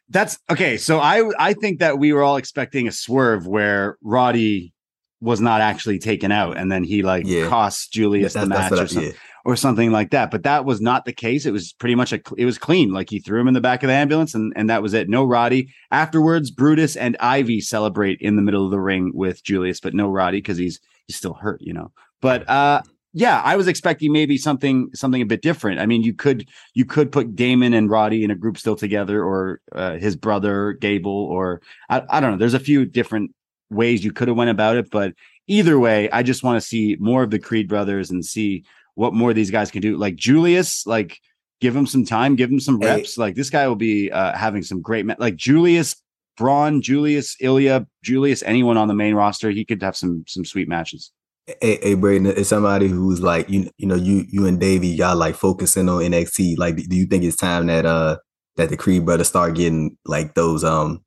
That's 0.10 0.38
okay. 0.52 0.78
So 0.78 1.00
I, 1.00 1.24
I 1.40 1.54
think 1.54 1.80
that 1.80 1.98
we 1.98 2.12
were 2.14 2.22
all 2.22 2.36
expecting 2.38 2.88
a 2.88 2.92
swerve 2.92 3.48
where 3.48 3.98
Roddy 4.04 4.74
was 5.22 5.40
not 5.40 5.62
actually 5.62 6.00
taken 6.00 6.34
out, 6.34 6.58
and 6.58 6.70
then 6.70 6.84
he 6.84 7.02
like 7.02 7.26
Yeah. 7.26 7.48
cost 7.48 7.94
Julius 7.94 8.34
the 8.34 8.46
match 8.46 8.72
or 8.74 8.76
I- 8.82 8.86
something. 8.86 9.04
yeah. 9.04 9.12
or 9.46 9.56
something 9.56 9.90
like 9.92 10.12
that. 10.12 10.30
But 10.32 10.44
that 10.44 10.66
was 10.66 10.82
not 10.82 11.06
the 11.06 11.14
case. 11.14 11.46
It 11.46 11.52
was 11.52 11.72
pretty 11.72 11.96
much 11.96 12.12
a 12.12 12.20
it 12.38 12.44
was 12.44 12.58
clean. 12.58 12.92
Like 12.92 13.10
he 13.10 13.20
threw 13.20 13.40
him 13.40 13.48
in 13.48 13.54
the 13.54 13.62
back 13.62 13.84
of 13.84 13.88
the 13.88 13.94
ambulance 13.94 14.36
and 14.36 14.52
and 14.58 14.70
that 14.70 14.82
was 14.82 14.94
it. 14.94 15.08
No 15.08 15.24
Roddy. 15.24 15.70
Afterwards, 15.92 16.52
Brutus 16.52 16.98
and 16.98 17.16
Ivy 17.22 17.62
celebrate 17.62 18.18
in 18.20 18.36
the 18.36 18.42
middle 18.42 18.66
of 18.66 18.72
the 18.72 18.82
ring 18.82 19.12
with 19.14 19.42
Julius, 19.46 19.80
but 19.80 19.94
no 19.94 20.10
Roddy 20.10 20.40
because 20.40 20.58
he's 20.58 20.82
he's 21.08 21.16
still 21.16 21.36
hurt, 21.36 21.62
you 21.62 21.72
know. 21.72 21.94
But 22.22 22.48
uh 22.50 22.82
yeah, 23.14 23.42
I 23.44 23.56
was 23.56 23.68
expecting 23.68 24.12
maybe 24.12 24.38
something 24.38 24.90
something 24.94 25.22
a 25.22 25.26
bit 25.26 25.42
different. 25.42 25.80
I 25.80 25.86
mean, 25.86 26.02
you 26.04 26.14
could 26.14 26.48
you 26.74 26.84
could 26.86 27.12
put 27.12 27.36
Damon 27.36 27.74
and 27.74 27.90
Roddy 27.90 28.24
in 28.24 28.32
a 28.32 28.36
group 28.36 28.58
still 28.58 28.76
together, 28.76 29.24
or 29.24 29.62
uh, 29.74 29.98
his 29.98 30.16
brother 30.16 30.74
Gable, 30.74 31.12
or 31.26 31.62
I, 31.90 32.04
I 32.10 32.20
don't 32.20 32.32
know. 32.32 32.38
There's 32.38 32.54
a 32.56 32.60
few 32.60 32.86
different 32.86 33.32
ways 33.70 34.04
you 34.04 34.12
could 34.12 34.28
have 34.28 34.38
went 34.38 34.50
about 34.50 34.78
it, 34.78 34.90
but 34.92 35.14
either 35.48 35.78
way, 35.80 36.10
I 36.12 36.24
just 36.24 36.44
want 36.44 36.62
to 36.62 36.68
see 36.68 36.98
more 37.00 37.24
of 37.24 37.30
the 37.32 37.40
Creed 37.40 37.68
brothers 37.68 38.10
and 38.12 38.24
see 38.26 38.64
what 38.96 39.14
more 39.14 39.34
these 39.34 39.52
guys 39.52 39.72
can 39.72 39.82
do. 39.82 39.98
Like 39.98 40.16
Julius, 40.16 40.86
like 40.88 41.20
give 41.62 41.76
him 41.76 41.86
some 41.88 42.06
time, 42.06 42.36
give 42.36 42.50
him 42.52 42.60
some 42.60 42.80
Hey. 42.82 42.98
reps. 42.98 43.18
Like 43.18 43.36
this 43.36 43.50
guy 43.50 43.68
will 43.68 43.76
be 43.76 44.12
uh, 44.12 44.36
having 44.36 44.64
some 44.64 44.82
great 44.82 45.06
ma- 45.06 45.16
like 45.20 45.36
Julius, 45.36 45.96
Braun, 46.38 46.82
Julius, 46.82 47.36
Ilja, 47.42 47.86
Julius, 48.04 48.42
anyone 48.44 48.78
on 48.78 48.88
the 48.88 48.94
main 48.96 49.14
roster, 49.14 49.52
he 49.52 49.66
could 49.66 49.82
have 49.84 49.96
some 49.96 50.24
some 50.28 50.46
sweet 50.46 50.68
matches. 50.68 51.12
Hey, 51.46 51.80
hey 51.82 51.94
Braden, 51.96 52.28
it's 52.28 52.50
somebody 52.50 52.88
who's 52.88 53.22
like 53.22 53.50
you. 53.50 53.70
You 53.78 53.88
know, 53.88 53.96
you 53.96 54.26
you 54.30 54.46
and 54.46 54.60
Davey, 54.60 54.88
y'all 54.88 55.18
like 55.18 55.36
focusing 55.36 55.90
on 55.90 56.02
NXT. 56.02 56.58
Like, 56.58 56.78
do 56.78 56.96
you 56.96 57.06
think 57.06 57.24
it's 57.24 57.36
time 57.36 57.68
that 57.68 57.86
uh 57.86 58.18
that 58.56 58.70
the 58.70 58.78
Creed 58.78 59.06
brothers 59.06 59.28
start 59.28 59.56
getting 59.56 59.98
like 60.06 60.36
those 60.36 60.64
um, 60.64 61.04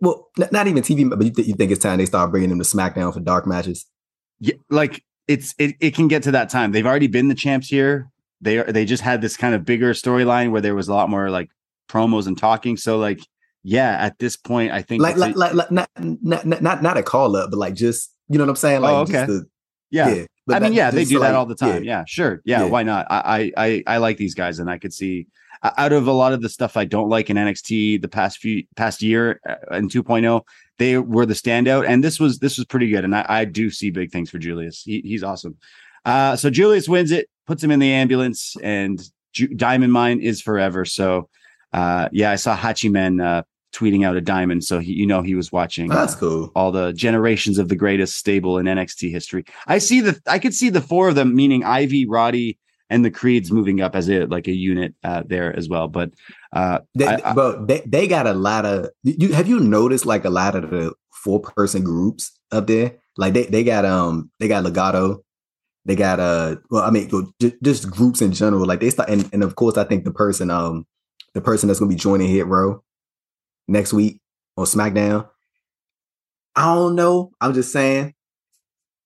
well, 0.00 0.28
not 0.36 0.66
even 0.66 0.82
TV, 0.82 1.08
but 1.08 1.22
you, 1.24 1.30
th- 1.30 1.46
you 1.46 1.54
think 1.54 1.70
it's 1.70 1.82
time 1.82 1.98
they 1.98 2.06
start 2.06 2.32
bringing 2.32 2.48
them 2.48 2.58
to 2.58 2.64
SmackDown 2.64 3.14
for 3.14 3.20
dark 3.20 3.46
matches? 3.46 3.86
Yeah, 4.40 4.54
like 4.68 5.04
it's 5.28 5.54
it, 5.58 5.76
it 5.80 5.94
can 5.94 6.08
get 6.08 6.24
to 6.24 6.32
that 6.32 6.50
time. 6.50 6.72
They've 6.72 6.86
already 6.86 7.06
been 7.06 7.28
the 7.28 7.34
champs 7.36 7.68
here. 7.68 8.10
They 8.40 8.58
are 8.58 8.64
they 8.64 8.84
just 8.84 9.04
had 9.04 9.22
this 9.22 9.36
kind 9.36 9.54
of 9.54 9.64
bigger 9.64 9.92
storyline 9.92 10.50
where 10.50 10.60
there 10.60 10.74
was 10.74 10.88
a 10.88 10.94
lot 10.94 11.08
more 11.08 11.30
like 11.30 11.50
promos 11.88 12.26
and 12.26 12.36
talking. 12.36 12.76
So 12.76 12.98
like 12.98 13.20
yeah, 13.62 13.96
at 14.00 14.18
this 14.18 14.36
point, 14.36 14.72
I 14.72 14.82
think 14.82 15.00
Like, 15.00 15.16
like, 15.16 15.36
like, 15.36 15.54
like, 15.54 15.70
not, 15.70 15.88
not, 15.96 16.44
not, 16.62 16.82
not, 16.82 16.96
a 16.96 17.02
call 17.04 17.36
up, 17.36 17.50
but 17.50 17.58
like 17.58 17.74
just 17.74 18.12
you 18.28 18.38
know 18.38 18.44
what 18.44 18.50
I'm 18.50 18.56
saying? 18.56 18.80
Like, 18.80 18.92
Oh, 18.92 19.04
just 19.04 19.14
okay. 19.14 19.26
the, 19.26 19.46
Yeah. 19.92 20.24
but 20.46 20.56
I 20.56 20.60
mean, 20.60 20.72
yeah, 20.72 20.90
they 20.90 21.04
do 21.04 21.20
that 21.20 21.34
all 21.36 21.46
the 21.46 21.54
time. 21.54 21.84
Yeah, 21.84 22.04
sure. 22.06 22.40
Yeah, 22.44 22.62
Yeah. 22.64 22.68
why 22.70 22.82
not? 22.82 23.06
I, 23.10 23.52
I 23.56 23.82
I 23.86 23.96
like 23.98 24.16
these 24.16 24.34
guys, 24.34 24.58
and 24.58 24.68
I 24.68 24.78
could 24.78 24.92
see 24.92 25.26
out 25.62 25.92
of 25.92 26.08
a 26.08 26.12
lot 26.12 26.32
of 26.32 26.42
the 26.42 26.48
stuff 26.48 26.76
I 26.76 26.84
don't 26.84 27.08
like 27.08 27.30
in 27.30 27.36
NXT 27.36 28.02
the 28.02 28.08
past 28.08 28.38
few 28.38 28.64
past 28.74 29.00
year 29.02 29.40
uh, 29.48 29.76
in 29.76 29.88
2.0, 29.88 30.42
they 30.78 30.98
were 30.98 31.24
the 31.26 31.34
standout, 31.34 31.86
and 31.86 32.02
this 32.02 32.18
was 32.18 32.40
this 32.40 32.56
was 32.58 32.66
pretty 32.66 32.88
good. 32.88 33.04
And 33.04 33.14
I, 33.14 33.24
I 33.28 33.44
do 33.44 33.70
see 33.70 33.90
big 33.90 34.10
things 34.10 34.28
for 34.30 34.38
Julius. 34.38 34.82
He, 34.82 35.00
he's 35.04 35.22
awesome. 35.22 35.56
Uh, 36.04 36.34
so 36.34 36.50
Julius 36.50 36.88
wins 36.88 37.12
it, 37.12 37.28
puts 37.46 37.62
him 37.62 37.70
in 37.70 37.78
the 37.78 37.92
ambulance, 37.92 38.56
and 38.62 39.00
Ju- 39.32 39.54
Diamond 39.54 39.92
Mine 39.92 40.18
is 40.20 40.42
forever. 40.42 40.84
So, 40.84 41.28
uh, 41.72 42.08
yeah, 42.10 42.32
I 42.32 42.36
saw 42.36 42.56
Hachiman 42.56 43.22
uh, 43.24 43.42
tweeting 43.72 44.04
out 44.06 44.16
a 44.16 44.20
diamond, 44.20 44.64
so 44.64 44.78
he, 44.78 44.92
you 44.92 45.06
know 45.06 45.22
he 45.22 45.34
was 45.34 45.50
watching. 45.50 45.88
That's 45.88 46.14
cool. 46.14 46.50
all 46.54 46.72
the 46.72 46.92
generations 46.92 47.58
of 47.58 47.68
the 47.68 47.76
greatest 47.76 48.16
stable 48.16 48.58
in 48.58 48.66
NXT 48.66 49.10
history. 49.10 49.44
I 49.66 49.78
see 49.78 50.00
the 50.00 50.20
I 50.26 50.38
could 50.38 50.54
see 50.54 50.68
the 50.70 50.80
four 50.80 51.08
of 51.08 51.14
them, 51.14 51.34
meaning 51.34 51.64
Ivy, 51.64 52.06
Roddy, 52.06 52.58
and 52.90 53.04
the 53.04 53.10
Creeds 53.10 53.50
moving 53.50 53.80
up 53.80 53.96
as 53.96 54.08
a 54.10 54.26
like 54.26 54.46
a 54.48 54.52
unit 54.52 54.94
uh, 55.02 55.22
there 55.26 55.56
as 55.56 55.68
well. 55.68 55.88
But 55.88 56.10
uh, 56.52 56.80
They, 56.94 57.06
I- 57.06 57.56
they, 57.66 57.82
they 57.86 58.06
got 58.06 58.26
a 58.26 58.34
lot 58.34 58.66
of 58.66 58.90
you 59.02 59.32
have 59.32 59.48
you 59.48 59.58
noticed 59.60 60.04
like 60.06 60.24
a 60.24 60.30
lot 60.30 60.54
of 60.54 60.70
the 60.70 60.92
four 61.24 61.40
person 61.40 61.82
groups 61.82 62.30
up 62.50 62.66
there? 62.66 62.96
Like 63.16 63.32
they, 63.34 63.44
they 63.46 63.64
got 63.64 63.84
um 63.84 64.30
they 64.38 64.48
got 64.48 64.64
Legado, 64.64 65.22
they 65.84 65.96
got 65.96 66.20
uh 66.20 66.56
well 66.70 66.82
I 66.82 66.90
mean 66.90 67.10
just 67.62 67.90
groups 67.90 68.20
in 68.22 68.32
general. 68.32 68.66
Like 68.66 68.80
they 68.80 68.90
start 68.90 69.08
and, 69.08 69.28
and 69.32 69.42
of 69.42 69.56
course 69.56 69.76
I 69.78 69.84
think 69.84 70.04
the 70.04 70.12
person 70.12 70.50
um 70.50 70.86
the 71.34 71.40
person 71.40 71.66
that's 71.68 71.78
gonna 71.80 71.88
be 71.88 71.94
joining 71.96 72.28
Hit 72.28 72.46
Row 72.46 72.82
next 73.68 73.92
week 73.92 74.20
on 74.56 74.66
SmackDown. 74.66 75.28
I 76.54 76.74
don't 76.74 76.94
know. 76.94 77.32
I'm 77.40 77.54
just 77.54 77.72
saying. 77.72 78.14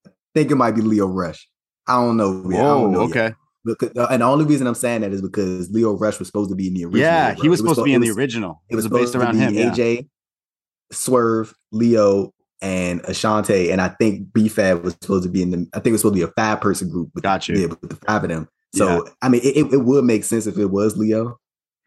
I 0.07 0.11
think 0.35 0.51
it 0.51 0.57
might 0.57 0.73
be 0.73 0.83
Lio 0.83 1.07
Rush. 1.07 1.49
I 1.87 1.95
don't 1.95 2.17
know. 2.17 2.51
yet. 2.51 2.61
I 2.61 2.65
don't 2.65 2.93
know 2.93 2.99
whoa, 3.07 3.09
yet. 3.09 3.11
okay, 3.27 3.35
Because, 3.65 3.97
uh, 3.97 4.09
and 4.11 4.21
the 4.23 4.27
only 4.27 4.45
reason 4.45 4.67
I'm 4.67 4.75
saying 4.75 5.03
that 5.03 5.13
is 5.13 5.23
because 5.23 5.71
Lio 5.71 5.93
Rush 5.97 6.19
was 6.19 6.29
supposed 6.29 6.51
to 6.51 6.57
be 6.57 6.67
in 6.67 6.75
the 6.75 6.85
original. 6.85 7.01
yeah, 7.01 7.35
he 7.35 7.49
was 7.49 7.61
It 7.61 7.63
supposed 7.63 7.79
to 7.79 7.85
be 7.85 7.95
in 7.95 8.01
the 8.03 8.11
original. 8.11 8.63
It 8.69 8.77
was 8.77 8.89
based 8.89 9.13
supposed 9.13 9.17
around 9.17 9.35
to 9.35 9.41
him. 9.41 9.55
Yeah. 9.55 9.71
AJ, 9.71 10.09
Swerve, 10.93 11.55
Lio, 11.73 12.33
and 12.61 13.03
Ashante, 13.05 13.71
and 13.71 13.81
I 13.81 13.89
think 13.89 14.29
BFAB 14.33 14.83
was 14.83 14.95
supposed 15.01 15.25
to 15.25 15.31
be 15.31 15.43
in 15.43 15.51
the. 15.51 15.67
I 15.73 15.77
think 15.79 15.89
it 15.89 15.93
was 15.93 16.01
supposed 16.01 16.17
to 16.17 16.27
be 16.27 16.31
a 16.31 16.35
five 16.37 16.61
person 16.61 16.91
group. 16.91 17.11
With, 17.15 17.23
Got 17.23 17.49
you. 17.49 17.57
Yeah, 17.59 17.67
with 17.67 17.89
the 17.89 17.97
five 17.97 18.25
of 18.25 18.31
them. 18.31 18.49
So 18.75 19.07
I 19.23 19.29
mean, 19.31 19.41
it, 19.43 19.57
it, 19.57 19.73
it 19.73 19.85
would 19.85 20.05
make 20.05 20.25
sense 20.25 20.47
if 20.47 20.59
it 20.59 20.67
was 20.67 20.97
Lio. 20.97 21.39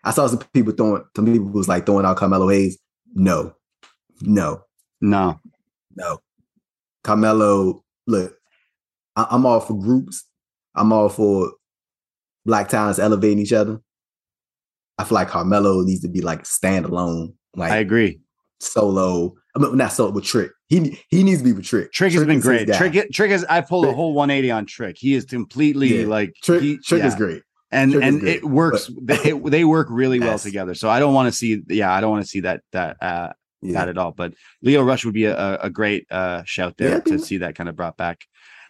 I 0.04 0.12
saw 0.12 0.28
some 0.28 0.40
people 0.54 0.74
throwing. 0.74 1.04
Some 1.16 1.26
people 1.26 1.50
was 1.50 1.68
like 1.68 1.86
throwing 1.86 2.06
out 2.06 2.18
Carmelo 2.18 2.48
Hayes. 2.50 2.78
No, 3.14 3.54
no, 4.22 4.64
No, 5.02 5.40
no. 5.96 6.20
Carmelo, 7.04 7.84
look, 8.08 8.36
I, 9.16 9.28
I'm 9.32 9.46
all 9.46 9.60
for 9.60 9.74
groups. 9.80 10.24
I'm 10.76 10.92
all 10.94 11.10
for 11.10 11.52
black 12.46 12.70
talents 12.70 13.00
elevating 13.00 13.40
each 13.40 13.54
other. 13.54 13.82
I 14.98 15.04
feel 15.06 15.16
like 15.16 15.30
Carmelo 15.30 15.82
needs 15.82 16.02
to 16.02 16.08
be 16.10 16.22
like 16.22 16.44
standalone, 16.44 17.34
like 17.56 17.72
I 17.72 17.78
agree. 17.78 18.20
solo. 18.60 19.34
I 19.56 19.60
mean, 19.60 19.78
not 19.78 19.92
solo, 19.94 20.12
but 20.12 20.24
Trick. 20.24 20.52
He 20.68 21.00
he 21.10 21.24
needs 21.24 21.40
to 21.40 21.46
be 21.46 21.54
with 21.54 21.66
Trick. 21.66 21.92
Trick 21.92 22.14
has 22.14 22.26
been 22.26 22.40
great. 22.42 22.68
Trick, 22.72 23.10
Trick 23.12 23.32
has. 23.32 23.44
I 23.46 23.62
pulled 23.62 23.86
a 23.86 23.94
whole 23.94 24.14
180 24.14 24.52
on 24.52 24.66
Trick. 24.66 24.98
He 25.00 25.16
is 25.16 25.26
completely 25.26 26.02
Yeah. 26.02 26.08
like 26.08 26.34
Trick, 26.44 26.62
he- 26.62 26.78
Trick 26.78 27.04
is 27.04 27.16
great. 27.16 27.42
And 27.72 27.94
and 27.96 28.28
it 28.28 28.44
works. 28.44 28.90
they, 29.02 29.32
they 29.32 29.64
work 29.64 29.88
really 29.92 30.20
well 30.20 30.32
Yes. 30.32 30.44
together. 30.44 30.74
So 30.74 30.90
I 30.90 31.00
don't 31.00 31.14
want 31.14 31.28
to 31.32 31.38
see. 31.38 31.62
Yeah, 31.70 31.94
I 31.94 32.02
don't 32.02 32.10
want 32.12 32.24
to 32.24 32.30
see 32.30 32.40
that 32.42 32.62
that 32.72 32.98
uh, 33.02 33.30
Yeah. 33.62 33.74
that 33.74 33.90
at 33.90 33.98
all. 33.98 34.12
But 34.12 34.34
Lio 34.64 34.82
Rush 34.84 35.06
would 35.06 35.14
be 35.14 35.26
a, 35.26 35.58
a- 35.62 35.70
great 35.70 36.08
uh, 36.10 36.44
shout 36.46 36.78
there 36.78 36.90
Yeah, 36.96 37.00
to 37.02 37.20
see 37.20 37.38
that 37.38 37.56
kind 37.56 37.70
of 37.70 37.76
brought 37.76 37.96
back. 37.98 38.22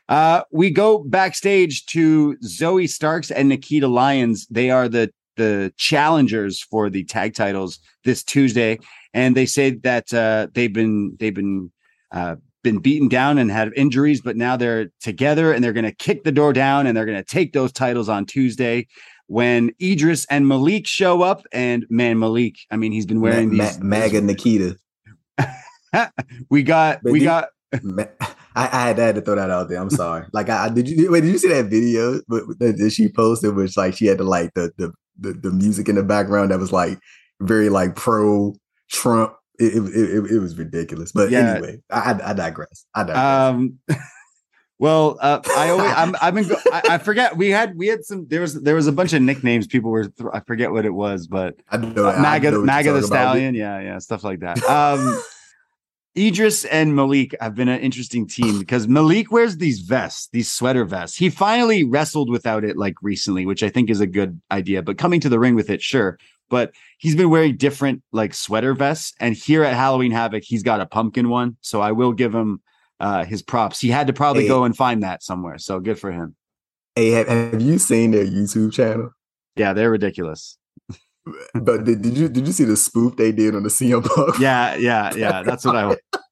Uh, 0.10 0.42
we 0.52 0.72
go 0.72 1.00
backstage 1.00 1.86
to 1.86 2.36
Zoey 2.44 2.90
Starks 2.90 3.32
and 3.32 3.48
Nikita 3.48 3.88
Lyons. 3.88 4.48
They 4.48 4.70
are 4.72 4.90
the 4.90 5.12
the 5.38 5.72
challengers 5.78 6.62
for 6.62 6.90
the 6.90 7.06
tag 7.06 7.34
titles 7.36 7.80
this 8.04 8.24
Tuesday, 8.24 8.80
and 9.14 9.38
they 9.38 9.46
say 9.46 9.72
that 9.84 10.14
uh, 10.14 10.48
they've 10.54 10.74
been 10.74 11.16
they've 11.20 11.34
been 11.36 11.72
uh, 12.12 12.36
been 12.64 12.80
beaten 12.80 13.08
down 13.08 13.38
and 13.38 13.50
had 13.52 13.72
injuries, 13.76 14.22
but 14.22 14.36
now 14.38 14.58
they're 14.58 14.88
together 15.02 15.54
and 15.54 15.64
they're 15.64 15.74
going 15.74 15.86
to 15.86 15.96
kick 15.96 16.24
the 16.24 16.32
door 16.32 16.54
down 16.54 16.88
and 16.88 16.96
they're 16.98 17.06
going 17.06 17.18
to 17.18 17.24
take 17.24 17.54
those 17.54 17.72
titles 17.72 18.10
on 18.10 18.26
Tuesday 18.26 18.88
when 19.28 19.72
Edris 19.82 20.26
and 20.30 20.48
Malik 20.48 20.86
show 20.88 21.22
up. 21.22 21.46
And 21.54 21.86
man, 21.90 22.20
Malik, 22.20 22.56
I 22.72 22.76
mean, 22.78 22.92
he's 22.92 23.06
been 23.06 23.22
wearing 23.22 23.56
Ma- 23.56 23.66
these. 23.66 23.80
Ma- 23.80 24.00
MAGA 24.00 24.22
Nikita. 24.22 24.76
we 26.50 26.64
got, 26.64 27.00
But 27.04 27.12
we 27.14 27.20
you- 27.20 27.26
got. 27.26 27.50
Ma- 27.84 28.06
I, 28.56 28.68
I 28.72 28.88
had, 28.88 29.00
I 29.00 29.06
had 29.06 29.16
to 29.16 29.22
throw 29.22 29.36
that 29.36 29.52
out 29.52 29.70
there. 29.70 29.80
I'm 29.80 29.92
sorry. 29.92 30.26
Like, 30.34 30.50
I, 30.50 30.66
I- 30.66 30.70
did 30.70 30.90
you 30.90 31.12
wait? 31.12 31.22
Did 31.22 31.32
you 31.32 31.38
see 31.38 31.50
that 31.50 31.66
video 31.68 32.14
that 32.60 32.92
she 32.94 33.08
posted? 33.10 33.56
Which 33.56 33.78
like 33.78 33.96
she 33.96 34.08
had 34.08 34.18
to 34.18 34.24
like 34.24 34.54
the 34.56 34.72
the 34.78 34.92
the, 35.20 35.34
the 35.34 35.52
music 35.52 35.88
in 35.88 35.96
the 35.96 36.04
background 36.04 36.52
that 36.52 36.60
was 36.60 36.72
like 36.72 36.98
very 37.42 37.70
like 37.70 37.96
pro 37.96 38.56
Trump. 38.90 39.34
It, 39.60 39.76
it, 39.76 39.84
it, 39.84 40.32
it 40.32 40.40
was 40.40 40.58
ridiculous. 40.58 41.12
But 41.12 41.32
Yeah. 41.32 41.52
anyway, 41.56 41.80
I, 41.90 42.20
I, 42.24 42.34
digress. 42.34 42.86
I 42.96 43.04
digress. 43.04 43.18
Um, 43.18 43.80
well, 44.80 45.18
uh, 45.22 45.42
I 45.58 45.70
always, 45.70 45.92
I'm, 45.96 46.16
I've 46.22 46.34
been, 46.34 46.50
I, 46.72 46.82
I 46.92 46.98
forget. 46.98 47.36
We 47.36 47.50
had, 47.50 47.76
we 47.76 47.88
had 47.88 48.06
some. 48.06 48.28
There 48.28 48.42
was, 48.42 48.62
there 48.62 48.76
was 48.76 48.88
a 48.88 48.92
bunch 48.94 49.14
of 49.14 49.22
nicknames 49.22 49.68
people 49.68 49.92
were. 49.92 50.12
I 50.34 50.40
forget 50.42 50.72
what 50.72 50.86
it 50.86 50.94
was, 50.94 51.28
but 51.28 51.56
I 51.70 51.78
know, 51.78 52.08
uh, 52.08 52.20
MAGA, 52.22 52.52
know 52.52 52.62
MAGA 52.62 52.94
the 52.94 53.02
talking 53.02 53.12
about. 53.12 53.32
Stallion. 53.32 53.56
Yeah, 53.56 53.80
yeah, 53.82 53.98
stuff 54.00 54.24
like 54.24 54.40
that. 54.40 54.64
Um, 54.64 55.22
Edris 56.18 56.66
and 56.66 56.96
Malik 56.96 57.36
have 57.40 57.56
been 57.56 57.70
an 57.70 57.80
interesting 57.82 58.28
team 58.28 58.60
because 58.60 58.88
Malik 58.88 59.32
wears 59.32 59.58
these 59.58 59.80
vests, 59.80 60.28
these 60.34 60.52
sweater 60.52 60.84
vests. 60.84 61.18
He 61.18 61.30
finally 61.30 61.84
wrestled 61.84 62.30
without 62.30 62.64
it 62.64 62.78
like 62.78 62.96
recently, 63.02 63.46
which 63.46 63.62
I 63.64 63.70
think 63.70 63.90
is 63.90 64.02
a 64.02 64.08
good 64.08 64.42
idea. 64.52 64.82
But 64.82 64.98
coming 64.98 65.20
to 65.22 65.30
the 65.30 65.40
ring 65.40 65.56
with 65.56 65.70
it, 65.70 65.82
sure. 65.82 66.18
But 66.50 66.74
he's 66.98 67.16
been 67.16 67.30
wearing 67.30 67.58
different 67.58 68.04
like 68.12 68.34
sweater 68.34 68.74
vests, 68.74 69.14
and 69.20 69.36
here 69.36 69.64
at 69.64 69.76
Halloween 69.76 70.12
Havoc, 70.12 70.44
he's 70.44 70.64
got 70.64 70.82
a 70.82 70.86
pumpkin 70.86 71.30
one. 71.30 71.58
So 71.62 71.82
I 71.82 71.92
will 71.92 72.12
give 72.14 72.34
him 72.34 72.62
uh, 73.00 73.24
his 73.26 73.42
props. 73.42 73.80
He 73.80 73.90
had 73.90 74.08
to 74.08 74.14
probably 74.14 74.44
Hey. 74.44 74.50
go 74.50 74.64
and 74.64 74.76
find 74.76 75.04
that 75.04 75.24
somewhere. 75.24 75.58
So 75.58 75.80
good 75.80 76.00
for 76.00 76.12
him. 76.12 76.36
Hey, 76.96 77.12
have, 77.12 77.28
have 77.28 77.62
you 77.62 77.78
seen 77.78 78.12
their 78.12 78.26
YouTube 78.26 78.74
channel? 78.74 79.12
Yeah, 79.56 79.74
they're 79.74 79.92
ridiculous. 79.92 80.58
But 81.54 81.84
did, 81.84 82.02
did 82.02 82.18
you 82.18 82.28
did 82.28 82.48
you 82.48 82.54
see 82.54 82.64
the 82.64 82.76
spoof 82.76 83.16
they 83.16 83.32
did 83.32 83.56
on 83.56 83.64
the 83.64 83.70
CM 83.70 84.04
Punk? 84.04 84.40
Yeah, 84.40 84.76
yeah, 84.76 85.14
yeah. 85.16 85.44
That's 85.44 85.64
what 85.64 85.76
I. 85.76 85.96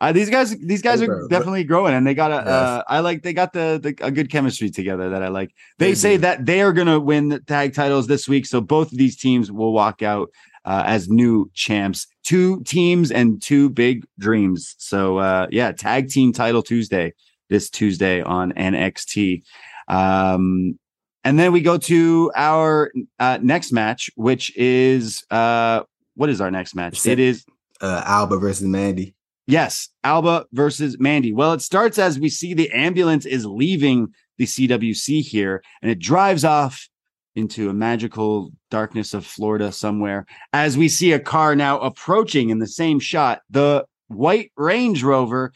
Uh, 0.00 0.12
these 0.12 0.30
guys, 0.30 0.56
these 0.58 0.80
guys 0.80 1.00
Hey, 1.00 1.04
are 1.04 1.08
bro, 1.08 1.20
but- 1.22 1.30
definitely 1.30 1.64
growing, 1.64 1.92
and 1.94 2.06
they 2.06 2.14
got 2.14 2.30
a. 2.30 2.36
Yes. 2.36 2.46
Uh, 2.48 2.82
I 2.88 3.00
like 3.00 3.22
they 3.22 3.32
got 3.34 3.52
the, 3.52 3.78
the 3.82 3.94
a 4.04 4.10
good 4.10 4.30
chemistry 4.30 4.70
together 4.70 5.10
that 5.10 5.22
I 5.22 5.28
like. 5.28 5.50
They, 5.78 5.88
They 5.90 5.94
say 5.94 6.14
do. 6.16 6.22
that 6.22 6.46
they 6.46 6.62
are 6.62 6.72
going 6.72 6.86
to 6.86 6.98
win 6.98 7.28
the 7.28 7.40
tag 7.40 7.74
titles 7.74 8.06
this 8.06 8.26
week, 8.28 8.46
so 8.46 8.60
both 8.62 8.92
of 8.92 8.98
these 8.98 9.16
teams 9.16 9.52
will 9.52 9.72
walk 9.74 10.02
out 10.02 10.30
uh, 10.64 10.84
as 10.86 11.08
new 11.10 11.50
champs. 11.54 12.06
Two 12.24 12.62
teams 12.62 13.10
and 13.10 13.42
two 13.42 13.68
big 13.70 14.04
dreams. 14.18 14.74
So 14.78 15.18
uh, 15.18 15.48
yeah, 15.50 15.72
tag 15.72 16.08
team 16.08 16.32
title 16.32 16.62
Tuesday 16.62 17.12
this 17.50 17.68
Tuesday 17.68 18.22
on 18.22 18.52
NXT. 18.52 19.42
Um, 19.88 20.78
and 21.24 21.38
then 21.38 21.52
we 21.52 21.60
go 21.60 21.76
to 21.76 22.30
our 22.34 22.90
uh, 23.18 23.38
next 23.42 23.72
match, 23.72 24.08
which 24.14 24.56
is 24.56 25.24
uh, 25.30 25.82
what 26.14 26.30
is 26.30 26.40
our 26.40 26.50
next 26.50 26.74
match? 26.74 27.04
It 27.06 27.18
is 27.18 27.44
Uh, 27.82 28.02
Alba 28.06 28.38
versus 28.38 28.66
Mandy. 28.66 29.14
Yes, 29.46 29.88
Alba 30.04 30.46
versus 30.52 30.96
Mandy. 31.00 31.32
Well, 31.32 31.52
it 31.52 31.62
starts 31.62 31.98
as 31.98 32.18
we 32.18 32.28
see 32.28 32.54
the 32.54 32.70
ambulance 32.70 33.26
is 33.26 33.46
leaving 33.46 34.08
the 34.38 34.46
CWC 34.46 35.22
here 35.22 35.62
and 35.82 35.90
it 35.90 35.98
drives 35.98 36.44
off 36.44 36.88
into 37.34 37.68
a 37.68 37.74
magical 37.74 38.50
darkness 38.70 39.14
of 39.14 39.26
Florida 39.26 39.72
somewhere 39.72 40.26
as 40.52 40.76
we 40.76 40.88
see 40.88 41.12
a 41.12 41.20
car 41.20 41.54
now 41.54 41.78
approaching 41.80 42.50
in 42.50 42.58
the 42.58 42.66
same 42.66 43.00
shot. 43.00 43.40
The 43.50 43.84
white 44.08 44.52
Range 44.56 45.02
Rover. 45.02 45.52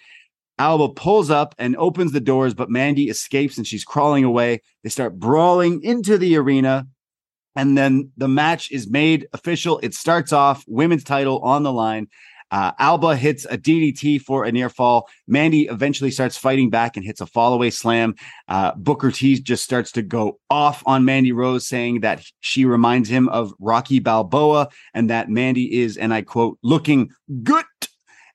Alba 0.57 0.91
pulls 0.91 1.31
up 1.31 1.53
and 1.59 1.77
opens 1.77 2.13
the 2.13 2.21
doors, 2.21 2.55
but 2.55 2.71
Mandy 2.71 3.09
escapes 3.09 3.59
and 3.59 3.67
she's 3.67 3.85
crawling 3.85 4.23
away. 4.23 4.61
They 4.85 4.89
start 4.89 5.19
brawling 5.19 5.83
into 5.83 6.17
the 6.17 6.37
arena. 6.37 6.87
And 7.57 7.77
then 7.77 8.13
the 8.17 8.29
match 8.29 8.71
is 8.71 8.89
made 8.89 9.27
official. 9.33 9.81
It 9.83 9.95
starts 9.95 10.33
off 10.33 10.65
women's 10.69 11.05
title 11.05 11.41
on 11.41 11.65
the 11.65 11.73
line. 11.73 12.07
Uh, 12.55 12.71
Alba 12.79 13.17
hits 13.17 13.45
a 13.47 13.59
DDT 13.59 14.21
for 14.21 14.45
a 14.45 14.53
near 14.53 14.69
fall. 14.69 15.09
Mandy 15.27 15.63
eventually 15.63 16.13
starts 16.13 16.37
fighting 16.37 16.71
back 16.71 16.97
and 16.97 17.05
hits 17.05 17.21
a 17.21 17.27
fallaway 17.27 17.73
slam. 17.73 18.15
Uh, 18.47 18.71
Booker 18.77 19.11
T 19.11 19.41
just 19.41 19.65
starts 19.65 19.91
to 19.91 20.03
go 20.03 20.39
off 20.49 20.81
on 20.87 21.05
Mandy 21.05 21.33
Rose, 21.33 21.67
saying 21.67 22.03
that 22.03 22.25
she 22.39 22.65
reminds 22.65 23.09
him 23.09 23.29
of 23.31 23.53
Rocky 23.59 23.99
Balboa 23.99 24.69
and 24.95 25.11
that 25.11 25.29
Mandy 25.29 25.81
is, 25.83 25.97
and 25.97 26.15
I 26.15 26.23
quote, 26.23 26.57
looking 26.63 27.11
good. 27.43 27.65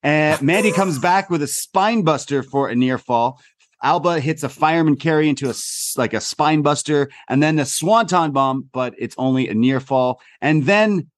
And 0.03 0.41
Mandy 0.41 0.73
comes 0.73 0.99
back 0.99 1.29
with 1.29 1.41
a 1.41 1.47
spine 1.47 2.01
buster 2.01 2.43
for 2.43 2.67
a 2.67 2.75
near 2.75 2.97
fall. 2.97 3.39
Alba 3.81 4.19
hits 4.19 4.43
a 4.43 4.49
fireman 4.49 4.97
carry 4.97 5.29
into 5.29 5.49
a 5.49 5.53
like 5.95 6.13
a 6.13 6.19
spine 6.19 6.61
buster 6.61 7.09
and 7.29 7.41
then 7.41 7.57
a 7.57 7.65
swanton 7.65 8.33
bomb, 8.33 8.69
but 8.73 8.93
it's 8.97 9.15
only 9.17 9.47
a 9.47 9.53
near 9.53 9.79
fall. 9.79 10.19
And 10.41 10.65
then 10.65 11.09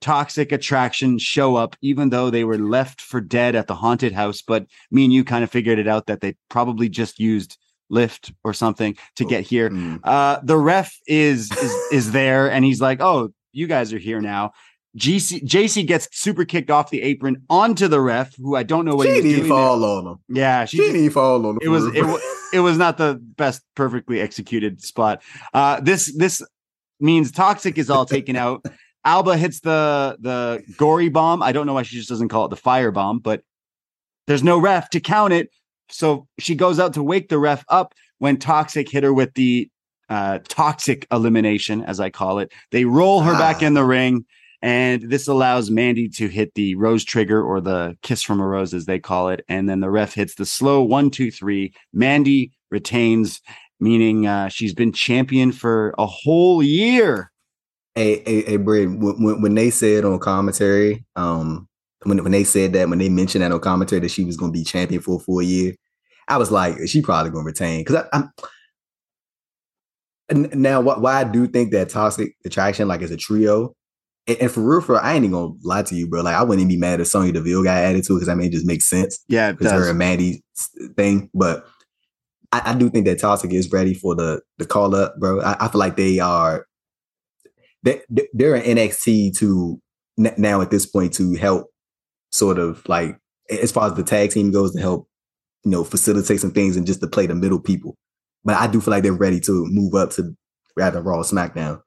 toxic 0.00 0.52
attraction 0.52 1.18
show 1.18 1.56
up, 1.56 1.76
even 1.82 2.10
though 2.10 2.30
they 2.30 2.44
were 2.44 2.58
left 2.58 3.00
for 3.00 3.20
dead 3.20 3.54
at 3.54 3.66
the 3.66 3.74
haunted 3.74 4.12
house. 4.12 4.42
But 4.42 4.66
me 4.90 5.04
and 5.04 5.12
you 5.12 5.24
kind 5.24 5.42
of 5.44 5.50
figured 5.50 5.78
it 5.78 5.88
out 5.88 6.06
that 6.06 6.20
they 6.20 6.36
probably 6.48 6.88
just 6.88 7.18
used 7.18 7.56
lift 7.90 8.32
or 8.44 8.52
something 8.52 8.96
to 9.16 9.24
get 9.24 9.44
here. 9.44 9.70
Mm. 9.70 10.00
Uh, 10.04 10.40
the 10.42 10.58
ref 10.58 10.94
is 11.06 11.50
is 11.52 11.72
is 11.92 12.12
there, 12.12 12.50
and 12.50 12.64
he's 12.64 12.80
like, 12.80 13.00
"Oh, 13.00 13.30
you 13.52 13.66
guys 13.66 13.92
are 13.92 13.98
here 13.98 14.20
now." 14.20 14.52
GC 14.96 15.42
JC 15.44 15.86
gets 15.86 16.08
super 16.12 16.44
kicked 16.44 16.70
off 16.70 16.90
the 16.90 17.02
apron 17.02 17.42
onto 17.50 17.88
the 17.88 18.00
ref, 18.00 18.34
who 18.36 18.56
I 18.56 18.62
don't 18.62 18.84
know 18.84 18.96
what 18.96 19.06
She 19.06 19.12
he 19.14 19.16
was 19.16 19.24
didn't 19.24 19.36
doing. 19.40 19.48
there. 19.48 19.58
fall 19.58 19.84
on 19.84 20.06
him. 20.06 20.18
Yeah, 20.28 20.64
she 20.64 20.78
She 20.78 20.92
didn't 20.92 21.10
fall 21.10 21.46
on 21.46 21.54
him. 21.56 21.58
it 21.62 21.68
was 21.68 21.84
it, 21.94 22.04
wa- 22.04 22.18
it 22.52 22.60
was 22.60 22.78
not 22.78 22.96
the 22.98 23.20
best 23.36 23.62
perfectly 23.76 24.18
executed 24.20 24.80
spot 24.82 25.22
uh 25.52 25.78
this 25.80 26.12
this 26.16 26.42
means 27.00 27.30
toxic 27.30 27.76
is 27.78 27.90
all 27.90 28.06
taken 28.06 28.34
out 28.34 28.64
alba 29.08 29.36
hits 29.36 29.60
the 29.60 30.16
the 30.20 30.62
gory 30.76 31.08
bomb 31.08 31.42
i 31.42 31.50
don't 31.52 31.66
know 31.66 31.74
why 31.74 31.82
she 31.82 31.96
just 31.96 32.08
doesn't 32.08 32.28
call 32.28 32.44
it 32.44 32.50
the 32.50 32.56
fire 32.56 32.90
bomb 32.90 33.18
but 33.18 33.42
there's 34.26 34.44
no 34.44 34.58
ref 34.58 34.90
to 34.90 35.00
count 35.00 35.32
it 35.32 35.50
so 35.90 36.26
she 36.38 36.54
goes 36.54 36.78
out 36.78 36.92
to 36.94 37.02
wake 37.02 37.28
the 37.28 37.38
ref 37.38 37.64
up 37.68 37.94
when 38.18 38.36
toxic 38.36 38.88
hit 38.90 39.02
her 39.02 39.12
with 39.12 39.32
the 39.34 39.68
uh 40.10 40.38
toxic 40.48 41.06
elimination 41.10 41.82
as 41.84 41.98
i 42.00 42.10
call 42.10 42.38
it 42.38 42.52
they 42.70 42.84
roll 42.84 43.20
her 43.22 43.32
back 43.32 43.62
Ah. 43.62 43.66
in 43.66 43.74
the 43.74 43.84
ring 43.84 44.24
and 44.60 45.02
this 45.02 45.28
allows 45.28 45.70
Mandy 45.70 46.08
to 46.08 46.26
hit 46.26 46.54
the 46.54 46.74
rose 46.74 47.04
trigger 47.04 47.40
or 47.40 47.60
the 47.60 47.96
kiss 48.02 48.22
from 48.22 48.40
a 48.40 48.46
rose, 48.46 48.74
as 48.74 48.86
they 48.86 48.98
call 48.98 49.28
it. 49.28 49.44
And 49.48 49.68
then 49.68 49.78
the 49.78 49.88
ref 49.88 50.14
hits 50.14 50.34
the 50.34 50.44
slow 50.46 50.82
one, 50.82 51.10
two, 51.10 51.30
three. 51.30 51.72
Mandy 51.92 52.50
retains, 52.68 53.40
meaning 53.78 54.26
uh, 54.26 54.48
she's 54.48 54.74
been 54.74 54.90
champion 54.92 55.52
for 55.52 55.94
a 55.96 56.06
whole 56.06 56.60
year. 56.60 57.30
Hey, 57.98 58.22
hey, 58.24 58.42
hey, 58.42 58.56
Brad, 58.58 59.02
when, 59.02 59.42
when, 59.42 59.54
they 59.56 59.70
said 59.70 60.04
on 60.04 60.20
commentary, 60.20 61.04
um, 61.16 61.66
when, 62.04 62.22
when 62.22 62.30
they 62.30 62.44
said 62.44 62.72
that, 62.74 62.88
when 62.88 63.00
they 63.00 63.08
mentioned 63.08 63.42
that 63.42 63.50
on 63.50 63.58
commentary 63.58 64.00
that 64.00 64.12
she 64.12 64.22
was 64.22 64.36
going 64.36 64.52
to 64.52 64.56
be 64.56 64.62
champion 64.62 65.02
for 65.02 65.16
a 65.16 65.18
full 65.18 65.42
year, 65.42 65.74
I 66.28 66.36
was 66.36 66.52
like, 66.52 66.76
she 66.86 67.02
probably 67.02 67.32
going 67.32 67.44
to 67.44 67.48
retain. 67.48 67.80
Because 67.80 68.06
I'm 68.12 68.30
now, 70.30 70.80
wh- 70.80 71.02
why 71.02 71.20
I 71.20 71.24
do 71.24 71.48
think 71.48 71.72
that 71.72 71.88
toxic 71.88 72.36
attraction, 72.44 72.86
like 72.86 73.02
as 73.02 73.10
a 73.10 73.16
trio, 73.16 73.74
and, 74.28 74.36
and 74.42 74.50
for 74.50 74.60
real, 74.60 74.80
for 74.80 74.92
real, 74.92 75.00
I 75.02 75.14
ain't 75.14 75.24
even 75.24 75.32
gonna 75.32 75.54
lie 75.64 75.82
to 75.82 75.94
you, 75.96 76.06
bro. 76.06 76.22
Like, 76.22 76.36
I 76.36 76.42
wouldn't 76.44 76.60
even 76.60 76.68
be 76.68 76.76
mad 76.76 77.00
if 77.00 77.08
Sonya 77.08 77.32
Deville 77.32 77.64
got 77.64 77.78
added 77.78 78.04
to 78.04 78.12
it 78.12 78.16
because 78.16 78.28
I 78.28 78.36
mean, 78.36 78.48
it 78.48 78.52
just 78.52 78.66
makes 78.66 78.88
sense 78.88 79.24
Yeah, 79.26 79.50
because 79.50 79.72
her 79.72 79.88
and 79.90 79.98
Mandy 79.98 80.44
thing. 80.96 81.30
But 81.34 81.66
I, 82.52 82.62
I 82.66 82.74
do 82.74 82.90
think 82.90 83.06
that 83.06 83.18
Toxic 83.18 83.52
is 83.52 83.72
ready 83.72 83.94
for 83.94 84.14
the 84.14 84.40
the 84.58 84.66
call 84.66 84.94
up, 84.94 85.18
bro. 85.18 85.40
I, 85.40 85.64
I 85.64 85.68
feel 85.68 85.80
like 85.80 85.96
they 85.96 86.20
are 86.20 86.66
they 87.82 88.02
they're 88.32 88.54
an 88.54 88.62
NXT 88.62 89.36
to 89.38 89.80
now 90.16 90.60
at 90.60 90.70
this 90.70 90.86
point 90.86 91.12
to 91.14 91.34
help 91.36 91.68
sort 92.30 92.58
of 92.58 92.86
like 92.88 93.18
as 93.50 93.72
far 93.72 93.86
as 93.86 93.94
the 93.94 94.02
tag 94.02 94.30
team 94.30 94.50
goes 94.50 94.72
to 94.74 94.80
help 94.80 95.08
you 95.64 95.70
know 95.70 95.84
facilitate 95.84 96.40
some 96.40 96.50
things 96.50 96.76
and 96.76 96.86
just 96.86 97.00
to 97.00 97.06
play 97.06 97.26
the 97.26 97.34
middle 97.34 97.60
people. 97.60 97.96
But 98.44 98.56
I 98.56 98.66
do 98.66 98.80
feel 98.80 98.92
like 98.92 99.02
they're 99.02 99.12
ready 99.12 99.40
to 99.40 99.66
move 99.66 99.94
up 99.94 100.10
to 100.12 100.34
rather 100.76 101.02
Raw 101.02 101.18
SmackDown. 101.22 101.80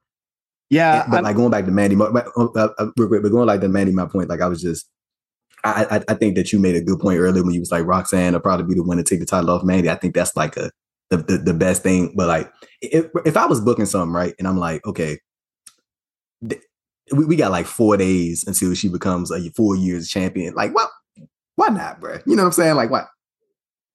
Yeah, 0.70 1.04
but 1.08 1.16
I'm- 1.16 1.24
like 1.24 1.36
going 1.36 1.50
back 1.50 1.66
to 1.66 1.70
Mandy, 1.70 1.96
but, 1.96 2.12
but, 2.12 2.26
uh, 2.36 2.68
uh, 2.78 2.86
but 2.96 3.06
going 3.06 3.46
like 3.46 3.60
to 3.60 3.68
Mandy, 3.68 3.92
my 3.92 4.06
point, 4.06 4.30
like 4.30 4.40
I 4.40 4.48
was 4.48 4.62
just, 4.62 4.88
I, 5.64 5.86
I 5.90 6.12
I 6.12 6.14
think 6.14 6.34
that 6.36 6.52
you 6.52 6.58
made 6.58 6.76
a 6.76 6.80
good 6.80 6.98
point 6.98 7.20
earlier 7.20 7.44
when 7.44 7.52
you 7.54 7.60
was 7.60 7.70
like 7.70 7.84
Roxanne 7.84 8.32
will 8.32 8.40
probably 8.40 8.66
be 8.66 8.74
the 8.74 8.82
one 8.82 8.96
to 8.96 9.02
take 9.02 9.20
the 9.20 9.26
title 9.26 9.50
off 9.50 9.64
Mandy. 9.64 9.90
I 9.90 9.96
think 9.96 10.14
that's 10.14 10.34
like 10.34 10.56
a 10.56 10.70
the, 11.10 11.18
the, 11.18 11.38
the 11.38 11.54
best 11.54 11.82
thing. 11.82 12.14
But 12.16 12.28
like 12.28 12.52
if 12.80 13.06
if 13.26 13.36
I 13.36 13.46
was 13.46 13.60
booking 13.60 13.86
something 13.86 14.14
right, 14.14 14.34
and 14.38 14.48
I'm 14.48 14.56
like, 14.58 14.84
okay, 14.86 15.18
we, 17.12 17.24
we 17.24 17.36
got 17.36 17.50
like 17.50 17.66
four 17.66 17.96
days 17.96 18.44
until 18.46 18.74
she 18.74 18.88
becomes 18.88 19.30
a 19.30 19.50
four 19.50 19.76
years 19.76 20.08
champion. 20.08 20.54
Like, 20.54 20.74
well, 20.74 20.90
why 21.56 21.68
not, 21.68 22.00
bro? 22.00 22.18
You 22.26 22.36
know 22.36 22.42
what 22.42 22.48
I'm 22.48 22.52
saying? 22.52 22.76
Like, 22.76 22.90
why? 22.90 23.04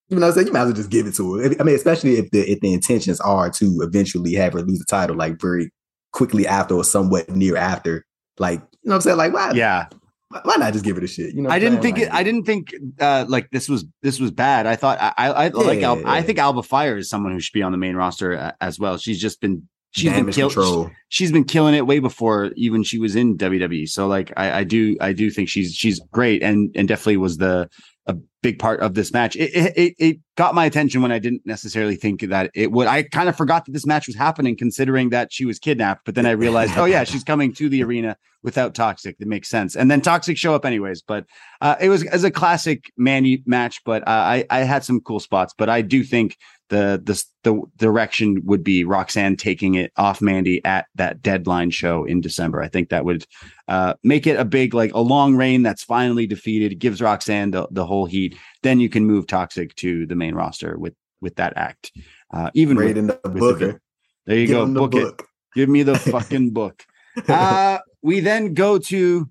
You 0.09 0.15
know 0.15 0.21
what 0.21 0.29
I'm 0.29 0.33
saying? 0.35 0.47
You 0.47 0.53
might 0.53 0.61
as 0.61 0.65
well 0.67 0.75
just 0.75 0.89
give 0.89 1.05
it 1.07 1.15
to 1.15 1.35
her. 1.35 1.45
I 1.59 1.63
mean, 1.63 1.75
especially 1.75 2.17
if 2.17 2.31
the 2.31 2.39
if 2.49 2.59
the 2.61 2.73
intentions 2.73 3.19
are 3.19 3.49
to 3.49 3.81
eventually 3.81 4.33
have 4.33 4.53
her 4.53 4.61
lose 4.61 4.79
the 4.79 4.85
title, 4.85 5.15
like 5.15 5.39
very 5.41 5.71
quickly 6.13 6.47
after 6.47 6.75
or 6.75 6.83
somewhat 6.83 7.29
near 7.29 7.57
after. 7.57 8.05
Like, 8.39 8.59
you 8.59 8.89
know 8.89 8.91
what 8.91 8.95
I'm 8.95 9.01
saying? 9.01 9.17
Like, 9.17 9.33
why? 9.33 9.51
yeah. 9.51 9.87
Why 10.29 10.55
not 10.57 10.73
just 10.73 10.83
give 10.83 10.97
it 10.97 11.03
a 11.05 11.07
shit? 11.07 11.33
You 11.33 11.41
know, 11.41 11.47
what 11.47 11.55
I 11.55 11.59
didn't 11.59 11.81
think 11.81 11.99
it. 11.99 12.13
I 12.13 12.21
didn't 12.21 12.43
think 12.43 12.75
uh, 12.99 13.25
like 13.29 13.49
this 13.51 13.69
was 13.69 13.85
this 14.01 14.19
was 14.19 14.29
bad. 14.29 14.65
I 14.65 14.75
thought 14.75 14.97
I 14.99 15.13
I, 15.17 15.45
I 15.45 15.47
like 15.47 15.81
Al, 15.81 16.05
I 16.05 16.21
think 16.21 16.37
Alba 16.37 16.63
Fyre 16.63 16.97
is 16.97 17.09
someone 17.09 17.31
who 17.31 17.39
should 17.39 17.53
be 17.53 17.63
on 17.63 17.71
the 17.71 17.77
main 17.77 17.95
roster 17.95 18.35
uh, 18.35 18.51
as 18.59 18.77
well. 18.77 18.97
She's 18.97 19.21
just 19.21 19.39
been 19.39 19.69
she's 19.97 20.11
been 20.11 20.31
kill, 20.31 20.49
control. 20.49 20.91
she's 21.09 21.31
been 21.31 21.43
killing 21.43 21.73
it 21.73 21.85
way 21.85 21.99
before 21.99 22.51
even 22.55 22.83
she 22.83 22.99
was 22.99 23.15
in 23.15 23.37
WWE. 23.37 23.87
So 23.89 24.07
like 24.07 24.31
I, 24.37 24.59
I 24.59 24.63
do 24.63 24.97
I 25.01 25.13
do 25.13 25.29
think 25.29 25.49
she's 25.49 25.73
she's 25.73 25.99
great 26.11 26.43
and 26.43 26.71
and 26.75 26.87
definitely 26.87 27.17
was 27.17 27.37
the 27.37 27.69
a 28.07 28.15
big 28.41 28.57
part 28.57 28.79
of 28.79 28.93
this 28.93 29.11
match. 29.11 29.35
It, 29.35 29.51
it 29.75 29.95
it 29.99 30.17
got 30.35 30.55
my 30.55 30.65
attention 30.65 31.01
when 31.01 31.11
I 31.11 31.19
didn't 31.19 31.41
necessarily 31.45 31.95
think 31.95 32.21
that 32.21 32.49
it 32.55 32.71
would. 32.71 32.87
I 32.87 33.03
kind 33.03 33.27
of 33.27 33.35
forgot 33.35 33.65
that 33.65 33.73
this 33.73 33.85
match 33.85 34.07
was 34.07 34.15
happening, 34.15 34.55
considering 34.57 35.09
that 35.09 35.31
she 35.31 35.45
was 35.45 35.59
kidnapped. 35.59 36.05
But 36.05 36.15
then 36.15 36.25
I 36.25 36.31
realized, 36.31 36.77
oh 36.77 36.85
yeah, 36.85 37.03
she's 37.03 37.23
coming 37.23 37.53
to 37.55 37.67
the 37.67 37.83
arena 37.83 38.15
without 38.43 38.73
Toxic. 38.73 39.17
That 39.17 39.27
makes 39.27 39.49
sense. 39.49 39.75
And 39.75 39.91
then 39.91 40.01
Toxic 40.01 40.37
show 40.37 40.55
up 40.55 40.65
anyways. 40.65 41.01
But 41.01 41.25
uh, 41.59 41.75
it 41.81 41.89
was 41.89 42.05
as 42.05 42.23
a 42.23 42.31
classic 42.31 42.91
Mandy 42.97 43.43
match. 43.45 43.81
But 43.83 44.03
uh, 44.03 44.11
I 44.11 44.45
I 44.49 44.59
had 44.59 44.85
some 44.85 45.01
cool 45.01 45.19
spots. 45.19 45.53
But 45.57 45.69
I 45.69 45.81
do 45.81 46.03
think 46.03 46.37
the 46.69 47.01
the 47.03 47.23
the 47.43 47.61
direction 47.77 48.41
would 48.45 48.63
be 48.63 48.83
Roxanne 48.83 49.35
taking 49.35 49.75
it 49.75 49.91
off 49.97 50.21
Mandy 50.21 50.63
at 50.65 50.87
that 50.95 51.21
deadline 51.21 51.71
show 51.71 52.03
in 52.03 52.21
December. 52.21 52.61
I 52.61 52.67
think 52.67 52.89
that 52.89 53.05
would 53.05 53.25
uh, 53.67 53.93
make 54.03 54.27
it 54.27 54.39
a 54.39 54.45
big 54.45 54.73
like 54.73 54.93
a 54.93 54.99
long 54.99 55.35
reign 55.35 55.63
that's 55.63 55.83
finally 55.83 56.27
defeated. 56.27 56.79
Gives 56.79 57.01
Roxanne 57.01 57.51
the, 57.51 57.67
the 57.71 57.85
whole 57.85 58.05
heat. 58.05 58.37
Then 58.63 58.79
you 58.79 58.89
can 58.89 59.05
move 59.05 59.27
Toxic 59.27 59.75
to 59.75 60.05
the 60.05 60.15
main 60.15 60.35
roster 60.35 60.77
with 60.77 60.93
with 61.21 61.35
that 61.35 61.53
act. 61.55 61.91
Uh, 62.33 62.51
even 62.53 62.77
with, 62.77 62.97
in 62.97 63.07
the 63.07 63.19
with 63.23 63.59
the 63.59 63.79
there 64.25 64.37
you 64.37 64.47
Give 64.47 64.57
go. 64.57 64.65
the 64.65 64.87
Book, 64.87 65.19
it. 65.21 65.25
Give 65.55 65.69
me 65.69 65.83
the 65.83 65.97
fucking 66.11 66.51
book. 66.51 66.83
Uh, 67.27 67.79
we 68.03 68.19
then 68.19 68.53
go 68.53 68.77
to 68.77 69.27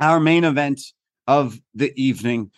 our 0.00 0.18
main 0.18 0.42
event 0.44 0.80
of 1.26 1.60
the 1.74 1.92
evening. 2.02 2.50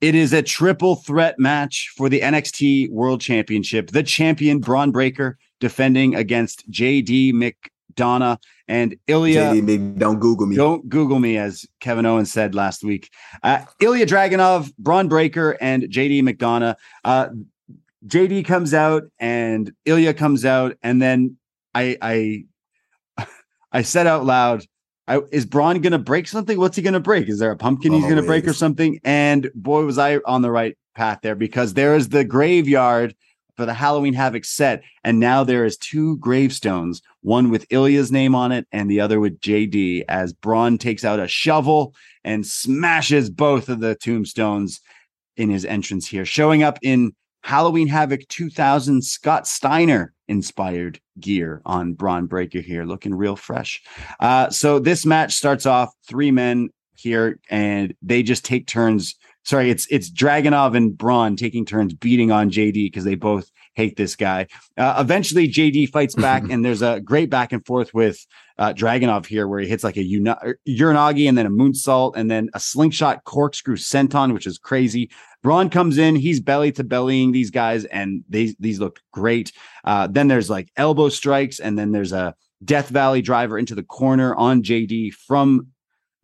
It 0.00 0.14
is 0.14 0.32
a 0.32 0.42
triple 0.42 0.96
threat 0.96 1.38
match 1.38 1.92
for 1.96 2.08
the 2.08 2.20
NXT 2.20 2.90
World 2.90 3.20
Championship. 3.20 3.90
The 3.90 4.04
champion 4.04 4.60
Bron 4.60 4.92
Breakker 4.92 5.38
defending 5.58 6.14
against 6.14 6.70
JD 6.70 7.32
McDonagh 7.32 8.38
and 8.68 8.96
Ilja. 9.08 9.52
JD, 9.52 9.62
maybe 9.64 9.98
don't 9.98 10.20
Google 10.20 10.46
me. 10.46 10.54
Don't 10.54 10.88
Google 10.88 11.18
me, 11.18 11.36
as 11.36 11.66
Kevin 11.80 12.06
Owens 12.06 12.32
said 12.32 12.54
last 12.54 12.84
week. 12.84 13.10
Uh, 13.42 13.64
Ilja 13.82 14.06
Dragunov, 14.06 14.72
Bron 14.78 15.08
Breakker, 15.08 15.56
and 15.60 15.82
JD 15.84 16.22
McDonagh. 16.22 16.76
Uh, 17.04 17.28
JD 18.06 18.44
comes 18.44 18.74
out 18.74 19.04
and 19.18 19.72
Ilja 19.84 20.16
comes 20.16 20.44
out, 20.44 20.76
and 20.82 21.02
then 21.02 21.36
I 21.74 21.96
I 22.00 23.26
I 23.72 23.82
said 23.82 24.06
out 24.06 24.24
loud, 24.24 24.64
I, 25.08 25.20
"Is 25.32 25.46
Bron 25.46 25.80
gonna 25.80 25.98
break 25.98 26.28
something? 26.28 26.58
What's 26.58 26.76
he 26.76 26.82
gonna 26.82 27.00
break? 27.00 27.28
Is 27.28 27.38
there 27.38 27.50
a 27.50 27.56
pumpkin 27.56 27.92
he's 27.92 28.04
gonna 28.04 28.22
break 28.22 28.46
or 28.46 28.52
something?" 28.52 29.00
And 29.04 29.50
boy, 29.54 29.84
was 29.84 29.98
I 29.98 30.18
on 30.26 30.42
the 30.42 30.50
right 30.50 30.76
path 30.94 31.20
there 31.22 31.34
because 31.34 31.74
there 31.74 31.96
is 31.96 32.10
the 32.10 32.24
graveyard 32.24 33.14
for 33.56 33.66
the 33.66 33.74
Halloween 33.74 34.14
Havoc 34.14 34.44
set, 34.44 34.82
and 35.02 35.18
now 35.18 35.42
there 35.42 35.64
is 35.64 35.76
two 35.76 36.16
gravestones, 36.18 37.02
one 37.22 37.50
with 37.50 37.68
Ilja's 37.70 38.12
name 38.12 38.34
on 38.34 38.52
it 38.52 38.66
and 38.70 38.88
the 38.88 39.00
other 39.00 39.18
with 39.18 39.40
JD. 39.40 40.04
As 40.08 40.32
Bron 40.32 40.78
takes 40.78 41.04
out 41.04 41.18
a 41.18 41.26
shovel 41.26 41.94
and 42.22 42.46
smashes 42.46 43.30
both 43.30 43.68
of 43.68 43.80
the 43.80 43.96
tombstones 43.96 44.80
in 45.36 45.50
his 45.50 45.64
entrance 45.64 46.06
here, 46.06 46.24
showing 46.24 46.62
up 46.62 46.78
in 46.82 47.12
Halloween 47.42 47.88
Havoc 47.88 48.28
2000 48.28 49.02
Scott 49.02 49.46
Steiner 49.46 50.12
inspired 50.28 51.00
gear 51.20 51.62
on 51.64 51.94
Bron 51.94 52.26
Breakker 52.26 52.60
here, 52.60 52.84
looking 52.84 53.14
real 53.14 53.36
fresh. 53.36 53.82
Uh, 54.20 54.50
so 54.50 54.78
this 54.78 55.04
match 55.06 55.34
starts 55.34 55.66
off 55.66 55.92
three 56.06 56.30
men 56.30 56.70
here, 56.94 57.38
and 57.50 57.94
they 58.02 58.22
just 58.22 58.44
take 58.44 58.66
turns. 58.66 59.14
Sorry, 59.44 59.70
it's 59.70 59.86
it's 59.90 60.10
Dragunov 60.10 60.76
and 60.76 60.96
Bron 60.96 61.36
taking 61.36 61.64
turns 61.64 61.94
beating 61.94 62.30
on 62.30 62.50
JD 62.50 62.86
because 62.86 63.04
they 63.04 63.14
both 63.14 63.50
hate 63.78 63.96
this 63.96 64.16
guy. 64.16 64.48
Uh, 64.76 64.96
eventually, 64.98 65.48
JD 65.48 65.90
fights 65.90 66.14
back, 66.26 66.42
and 66.50 66.64
there's 66.64 66.82
a 66.82 67.00
great 67.00 67.30
back 67.30 67.52
and 67.52 67.64
forth 67.64 67.94
with 67.94 68.26
uh, 68.58 68.72
Dragunov 68.74 69.24
here, 69.24 69.46
where 69.46 69.60
he 69.60 69.68
hits 69.68 69.84
like 69.84 69.96
a 69.96 70.02
uni- 70.02 70.34
Uranage 70.68 71.28
and 71.28 71.38
then 71.38 71.46
a 71.46 71.50
moonsault, 71.50 72.16
and 72.16 72.30
then 72.30 72.50
a 72.54 72.60
slingshot 72.60 73.24
corkscrew 73.24 73.76
senton, 73.76 74.34
which 74.34 74.46
is 74.46 74.58
crazy. 74.58 75.10
Bron 75.42 75.70
comes 75.70 75.96
in, 75.96 76.16
he's 76.16 76.40
belly 76.40 76.72
to 76.72 76.82
bellying 76.82 77.30
these 77.30 77.50
guys, 77.50 77.84
and 77.86 78.24
they 78.28 78.54
these 78.58 78.80
look 78.80 79.00
great. 79.12 79.52
Uh, 79.84 80.08
then 80.08 80.26
there's 80.26 80.50
like 80.50 80.70
elbow 80.76 81.08
strikes, 81.08 81.60
and 81.60 81.78
then 81.78 81.92
there's 81.92 82.12
a 82.12 82.34
Death 82.64 82.88
Valley 82.88 83.22
driver 83.22 83.56
into 83.56 83.76
the 83.76 83.84
corner 83.84 84.34
on 84.34 84.64
JD 84.64 85.12
from 85.12 85.68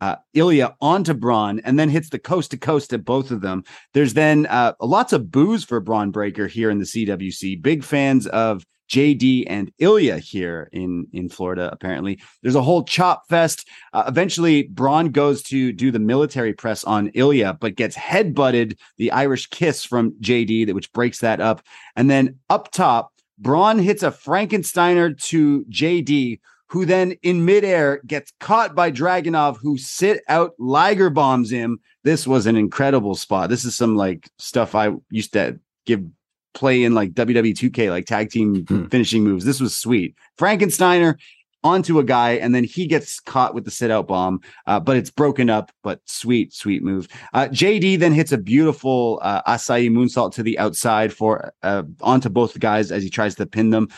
uh, 0.05 0.17
Ilja 0.35 0.75
onto 0.81 1.15
Bron, 1.15 1.59
and 1.61 1.79
then 1.79 1.89
hits 1.89 2.09
the 2.09 2.19
coast 2.19 2.51
to 2.51 2.57
coast 2.57 2.93
at 2.93 3.03
both 3.03 3.31
of 3.31 3.41
them. 3.41 3.63
There's 3.93 4.13
then 4.13 4.45
uh, 4.45 4.73
lots 4.79 5.13
of 5.13 5.31
booze 5.31 5.63
for 5.63 5.79
Bron 5.79 6.11
Breakker 6.11 6.47
here 6.47 6.69
in 6.69 6.77
the 6.77 6.85
CWC. 6.85 7.59
Big 7.61 7.83
fans 7.83 8.27
of 8.27 8.63
JD 8.91 9.45
and 9.47 9.71
Ilja 9.81 10.19
here 10.19 10.69
in 10.71 11.07
in 11.11 11.27
Florida. 11.27 11.69
Apparently, 11.71 12.21
there's 12.43 12.53
a 12.53 12.61
whole 12.61 12.83
chop 12.83 13.23
fest. 13.29 13.67
Uh, 13.93 14.03
eventually, 14.07 14.63
Bron 14.63 15.09
goes 15.09 15.41
to 15.43 15.71
do 15.71 15.89
the 15.89 15.97
military 15.97 16.53
press 16.53 16.83
on 16.83 17.09
Ilja, 17.11 17.59
but 17.59 17.75
gets 17.75 17.97
headbutted. 17.97 18.77
The 18.97 19.11
Irish 19.11 19.47
kiss 19.47 19.83
from 19.83 20.11
JD, 20.21 20.67
that 20.67 20.75
which 20.75 20.93
breaks 20.93 21.19
that 21.21 21.41
up, 21.41 21.63
and 21.95 22.11
then 22.11 22.37
up 22.51 22.71
top, 22.71 23.11
Bron 23.39 23.79
hits 23.79 24.03
a 24.03 24.11
Frankensteiner 24.11 25.19
to 25.29 25.65
JD. 25.65 26.39
Who 26.69 26.85
then 26.85 27.11
in 27.21 27.45
midair 27.45 28.01
gets 28.07 28.33
caught 28.39 28.75
by 28.75 28.91
Dragunov, 28.91 29.57
who 29.61 29.77
sit 29.77 30.21
out 30.27 30.53
Liger 30.57 31.09
bombs 31.09 31.51
him. 31.51 31.79
This 32.03 32.25
was 32.27 32.45
an 32.47 32.55
incredible 32.55 33.15
spot. 33.15 33.49
This 33.49 33.65
is 33.65 33.75
some 33.75 33.95
like 33.95 34.29
stuff 34.39 34.73
I 34.75 34.91
used 35.09 35.33
to 35.33 35.59
give 35.85 36.03
play 36.53 36.83
in 36.83 36.95
like 36.95 37.13
WWE 37.13 37.53
2K, 37.53 37.89
like 37.89 38.05
tag 38.05 38.29
team 38.31 38.65
Hmm. 38.67 38.85
finishing 38.85 39.23
moves. 39.23 39.45
This 39.45 39.59
was 39.59 39.75
sweet. 39.77 40.15
Frankensteiner 40.39 41.15
onto 41.63 41.97
a 41.97 42.03
guy, 42.03 42.33
and 42.33 42.53
then 42.53 42.63
he 42.63 42.85
gets 42.85 43.19
caught 43.19 43.55
with 43.55 43.65
the 43.65 43.71
sit 43.71 43.89
out 43.89 44.07
bomb, 44.07 44.39
uh, 44.67 44.79
but 44.79 44.95
it's 44.97 45.09
broken 45.09 45.49
up. 45.49 45.71
But 45.83 45.99
sweet, 46.05 46.53
sweet 46.53 46.83
move. 46.83 47.07
Uh, 47.33 47.47
JD 47.47 47.97
then 47.99 48.13
hits 48.13 48.31
a 48.31 48.37
beautiful 48.37 49.19
uh, 49.23 49.41
Asai 49.51 49.89
moonsault 49.89 50.33
to 50.33 50.43
the 50.43 50.57
outside 50.59 51.11
for 51.11 51.51
uh, 51.63 51.83
onto 52.01 52.29
both 52.29 52.59
guys 52.59 52.91
as 52.91 53.01
he 53.03 53.09
tries 53.09 53.33
to 53.35 53.45
pin 53.47 53.71
them. 53.71 53.89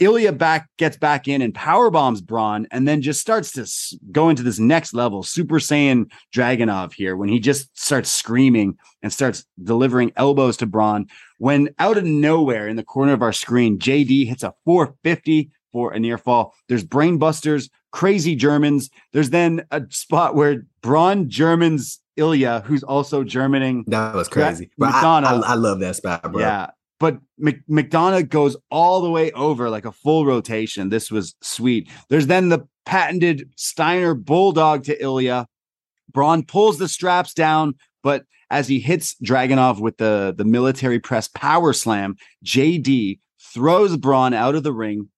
Ilja 0.00 0.36
back 0.36 0.68
gets 0.76 0.96
back 0.96 1.26
in 1.26 1.40
and 1.40 1.54
power 1.54 1.90
bombs 1.90 2.20
Bron, 2.20 2.66
and 2.70 2.86
then 2.86 3.00
just 3.00 3.20
starts 3.20 3.52
to 3.52 3.62
s- 3.62 3.96
go 4.12 4.28
into 4.28 4.42
this 4.42 4.58
next 4.58 4.92
level. 4.92 5.22
Super 5.22 5.56
Saiyan 5.58 6.10
Dragunov 6.34 6.92
here 6.92 7.16
when 7.16 7.28
he 7.30 7.40
just 7.40 7.76
starts 7.78 8.10
screaming 8.10 8.76
and 9.02 9.12
starts 9.12 9.44
delivering 9.62 10.12
elbows 10.16 10.56
to 10.58 10.66
Bron. 10.66 11.06
When 11.38 11.70
out 11.78 11.96
of 11.96 12.04
nowhere 12.04 12.68
in 12.68 12.76
the 12.76 12.84
corner 12.84 13.12
of 13.14 13.22
our 13.22 13.32
screen, 13.32 13.78
JD 13.78 14.26
hits 14.26 14.42
a 14.42 14.52
450 14.66 15.50
for 15.72 15.92
a 15.92 15.98
near 15.98 16.18
fall. 16.18 16.54
There's 16.68 16.84
brainbusters, 16.84 17.70
crazy 17.90 18.34
Germans. 18.36 18.90
There's 19.12 19.30
then 19.30 19.64
a 19.70 19.82
spot 19.90 20.34
where 20.34 20.64
Bron 20.82 21.28
Germans 21.30 22.00
Ilja, 22.18 22.64
who's 22.64 22.82
also 22.82 23.22
Germaning. 23.24 23.84
That 23.88 24.14
was 24.14 24.28
crazy. 24.28 24.70
But 24.78 24.94
I, 24.94 25.02
I, 25.24 25.32
I 25.44 25.54
love 25.54 25.80
that 25.80 25.96
spot, 25.96 26.22
bro. 26.32 26.40
Yeah. 26.40 26.70
But 26.98 27.18
Mc- 27.38 27.66
McDonagh 27.68 28.28
goes 28.28 28.56
all 28.70 29.02
the 29.02 29.10
way 29.10 29.30
over 29.32 29.68
like 29.68 29.84
a 29.84 29.92
full 29.92 30.24
rotation. 30.24 30.88
This 30.88 31.10
was 31.10 31.34
sweet. 31.42 31.90
There's 32.08 32.26
then 32.26 32.48
the 32.48 32.66
patented 32.86 33.50
Steiner 33.56 34.14
bulldog 34.14 34.84
to 34.84 34.98
Ilja. 34.98 35.46
Bron 36.10 36.42
pulls 36.44 36.78
the 36.78 36.88
straps 36.88 37.34
down, 37.34 37.74
but 38.02 38.24
as 38.50 38.68
he 38.68 38.78
hits 38.78 39.16
Dragunov 39.22 39.80
with 39.80 39.98
the, 39.98 40.34
the 40.36 40.44
military 40.44 41.00
press 41.00 41.28
power 41.28 41.72
slam, 41.72 42.16
JD 42.44 43.18
throws 43.40 43.96
Bron 43.96 44.32
out 44.32 44.54
of 44.54 44.62
the 44.62 44.72
ring, 44.72 45.08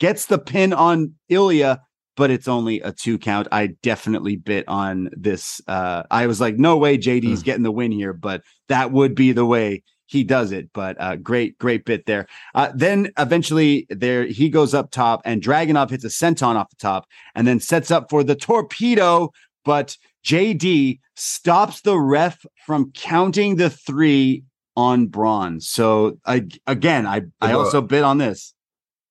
gets 0.00 0.26
the 0.26 0.38
pin 0.38 0.72
on 0.72 1.14
Ilja, 1.30 1.78
but 2.16 2.30
it's 2.30 2.48
only 2.48 2.80
a 2.80 2.92
two 2.92 3.18
count. 3.18 3.48
I 3.52 3.68
definitely 3.82 4.36
bit 4.36 4.66
on 4.66 5.10
this. 5.12 5.60
Uh, 5.68 6.02
I 6.10 6.26
was 6.26 6.40
like, 6.40 6.56
no 6.56 6.76
way 6.76 6.98
JD's 6.98 7.42
getting 7.42 7.62
the 7.62 7.70
win 7.70 7.92
here, 7.92 8.12
but 8.12 8.42
that 8.68 8.92
would 8.92 9.14
be 9.14 9.32
the 9.32 9.46
way 9.46 9.82
he 10.10 10.24
does 10.24 10.50
it. 10.52 10.70
But 10.74 11.00
uh, 11.00 11.16
great, 11.16 11.56
great 11.58 11.84
bit 11.84 12.06
there. 12.06 12.26
Uh, 12.54 12.72
then 12.74 13.10
eventually 13.16 13.86
there 13.88 14.24
he 14.24 14.48
goes 14.48 14.74
up 14.74 14.90
top 14.90 15.22
and 15.24 15.40
Dragunov 15.40 15.90
hits 15.90 16.04
a 16.04 16.08
senton 16.08 16.56
off 16.56 16.68
the 16.70 16.76
top 16.76 17.06
and 17.34 17.46
then 17.46 17.60
sets 17.60 17.90
up 17.90 18.10
for 18.10 18.24
the 18.24 18.34
torpedo. 18.34 19.30
But 19.64 19.96
JD 20.24 20.98
stops 21.16 21.82
the 21.82 21.98
ref 21.98 22.44
from 22.66 22.90
counting 22.92 23.56
the 23.56 23.70
three 23.70 24.42
on 24.76 25.06
Bron. 25.06 25.60
So 25.60 26.18
I, 26.26 26.46
again, 26.66 27.06
I, 27.06 27.22
I 27.40 27.52
also 27.52 27.80
bid 27.80 28.02
on 28.02 28.18
this. 28.18 28.54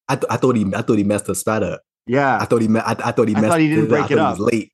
I, 0.07 0.15
th- 0.15 0.25
I 0.29 0.37
thought 0.37 0.55
he 0.55 0.65
I 0.75 0.81
thought 0.81 0.97
he 0.97 1.03
messed 1.03 1.25
the 1.25 1.35
spot 1.35 1.63
up. 1.63 1.81
Yeah. 2.07 2.39
I 2.39 2.45
thought 2.45 2.61
he 2.61 2.67
me- 2.67 2.79
I, 2.79 2.91
I 2.91 3.11
thought 3.11 3.27
he 3.27 3.35
I 3.35 3.41
messed 3.41 3.51
thought 3.51 3.59
he 3.59 3.69
didn't 3.69 3.85
I 3.85 3.87
break 3.87 4.11
it 4.11 4.17
he 4.17 4.23
was 4.23 4.39
late. 4.39 4.71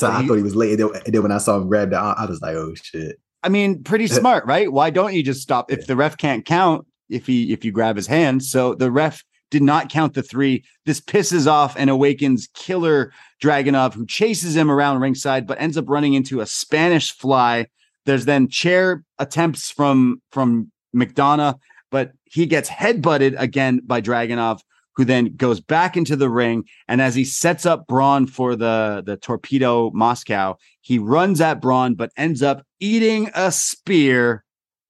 But 0.00 0.10
I 0.10 0.22
he- 0.22 0.28
thought 0.28 0.34
he 0.36 0.42
was 0.42 0.54
late. 0.54 0.78
And 0.78 0.80
then, 0.94 1.02
and 1.06 1.14
then 1.14 1.22
when 1.22 1.32
I 1.32 1.38
saw 1.38 1.56
him 1.56 1.68
grab 1.68 1.90
the 1.90 1.98
arm, 1.98 2.14
I 2.18 2.26
was 2.26 2.40
like, 2.42 2.54
oh 2.54 2.74
shit. 2.74 3.18
I 3.44 3.50
mean, 3.50 3.82
pretty 3.84 4.06
uh, 4.06 4.08
smart, 4.08 4.46
right? 4.46 4.72
Why 4.72 4.90
don't 4.90 5.14
you 5.14 5.22
just 5.22 5.42
stop 5.42 5.70
if 5.70 5.86
the 5.86 5.94
ref 5.94 6.16
can't 6.16 6.44
count 6.44 6.86
if 7.10 7.26
he 7.26 7.52
if 7.52 7.64
you 7.64 7.70
grab 7.70 7.94
his 7.94 8.06
hand? 8.06 8.42
So 8.42 8.74
the 8.74 8.90
ref 8.90 9.22
did 9.50 9.62
not 9.62 9.88
count 9.88 10.14
the 10.14 10.22
three. 10.22 10.64
This 10.86 11.00
pisses 11.00 11.46
off 11.46 11.76
and 11.76 11.90
awakens 11.90 12.48
Killer 12.54 13.12
Dragunov, 13.42 13.94
who 13.94 14.06
chases 14.06 14.56
him 14.56 14.70
around 14.70 15.00
ringside, 15.00 15.46
but 15.46 15.60
ends 15.60 15.76
up 15.76 15.84
running 15.88 16.14
into 16.14 16.40
a 16.40 16.46
Spanish 16.46 17.12
fly. 17.12 17.66
There's 18.06 18.24
then 18.24 18.48
chair 18.48 19.04
attempts 19.18 19.70
from 19.70 20.22
from 20.32 20.72
McDonagh, 20.96 21.58
but 21.90 22.12
he 22.24 22.46
gets 22.46 22.68
headbutted 22.68 23.38
again 23.38 23.80
by 23.84 24.00
Dragunov, 24.00 24.60
who 24.96 25.04
then 25.04 25.36
goes 25.36 25.60
back 25.60 25.96
into 25.96 26.16
the 26.16 26.30
ring. 26.30 26.64
And 26.88 27.00
as 27.00 27.14
he 27.14 27.24
sets 27.24 27.66
up 27.66 27.86
Bron 27.86 28.26
for 28.26 28.56
the 28.56 29.02
the 29.04 29.16
torpedo 29.18 29.90
Moscow, 29.90 30.56
he 30.80 30.98
runs 30.98 31.40
at 31.40 31.60
Bron, 31.60 31.94
but 31.94 32.10
ends 32.16 32.42
up 32.42 32.66
eating 32.84 33.30
a 33.34 33.50
spear. 33.50 34.44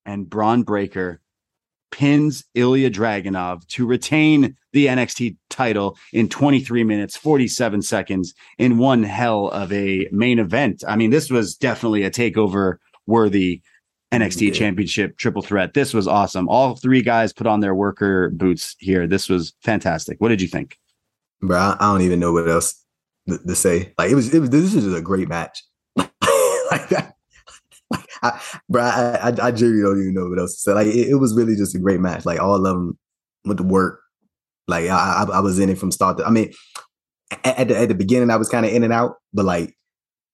And 0.07 0.29
Bron 0.29 0.65
Breakker 0.65 1.21
pins 1.91 2.45
Ilja 2.55 2.93
Dragunov 2.93 3.67
to 3.69 3.87
retain 3.87 4.57
the 4.73 4.87
NXT 4.87 5.37
title 5.49 5.97
in 6.13 6.29
23 6.29 6.85
minutes, 6.85 7.17
47 7.17 7.81
seconds 7.81 8.35
in 8.59 8.77
one 8.77 9.03
hell 9.03 9.49
of 9.49 9.73
a 9.73 10.09
main 10.11 10.39
event. 10.41 10.83
I 10.87 10.97
mean, 10.97 11.11
this 11.11 11.31
was 11.31 11.55
definitely 11.55 12.03
a 12.03 12.11
takeover 12.11 12.77
worthy 13.07 13.63
NXT 14.13 14.49
Yeah. 14.49 14.53
championship 14.53 15.17
triple 15.17 15.41
threat. 15.41 15.73
This 15.73 15.95
was 15.95 16.07
awesome. 16.07 16.49
All 16.49 16.77
three 16.77 17.01
guys 17.01 17.33
put 17.33 17.47
on 17.47 17.61
their 17.61 17.75
worker 17.75 18.31
boots 18.31 18.77
here. 18.79 19.07
This 19.07 19.29
was 19.29 19.55
fantastic. 19.63 20.21
What 20.21 20.29
did 20.29 20.43
you 20.43 20.49
think? 20.49 20.77
Bro, 21.41 21.59
I, 21.59 21.77
don't 21.81 22.03
even 22.03 22.21
know 22.21 22.33
what 22.33 22.49
else 22.49 22.85
to, 23.29 23.55
say. 23.55 23.95
Like 23.97 24.11
it 24.11 24.15
was, 24.15 24.35
it 24.35 24.41
was. 24.41 24.51
This 24.51 24.75
was 24.75 24.85
just 24.85 24.97
a 24.97 25.01
great 25.01 25.29
match. 25.29 25.63
like 25.97 26.89
that. 26.91 27.14
I, 28.25 28.41
bro, 28.69 28.83
I, 28.83 29.31
I, 29.31 29.47
I 29.47 29.51
genuinely 29.51 29.83
don't 29.83 30.01
even 30.03 30.15
know 30.15 30.29
what 30.29 30.39
else 30.39 30.55
to 30.55 30.61
say. 30.61 30.73
Like 30.73 30.87
it, 30.87 31.09
it 31.11 31.15
was 31.17 31.35
really 31.35 31.57
just 31.57 31.75
a 31.75 31.79
great 31.79 32.01
match. 32.01 32.25
Like 32.25 32.41
all 32.41 32.55
of 32.57 32.63
them 32.63 32.99
went 33.45 33.59
to 33.59 33.65
work. 33.65 34.01
Like 34.67 34.89
I, 34.89 35.25
I, 35.29 35.37
I 35.37 35.41
was 35.41 35.59
in 35.59 35.69
it 35.69 35.79
from 35.79 35.91
start 35.91 36.19
to. 36.19 36.27
I 36.27 36.31
mean, 36.31 36.53
at, 37.45 37.59
at 37.59 37.69
the 37.69 37.79
at 37.79 37.89
the 37.89 37.95
beginning, 37.95 38.31
I 38.31 38.37
was 38.37 38.49
kind 38.49 38.65
of 38.65 38.73
in 38.73 38.83
and 38.83 38.93
out, 38.93 39.17
but 39.33 39.45
like 39.45 39.77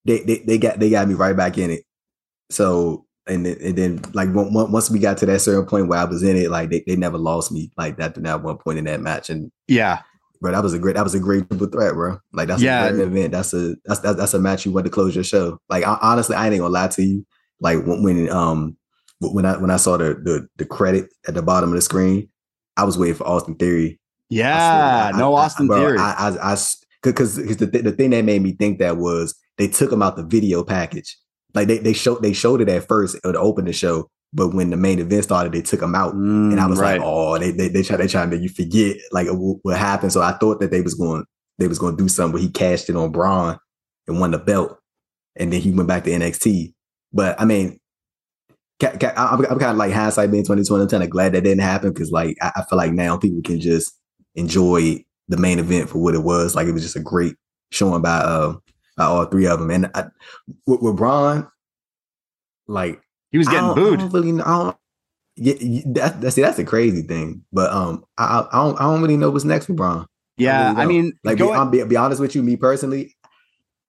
they, 0.04 0.20
they 0.20 0.38
they 0.38 0.58
got 0.58 0.78
they 0.78 0.90
got 0.90 1.08
me 1.08 1.14
right 1.14 1.36
back 1.36 1.58
in 1.58 1.70
it. 1.70 1.84
So 2.50 3.06
and 3.26 3.44
then, 3.46 3.56
and 3.60 3.76
then 3.76 4.02
like 4.12 4.28
on- 4.30 4.56
on- 4.56 4.72
once 4.72 4.90
we 4.90 4.98
got 4.98 5.18
to 5.18 5.26
that 5.26 5.40
certain 5.40 5.66
point 5.66 5.88
where 5.88 5.98
I 5.98 6.04
was 6.04 6.22
in 6.22 6.36
it, 6.36 6.50
like 6.50 6.70
they, 6.70 6.82
they 6.86 6.96
never 6.96 7.18
lost 7.18 7.52
me 7.52 7.70
like 7.76 7.96
that 7.98 8.14
that 8.22 8.42
one 8.42 8.56
point 8.58 8.78
in 8.78 8.84
that 8.86 9.00
match. 9.00 9.30
And 9.30 9.50
Yeah. 9.68 10.00
bro, 10.40 10.52
that 10.52 10.62
was 10.62 10.74
a 10.74 10.78
great 10.78 10.96
that 10.96 11.04
was 11.04 11.14
a 11.14 11.20
great 11.20 11.48
triple 11.48 11.66
threat, 11.68 11.94
bro. 11.94 12.18
Like 12.32 12.48
that's 12.48 12.62
Yeah. 12.62 12.86
a 12.86 12.92
great 12.92 13.06
event. 13.06 13.32
That's 13.32 13.52
a 13.52 13.76
that's 13.84 14.00
that's, 14.00 14.16
that's 14.16 14.34
a 14.34 14.38
match 14.38 14.64
you 14.64 14.72
want 14.72 14.86
to 14.86 14.90
close 14.90 15.14
your 15.14 15.24
show. 15.24 15.58
Like 15.68 15.84
I, 15.84 15.98
honestly, 16.00 16.34
I 16.36 16.46
ain't 16.48 16.58
gonna 16.58 16.72
lie 16.72 16.88
to 16.88 17.02
you. 17.02 17.26
Like 17.60 17.84
when, 17.86 18.02
when 18.02 18.28
um 18.30 18.76
when 19.20 19.44
I 19.44 19.56
when 19.58 19.70
I 19.70 19.76
saw 19.76 19.96
the, 19.96 20.14
the 20.14 20.48
the 20.56 20.64
credit 20.64 21.08
at 21.28 21.34
the 21.34 21.42
bottom 21.42 21.70
of 21.70 21.74
the 21.76 21.82
screen, 21.82 22.28
I 22.76 22.84
was 22.84 22.96
waiting 22.98 23.16
for 23.16 23.26
Austin 23.26 23.54
Theory. 23.56 24.00
Yeah. 24.28 25.10
I- 25.12 25.18
no 25.18 25.34
I- 25.34 25.44
Austin 25.44 25.66
bro, 25.66 25.76
Theory. 25.78 25.98
I, 25.98 26.12
I, 26.30 26.52
I, 26.52 26.56
because 27.02 27.36
the, 27.36 27.66
th- 27.66 27.84
the 27.84 27.92
thing 27.92 28.10
that 28.10 28.24
made 28.24 28.42
me 28.42 28.52
think 28.52 28.78
that 28.78 28.96
was 28.96 29.34
they 29.58 29.68
took 29.68 29.90
him 29.92 30.02
out 30.02 30.16
the 30.16 30.22
video 30.22 30.62
package. 30.64 31.16
Like 31.54 31.66
they 31.68 31.78
they 31.78 31.92
showed 31.92 32.22
they 32.22 32.32
showed 32.32 32.60
it 32.60 32.68
at 32.68 32.86
first 32.86 33.16
to 33.24 33.38
open 33.38 33.64
the 33.64 33.72
show, 33.72 34.08
but 34.32 34.54
when 34.54 34.70
the 34.70 34.76
main 34.76 35.00
event 35.00 35.24
started, 35.24 35.52
they 35.52 35.62
took 35.62 35.82
him 35.82 35.94
out, 35.96 36.14
and 36.14 36.60
I 36.60 36.64
Mm, 36.66 36.70
was 36.70 36.78
right. 36.78 36.98
like, 36.98 37.02
oh, 37.04 37.38
they 37.38 37.50
they 37.50 37.68
they 37.68 37.82
try 37.82 37.96
they 37.96 38.06
trying 38.06 38.30
to 38.30 38.36
make 38.36 38.42
you 38.44 38.48
forget 38.48 38.96
like 39.10 39.26
what 39.30 39.76
happened. 39.76 40.12
So 40.12 40.22
I 40.22 40.32
thought 40.32 40.60
that 40.60 40.70
they 40.70 40.80
was 40.80 40.94
going 40.94 41.24
they 41.58 41.66
was 41.68 41.78
going 41.80 41.96
to 41.96 42.02
do 42.02 42.08
something, 42.08 42.32
but 42.32 42.40
he 42.40 42.48
cashed 42.50 42.88
it 42.88 42.96
on 42.96 43.10
Bron 43.10 43.58
and 44.06 44.20
won 44.20 44.30
the 44.30 44.38
belt, 44.38 44.78
and 45.36 45.52
then 45.52 45.60
he 45.60 45.72
went 45.72 45.88
back 45.88 46.04
to 46.04 46.10
NXT. 46.10 46.72
But 47.12 47.40
I 47.40 47.44
mean, 47.44 47.78
I- 48.82 49.12
I'm, 49.16 49.44
I'm 49.44 49.58
kind 49.58 49.72
of 49.72 49.76
like 49.76 49.92
hindsight 49.92 50.30
being 50.30 50.42
2020. 50.44 50.82
I'm 50.82 50.88
kind 50.88 51.02
of 51.02 51.10
glad 51.10 51.32
that 51.32 51.42
didn't 51.42 51.60
happen 51.62 51.92
because 51.92 52.10
like 52.10 52.36
I, 52.40 52.52
I 52.56 52.62
feel 52.64 52.76
like 52.78 52.92
now 52.92 53.16
people 53.18 53.42
can 53.42 53.60
just 53.60 53.92
enjoy 54.34 55.04
the 55.28 55.36
main 55.36 55.58
event 55.58 55.88
for 55.90 55.98
what 55.98 56.14
it 56.14 56.22
was. 56.22 56.54
Like 56.54 56.66
it 56.66 56.72
was 56.72 56.82
just 56.82 56.96
a 56.96 57.00
great 57.00 57.34
showing 57.70 58.02
by 58.02 58.18
uh 58.18 58.54
by 58.96 59.04
all 59.04 59.24
three 59.26 59.46
of 59.46 59.58
them. 59.60 59.70
And 59.70 59.90
I, 59.94 60.06
with, 60.66 60.80
with 60.82 60.96
Bron, 60.96 61.48
like 62.66 63.00
he 63.30 63.38
was 63.38 63.48
I 63.48 63.52
getting 63.52 63.66
don't- 63.68 63.74
booed. 63.76 63.98
I 63.98 64.02
don't 64.02 64.12
really 64.12 64.32
know. 64.32 64.44
I 64.44 64.74
yeah, 65.36 65.54
yeah, 65.60 65.82
that's 65.86 66.16
that's 66.16 66.34
see, 66.34 66.42
that's 66.42 66.58
a 66.58 66.64
crazy 66.64 67.02
thing. 67.02 67.44
But 67.52 67.70
um, 67.72 68.04
I 68.18 68.24
I 68.24 68.48
I 68.52 68.64
don't, 68.64 68.80
I 68.80 68.84
don't 68.84 69.00
really 69.02 69.16
know 69.16 69.30
what's 69.30 69.44
next 69.44 69.68
with 69.68 69.76
Bron. 69.76 70.06
yeah. 70.36 70.70
really 70.70 70.82
I 70.82 70.86
mean, 70.86 71.12
Like, 71.24 71.38
be, 71.38 71.44
I'll 71.44 71.66
be, 71.70 71.82
be 71.84 71.96
honest 71.96 72.20
with 72.20 72.34
you, 72.34 72.42
me 72.42 72.56
personally, 72.56 73.14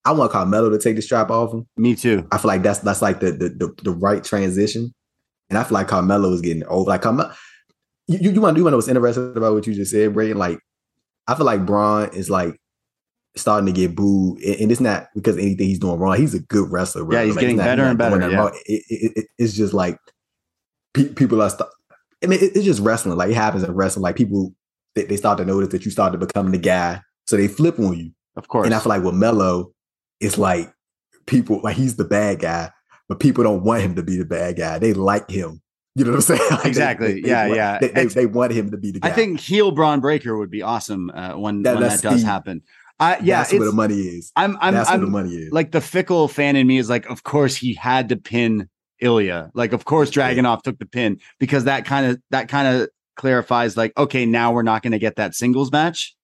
I 0.06 0.12
want 0.14 0.32
Carmelo 0.32 0.70
to 0.70 0.80
take 0.80 0.96
the 0.96 1.02
strap 1.02 1.30
off 1.30 1.54
him. 1.54 1.68
me 1.78 1.96
too. 1.96 2.28
I 2.32 2.38
feel 2.38 2.48
like 2.50 2.64
that's 2.64 2.80
that's 2.80 3.02
like 3.02 3.20
the 3.20 3.32
the 3.32 3.50
the, 3.50 3.74
the 3.84 3.92
right 3.92 4.24
transition, 4.24 4.94
and 5.50 5.60
I 5.60 5.64
feel 5.64 5.76
like 5.76 5.88
Carmelo 5.88 6.32
is 6.34 6.42
getting 6.42 6.64
over. 6.66 6.90
Like 6.90 7.02
Carmelo, 7.04 7.32
you 8.08 8.32
you, 8.32 8.42
want 8.42 8.58
to 8.58 8.64
know 8.64 8.76
what's 8.76 8.88
interesting 8.88 9.34
about 9.36 9.54
what 9.54 9.68
you 9.68 9.74
just 9.76 9.92
said, 9.92 10.14
Braden? 10.14 10.38
Like, 10.38 10.60
I 11.28 11.36
feel 11.36 11.46
like 11.46 11.66
Bron 11.66 12.10
is 12.16 12.30
like 12.30 12.56
starting 13.36 13.68
to 13.68 13.72
get 13.72 13.96
booed, 13.96 14.42
and, 14.42 14.56
and 14.62 14.72
it's 14.72 14.82
not 14.82 15.08
because 15.16 15.36
of 15.36 15.42
anything 15.44 15.68
he's 15.68 15.80
doing 15.80 16.00
wrong. 16.00 16.18
He's 16.18 16.34
a 16.34 16.40
good 16.40 16.72
wrestler. 16.72 17.06
bro. 17.06 17.18
Yeah, 17.20 17.26
he's 17.26 17.36
Like, 17.36 17.42
getting 17.42 17.58
not- 17.58 17.64
better 17.66 17.84
and 17.84 17.98
better, 17.98 18.30
yeah. 18.30 18.50
It, 18.66 18.84
it, 18.90 19.12
it- 19.18 19.28
it's 19.38 19.54
just 19.54 19.74
like 19.74 19.98
pe- 20.94 21.14
people 21.14 21.42
are. 21.44 21.50
St- 21.50 21.70
I 22.24 22.28
mean, 22.28 22.40
it- 22.40 22.56
it's 22.56 22.66
just 22.66 22.82
wrestling. 22.82 23.18
Like 23.18 23.30
it 23.30 23.36
happens 23.36 23.64
in 23.64 23.72
wrestling. 23.72 24.02
Like 24.04 24.16
people 24.16 24.54
they, 24.96 25.04
they 25.04 25.16
start 25.18 25.38
to 25.38 25.46
notice 25.46 25.70
that 25.70 25.86
you 25.86 25.92
start 25.92 26.12
to 26.14 26.18
become 26.18 26.52
the 26.52 26.58
guy. 26.58 27.02
So 27.28 27.38
they 27.38 27.48
flip 27.48 27.80
on 27.80 27.98
you. 27.98 28.12
Of 28.36 28.48
course. 28.48 28.66
And 28.66 28.74
I 28.74 28.80
feel 28.80 28.90
like 28.90 29.04
with 29.04 29.14
Melo, 29.16 29.72
it's 30.22 30.38
like 30.38 30.74
people 31.26 31.60
like 31.64 31.76
he's 31.76 31.96
the 31.98 32.06
bad 32.06 32.40
guy, 32.40 32.72
but 33.10 33.20
people 33.20 33.44
don't 33.44 33.64
want 33.64 33.82
him 33.84 33.96
to 33.96 34.04
be 34.04 34.18
the 34.18 34.26
bad 34.26 34.58
guy. 34.58 34.80
They 34.80 34.94
like 34.94 35.30
him. 35.30 35.62
You 35.96 36.06
know 36.06 36.12
what 36.12 36.18
I'm 36.18 36.22
saying? 36.38 36.50
Like, 36.52 36.66
exactly. 36.66 37.14
They, 37.16 37.22
they, 37.22 37.28
yeah, 37.30 37.44
want, 37.48 37.56
yeah. 37.58 37.80
They, 37.80 37.88
they, 37.90 38.06
they, 38.06 38.26
want 38.26 38.54
him 38.54 38.72
to 38.72 38.78
be 38.78 38.92
the 38.92 39.00
guy. 39.02 39.10
I 39.10 39.12
think 39.12 39.40
heel 39.40 39.72
Bron 39.72 40.00
Breakker 40.00 40.38
would 40.38 40.50
be 40.52 40.62
awesome 40.62 41.10
uh, 41.10 41.34
when 41.38 41.64
That- 41.64 41.76
when 41.76 41.84
that 41.84 42.02
does 42.02 42.22
the- 42.22 42.28
happen. 42.28 42.62
I 43.00 43.18
yeah, 43.18 43.40
that's 43.40 43.52
where 43.52 43.66
the 43.66 43.72
money 43.72 43.96
is. 43.96 44.32
I'm 44.36 44.58
I'm 44.62 44.76
that's 44.76 44.88
I'm 44.88 45.00
where 45.00 45.06
the 45.08 45.12
money 45.12 45.34
is. 45.36 45.52
like 45.52 45.72
the 45.72 45.82
fickle 45.82 46.28
fan 46.28 46.56
in 46.56 46.68
me 46.68 46.78
is 46.78 46.88
like, 46.88 47.10
of 47.10 47.24
course 47.24 47.56
he 47.56 47.74
had 47.74 48.10
to 48.10 48.16
pin 48.16 48.70
Ilja. 49.02 49.50
Like, 49.56 49.74
of 49.74 49.86
course 49.86 50.12
Dragunov 50.12 50.62
took 50.62 50.78
the 50.78 50.86
pin 50.86 51.20
because 51.40 51.64
that 51.64 51.84
kind 51.86 52.06
of 52.06 52.22
that 52.30 52.48
kind 52.48 52.68
of 52.68 52.90
clarifies 53.16 53.76
like, 53.76 53.92
okay, 53.98 54.28
now 54.28 54.52
we're 54.52 54.62
not 54.62 54.84
going 54.84 54.92
to 54.92 55.00
get 55.00 55.16
that 55.16 55.34
singles 55.34 55.72
match 55.72 56.16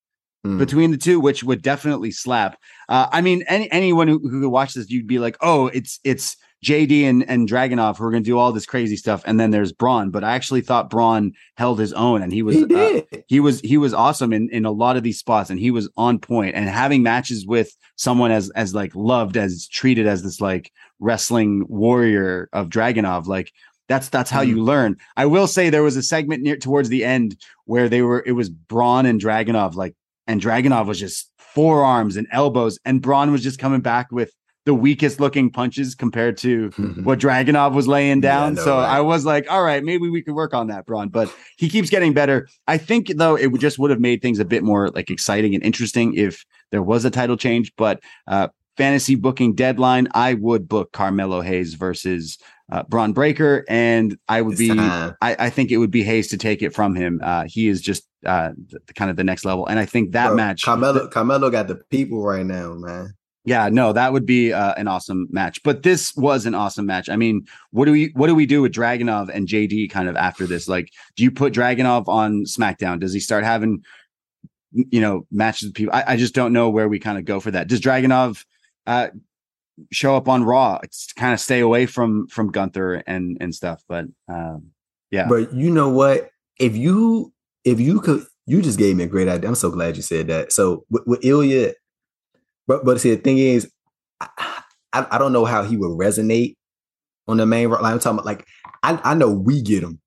Mm. 0.46 0.60
between 0.60 0.92
the 0.92 0.98
two, 0.98 1.20
which 1.20 1.44
would 1.44 1.62
definitely 1.62 2.12
slap. 2.12 2.60
Uh, 2.88 3.08
I 3.12 3.22
mean, 3.22 3.44
any 3.48 3.70
anyone 3.72 4.08
who, 4.08 4.20
who 4.20 4.42
could 4.42 4.50
watch 4.50 4.76
this, 4.76 4.90
you'd 4.90 5.08
be 5.08 5.20
like, 5.20 5.36
oh, 5.42 5.68
it's 5.68 6.00
it's 6.04 6.38
JD 6.64 7.04
and, 7.04 7.30
and 7.30 7.48
Dragunov 7.48 7.98
who 7.98 8.06
are 8.06 8.12
going 8.12 8.24
to 8.24 8.30
do 8.30 8.38
all 8.38 8.52
this 8.52 8.66
crazy 8.66 8.96
stuff, 8.96 9.24
and 9.26 9.40
then 9.40 9.52
there's 9.52 9.72
Bron. 9.72 10.10
But 10.10 10.24
I 10.24 10.36
actually 10.36 10.62
thought 10.62 10.90
Bron 10.90 11.34
held 11.56 11.80
his 11.80 11.92
own, 11.94 12.22
and 12.22 12.32
he 12.32 12.44
was 12.44 12.56
he 12.56 12.76
uh, 12.76 13.02
he 13.28 13.40
was 13.40 13.62
he 13.62 13.78
was 13.78 13.94
awesome 13.94 14.34
in 14.34 14.50
in 14.50 14.66
a 14.66 14.72
lot 14.72 14.98
of 14.98 15.04
these 15.04 15.20
spots 15.20 15.50
and 15.50 15.60
he 15.60 15.72
was 15.72 15.90
on 15.98 16.20
point 16.20 16.56
and 16.56 16.68
having 16.68 17.04
matches 17.04 17.46
with 17.46 17.76
someone 17.96 18.32
as 18.32 18.50
as 18.52 18.74
like 18.74 18.96
loved 18.96 19.38
as 19.38 19.68
treated 19.68 20.08
as 20.08 20.24
this 20.24 20.42
like 20.42 20.72
wrestling 21.00 21.66
warrior 21.68 22.50
of 22.54 22.70
Dragunov 22.70 23.28
like 23.28 23.52
that's 23.88 24.10
that's 24.10 24.30
how 24.30 24.42
you 24.42 24.62
learn. 24.62 24.98
I 25.16 25.26
will 25.26 25.48
say 25.48 25.70
there 25.70 25.84
was 25.84 25.96
a 25.96 26.04
segment 26.04 26.44
near 26.44 26.58
towards 26.58 26.90
the 26.90 27.06
end 27.06 27.38
where 27.66 27.88
they 27.88 28.02
were 28.02 28.24
it 28.26 28.34
was 28.34 28.50
Bron 28.50 29.06
and 29.06 29.22
Dragunov 29.22 29.76
like 29.76 29.96
and 30.28 30.42
Dragunov 30.42 30.86
was 30.88 31.00
just 31.00 31.32
forearms 31.38 32.18
and 32.18 32.28
elbows 32.32 32.78
and 32.86 33.02
Bron 33.02 33.32
was 33.32 33.42
just 33.42 33.58
coming 33.60 33.82
back 33.82 34.12
with 34.12 34.32
the 34.66 34.74
weakest 34.74 35.20
looking 35.22 35.50
punches 35.50 35.96
compared 35.96 36.38
to 36.38 36.70
what 37.04 37.20
Dragunov 37.20 37.74
was 37.74 37.88
laying 37.88 38.22
Yeah, 38.22 38.38
I 38.38 38.50
down. 38.50 38.56
so? 38.58 38.78
I 38.80 39.00
was 39.00 39.26
like, 39.26 39.50
all 39.50 39.64
right, 39.64 39.82
maybe 39.84 40.10
we 40.10 40.22
could 40.22 40.36
work 40.36 40.54
on 40.54 40.68
that, 40.68 40.86
Bron. 40.86 41.08
But 41.10 41.34
he 41.58 41.70
keeps 41.70 41.90
getting 41.90 42.14
better. 42.14 42.48
I 42.68 42.78
think 42.78 43.08
though 43.16 43.36
it 43.38 43.48
would 43.48 43.62
just 43.62 43.80
would 43.80 43.92
have 43.92 44.02
made 44.02 44.22
things 44.22 44.40
a 44.40 44.46
bit 44.46 44.64
more 44.64 44.90
like 44.90 45.10
exciting 45.10 45.56
and 45.56 45.64
interesting 45.64 46.14
if 46.16 46.44
there 46.72 46.84
was 46.84 47.06
a 47.06 47.10
title 47.10 47.38
change. 47.38 47.72
But 47.78 48.02
uh 48.28 48.50
fantasy 48.76 49.16
booking 49.16 49.56
deadline, 49.56 50.08
I 50.14 50.36
would 50.36 50.68
book 50.68 50.92
Carmelo 50.92 51.42
Hayes 51.42 51.74
versus 51.74 52.38
uh, 52.72 52.84
Bron 52.84 53.14
Breakker, 53.14 53.64
and 53.70 54.18
I 54.28 54.42
would 54.42 54.58
be. 54.58 54.72
I, 54.72 55.16
I 55.22 55.50
think 55.50 55.72
it 55.72 55.78
would 55.78 55.92
be 55.92 56.04
Hayes 56.04 56.28
to 56.30 56.38
take 56.38 56.62
it 56.62 56.74
from 56.74 56.96
him. 56.96 57.22
Uh, 57.24 57.46
he 57.48 57.68
is 57.68 57.82
just 57.82 58.08
uh, 58.26 58.52
the, 58.70 58.94
kind 58.94 59.10
of 59.10 59.16
the 59.16 59.24
next 59.24 59.46
level, 59.46 59.66
and 59.68 59.80
I 59.80 59.86
think 59.86 60.12
that 60.12 60.28
Bro, 60.28 60.36
match, 60.36 60.64
Carmelo, 60.64 61.08
Carmelo 61.08 61.50
got 61.50 61.68
the 61.68 61.76
people 61.76 62.22
right 62.22 62.46
now, 62.46 62.74
man. 62.74 63.14
yeah, 63.46 63.70
no, 63.70 63.94
that 63.94 64.12
would 64.12 64.26
be 64.26 64.52
uh, 64.52 64.74
an 64.74 64.90
awesome 64.90 65.28
match. 65.32 65.64
But 65.64 65.84
this 65.84 66.14
was 66.18 66.46
an 66.46 66.54
awesome 66.54 66.86
match. 66.86 67.10
I 67.10 67.16
mean, 67.16 67.46
what 67.72 67.86
do 67.86 67.94
we 67.94 68.12
what 68.16 68.28
do 68.28 68.36
we 68.36 68.46
do 68.46 68.62
with 68.62 68.74
Dragunov 68.74 69.30
and 69.30 69.48
JD 69.48 69.90
kind 69.90 70.10
of 70.10 70.18
after 70.18 70.46
this? 70.46 70.68
Like, 70.68 70.92
do 71.16 71.24
you 71.24 71.32
put 71.32 71.54
Dragunov 71.54 72.10
on 72.10 72.44
SmackDown? 72.44 73.00
Does 73.00 73.14
he 73.14 73.22
start 73.22 73.46
having 73.46 73.84
you 74.74 75.00
know 75.00 75.26
matches 75.32 75.70
with 75.70 75.76
people? 75.76 75.96
I, 75.96 76.04
I 76.08 76.18
just 76.18 76.36
don't 76.36 76.52
know 76.52 76.70
where 76.70 76.90
we 76.90 77.00
kind 77.00 77.18
of 77.18 77.24
go 77.24 77.40
for 77.40 77.52
that. 77.52 77.70
Does 77.70 77.80
Dragunov 77.80 78.44
uh, 78.88 79.08
show 79.92 80.16
up 80.16 80.28
on 80.28 80.44
Raw? 80.44 80.80
It's 80.84 81.12
kind 81.14 81.34
of 81.34 81.40
stay 81.40 81.60
away 81.60 81.86
from 81.86 82.28
from 82.28 82.52
Gunther 82.52 83.04
and 83.08 83.38
and 83.40 83.54
stuff. 83.54 83.84
But 83.88 84.06
um, 84.28 84.72
yeah, 85.12 85.28
But 85.28 85.54
you 85.54 85.72
know 85.72 85.90
what? 85.90 86.30
If 86.60 86.76
you 86.76 87.34
if 87.64 87.80
you 87.80 88.00
could, 88.02 88.26
you 88.46 88.62
just 88.62 88.80
gave 88.80 88.96
me 88.96 89.04
a 89.04 89.08
great 89.08 89.28
idea. 89.28 89.48
I'm 89.48 89.56
so 89.56 89.70
glad 89.72 89.96
you 89.96 90.02
said 90.02 90.28
that. 90.28 90.52
So 90.52 90.86
with, 90.90 91.04
with 91.06 91.22
Ilja, 91.22 91.74
but 92.68 92.86
but 92.86 93.00
see 93.00 93.14
the 93.14 93.22
thing 93.22 93.38
is, 93.38 93.72
I, 94.20 94.30
I 94.94 95.08
I 95.12 95.18
don't 95.18 95.34
know 95.34 95.46
how 95.46 95.64
he 95.64 95.78
would 95.78 95.98
resonate 95.98 96.56
on 97.28 97.38
the 97.38 97.46
main. 97.46 97.70
Like 97.70 97.84
I'm 97.84 98.00
talking 98.00 98.20
about, 98.20 98.26
like 98.26 98.46
I 98.84 99.00
I 99.04 99.14
know 99.14 99.32
we 99.32 99.62
get 99.62 99.84
him, 99.84 100.00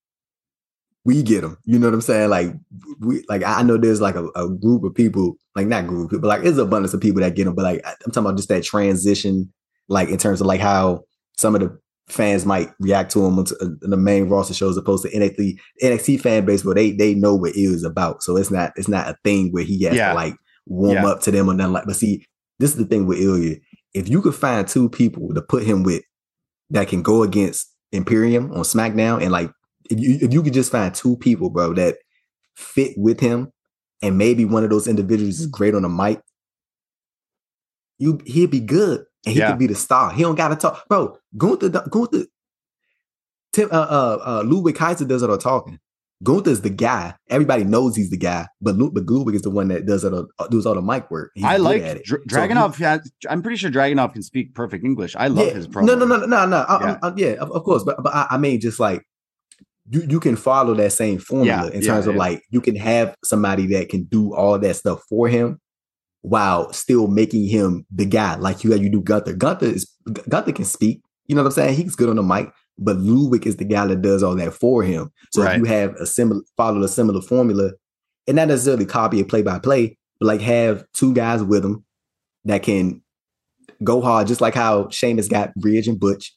we 1.05 1.23
get 1.23 1.45
him. 1.45 1.57
You 1.65 1.79
know 1.79 1.87
what 1.87 1.95
I'm 1.95 2.01
saying? 2.01 2.31
Like 2.31 2.55
we 3.01 3.25
like 3.29 3.43
I 3.45 3.63
know 3.63 3.77
there's 3.77 4.01
like 4.01 4.17
a, 4.17 4.27
a 4.35 4.49
group 4.49 4.85
of 4.85 4.95
people, 4.95 5.37
like 5.55 5.67
not 5.67 5.87
group 5.87 6.11
people, 6.11 6.29
like 6.29 6.43
there's 6.43 6.59
abundance 6.59 6.95
of 6.95 7.01
people 7.01 7.21
that 7.21 7.35
get 7.35 7.47
him. 7.47 7.55
But 7.55 7.65
like 7.65 7.83
I'm 7.87 8.13
talking 8.13 8.27
about 8.27 8.37
just 8.37 8.49
that 8.49 8.65
transition, 8.65 9.53
like 9.91 10.09
in 10.09 10.17
terms 10.17 10.41
of 10.41 10.47
like 10.47 10.61
how 10.61 11.03
some 11.37 11.55
of 11.55 11.61
the 11.61 11.79
fans 12.09 12.45
might 12.47 12.71
react 12.81 13.13
to 13.13 13.25
him 13.25 13.39
on 13.39 13.45
uh, 13.61 13.67
in 13.83 13.91
the 13.91 13.97
main 13.97 14.29
roster 14.29 14.55
shows 14.55 14.77
opposed 14.77 15.05
to 15.05 15.11
NXT 15.11 15.59
NXT 15.83 16.21
fan 16.21 16.45
base 16.47 16.65
where 16.65 16.75
they 16.75 16.93
they 16.93 17.15
know 17.15 17.35
what 17.35 17.55
is 17.55 17.85
about. 17.85 18.23
So 18.23 18.37
it's 18.37 18.51
not 18.51 18.73
it's 18.77 18.89
not 18.89 19.09
a 19.09 19.17
thing 19.25 19.53
where 19.53 19.65
he 19.65 19.83
has 19.85 19.95
Yeah. 19.97 20.09
to 20.11 20.15
like 20.15 20.35
warm 20.67 20.95
Yeah. 20.95 21.07
up 21.09 21.21
to 21.23 21.31
them 21.31 21.49
or 21.51 21.55
nothing 21.55 21.73
like. 21.75 21.85
But 21.87 21.97
see, 21.97 22.25
this 22.59 22.71
is 22.71 22.77
the 22.77 22.85
thing 22.87 23.07
with 23.07 23.19
Ilja. 23.19 23.61
If 23.93 24.09
you 24.09 24.23
could 24.23 24.35
find 24.35 24.67
two 24.67 24.89
people 24.89 25.35
to 25.35 25.43
put 25.43 25.65
him 25.65 25.83
with 25.83 26.03
that 26.71 26.89
can 26.89 27.03
go 27.03 27.23
against 27.23 27.69
Imperium 27.93 28.51
on 28.53 28.61
SmackDown, 28.63 29.21
and 29.23 29.33
like 29.33 29.51
if 29.91 29.99
you 30.01 30.19
if 30.21 30.33
you 30.33 30.43
could 30.43 30.53
just 30.55 30.71
find 30.73 30.95
two 30.95 31.17
people, 31.17 31.51
bro, 31.51 31.75
that 31.75 31.97
fit 32.57 32.93
with 32.97 33.19
him, 33.21 33.51
and 34.03 34.17
maybe 34.19 34.45
one 34.45 34.63
of 34.65 34.71
those 34.71 34.87
individuals 34.87 35.41
is 35.41 35.47
great 35.47 35.75
on 35.75 35.83
the 35.83 35.89
mic, 35.89 36.21
you 37.99 38.21
he'd 38.27 38.51
be 38.51 38.61
good, 38.61 39.05
and 39.27 39.33
he 39.35 39.39
Yeah. 39.41 39.51
could 39.51 39.59
be 39.59 39.67
the 39.67 39.75
star. 39.75 40.13
He 40.13 40.23
don't 40.23 40.35
gotta 40.37 40.57
talk, 40.57 40.87
bro. 40.89 41.17
Gunther, 41.37 41.69
Gunther, 41.69 42.25
Tim, 43.53 43.69
uh, 43.73 43.75
uh, 43.75 44.19
uh, 44.25 44.43
Ludwig 44.47 44.77
Kaiser 44.77 45.05
does 45.05 45.23
it 45.23 45.31
all 45.31 45.39
talking. 45.39 45.79
Gunther's 46.23 46.61
the 46.61 46.71
guy. 46.71 47.15
Everybody 47.31 47.65
knows 47.65 47.97
he's 47.97 48.11
the 48.11 48.17
guy, 48.19 48.47
but 48.61 48.77
but 48.93 49.07
Ludwig 49.09 49.35
is 49.35 49.43
the 49.43 49.51
one 49.51 49.69
that 49.69 49.87
does 49.87 50.05
it. 50.05 50.13
all- 50.13 50.29
does 50.51 50.67
all 50.67 50.75
the 50.75 50.83
mic 50.83 51.11
work. 51.11 51.31
He's 51.35 51.45
I 51.45 51.57
like 51.57 51.83
at 51.83 51.97
it. 51.97 52.05
Dra- 52.05 52.19
So 52.29 52.69
has, 52.85 53.11
I'm 53.29 53.43
pretty 53.43 53.57
sure 53.57 53.71
Dragunov 53.71 54.13
can 54.13 54.23
speak 54.23 54.55
perfect 54.55 54.85
English. 54.85 55.17
I 55.17 55.29
love 55.29 55.47
yeah. 55.47 55.55
his 55.55 55.67
promo. 55.67 55.87
No, 55.87 55.95
no, 55.95 56.05
no, 56.05 56.27
no, 56.27 56.47
no. 56.47 56.57
I, 56.69 56.79
Yeah. 56.81 56.87
yeah, 56.91 56.99
I, 57.03 57.13
yeah 57.17 57.33
of, 57.41 57.51
of 57.53 57.65
course. 57.65 57.85
But 57.85 58.03
but 58.03 58.15
I, 58.15 58.27
I 58.33 58.39
mean, 58.39 58.61
just 58.61 58.79
like 58.79 59.03
you, 59.89 60.03
you 60.09 60.21
can 60.21 60.37
follow 60.37 60.75
that 60.75 60.93
same 60.93 61.19
formula 61.19 61.67
Yeah, 61.69 61.73
in 61.73 61.81
terms 61.83 62.07
of 62.07 62.15
like 62.17 62.43
you 62.51 62.61
can 62.61 62.77
have 62.77 63.17
somebody 63.25 63.67
that 63.69 63.89
can 63.89 64.05
do 64.05 64.35
all 64.35 64.59
that 64.59 64.77
stuff 64.77 65.03
for 65.09 65.27
him 65.29 65.59
while 66.23 66.73
still 66.73 67.07
making 67.07 67.47
him 67.47 67.87
the 67.91 68.05
guy. 68.05 68.37
Like 68.37 68.63
you, 68.65 68.73
had 68.73 68.81
you 68.81 68.91
do 68.91 69.01
Gunther. 69.01 69.35
Gunther 69.35 69.67
is 69.67 69.91
Gunther 70.29 70.53
can 70.53 70.65
speak. 70.65 71.01
You 71.27 71.35
know 71.35 71.43
what 71.43 71.49
I'm 71.49 71.53
saying? 71.53 71.77
He's 71.77 71.97
good 71.97 72.09
on 72.09 72.17
the 72.17 72.23
mic. 72.23 72.51
But 72.79 72.97
Ludwig 72.97 73.47
is 73.47 73.57
the 73.57 73.65
guy 73.65 73.87
that 73.87 74.03
does 74.03 74.23
all 74.23 74.35
that 74.37 74.55
for 74.55 74.83
him. 74.83 75.11
So 75.33 75.43
Right. 75.43 75.55
if 75.55 75.59
you 75.59 75.65
have 75.67 75.95
a 75.97 76.07
similar 76.07 76.41
follow 76.57 76.83
a 76.83 76.89
similar 76.89 77.21
formula, 77.21 77.73
and 78.27 78.37
not 78.37 78.49
necessarily 78.49 78.87
copy 78.87 79.21
it 79.21 79.29
play 79.29 79.43
by 79.43 79.59
play, 79.59 79.99
but 80.19 80.27
like 80.27 80.41
have 80.41 80.85
two 80.95 81.13
guys 81.15 81.43
with 81.43 81.65
him 81.65 81.85
that 82.45 82.63
can 82.63 83.03
go 83.85 84.01
hard, 84.01 84.27
just 84.27 84.41
like 84.41 84.55
how 84.55 84.89
Sheamus 84.91 85.29
got 85.29 85.53
Ridge 85.57 85.89
and 85.89 86.01
Butch, 86.01 86.35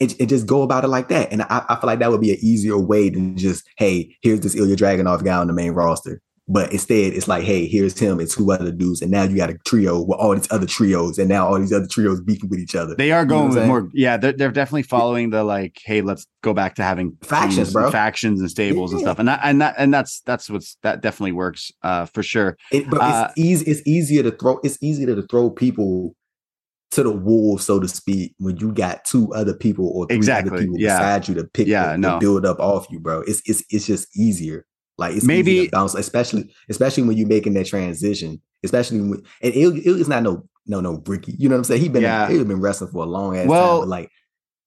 and, 0.00 0.14
and 0.18 0.28
just 0.28 0.46
go 0.46 0.62
about 0.62 0.84
it 0.84 0.88
like 0.88 1.08
that. 1.08 1.32
And 1.32 1.42
I, 1.42 1.64
I 1.68 1.76
feel 1.76 1.86
like 1.86 1.98
that 2.00 2.10
would 2.10 2.20
be 2.20 2.32
an 2.32 2.38
easier 2.40 2.78
way 2.78 3.08
than 3.08 3.36
just, 3.36 3.64
hey, 3.76 4.16
here's 4.22 4.40
this 4.40 4.54
Ilja 4.56 4.76
Dragunov 4.76 5.24
guy 5.24 5.36
on 5.36 5.46
the 5.46 5.52
main 5.52 5.72
roster. 5.72 6.20
But 6.46 6.72
instead, 6.72 7.14
it's 7.14 7.26
like, 7.26 7.42
hey, 7.42 7.66
here's 7.66 7.98
him 7.98 8.20
and 8.20 8.28
two 8.30 8.52
other 8.52 8.70
dudes, 8.70 9.00
and 9.00 9.10
now 9.10 9.22
you 9.22 9.34
got 9.34 9.48
a 9.48 9.56
trio 9.66 10.02
with 10.02 10.18
all 10.18 10.34
these 10.34 10.46
other 10.52 10.66
trios, 10.66 11.18
and 11.18 11.26
now 11.26 11.46
all 11.46 11.58
these 11.58 11.72
other 11.72 11.86
trios 11.86 12.20
beefing 12.20 12.50
with 12.50 12.58
each 12.58 12.74
other. 12.74 12.94
They 12.94 13.12
are 13.12 13.22
You 13.22 13.26
know 13.28 13.34
going 13.48 13.54
with 13.54 13.66
more. 13.66 13.88
Yeah, 13.94 14.18
they're, 14.18 14.32
they're 14.34 14.50
definitely 14.50 14.82
following 14.82 15.30
the 15.30 15.42
like, 15.42 15.80
hey, 15.86 16.02
let's 16.02 16.26
go 16.42 16.52
back 16.52 16.74
to 16.74 16.82
having 16.82 17.16
Factions, 17.22 17.56
teams 17.56 17.68
and 17.68 17.72
bro. 17.72 17.90
factions 17.90 18.40
and 18.40 18.50
stables 18.50 18.92
and 18.92 19.00
stuff. 19.00 19.18
And 19.18 19.26
that 19.28 19.40
and 19.42 19.62
that 19.62 19.74
and 19.78 19.94
that's 19.94 20.20
that's 20.26 20.50
what's 20.50 20.76
that 20.82 21.00
definitely 21.00 21.32
works 21.32 21.72
uh 21.82 22.04
for 22.04 22.22
sure. 22.22 22.58
It, 22.70 22.90
but 22.90 23.00
Uh, 23.00 23.28
it's 23.30 23.38
easy. 23.38 23.70
It's 23.70 23.86
easier 23.86 24.22
to 24.24 24.30
throw. 24.30 24.58
It's 24.62 24.76
easier 24.82 25.14
to 25.16 25.22
throw 25.22 25.48
people 25.48 26.14
to 26.90 27.02
the 27.02 27.10
wolves, 27.10 27.64
so 27.64 27.80
to 27.80 27.88
speak, 27.88 28.34
when 28.38 28.58
you 28.58 28.70
got 28.70 29.06
two 29.06 29.32
other 29.32 29.54
people 29.54 29.88
or 29.94 30.06
three 30.06 30.16
Exactly, 30.16 30.50
other 30.52 30.60
people 30.60 30.78
yeah. 30.78 30.98
beside 30.98 31.26
you 31.26 31.34
to 31.36 31.44
pick, 31.44 31.66
Yeah, 31.66 31.92
to, 31.92 31.98
no. 31.98 32.10
to 32.12 32.20
build 32.20 32.44
up 32.44 32.60
off 32.60 32.86
you, 32.90 33.00
bro. 33.00 33.22
It's 33.22 33.40
it's 33.46 33.64
it's 33.70 33.86
just 33.86 34.14
easier. 34.14 34.66
Like 34.98 35.16
it's 35.16 35.24
Maybe- 35.24 35.68
bounce, 35.68 35.94
especially 35.94 36.52
especially 36.68 37.02
when 37.04 37.16
you're 37.16 37.28
making 37.28 37.54
that 37.54 37.66
transition. 37.66 38.40
Especially 38.62 39.00
when 39.00 39.22
and 39.42 39.54
it, 39.54 39.82
it's 39.84 40.08
not 40.08 40.22
no 40.22 40.44
no 40.66 40.80
no 40.80 40.96
bricky. 40.98 41.34
You 41.38 41.48
know 41.48 41.56
what 41.56 41.58
I'm 41.60 41.64
saying? 41.64 41.82
He 41.82 41.88
been 41.88 42.02
Yeah. 42.02 42.28
he 42.30 42.42
been 42.42 42.60
wrestling 42.60 42.90
for 42.90 43.02
a 43.04 43.06
long 43.06 43.36
ass 43.36 43.46
Well, 43.46 43.72
time, 43.72 43.80
but 43.80 43.88
like 43.88 44.10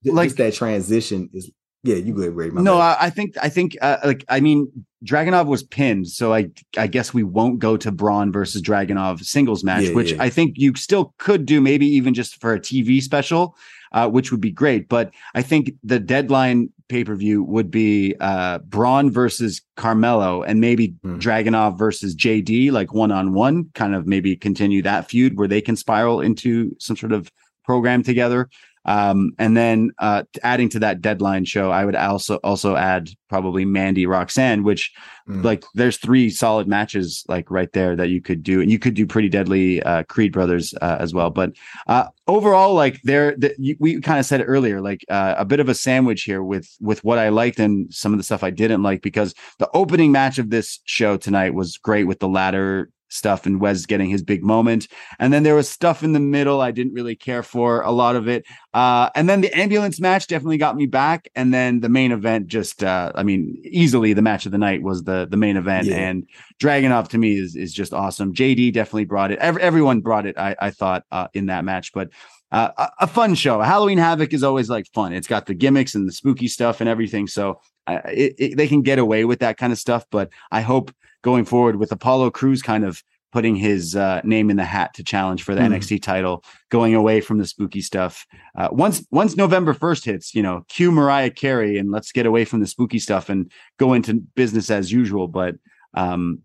ju- 0.03 0.11
like- 0.13 0.27
just 0.27 0.37
that 0.37 0.53
transition 0.53 1.29
is 1.33 1.49
yeah. 1.83 1.95
You 1.95 2.13
good, 2.13 2.35
Ray? 2.35 2.49
My 2.49 2.61
no. 2.61 2.77
I, 2.79 2.97
I 2.99 3.09
think 3.09 3.35
I 3.41 3.49
think 3.49 3.77
uh, 3.81 3.97
like 4.03 4.25
I 4.27 4.39
mean 4.41 4.67
Dragunov 5.05 5.45
was 5.45 5.63
pinned, 5.63 6.07
so 6.09 6.33
I 6.33 6.49
I 6.77 6.87
guess 6.87 7.13
we 7.13 7.23
won't 7.23 7.59
go 7.59 7.77
to 7.77 7.91
Bron 7.91 8.31
versus 8.31 8.61
Dragunov 8.61 9.23
singles 9.23 9.63
match, 9.63 9.83
Yeah, 9.85 9.93
which 9.93 10.11
yeah. 10.11 10.21
I 10.23 10.29
think 10.29 10.55
you 10.57 10.73
still 10.75 11.13
could 11.17 11.45
do, 11.45 11.61
maybe 11.61 11.85
even 11.87 12.13
just 12.13 12.41
for 12.41 12.53
a 12.53 12.59
TV 12.59 13.01
special, 13.01 13.55
uh, 13.91 14.09
which 14.09 14.31
would 14.31 14.41
be 14.41 14.51
great. 14.51 14.89
But 14.89 15.11
I 15.33 15.41
think 15.41 15.71
the 15.83 15.99
deadline 15.99 16.69
pay 16.89 17.03
per 17.03 17.15
view 17.15 17.43
would 17.43 17.69
be 17.69 18.15
uh, 18.19 18.59
Bron 18.59 19.11
versus 19.11 19.61
Carmelo, 19.75 20.43
and 20.43 20.61
maybe 20.61 20.95
Hmm. 21.03 21.17
Dragunov 21.17 21.77
versus 21.77 22.15
JD, 22.15 22.71
like 22.71 22.93
one 22.93 23.11
on 23.11 23.33
one, 23.33 23.69
kind 23.73 23.93
of 23.93 24.07
maybe 24.07 24.35
continue 24.35 24.81
that 24.83 25.09
feud 25.09 25.37
where 25.37 25.47
they 25.47 25.61
can 25.61 25.75
spiral 25.75 26.21
into 26.21 26.75
some 26.79 26.95
sort 26.95 27.11
of 27.11 27.31
program 27.65 28.03
together. 28.03 28.49
Um, 28.87 29.33
and 29.37 29.55
then 29.55 29.91
uh, 29.99 30.23
adding 30.43 30.69
to 30.69 30.79
that 30.79 31.01
deadline 31.01 31.45
show, 31.45 31.71
I 31.71 31.85
would 31.85 31.95
also 31.95 32.37
also 32.43 32.75
add 32.75 33.09
probably 33.29 33.65
Mandy 33.65 34.05
Roxanne, 34.05 34.63
which 34.63 34.91
Mm. 35.27 35.43
like 35.43 35.65
there's 35.73 35.97
three 35.97 36.29
solid 36.29 36.69
matches 36.69 37.25
like 37.27 37.51
right 37.51 37.73
there 37.73 37.97
that 37.97 38.07
you 38.07 38.21
could 38.21 38.43
do, 38.43 38.61
and 38.61 38.71
you 38.71 38.79
could 38.79 38.93
do 38.93 39.05
pretty 39.05 39.27
deadly 39.27 39.83
uh, 39.83 40.03
Creed 40.03 40.31
brothers 40.31 40.73
uh, 40.81 40.97
as 41.01 41.13
well. 41.13 41.29
But 41.29 41.51
uh, 41.87 42.05
overall, 42.27 42.73
like 42.73 43.01
there, 43.03 43.35
the, 43.37 43.53
you, 43.57 43.75
we 43.77 43.99
kind 43.99 44.19
of 44.19 44.25
said 44.25 44.39
it 44.39 44.45
earlier, 44.45 44.79
like 44.79 45.03
uh, 45.09 45.35
a 45.37 45.43
bit 45.43 45.59
of 45.59 45.67
a 45.67 45.75
sandwich 45.75 46.23
here 46.23 46.41
with 46.41 46.69
with 46.79 47.03
what 47.03 47.19
I 47.19 47.27
liked 47.27 47.59
and 47.59 47.93
some 47.93 48.13
of 48.13 48.19
the 48.19 48.23
stuff 48.23 48.41
I 48.41 48.51
didn't 48.51 48.83
like 48.83 49.01
because 49.01 49.33
the 49.59 49.69
opening 49.73 50.13
match 50.13 50.37
of 50.39 50.49
this 50.49 50.79
show 50.85 51.17
tonight 51.17 51.53
was 51.53 51.77
great 51.77 52.05
with 52.05 52.19
the 52.19 52.29
ladder 52.29 52.89
stuff 53.09 53.45
and 53.45 53.59
Wes 53.59 53.85
getting 53.85 54.09
his 54.09 54.23
big 54.23 54.43
moment. 54.43 54.87
And 55.19 55.31
then 55.31 55.43
there 55.43 55.55
was 55.55 55.69
stuff 55.69 56.03
in 56.03 56.13
the 56.13 56.19
middle 56.19 56.61
I 56.61 56.71
didn't 56.71 56.93
really 56.93 57.15
care 57.15 57.43
for 57.43 57.81
a 57.81 57.91
lot 57.91 58.15
of 58.15 58.27
it. 58.27 58.45
Uh, 58.73 59.09
and 59.15 59.27
then 59.27 59.41
the 59.41 59.57
ambulance 59.57 59.99
match 59.99 60.27
definitely 60.27 60.57
got 60.57 60.75
me 60.75 60.85
back. 60.85 61.29
And 61.35 61.53
then 61.53 61.79
the 61.79 61.89
main 61.89 62.11
event 62.11 62.47
just, 62.47 62.83
uh, 62.83 63.11
I 63.15 63.23
mean, 63.23 63.59
easily 63.63 64.13
the 64.13 64.21
match 64.21 64.45
of 64.45 64.51
the 64.51 64.57
night 64.57 64.81
was 64.81 65.03
the 65.03 65.27
the 65.29 65.37
main 65.37 65.57
event. 65.57 65.87
Yeah. 65.87 65.97
And 65.97 66.27
Dragunov 66.59 67.09
to 67.09 67.17
me 67.17 67.39
is 67.39 67.55
is 67.55 67.73
just 67.73 67.93
awesome. 67.93 68.33
JD 68.33 68.73
definitely 68.73 69.05
brought 69.05 69.31
it. 69.31 69.39
Every, 69.39 69.61
everyone 69.61 70.01
brought 70.01 70.25
it. 70.25 70.37
I, 70.37 70.55
I 70.59 70.69
thought 70.71 71.03
uh, 71.11 71.27
in 71.33 71.47
that 71.47 71.65
match, 71.65 71.93
but. 71.93 72.09
Uh, 72.49 72.69
a, 72.77 72.89
a 73.01 73.07
fun 73.07 73.35
show. 73.35 73.59
Halloween 73.59 73.97
Havoc 73.97 74.31
is 74.31 74.41
always 74.41 74.69
like 74.69 74.85
fun. 74.93 75.11
It's 75.11 75.27
got 75.27 75.47
the 75.47 75.53
gimmicks 75.53 75.95
and 75.95 76.07
the 76.07 76.13
spooky 76.13 76.47
stuff 76.47 76.79
and 76.79 76.89
everything. 76.89 77.27
So 77.27 77.59
uh, 77.87 77.99
it, 78.05 78.35
it, 78.37 78.55
they 78.55 78.69
can 78.69 78.83
get 78.83 78.99
away 78.99 79.25
with 79.25 79.39
that 79.39 79.57
kind 79.57 79.73
of 79.73 79.77
stuff. 79.77 80.05
But 80.09 80.29
I 80.49 80.61
hope 80.61 80.93
going 81.27 81.43
forward 81.43 81.75
with 81.75 81.91
Apollo 81.91 82.31
Crews 82.31 82.61
kind 82.61 82.85
of 82.85 83.03
putting 83.33 83.53
his 83.57 83.97
uh, 83.97 84.21
name 84.23 84.49
in 84.49 84.55
the 84.55 84.63
hat 84.63 84.93
to 84.93 85.03
challenge 85.03 85.43
for 85.43 85.53
the 85.53 85.61
Hmm. 85.61 85.73
NXT 85.73 86.01
title, 86.01 86.41
going 86.69 86.95
away 86.95 87.19
from 87.19 87.37
the 87.37 87.45
spooky 87.45 87.81
stuff. 87.81 88.25
Uh, 88.57 88.69
once 88.71 89.05
once 89.11 89.35
November 89.35 89.73
first 89.73 90.05
hits, 90.05 90.33
you 90.33 90.41
know, 90.41 90.63
cue 90.69 90.89
Mariah 90.89 91.29
Carey 91.29 91.77
and 91.77 91.91
let's 91.91 92.13
get 92.13 92.25
away 92.25 92.45
from 92.45 92.61
the 92.61 92.65
spooky 92.67 92.97
stuff 92.97 93.27
and 93.27 93.51
go 93.77 93.91
into 93.91 94.13
business 94.35 94.71
as 94.71 94.89
usual. 94.89 95.27
But 95.27 95.55
um, 95.95 96.39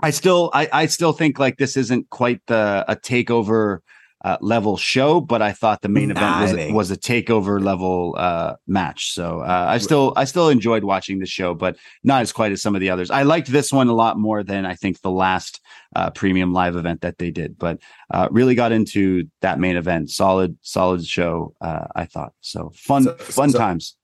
I 0.00 0.10
still 0.10 0.50
I, 0.54 0.68
I 0.72 0.86
still 0.86 1.12
think 1.12 1.40
like 1.40 1.56
this 1.56 1.76
isn't 1.76 2.08
quite 2.10 2.40
the 2.46 2.84
a 2.86 2.94
takeover 2.94 3.78
uh, 4.22 4.36
level 4.40 4.76
show, 4.76 5.20
but 5.20 5.40
I 5.40 5.52
thought 5.52 5.80
the 5.82 5.88
main 5.88 6.08
Nah, 6.08 6.42
event 6.44 6.74
was 6.74 6.90
was 6.90 6.90
a 6.90 6.96
takeover 6.96 7.62
level 7.62 8.14
uh, 8.18 8.56
match. 8.66 9.12
So 9.12 9.40
uh, 9.40 9.66
I 9.68 9.78
still 9.78 10.12
I 10.16 10.24
still 10.24 10.48
enjoyed 10.50 10.84
watching 10.84 11.18
the 11.20 11.26
show, 11.26 11.54
but 11.54 11.76
not 12.04 12.22
as 12.22 12.32
quite 12.32 12.52
as 12.52 12.60
some 12.60 12.74
of 12.74 12.80
the 12.80 12.90
others. 12.90 13.10
I 13.10 13.22
liked 13.22 13.48
this 13.48 13.72
one 13.72 13.88
a 13.88 13.94
lot 13.94 14.18
more 14.18 14.42
than 14.42 14.66
I 14.66 14.74
think 14.74 15.00
the 15.00 15.10
last 15.10 15.60
uh, 15.96 16.10
premium 16.10 16.52
live 16.52 16.76
event 16.76 17.00
that 17.00 17.18
they 17.18 17.30
did, 17.30 17.58
but 17.58 17.80
uh, 18.10 18.28
really 18.30 18.54
got 18.54 18.72
into 18.72 19.28
that 19.40 19.58
main 19.58 19.76
event. 19.76 20.10
Solid, 20.10 20.56
solid 20.60 21.04
show. 21.06 21.54
Uh, 21.60 21.86
I 21.96 22.04
thought 22.04 22.32
so. 22.40 22.70
Fun, 22.74 23.04
So- 23.04 23.14
fun 23.16 23.50
so- 23.50 23.58
times. 23.58 23.96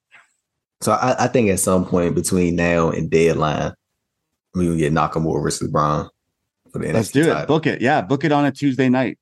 So 0.82 0.92
I, 0.92 1.24
I 1.24 1.28
think 1.28 1.48
at 1.48 1.58
some 1.60 1.86
point 1.86 2.14
between 2.14 2.54
now 2.54 2.90
and 2.90 3.10
deadline, 3.10 3.72
we 4.54 4.68
will 4.68 4.76
get 4.76 4.92
Nakamura 4.92 5.42
versus 5.42 5.70
Bron 5.70 6.08
for 6.70 6.78
the 6.80 6.92
Let's 6.92 7.08
NXT 7.08 7.12
do 7.12 7.20
it. 7.22 7.26
title. 7.32 7.46
Book 7.46 7.66
it. 7.66 7.80
Yeah, 7.80 8.02
book 8.02 8.24
it 8.24 8.32
on 8.32 8.44
a 8.44 8.52
Tuesday 8.52 8.88
night. 8.90 9.18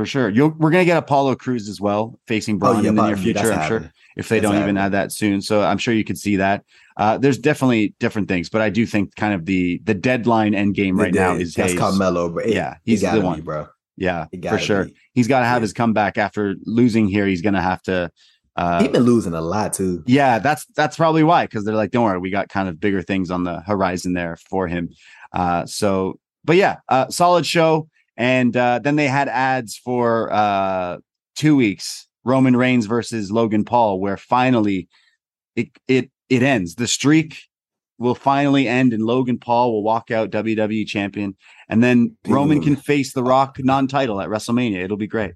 For 0.00 0.06
sure. 0.06 0.30
You'll, 0.30 0.54
we're 0.58 0.70
gonna 0.70 0.86
get 0.86 0.96
Apollo 0.96 1.34
Crews 1.36 1.68
as 1.68 1.78
well, 1.78 2.18
facing 2.26 2.58
Bron 2.58 2.86
in 2.86 2.94
the 2.94 3.06
near 3.06 3.18
future. 3.18 3.52
I'm 3.52 3.68
sure 3.68 3.92
if 4.16 4.28
they 4.30 4.40
That's 4.40 4.50
don't 4.50 4.62
even 4.62 4.78
add 4.78 4.92
that 4.92 5.12
soon. 5.12 5.42
So 5.42 5.60
I'm 5.60 5.76
sure 5.76 5.92
you 5.92 6.04
could 6.04 6.16
see 6.18 6.36
that. 6.36 6.64
Uh, 6.96 7.18
there's 7.18 7.36
definitely 7.36 7.94
different 8.00 8.26
things, 8.28 8.48
but 8.48 8.62
I 8.62 8.70
do 8.70 8.86
think 8.86 9.14
kind 9.16 9.34
of 9.34 9.44
the 9.44 9.78
the 9.84 9.92
deadline 9.92 10.54
end 10.54 10.74
game 10.74 10.98
right 10.98 11.12
now 11.12 11.34
is 11.34 11.52
that's 11.52 11.72
Hayes. 11.72 11.78
Carmelo, 11.78 12.30
bro. 12.30 12.44
It- 12.44 12.54
Yeah, 12.54 12.76
he's 12.84 13.02
the 13.02 13.08
gotta 13.08 13.20
be, 13.20 13.26
one. 13.26 13.40
bro. 13.42 13.68
Yeah, 13.98 14.24
for 14.48 14.56
sure. 14.58 14.84
be. 14.86 14.94
He's 15.12 15.28
got 15.28 15.40
to 15.40 15.44
have 15.44 15.58
Yeah. 15.58 15.64
his 15.64 15.74
comeback 15.74 16.16
after 16.16 16.54
losing 16.64 17.06
here. 17.06 17.26
He's 17.26 17.42
gonna 17.42 17.60
have 17.60 17.82
to. 17.82 18.10
Uh, 18.56 18.80
He's 18.80 18.88
been 18.92 19.02
losing 19.02 19.34
a 19.34 19.40
lot 19.42 19.74
too. 19.74 20.02
yeah, 20.06 20.38
that's 20.38 20.64
that's 20.76 20.96
probably 20.96 21.24
why 21.24 21.44
because 21.44 21.66
they're 21.66 21.74
like, 21.74 21.90
don't 21.90 22.04
worry, 22.04 22.18
we 22.18 22.30
got 22.30 22.48
kind 22.48 22.70
of 22.70 22.80
bigger 22.80 23.02
things 23.02 23.30
on 23.30 23.44
the 23.44 23.60
horizon 23.60 24.14
there 24.14 24.36
for 24.48 24.66
him. 24.66 24.88
Uh, 25.34 25.66
so, 25.66 26.18
but 26.42 26.56
yeah, 26.56 26.76
uh, 26.88 27.08
solid 27.10 27.44
show. 27.44 27.86
And 28.16 28.56
uh, 28.56 28.80
then 28.80 28.96
they 28.96 29.08
had 29.08 29.28
ads 29.28 29.76
for 29.76 30.32
uh, 30.32 30.98
two 31.36 31.56
weeks: 31.56 32.06
Roman 32.24 32.56
Reigns 32.56 32.86
versus 32.86 33.30
Logan 33.30 33.64
Paul, 33.64 34.00
where 34.00 34.16
finally 34.16 34.88
it 35.56 35.68
it 35.88 36.10
it 36.28 36.42
ends. 36.42 36.74
The 36.74 36.86
streak 36.86 37.38
will 37.98 38.14
finally 38.14 38.66
end, 38.66 38.92
and 38.92 39.04
Logan 39.04 39.38
Paul 39.38 39.72
will 39.72 39.82
walk 39.82 40.10
out 40.10 40.30
WWE 40.30 40.86
champion, 40.86 41.36
and 41.68 41.82
then 41.82 42.16
Roman 42.26 42.62
can 42.62 42.76
face 42.76 43.12
The 43.12 43.22
Rock 43.22 43.56
non-title 43.58 44.20
at 44.20 44.28
WrestleMania. 44.28 44.82
It'll 44.82 44.96
be 44.96 45.06
great. 45.06 45.34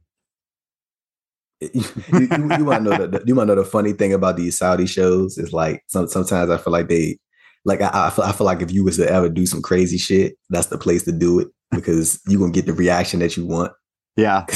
you, 1.60 1.70
you, 2.12 2.28
you 2.58 2.64
want 2.64 2.84
to 2.84 2.90
know 2.90 3.06
the, 3.06 3.22
you 3.26 3.34
to 3.34 3.46
know 3.46 3.54
the 3.54 3.64
funny 3.64 3.92
thing 3.92 4.12
about 4.12 4.36
these 4.36 4.58
Saudi 4.58 4.86
shows 4.86 5.38
is 5.38 5.52
like 5.52 5.82
some, 5.86 6.08
sometimes 6.08 6.50
I 6.50 6.56
feel 6.56 6.72
like 6.72 6.88
they 6.88 7.18
like 7.64 7.80
I, 7.80 8.08
I 8.08 8.10
feel 8.10 8.24
I 8.24 8.32
feel 8.32 8.46
like 8.46 8.60
if 8.60 8.72
you 8.72 8.84
was 8.84 8.96
to 8.96 9.10
ever 9.10 9.28
do 9.28 9.46
some 9.46 9.62
crazy 9.62 9.96
shit, 9.96 10.36
that's 10.50 10.66
the 10.66 10.78
place 10.78 11.04
to 11.04 11.12
do 11.12 11.40
it 11.40 11.48
because 11.74 12.20
you're 12.26 12.40
gonna 12.40 12.52
get 12.52 12.66
the 12.66 12.72
reaction 12.72 13.20
that 13.20 13.36
you 13.36 13.46
want. 13.46 13.72
Yeah. 14.16 14.46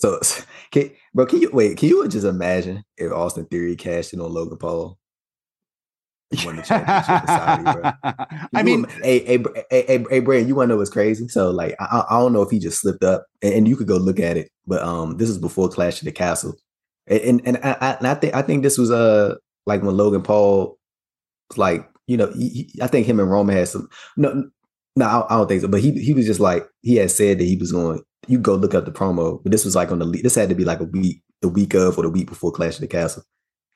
So, 0.00 0.20
can, 0.70 0.92
bro, 1.12 1.26
can 1.26 1.40
you 1.40 1.50
wait? 1.52 1.76
Can 1.76 1.88
you 1.88 2.06
just 2.06 2.24
imagine 2.24 2.84
if 2.96 3.10
Austin 3.10 3.46
Theory 3.46 3.74
cashed 3.74 4.12
in 4.12 4.20
on 4.20 4.32
Logan 4.32 4.56
Paul? 4.56 4.96
Won 6.44 6.54
the 6.54 6.62
championship 6.62 7.26
Saudi, 7.26 7.62
bro. 7.64 7.90
I 8.54 8.62
mean, 8.62 8.84
hey, 9.02 9.24
hey, 9.24 9.44
hey, 9.70 9.84
hey, 9.88 10.04
hey, 10.08 10.20
Brad, 10.20 10.46
you 10.46 10.54
want 10.54 10.68
to 10.68 10.74
know 10.74 10.78
what's 10.78 10.88
crazy? 10.88 11.26
So, 11.26 11.50
like, 11.50 11.74
I, 11.80 12.04
I 12.10 12.20
don't 12.20 12.32
know 12.32 12.42
if 12.42 12.50
he 12.50 12.60
just 12.60 12.80
slipped 12.80 13.02
up, 13.02 13.26
and, 13.42 13.52
and 13.54 13.68
you 13.68 13.74
could 13.76 13.88
go 13.88 13.96
look 13.96 14.20
at 14.20 14.36
it, 14.36 14.50
but 14.68 14.82
um, 14.82 15.16
this 15.16 15.28
is 15.28 15.36
before 15.38 15.68
Clash 15.68 16.00
of 16.00 16.04
the 16.04 16.12
Castle, 16.12 16.54
and 17.08 17.20
and, 17.20 17.46
and 17.46 17.56
I, 17.64 17.72
I, 17.80 18.10
I 18.12 18.14
think 18.14 18.34
I 18.36 18.42
think 18.42 18.62
this 18.62 18.78
was 18.78 18.92
uh 18.92 19.34
like 19.66 19.82
when 19.82 19.96
Logan 19.96 20.22
Paul 20.22 20.78
was 21.50 21.58
like, 21.58 21.88
you 22.06 22.16
know, 22.16 22.30
he- 22.34 22.70
I 22.80 22.86
think 22.86 23.06
him 23.06 23.18
and 23.18 23.30
Roman 23.30 23.56
had 23.56 23.66
some 23.66 23.88
no, 24.16 24.48
no, 24.98 25.06
I, 25.06 25.34
I 25.34 25.38
don't 25.38 25.48
think 25.48 25.62
so, 25.62 25.68
but 25.68 25.80
he 25.80 25.92
he 25.92 26.12
was 26.12 26.26
just 26.26 26.40
like 26.40 26.66
he 26.82 26.96
had 26.96 27.10
said 27.10 27.38
that 27.38 27.44
he 27.44 27.56
was 27.56 27.72
going. 27.72 28.02
You 28.26 28.38
go 28.38 28.56
look 28.56 28.74
up 28.74 28.84
the 28.84 28.92
promo, 28.92 29.42
but 29.42 29.52
this 29.52 29.64
was 29.64 29.74
like 29.74 29.90
on 29.90 30.00
the 30.00 30.20
this 30.22 30.34
had 30.34 30.48
to 30.50 30.54
be 30.54 30.64
like 30.64 30.80
a 30.80 30.84
week, 30.84 31.22
the 31.40 31.48
week 31.48 31.74
of 31.74 31.96
or 31.96 32.02
the 32.02 32.10
week 32.10 32.28
before 32.28 32.52
Clash 32.52 32.74
of 32.74 32.80
the 32.80 32.86
Castle. 32.86 33.22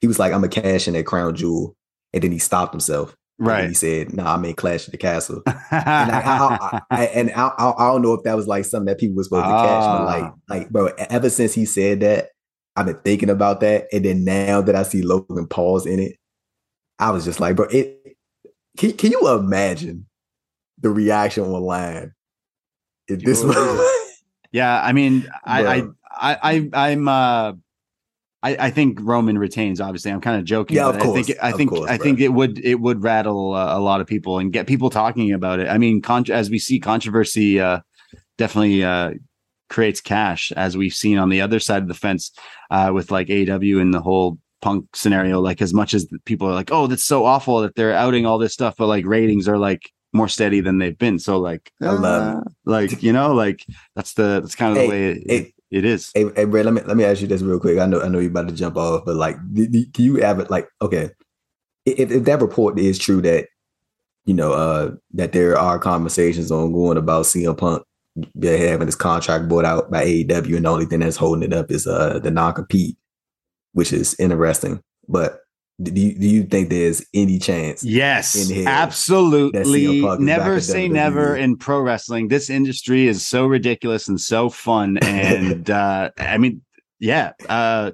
He 0.00 0.06
was 0.06 0.18
like, 0.18 0.32
I'm 0.32 0.44
a 0.44 0.48
cash 0.48 0.88
in 0.88 0.94
that 0.94 1.06
crown 1.06 1.34
jewel, 1.34 1.76
and 2.12 2.22
then 2.22 2.32
he 2.32 2.38
stopped 2.38 2.72
himself. 2.74 3.16
Right. 3.38 3.60
And 3.60 3.68
he 3.68 3.74
said, 3.74 4.12
"No, 4.12 4.24
nah, 4.24 4.34
I 4.34 4.36
made 4.36 4.56
Clash 4.56 4.86
of 4.86 4.92
the 4.92 4.98
Castle." 4.98 5.42
and 5.46 5.56
I, 5.70 6.58
I, 6.60 6.80
I, 6.90 7.04
and 7.06 7.30
I, 7.30 7.52
I, 7.56 7.88
don't 7.88 8.02
know 8.02 8.14
if 8.14 8.24
that 8.24 8.36
was 8.36 8.46
like 8.46 8.64
something 8.64 8.86
that 8.86 8.98
people 8.98 9.16
were 9.16 9.24
supposed 9.24 9.46
to 9.46 9.50
catch, 9.50 9.84
but 9.84 10.04
like, 10.04 10.24
Ah. 10.24 10.34
like, 10.48 10.70
bro, 10.70 10.86
ever 11.10 11.30
since 11.30 11.54
he 11.54 11.64
said 11.64 12.00
that, 12.00 12.28
I've 12.76 12.86
been 12.86 13.00
thinking 13.04 13.30
about 13.30 13.60
that, 13.60 13.86
and 13.92 14.04
then 14.04 14.24
now 14.24 14.60
that 14.60 14.76
I 14.76 14.82
see 14.82 15.02
Logan 15.02 15.46
Paul's 15.46 15.86
in 15.86 15.98
it, 15.98 16.16
I 16.98 17.10
was 17.10 17.24
just 17.24 17.40
like, 17.40 17.56
bro, 17.56 17.66
it. 17.66 17.98
Can, 18.78 18.92
can 18.92 19.10
you 19.12 19.28
imagine 19.28 20.06
the 20.82 20.90
reaction 20.90 21.44
online 21.44 22.12
if 23.09 23.20
this 23.20 23.42
was? 23.42 23.98
Yeah, 24.52 24.82
I 24.82 24.92
mean, 24.92 25.26
I, 25.46 25.64
I, 25.64 25.82
I, 26.10 26.36
I, 26.74 26.90
I'm, 26.90 27.09
uh, 27.09 27.52
I, 28.42 28.56
I 28.59 28.70
think 28.70 28.98
Roman 29.00 29.38
retains. 29.38 29.80
Obviously, 29.80 30.12
I'm 30.12 30.20
kind 30.20 30.38
of 30.38 30.44
joking. 30.44 30.76
Yeah, 30.76 30.90
of 30.90 30.98
but 30.98 31.09
I 31.09 31.22
think, 31.22 31.38
I 31.42 31.52
think, 31.52 31.70
course, 31.70 31.90
I 31.90 31.96
bro. 31.96 32.04
think 32.04 32.20
it 32.20 32.28
would, 32.28 32.59
it 32.59 32.78
would 32.78 33.02
rattle 33.02 33.54
uh, 33.54 33.74
a 33.74 33.80
lot 33.80 34.02
of 34.02 34.06
people 34.06 34.38
and 34.38 34.52
get 34.52 34.66
people 34.66 34.90
talking 34.90 35.32
about 35.32 35.59
it. 35.59 35.68
I 35.68 35.78
mean, 35.78 36.02
con- 36.02 36.30
as 36.30 36.50
we 36.50 36.59
see, 36.59 36.80
controversy 36.80 37.60
uh, 37.60 37.80
definitely 38.36 38.84
uh, 38.84 39.12
creates 39.70 40.02
cash, 40.02 40.52
as 40.52 40.76
we've 40.76 40.92
seen 40.92 41.16
on 41.16 41.30
the 41.30 41.40
other 41.40 41.59
side 41.59 41.80
of 41.80 41.88
the 41.88 41.94
fence 41.94 42.30
uh, 42.70 42.90
with 42.92 43.10
like 43.10 43.30
AW 43.30 43.78
and 43.80 43.94
the 43.94 44.02
whole 44.02 44.36
punk 44.60 44.94
scenario. 44.94 45.40
Like, 45.40 45.62
as 45.62 45.72
much 45.72 45.94
as 45.94 46.06
people 46.26 46.46
are 46.46 46.54
like, 46.54 46.70
"Oh, 46.70 46.88
that's 46.88 47.04
so 47.04 47.24
awful 47.24 47.60
that 47.62 47.74
they're 47.74 47.94
outing 47.94 48.26
all 48.26 48.36
this 48.36 48.52
stuff," 48.52 48.74
but 48.76 48.86
like 48.86 49.06
ratings 49.06 49.48
are 49.48 49.56
like 49.56 49.90
more 50.12 50.28
steady 50.28 50.60
than 50.60 50.78
they've 50.78 50.97
been. 50.97 51.18
So, 51.18 51.39
like, 51.39 51.72
I 51.80 51.90
love 51.90 52.36
uh, 52.36 52.40
like 52.64 53.02
you 53.02 53.12
know, 53.12 53.32
like 53.34 53.64
that's 53.97 54.14
the 54.14 54.40
that's 54.40 54.55
kind 54.55 54.72
of 54.72 54.78
Hey, 54.78 54.84
the 54.84 54.90
way 54.90 55.06
it, 55.06 55.26
hey, 55.28 55.55
it 55.70 55.84
is. 55.84 56.10
Hey, 56.14 56.26
hey, 56.36 56.44
Brad, 56.44 56.66
let 56.66 56.74
me 56.74 56.82
let 56.82 56.97
me 56.97 57.05
ask 57.05 57.22
you 57.22 57.28
this 57.28 57.43
real 57.43 57.60
quick. 57.60 57.78
I 57.78 57.86
know 57.86 58.02
I 58.02 58.09
know 58.09 58.18
you're 58.18 58.30
about 58.30 58.48
to 58.48 58.55
jump 58.55 58.76
off, 58.76 59.05
but 59.05 59.16
like, 59.16 59.36
do- 59.52 59.68
do- 59.68 59.86
can 59.93 60.05
you 60.05 60.16
have 60.16 60.39
it 60.39 60.51
like 60.51 60.68
okay? 60.80 61.10
If, 61.84 62.10
if 62.12 62.24
that 62.24 62.40
report 62.40 62.78
is 62.78 62.98
true 62.98 63.20
that 63.22 63.48
you 64.24 64.34
know 64.34 64.52
uh 64.52 64.93
that 65.14 65.32
there 65.32 65.59
are 65.59 65.78
conversations 65.78 66.52
ongoing 66.52 66.97
about 66.97 67.24
CM 67.24 67.56
Punk 67.56 67.82
having 68.43 68.86
his 68.86 68.94
contract 68.97 69.48
bought 69.48 69.64
out 69.64 69.90
by 69.90 70.05
AEW, 70.05 70.56
and 70.56 70.66
the 70.66 70.70
only 70.70 70.86
thing 70.86 71.01
that's 71.01 71.16
holding 71.16 71.43
it 71.43 71.52
up 71.52 71.70
is 71.70 71.86
uh 71.86 72.18
the 72.18 72.30
non 72.30 72.52
compete, 72.52 72.97
which 73.72 73.93
is 73.93 74.14
interesting. 74.18 74.82
But 75.09 75.40
do 75.82 76.00
you 76.00 76.14
do 76.14 76.26
you 76.28 76.44
think 76.44 76.68
there's 76.70 77.04
any 77.14 77.38
chance? 77.38 77.82
Yes, 77.82 78.50
in 78.50 78.66
absolutely. 78.66 79.59
that 79.59 79.66
CM 79.66 80.02
Punk 80.02 80.20
is 80.20 80.26
back 80.26 80.38
Never 80.38 80.60
say 80.60 80.88
never 80.88 81.36
in 81.36 81.56
pro 81.56 81.80
wrestling. 81.80 82.28
This 82.28 82.50
industry 82.50 83.06
is 83.06 83.26
so 83.26 83.46
ridiculous 83.46 84.09
and 84.09 84.20
so 84.20 84.48
fun. 84.48 84.98
And 85.02 85.70
uh, 85.70 86.10
I 86.18 86.38
mean, 86.38 86.62
yeah, 86.98 87.32
uh, 87.48 87.92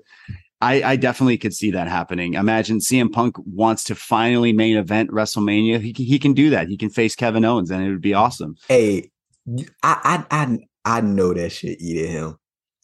I, 0.60 0.82
I 0.82 0.97
definitely 0.97 1.39
could 1.39 1.55
see 1.55 1.70
that 1.73 1.89
happening. 1.89 2.35
Imagine 2.35 2.78
CM 2.78 3.12
Punk 3.12 3.36
wants 3.39 3.85
to 3.85 3.94
finally 3.94 4.52
main 4.52 4.77
event 4.77 5.10
WrestleMania. 5.10 5.81
He 5.81 5.93
can, 5.93 6.05
he 6.05 6.19
can 6.19 6.32
do 6.32 6.51
that. 6.51 6.69
He 6.69 6.77
can 6.77 6.90
face 6.90 7.15
Kevin 7.15 7.44
Owens, 7.44 7.70
and 7.70 7.85
it 7.85 7.90
would 7.90 8.01
be 8.01 8.15
awesome. 8.15 8.56
Hey, 8.69 9.10
I 9.82 10.24
I 10.31 10.43
I 10.43 10.59
I 10.85 11.01
know 11.01 11.35
that 11.35 11.51
shit 11.51 11.81
eating 11.81 12.10
him. 12.12 12.39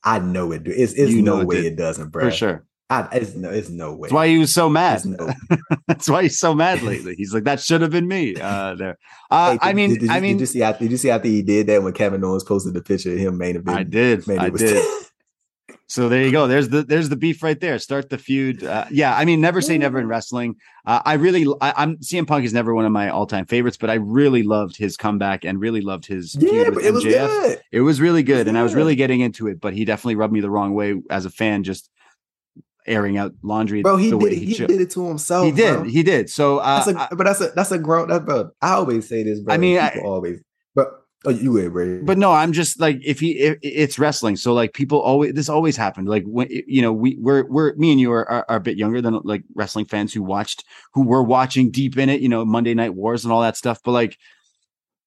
I 0.05 0.19
know 0.19 0.53
it. 0.53 0.63
It's, 0.67 0.93
it's 0.93 1.13
You 1.13 1.23
no 1.23 1.41
it 1.41 1.47
way 1.47 1.63
did. 1.63 1.73
it 1.73 1.77
doesn't, 1.77 2.11
bro. 2.11 2.25
for 2.25 2.31
sure. 2.31 2.65
I, 2.91 3.09
it's 3.13 3.35
no, 3.35 3.51
it's 3.51 3.71
no 3.71 3.95
way. 3.95 4.07
That's 4.09 4.13
why 4.13 4.29
he 4.29 4.39
was 4.39 4.53
so 4.53 4.69
mad. 4.69 5.05
No- 5.07 5.33
That's 5.89 6.09
why 6.09 6.25
he's 6.25 6.39
so 6.39 6.55
mad 6.55 6.83
lately. 6.83 7.15
He's 7.17 7.33
like, 7.33 7.45
that 7.45 7.61
should 7.61 7.81
have 7.81 7.91
been 7.91 8.07
me. 8.07 8.37
Uh, 8.37 8.75
there. 8.75 8.99
Uh, 9.31 9.53
Hey, 9.53 9.59
I 9.63 9.69
did- 9.69 9.77
mean, 9.77 9.91
did, 9.91 10.01
did 10.01 10.11
I 10.11 10.21
mean, 10.21 10.33
did 10.37 10.41
you 10.41 10.47
see? 10.47 10.63
After, 10.63 10.85
did 10.85 10.91
you 10.91 10.99
see 10.99 11.11
after 11.11 11.29
he 11.29 11.43
did 11.43 11.67
that 11.69 11.83
when 11.83 11.95
Kevin 11.95 12.23
Owens 12.23 12.45
posted 12.45 12.75
the 12.75 12.83
picture 12.83 13.13
of 13.13 13.19
him 13.19 13.39
main 13.39 13.57
event? 13.57 13.77
I 13.79 13.83
did. 13.85 14.29
I 14.31 14.51
did. 14.51 14.85
So 15.87 16.09
there 16.09 16.23
you 16.25 16.33
go. 16.33 16.47
There's 16.47 16.71
the 16.71 16.83
there's 16.83 17.09
the 17.11 17.17
beef 17.17 17.43
right 17.43 17.61
there. 17.61 17.79
Start 17.79 18.09
the 18.09 18.19
feud. 18.19 18.65
Uh, 18.65 18.87
yeah, 18.91 19.15
I 19.17 19.25
mean, 19.27 19.41
never 19.41 19.61
say 19.61 19.77
never 19.79 19.99
in 19.99 20.09
wrestling. 20.09 20.57
Uh, 20.87 21.01
I 21.05 21.15
really, 21.15 21.47
I, 21.61 21.75
I'm 21.77 21.99
CM 21.99 22.27
Punk 22.27 22.45
is 22.45 22.53
never 22.55 22.75
one 22.75 22.87
of 22.87 22.91
my 22.91 23.11
all 23.11 23.27
time 23.27 23.45
favorites, 23.45 23.77
but 23.77 23.91
I 23.91 23.95
really 23.95 24.43
loved 24.43 24.77
his 24.77 24.97
comeback 24.97 25.45
and 25.45 25.61
really 25.61 25.83
loved 25.83 26.07
his 26.07 26.37
yeah, 26.41 26.51
feud 26.51 26.67
but 26.69 26.75
with 26.77 26.87
it 26.87 26.93
was 26.95 27.05
good. 27.05 27.61
It 27.71 27.81
was 27.83 28.01
really 28.01 28.23
good, 28.23 28.49
and 28.49 28.57
I 28.59 28.63
was 28.63 28.75
really 28.75 28.97
getting 28.97 29.21
into 29.21 29.47
it. 29.47 29.61
But 29.61 29.75
he 29.75 29.85
definitely 29.85 30.17
rubbed 30.17 30.33
me 30.33 30.41
the 30.41 30.51
wrong 30.51 30.75
way 30.75 31.01
as 31.11 31.27
a 31.27 31.31
fan, 31.31 31.63
just 31.65 31.91
airing 32.87 33.17
out 33.17 33.33
laundry. 33.43 33.83
Bro, 33.83 33.97
he 33.97 34.11
the 34.11 34.19
did 34.19 34.33
it. 34.33 34.39
He 34.39 34.55
did 34.55 34.81
it 34.81 34.91
to 34.93 35.07
himself. 35.07 35.47
He 35.47 35.53
did. 35.53 35.75
bro. 35.75 35.83
He 35.85 36.03
did. 36.03 36.31
So 36.31 36.59
uh, 36.59 36.85
That's 36.85 37.13
a, 37.13 37.17
but 37.17 37.25
that's 37.25 37.41
a 37.41 37.49
that's 37.55 37.73
a 37.73 37.79
grown. 37.79 38.09
That's 38.09 38.25
bro. 38.25 38.51
I 38.61 38.73
always 38.73 39.09
say 39.09 39.23
this, 39.23 39.41
bro. 39.41 39.55
I 39.55 39.59
mean, 39.59 39.79
I- 39.79 39.91
people 39.91 40.13
always. 40.13 40.41
But 40.75 41.05
oh, 41.25 41.31
you 41.31 41.53
would, 41.53 41.73
bro. 41.73 42.03
but 42.03 42.19
no 42.19 42.31
i'm 42.33 42.53
just 42.53 42.79
like 42.79 42.99
if 43.03 43.19
he 43.19 43.39
if, 43.39 43.57
it's 43.63 43.99
wrestling 43.99 44.37
so 44.37 44.53
like 44.53 44.75
people 44.75 45.01
always 45.01 45.33
this 45.33 45.49
always 45.49 45.75
happened 45.75 46.07
like 46.07 46.23
when 46.27 46.49
you 46.51 46.83
know 46.83 46.93
we 46.93 47.17
we're 47.19 47.47
we're 47.47 47.75
me 47.77 47.93
and 47.93 48.01
you 48.01 48.13
are, 48.13 48.29
are, 48.31 48.45
are 48.49 48.57
a 48.57 48.61
bit 48.61 48.77
younger 48.77 49.01
than 49.01 49.19
like 49.25 49.43
wrestling 49.55 49.87
fans 49.87 50.13
who 50.13 50.23
watched 50.23 50.65
who 50.93 51.03
were 51.03 51.23
watching 51.23 51.71
deep 51.71 51.97
in 51.97 52.11
it 52.11 52.21
you 52.21 52.29
know 52.29 52.45
monday 52.45 52.75
night 52.75 52.95
wars 52.95 53.25
and 53.25 53.33
all 53.33 53.41
that 53.41 53.57
stuff 53.57 53.81
but 53.83 53.93
like 53.93 54.19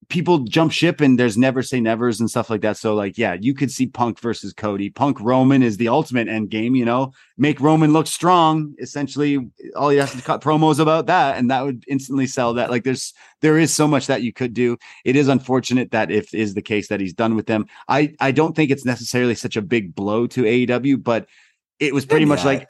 people 0.10 0.40
jump 0.40 0.72
ship 0.72 1.02
and 1.02 1.20
there's 1.20 1.38
never 1.38 1.62
say 1.62 1.82
nevers 1.82 2.20
and 2.20 2.30
stuff 2.30 2.50
like 2.50 2.62
that 2.62 2.78
so 2.78 2.96
like 2.96 3.18
yeah 3.18 3.36
you 3.40 3.54
could 3.54 3.70
see 3.70 3.88
punk 3.88 4.20
versus 4.22 4.54
cody 4.54 4.90
punk 4.90 5.20
roman 5.20 5.62
is 5.62 5.76
the 5.76 5.90
ultimate 5.90 6.30
end 6.30 6.50
game 6.50 6.76
you 6.76 6.86
know 6.86 7.12
make 7.38 7.60
roman 7.60 7.92
look 7.92 8.08
strong 8.08 8.74
essentially 8.80 9.38
all 9.76 9.90
he 9.90 9.98
has 9.98 10.14
to 10.14 10.22
cut 10.22 10.42
promos 10.42 10.80
about 10.80 11.08
that 11.08 11.38
and 11.38 11.52
that 11.52 11.66
would 11.66 11.84
instantly 11.88 12.26
sell 12.26 12.54
that 12.54 12.70
like 12.70 12.86
there's 12.86 13.14
there 13.42 13.58
is 13.58 13.76
so 13.76 13.86
much 13.86 14.08
that 14.08 14.22
you 14.22 14.32
could 14.32 14.54
do 14.54 14.78
it 15.04 15.16
is 15.16 15.28
unfortunate 15.28 15.92
that 15.92 16.10
if 16.10 16.34
is 16.34 16.54
the 16.54 16.62
case 16.62 16.88
that 16.88 17.00
he's 17.00 17.14
done 17.14 17.36
with 17.36 17.48
them. 17.48 17.68
I 17.88 18.14
I 18.20 18.32
don't 18.32 18.56
think 18.56 18.72
it's 18.72 18.86
necessarily 18.86 19.36
such 19.36 19.58
a 19.58 19.62
big 19.62 19.96
blow 19.96 20.28
to 20.28 20.44
AEW, 20.44 21.04
but 21.04 21.28
it 21.80 21.94
was 21.94 22.06
pretty 22.06 22.26
much 22.26 22.44
like, 22.44 22.70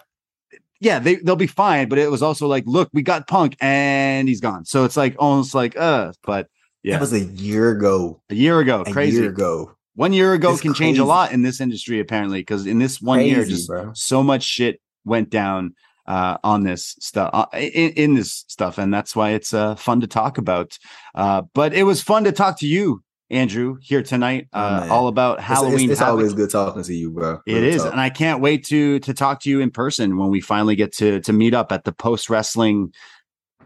yeah, 0.79 0.99
they 0.99 1.15
they'll 1.15 1.35
be 1.35 1.47
fine. 1.47 1.89
But 1.89 1.99
it 1.99 2.11
was 2.11 2.23
also 2.23 2.47
like, 2.47 2.63
look, 2.65 2.89
we 2.93 3.01
got 3.01 3.27
Punk 3.27 3.55
and 3.61 4.27
he's 4.27 4.41
gone. 4.41 4.65
So 4.65 4.85
it's 4.85 4.97
like 4.97 5.15
almost 5.19 5.53
like, 5.53 5.77
uh, 5.77 6.13
but 6.23 6.49
yeah, 6.87 6.93
That 6.95 7.01
was 7.01 7.13
a 7.13 7.19
year 7.19 7.71
ago. 7.71 8.21
a 8.29 8.35
year 8.35 8.59
ago, 8.59 8.81
A 8.85 8.91
crazy. 8.91 9.17
year 9.21 9.29
ago. 9.29 9.71
One 9.95 10.13
year 10.13 10.33
ago 10.33 10.51
It's 10.53 10.61
can 10.61 10.73
change 10.73 10.99
a 10.99 11.05
lot 11.05 11.31
in 11.31 11.41
this 11.41 11.59
industry 11.59 11.99
apparently 11.99 12.39
because 12.41 12.65
in 12.67 12.77
this 12.79 13.01
one 13.01 13.21
year, 13.25 13.43
just 13.45 13.67
bro. 13.67 13.91
so 13.95 14.21
much 14.21 14.43
shit 14.43 14.79
went 15.05 15.29
down 15.31 15.73
uh, 16.05 16.37
on 16.43 16.63
this 16.63 16.95
stuff 16.99 17.31
uh, 17.33 17.45
in, 17.57 17.91
in 17.93 18.13
this 18.13 18.45
stuff, 18.47 18.77
and 18.77 18.93
that's 18.93 19.15
why 19.15 19.31
it's 19.31 19.53
uh, 19.53 19.75
fun 19.75 20.01
to 20.01 20.07
talk 20.07 20.37
about. 20.37 20.77
Uh, 21.15 21.41
but 21.53 21.73
it 21.73 21.83
was 21.83 22.01
fun 22.01 22.23
to 22.25 22.31
talk 22.31 22.59
to 22.59 22.67
you, 22.67 23.01
Andrew, 23.31 23.77
here 23.81 24.03
tonight, 24.03 24.47
Oh, 24.53 24.59
uh, 24.61 24.87
all 24.91 25.07
about 25.07 25.39
Halloween. 25.41 25.89
It's, 25.89 25.93
it's 25.93 25.99
Havoc. 25.99 26.11
always 26.19 26.33
good 26.33 26.49
talking 26.51 26.83
to 26.83 26.93
you, 26.93 27.09
bro. 27.11 27.41
It 27.47 27.53
Real 27.55 27.63
is, 27.63 27.83
talk. 27.83 27.91
and 27.91 27.99
I 27.99 28.09
can't 28.11 28.39
wait 28.39 28.65
to 28.67 28.99
to 28.99 29.13
talk 29.13 29.41
to 29.41 29.49
you 29.49 29.59
in 29.61 29.71
person 29.71 30.15
when 30.17 30.29
we 30.29 30.39
finally 30.41 30.75
get 30.77 30.93
to 30.97 31.19
to 31.21 31.33
meet 31.33 31.53
up 31.55 31.71
at 31.71 31.83
the 31.85 31.91
post 31.91 32.29
wrestling 32.29 32.93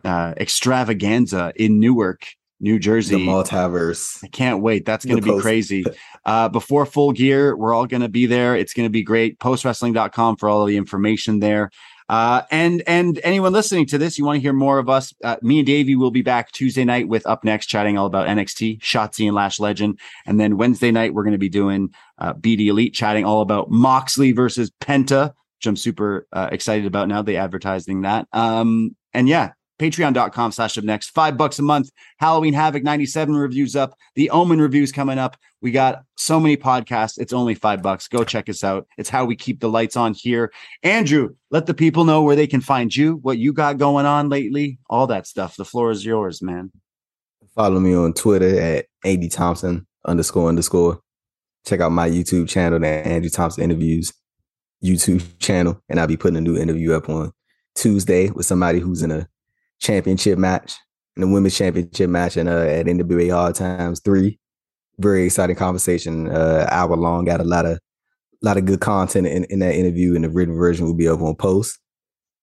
uh, 0.06 0.34
extravaganza 0.38 1.52
in 1.58 1.80
Newark, 1.80 2.26
New 2.62 2.74
the 2.76 2.80
Jersey. 2.80 3.26
multiverse. 3.26 4.24
I 4.24 4.28
can't 4.28 4.62
wait. 4.62 4.86
That's 4.86 5.04
going 5.04 5.18
to 5.18 5.24
be 5.24 5.32
post- 5.32 5.44
crazy. 5.44 5.84
Uh, 6.24 6.48
before 6.48 6.86
full 6.86 7.12
gear, 7.12 7.58
we're 7.58 7.74
all 7.74 7.88
going 7.88 8.04
to 8.04 8.08
be 8.08 8.28
there. 8.28 8.56
It's 8.56 8.76
going 8.76 8.86
to 8.86 8.92
be 8.92 9.02
great. 9.02 9.40
Postwrestling.com 9.40 10.36
for 10.38 10.48
all 10.50 10.66
the 10.66 10.78
information 10.78 11.40
there. 11.40 11.72
Uh, 12.10 12.44
and 12.52 12.84
and 12.86 13.20
anyone 13.24 13.54
listening 13.54 13.88
to 13.88 13.98
this, 13.98 14.20
you 14.20 14.26
want 14.26 14.36
to 14.36 14.42
hear 14.42 14.54
more 14.54 14.78
of 14.78 14.88
us? 14.88 15.16
Uh, 15.24 15.38
me 15.42 15.58
and 15.58 15.66
Davey 15.66 15.96
will 15.96 16.12
be 16.12 16.22
back 16.22 16.52
Tuesday 16.52 16.86
night 16.86 17.08
with 17.08 17.26
up 17.26 17.44
next, 17.44 17.66
chatting 17.68 17.98
all 17.98 18.06
about 18.06 18.28
NXT, 18.28 18.82
Shotzi, 18.82 19.26
and 19.26 19.34
Lash 19.34 19.60
Legend. 19.60 19.98
And 20.28 20.40
then 20.40 20.58
Wednesday 20.58 20.92
night, 20.92 21.16
we're 21.16 21.24
going 21.24 21.32
to 21.32 21.40
be 21.40 21.50
doing 21.50 21.90
uh, 22.20 22.34
BD 22.36 22.68
Elite, 22.68 22.94
chatting 22.94 23.26
all 23.26 23.42
about 23.42 23.72
Moxley 23.72 24.32
versus 24.32 24.70
Penta, 24.80 25.30
which 25.58 25.66
I'm 25.66 25.76
super 25.76 26.28
uh, 26.34 26.50
excited 26.52 26.86
about 26.86 27.08
now. 27.08 27.24
They 27.24 27.38
advertising 27.38 28.02
that. 28.02 28.28
Um, 28.32 28.96
and 29.14 29.28
yeah, 29.28 29.54
patreon.com 29.82 30.52
slash 30.52 30.78
up 30.78 30.84
next, 30.84 31.10
five 31.10 31.38
bucks 31.38 31.58
a 31.58 31.64
month. 31.64 31.90
Halloween 32.20 32.54
Havoc 32.54 32.84
97 32.84 33.36
reviews 33.36 33.76
up. 33.76 33.98
The 34.16 34.30
Omen 34.30 34.62
reviews 34.62 34.92
coming 34.92 35.18
up. 35.18 35.38
We 35.62 35.72
got 35.72 36.04
so 36.18 36.40
many 36.40 36.56
podcasts. 36.56 37.18
It's 37.18 37.34
only 37.34 37.56
five 37.56 37.82
bucks. 37.82 38.08
Go 38.08 38.24
check 38.24 38.48
us 38.48 38.64
out. 38.64 38.88
It's 38.98 39.10
how 39.10 39.26
we 39.26 39.36
keep 39.36 39.60
the 39.60 39.70
lights 39.70 39.98
on 39.98 40.14
here. 40.14 40.52
Andrew, 40.84 41.36
let 41.50 41.66
the 41.66 41.74
people 41.74 42.06
know 42.06 42.22
where 42.22 42.36
they 42.36 42.48
can 42.48 42.62
find 42.62 42.96
you, 42.96 43.16
what 43.24 43.40
you 43.40 43.54
got 43.54 43.80
going 43.80 44.06
on 44.06 44.30
lately, 44.30 44.78
all 44.90 45.08
that 45.08 45.26
stuff. 45.26 45.56
The 45.56 45.66
floor 45.66 45.90
is 45.90 46.06
yours, 46.06 46.42
man. 46.42 46.72
Follow 47.56 47.80
me 47.80 47.96
on 47.96 48.14
Twitter 48.14 48.60
at 48.60 48.86
AD 49.04 49.32
Thompson 49.32 49.88
underscore 50.06 50.48
underscore. 50.48 51.02
Check 51.66 51.80
out 51.80 51.92
my 51.92 52.10
YouTube 52.10 52.48
channel, 52.48 52.80
the 52.80 52.88
Andrew 52.88 53.30
Thompson 53.30 53.64
Interviews 53.64 54.14
YouTube 54.84 55.24
channel, 55.40 55.82
and 55.90 56.00
I'll 56.00 56.08
be 56.08 56.18
putting 56.18 56.38
a 56.38 56.42
new 56.42 56.58
interview 56.58 56.94
up 56.94 57.10
on 57.10 57.32
Tuesday 57.76 58.30
with 58.30 58.46
somebody 58.46 58.80
who's 58.80 59.02
in 59.02 59.12
a 59.12 59.28
championship 59.82 60.38
match, 60.38 60.76
in 61.18 61.22
the 61.22 61.28
women's 61.28 61.58
championship 61.58 62.10
match, 62.10 62.38
and 62.38 62.48
uh, 62.48 62.60
at 62.62 62.86
NWA 62.86 63.32
Hard 63.32 63.56
Times 63.56 64.00
Three. 64.00 64.40
Very 65.00 65.26
exciting 65.26 65.56
conversation, 65.56 66.30
uh, 66.30 66.68
hour 66.72 66.96
long. 66.96 67.26
Got 67.26 67.42
a 67.42 67.44
lot 67.44 67.66
of 67.66 67.74
a 67.74 68.46
lot 68.46 68.58
of 68.58 68.66
good 68.66 68.80
content 68.80 69.28
in, 69.28 69.44
in 69.46 69.60
that 69.60 69.76
interview, 69.76 70.16
and 70.16 70.24
the 70.24 70.30
written 70.30 70.56
version 70.56 70.86
will 70.86 70.94
be 70.94 71.08
up 71.08 71.22
on 71.22 71.36
post. 71.36 71.80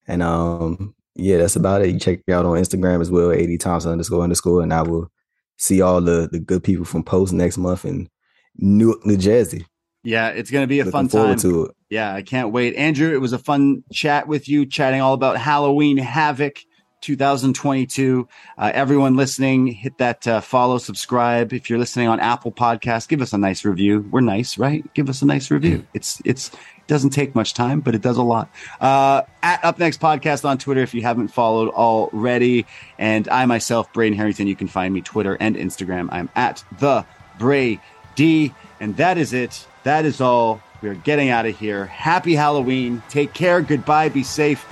And 0.06 0.22
um, 0.22 0.94
yeah, 1.14 1.38
that's 1.38 1.56
about 1.56 1.82
it. 1.82 1.90
You 1.90 1.98
check 1.98 2.20
me 2.26 2.34
out 2.34 2.44
on 2.44 2.56
Instagram 2.56 3.00
as 3.00 3.10
well, 3.10 3.32
AD 3.32 3.60
Thompson 3.60 3.92
underscore 3.92 4.22
underscore, 4.22 4.62
and 4.62 4.72
I 4.72 4.82
will 4.82 5.10
see 5.56 5.80
all 5.80 6.00
the 6.00 6.28
the 6.30 6.38
good 6.38 6.64
people 6.64 6.84
from 6.84 7.04
Post 7.04 7.32
next 7.32 7.58
month 7.58 7.84
in 7.84 8.08
Newark, 8.56 9.04
New 9.06 9.16
Jersey. 9.16 9.66
Yeah, 10.04 10.28
it's 10.28 10.50
going 10.50 10.62
to 10.62 10.68
be 10.68 10.80
a 10.80 10.84
Looking 10.84 11.08
fun 11.08 11.26
time. 11.26 11.38
to 11.38 11.64
it. 11.66 11.72
Yeah, 11.90 12.14
I 12.14 12.22
can't 12.22 12.52
wait. 12.52 12.76
Andrew, 12.76 13.12
it 13.12 13.20
was 13.20 13.32
a 13.32 13.38
fun 13.38 13.82
chat 13.92 14.28
with 14.28 14.48
you, 14.48 14.64
chatting 14.64 15.00
all 15.00 15.12
about 15.12 15.36
Halloween 15.36 15.98
Havoc 15.98 16.60
2022. 17.00 18.28
Uh, 18.56 18.70
everyone 18.74 19.16
listening, 19.16 19.66
hit 19.68 19.98
that 19.98 20.26
uh, 20.26 20.40
follow, 20.40 20.78
subscribe. 20.78 21.52
If 21.52 21.70
you're 21.70 21.78
listening 21.78 22.08
on 22.08 22.20
Apple 22.20 22.52
Podcast, 22.52 23.08
give 23.08 23.22
us 23.22 23.32
a 23.32 23.38
nice 23.38 23.64
review. 23.64 24.06
We're 24.10 24.20
nice, 24.20 24.58
right? 24.58 24.84
Give 24.94 25.08
us 25.08 25.22
a 25.22 25.26
nice 25.26 25.50
review. 25.50 25.86
It's 25.94 26.20
it's 26.24 26.48
it 26.48 26.86
doesn't 26.86 27.10
take 27.10 27.34
much 27.34 27.54
time, 27.54 27.80
but 27.80 27.94
it 27.94 28.02
does 28.02 28.16
a 28.16 28.22
lot. 28.22 28.50
Uh, 28.80 29.22
at 29.42 29.64
Up 29.64 29.78
Next 29.78 30.00
Podcast 30.00 30.44
on 30.44 30.58
Twitter 30.58 30.80
if 30.80 30.94
you 30.94 31.02
haven't 31.02 31.28
followed 31.28 31.70
already. 31.70 32.66
And 32.98 33.28
I 33.28 33.46
myself, 33.46 33.92
Braden 33.92 34.16
Herrington, 34.16 34.46
you 34.46 34.56
can 34.56 34.68
find 34.68 34.92
me 34.92 35.00
Twitter 35.00 35.36
and 35.40 35.56
Instagram. 35.56 36.08
I'm 36.10 36.28
at 36.34 36.64
the 36.78 37.04
Bray 37.38 37.80
D. 38.14 38.52
And 38.80 38.96
that 38.96 39.18
is 39.18 39.32
it. 39.32 39.66
That 39.84 40.04
is 40.04 40.20
all. 40.20 40.62
We 40.80 40.88
are 40.88 40.94
getting 40.94 41.30
out 41.30 41.46
of 41.46 41.58
here. 41.58 41.86
Happy 41.86 42.34
Halloween. 42.34 43.02
Take 43.08 43.32
care. 43.34 43.60
Goodbye. 43.60 44.08
Be 44.08 44.22
safe. 44.22 44.64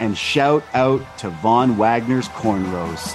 And 0.00 0.16
shout 0.16 0.64
out 0.74 1.02
to 1.18 1.30
Von 1.30 1.76
Wagner's 1.76 2.28
cornrows. 2.28 3.14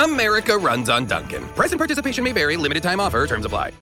America 0.00 0.56
runs 0.56 0.88
on 0.88 1.06
Dunkin. 1.06 1.46
Present 1.48 1.78
participation 1.78 2.24
may 2.24 2.32
vary, 2.32 2.56
limited 2.56 2.82
time 2.82 3.00
offer, 3.00 3.26
terms 3.26 3.44
apply. 3.44 3.72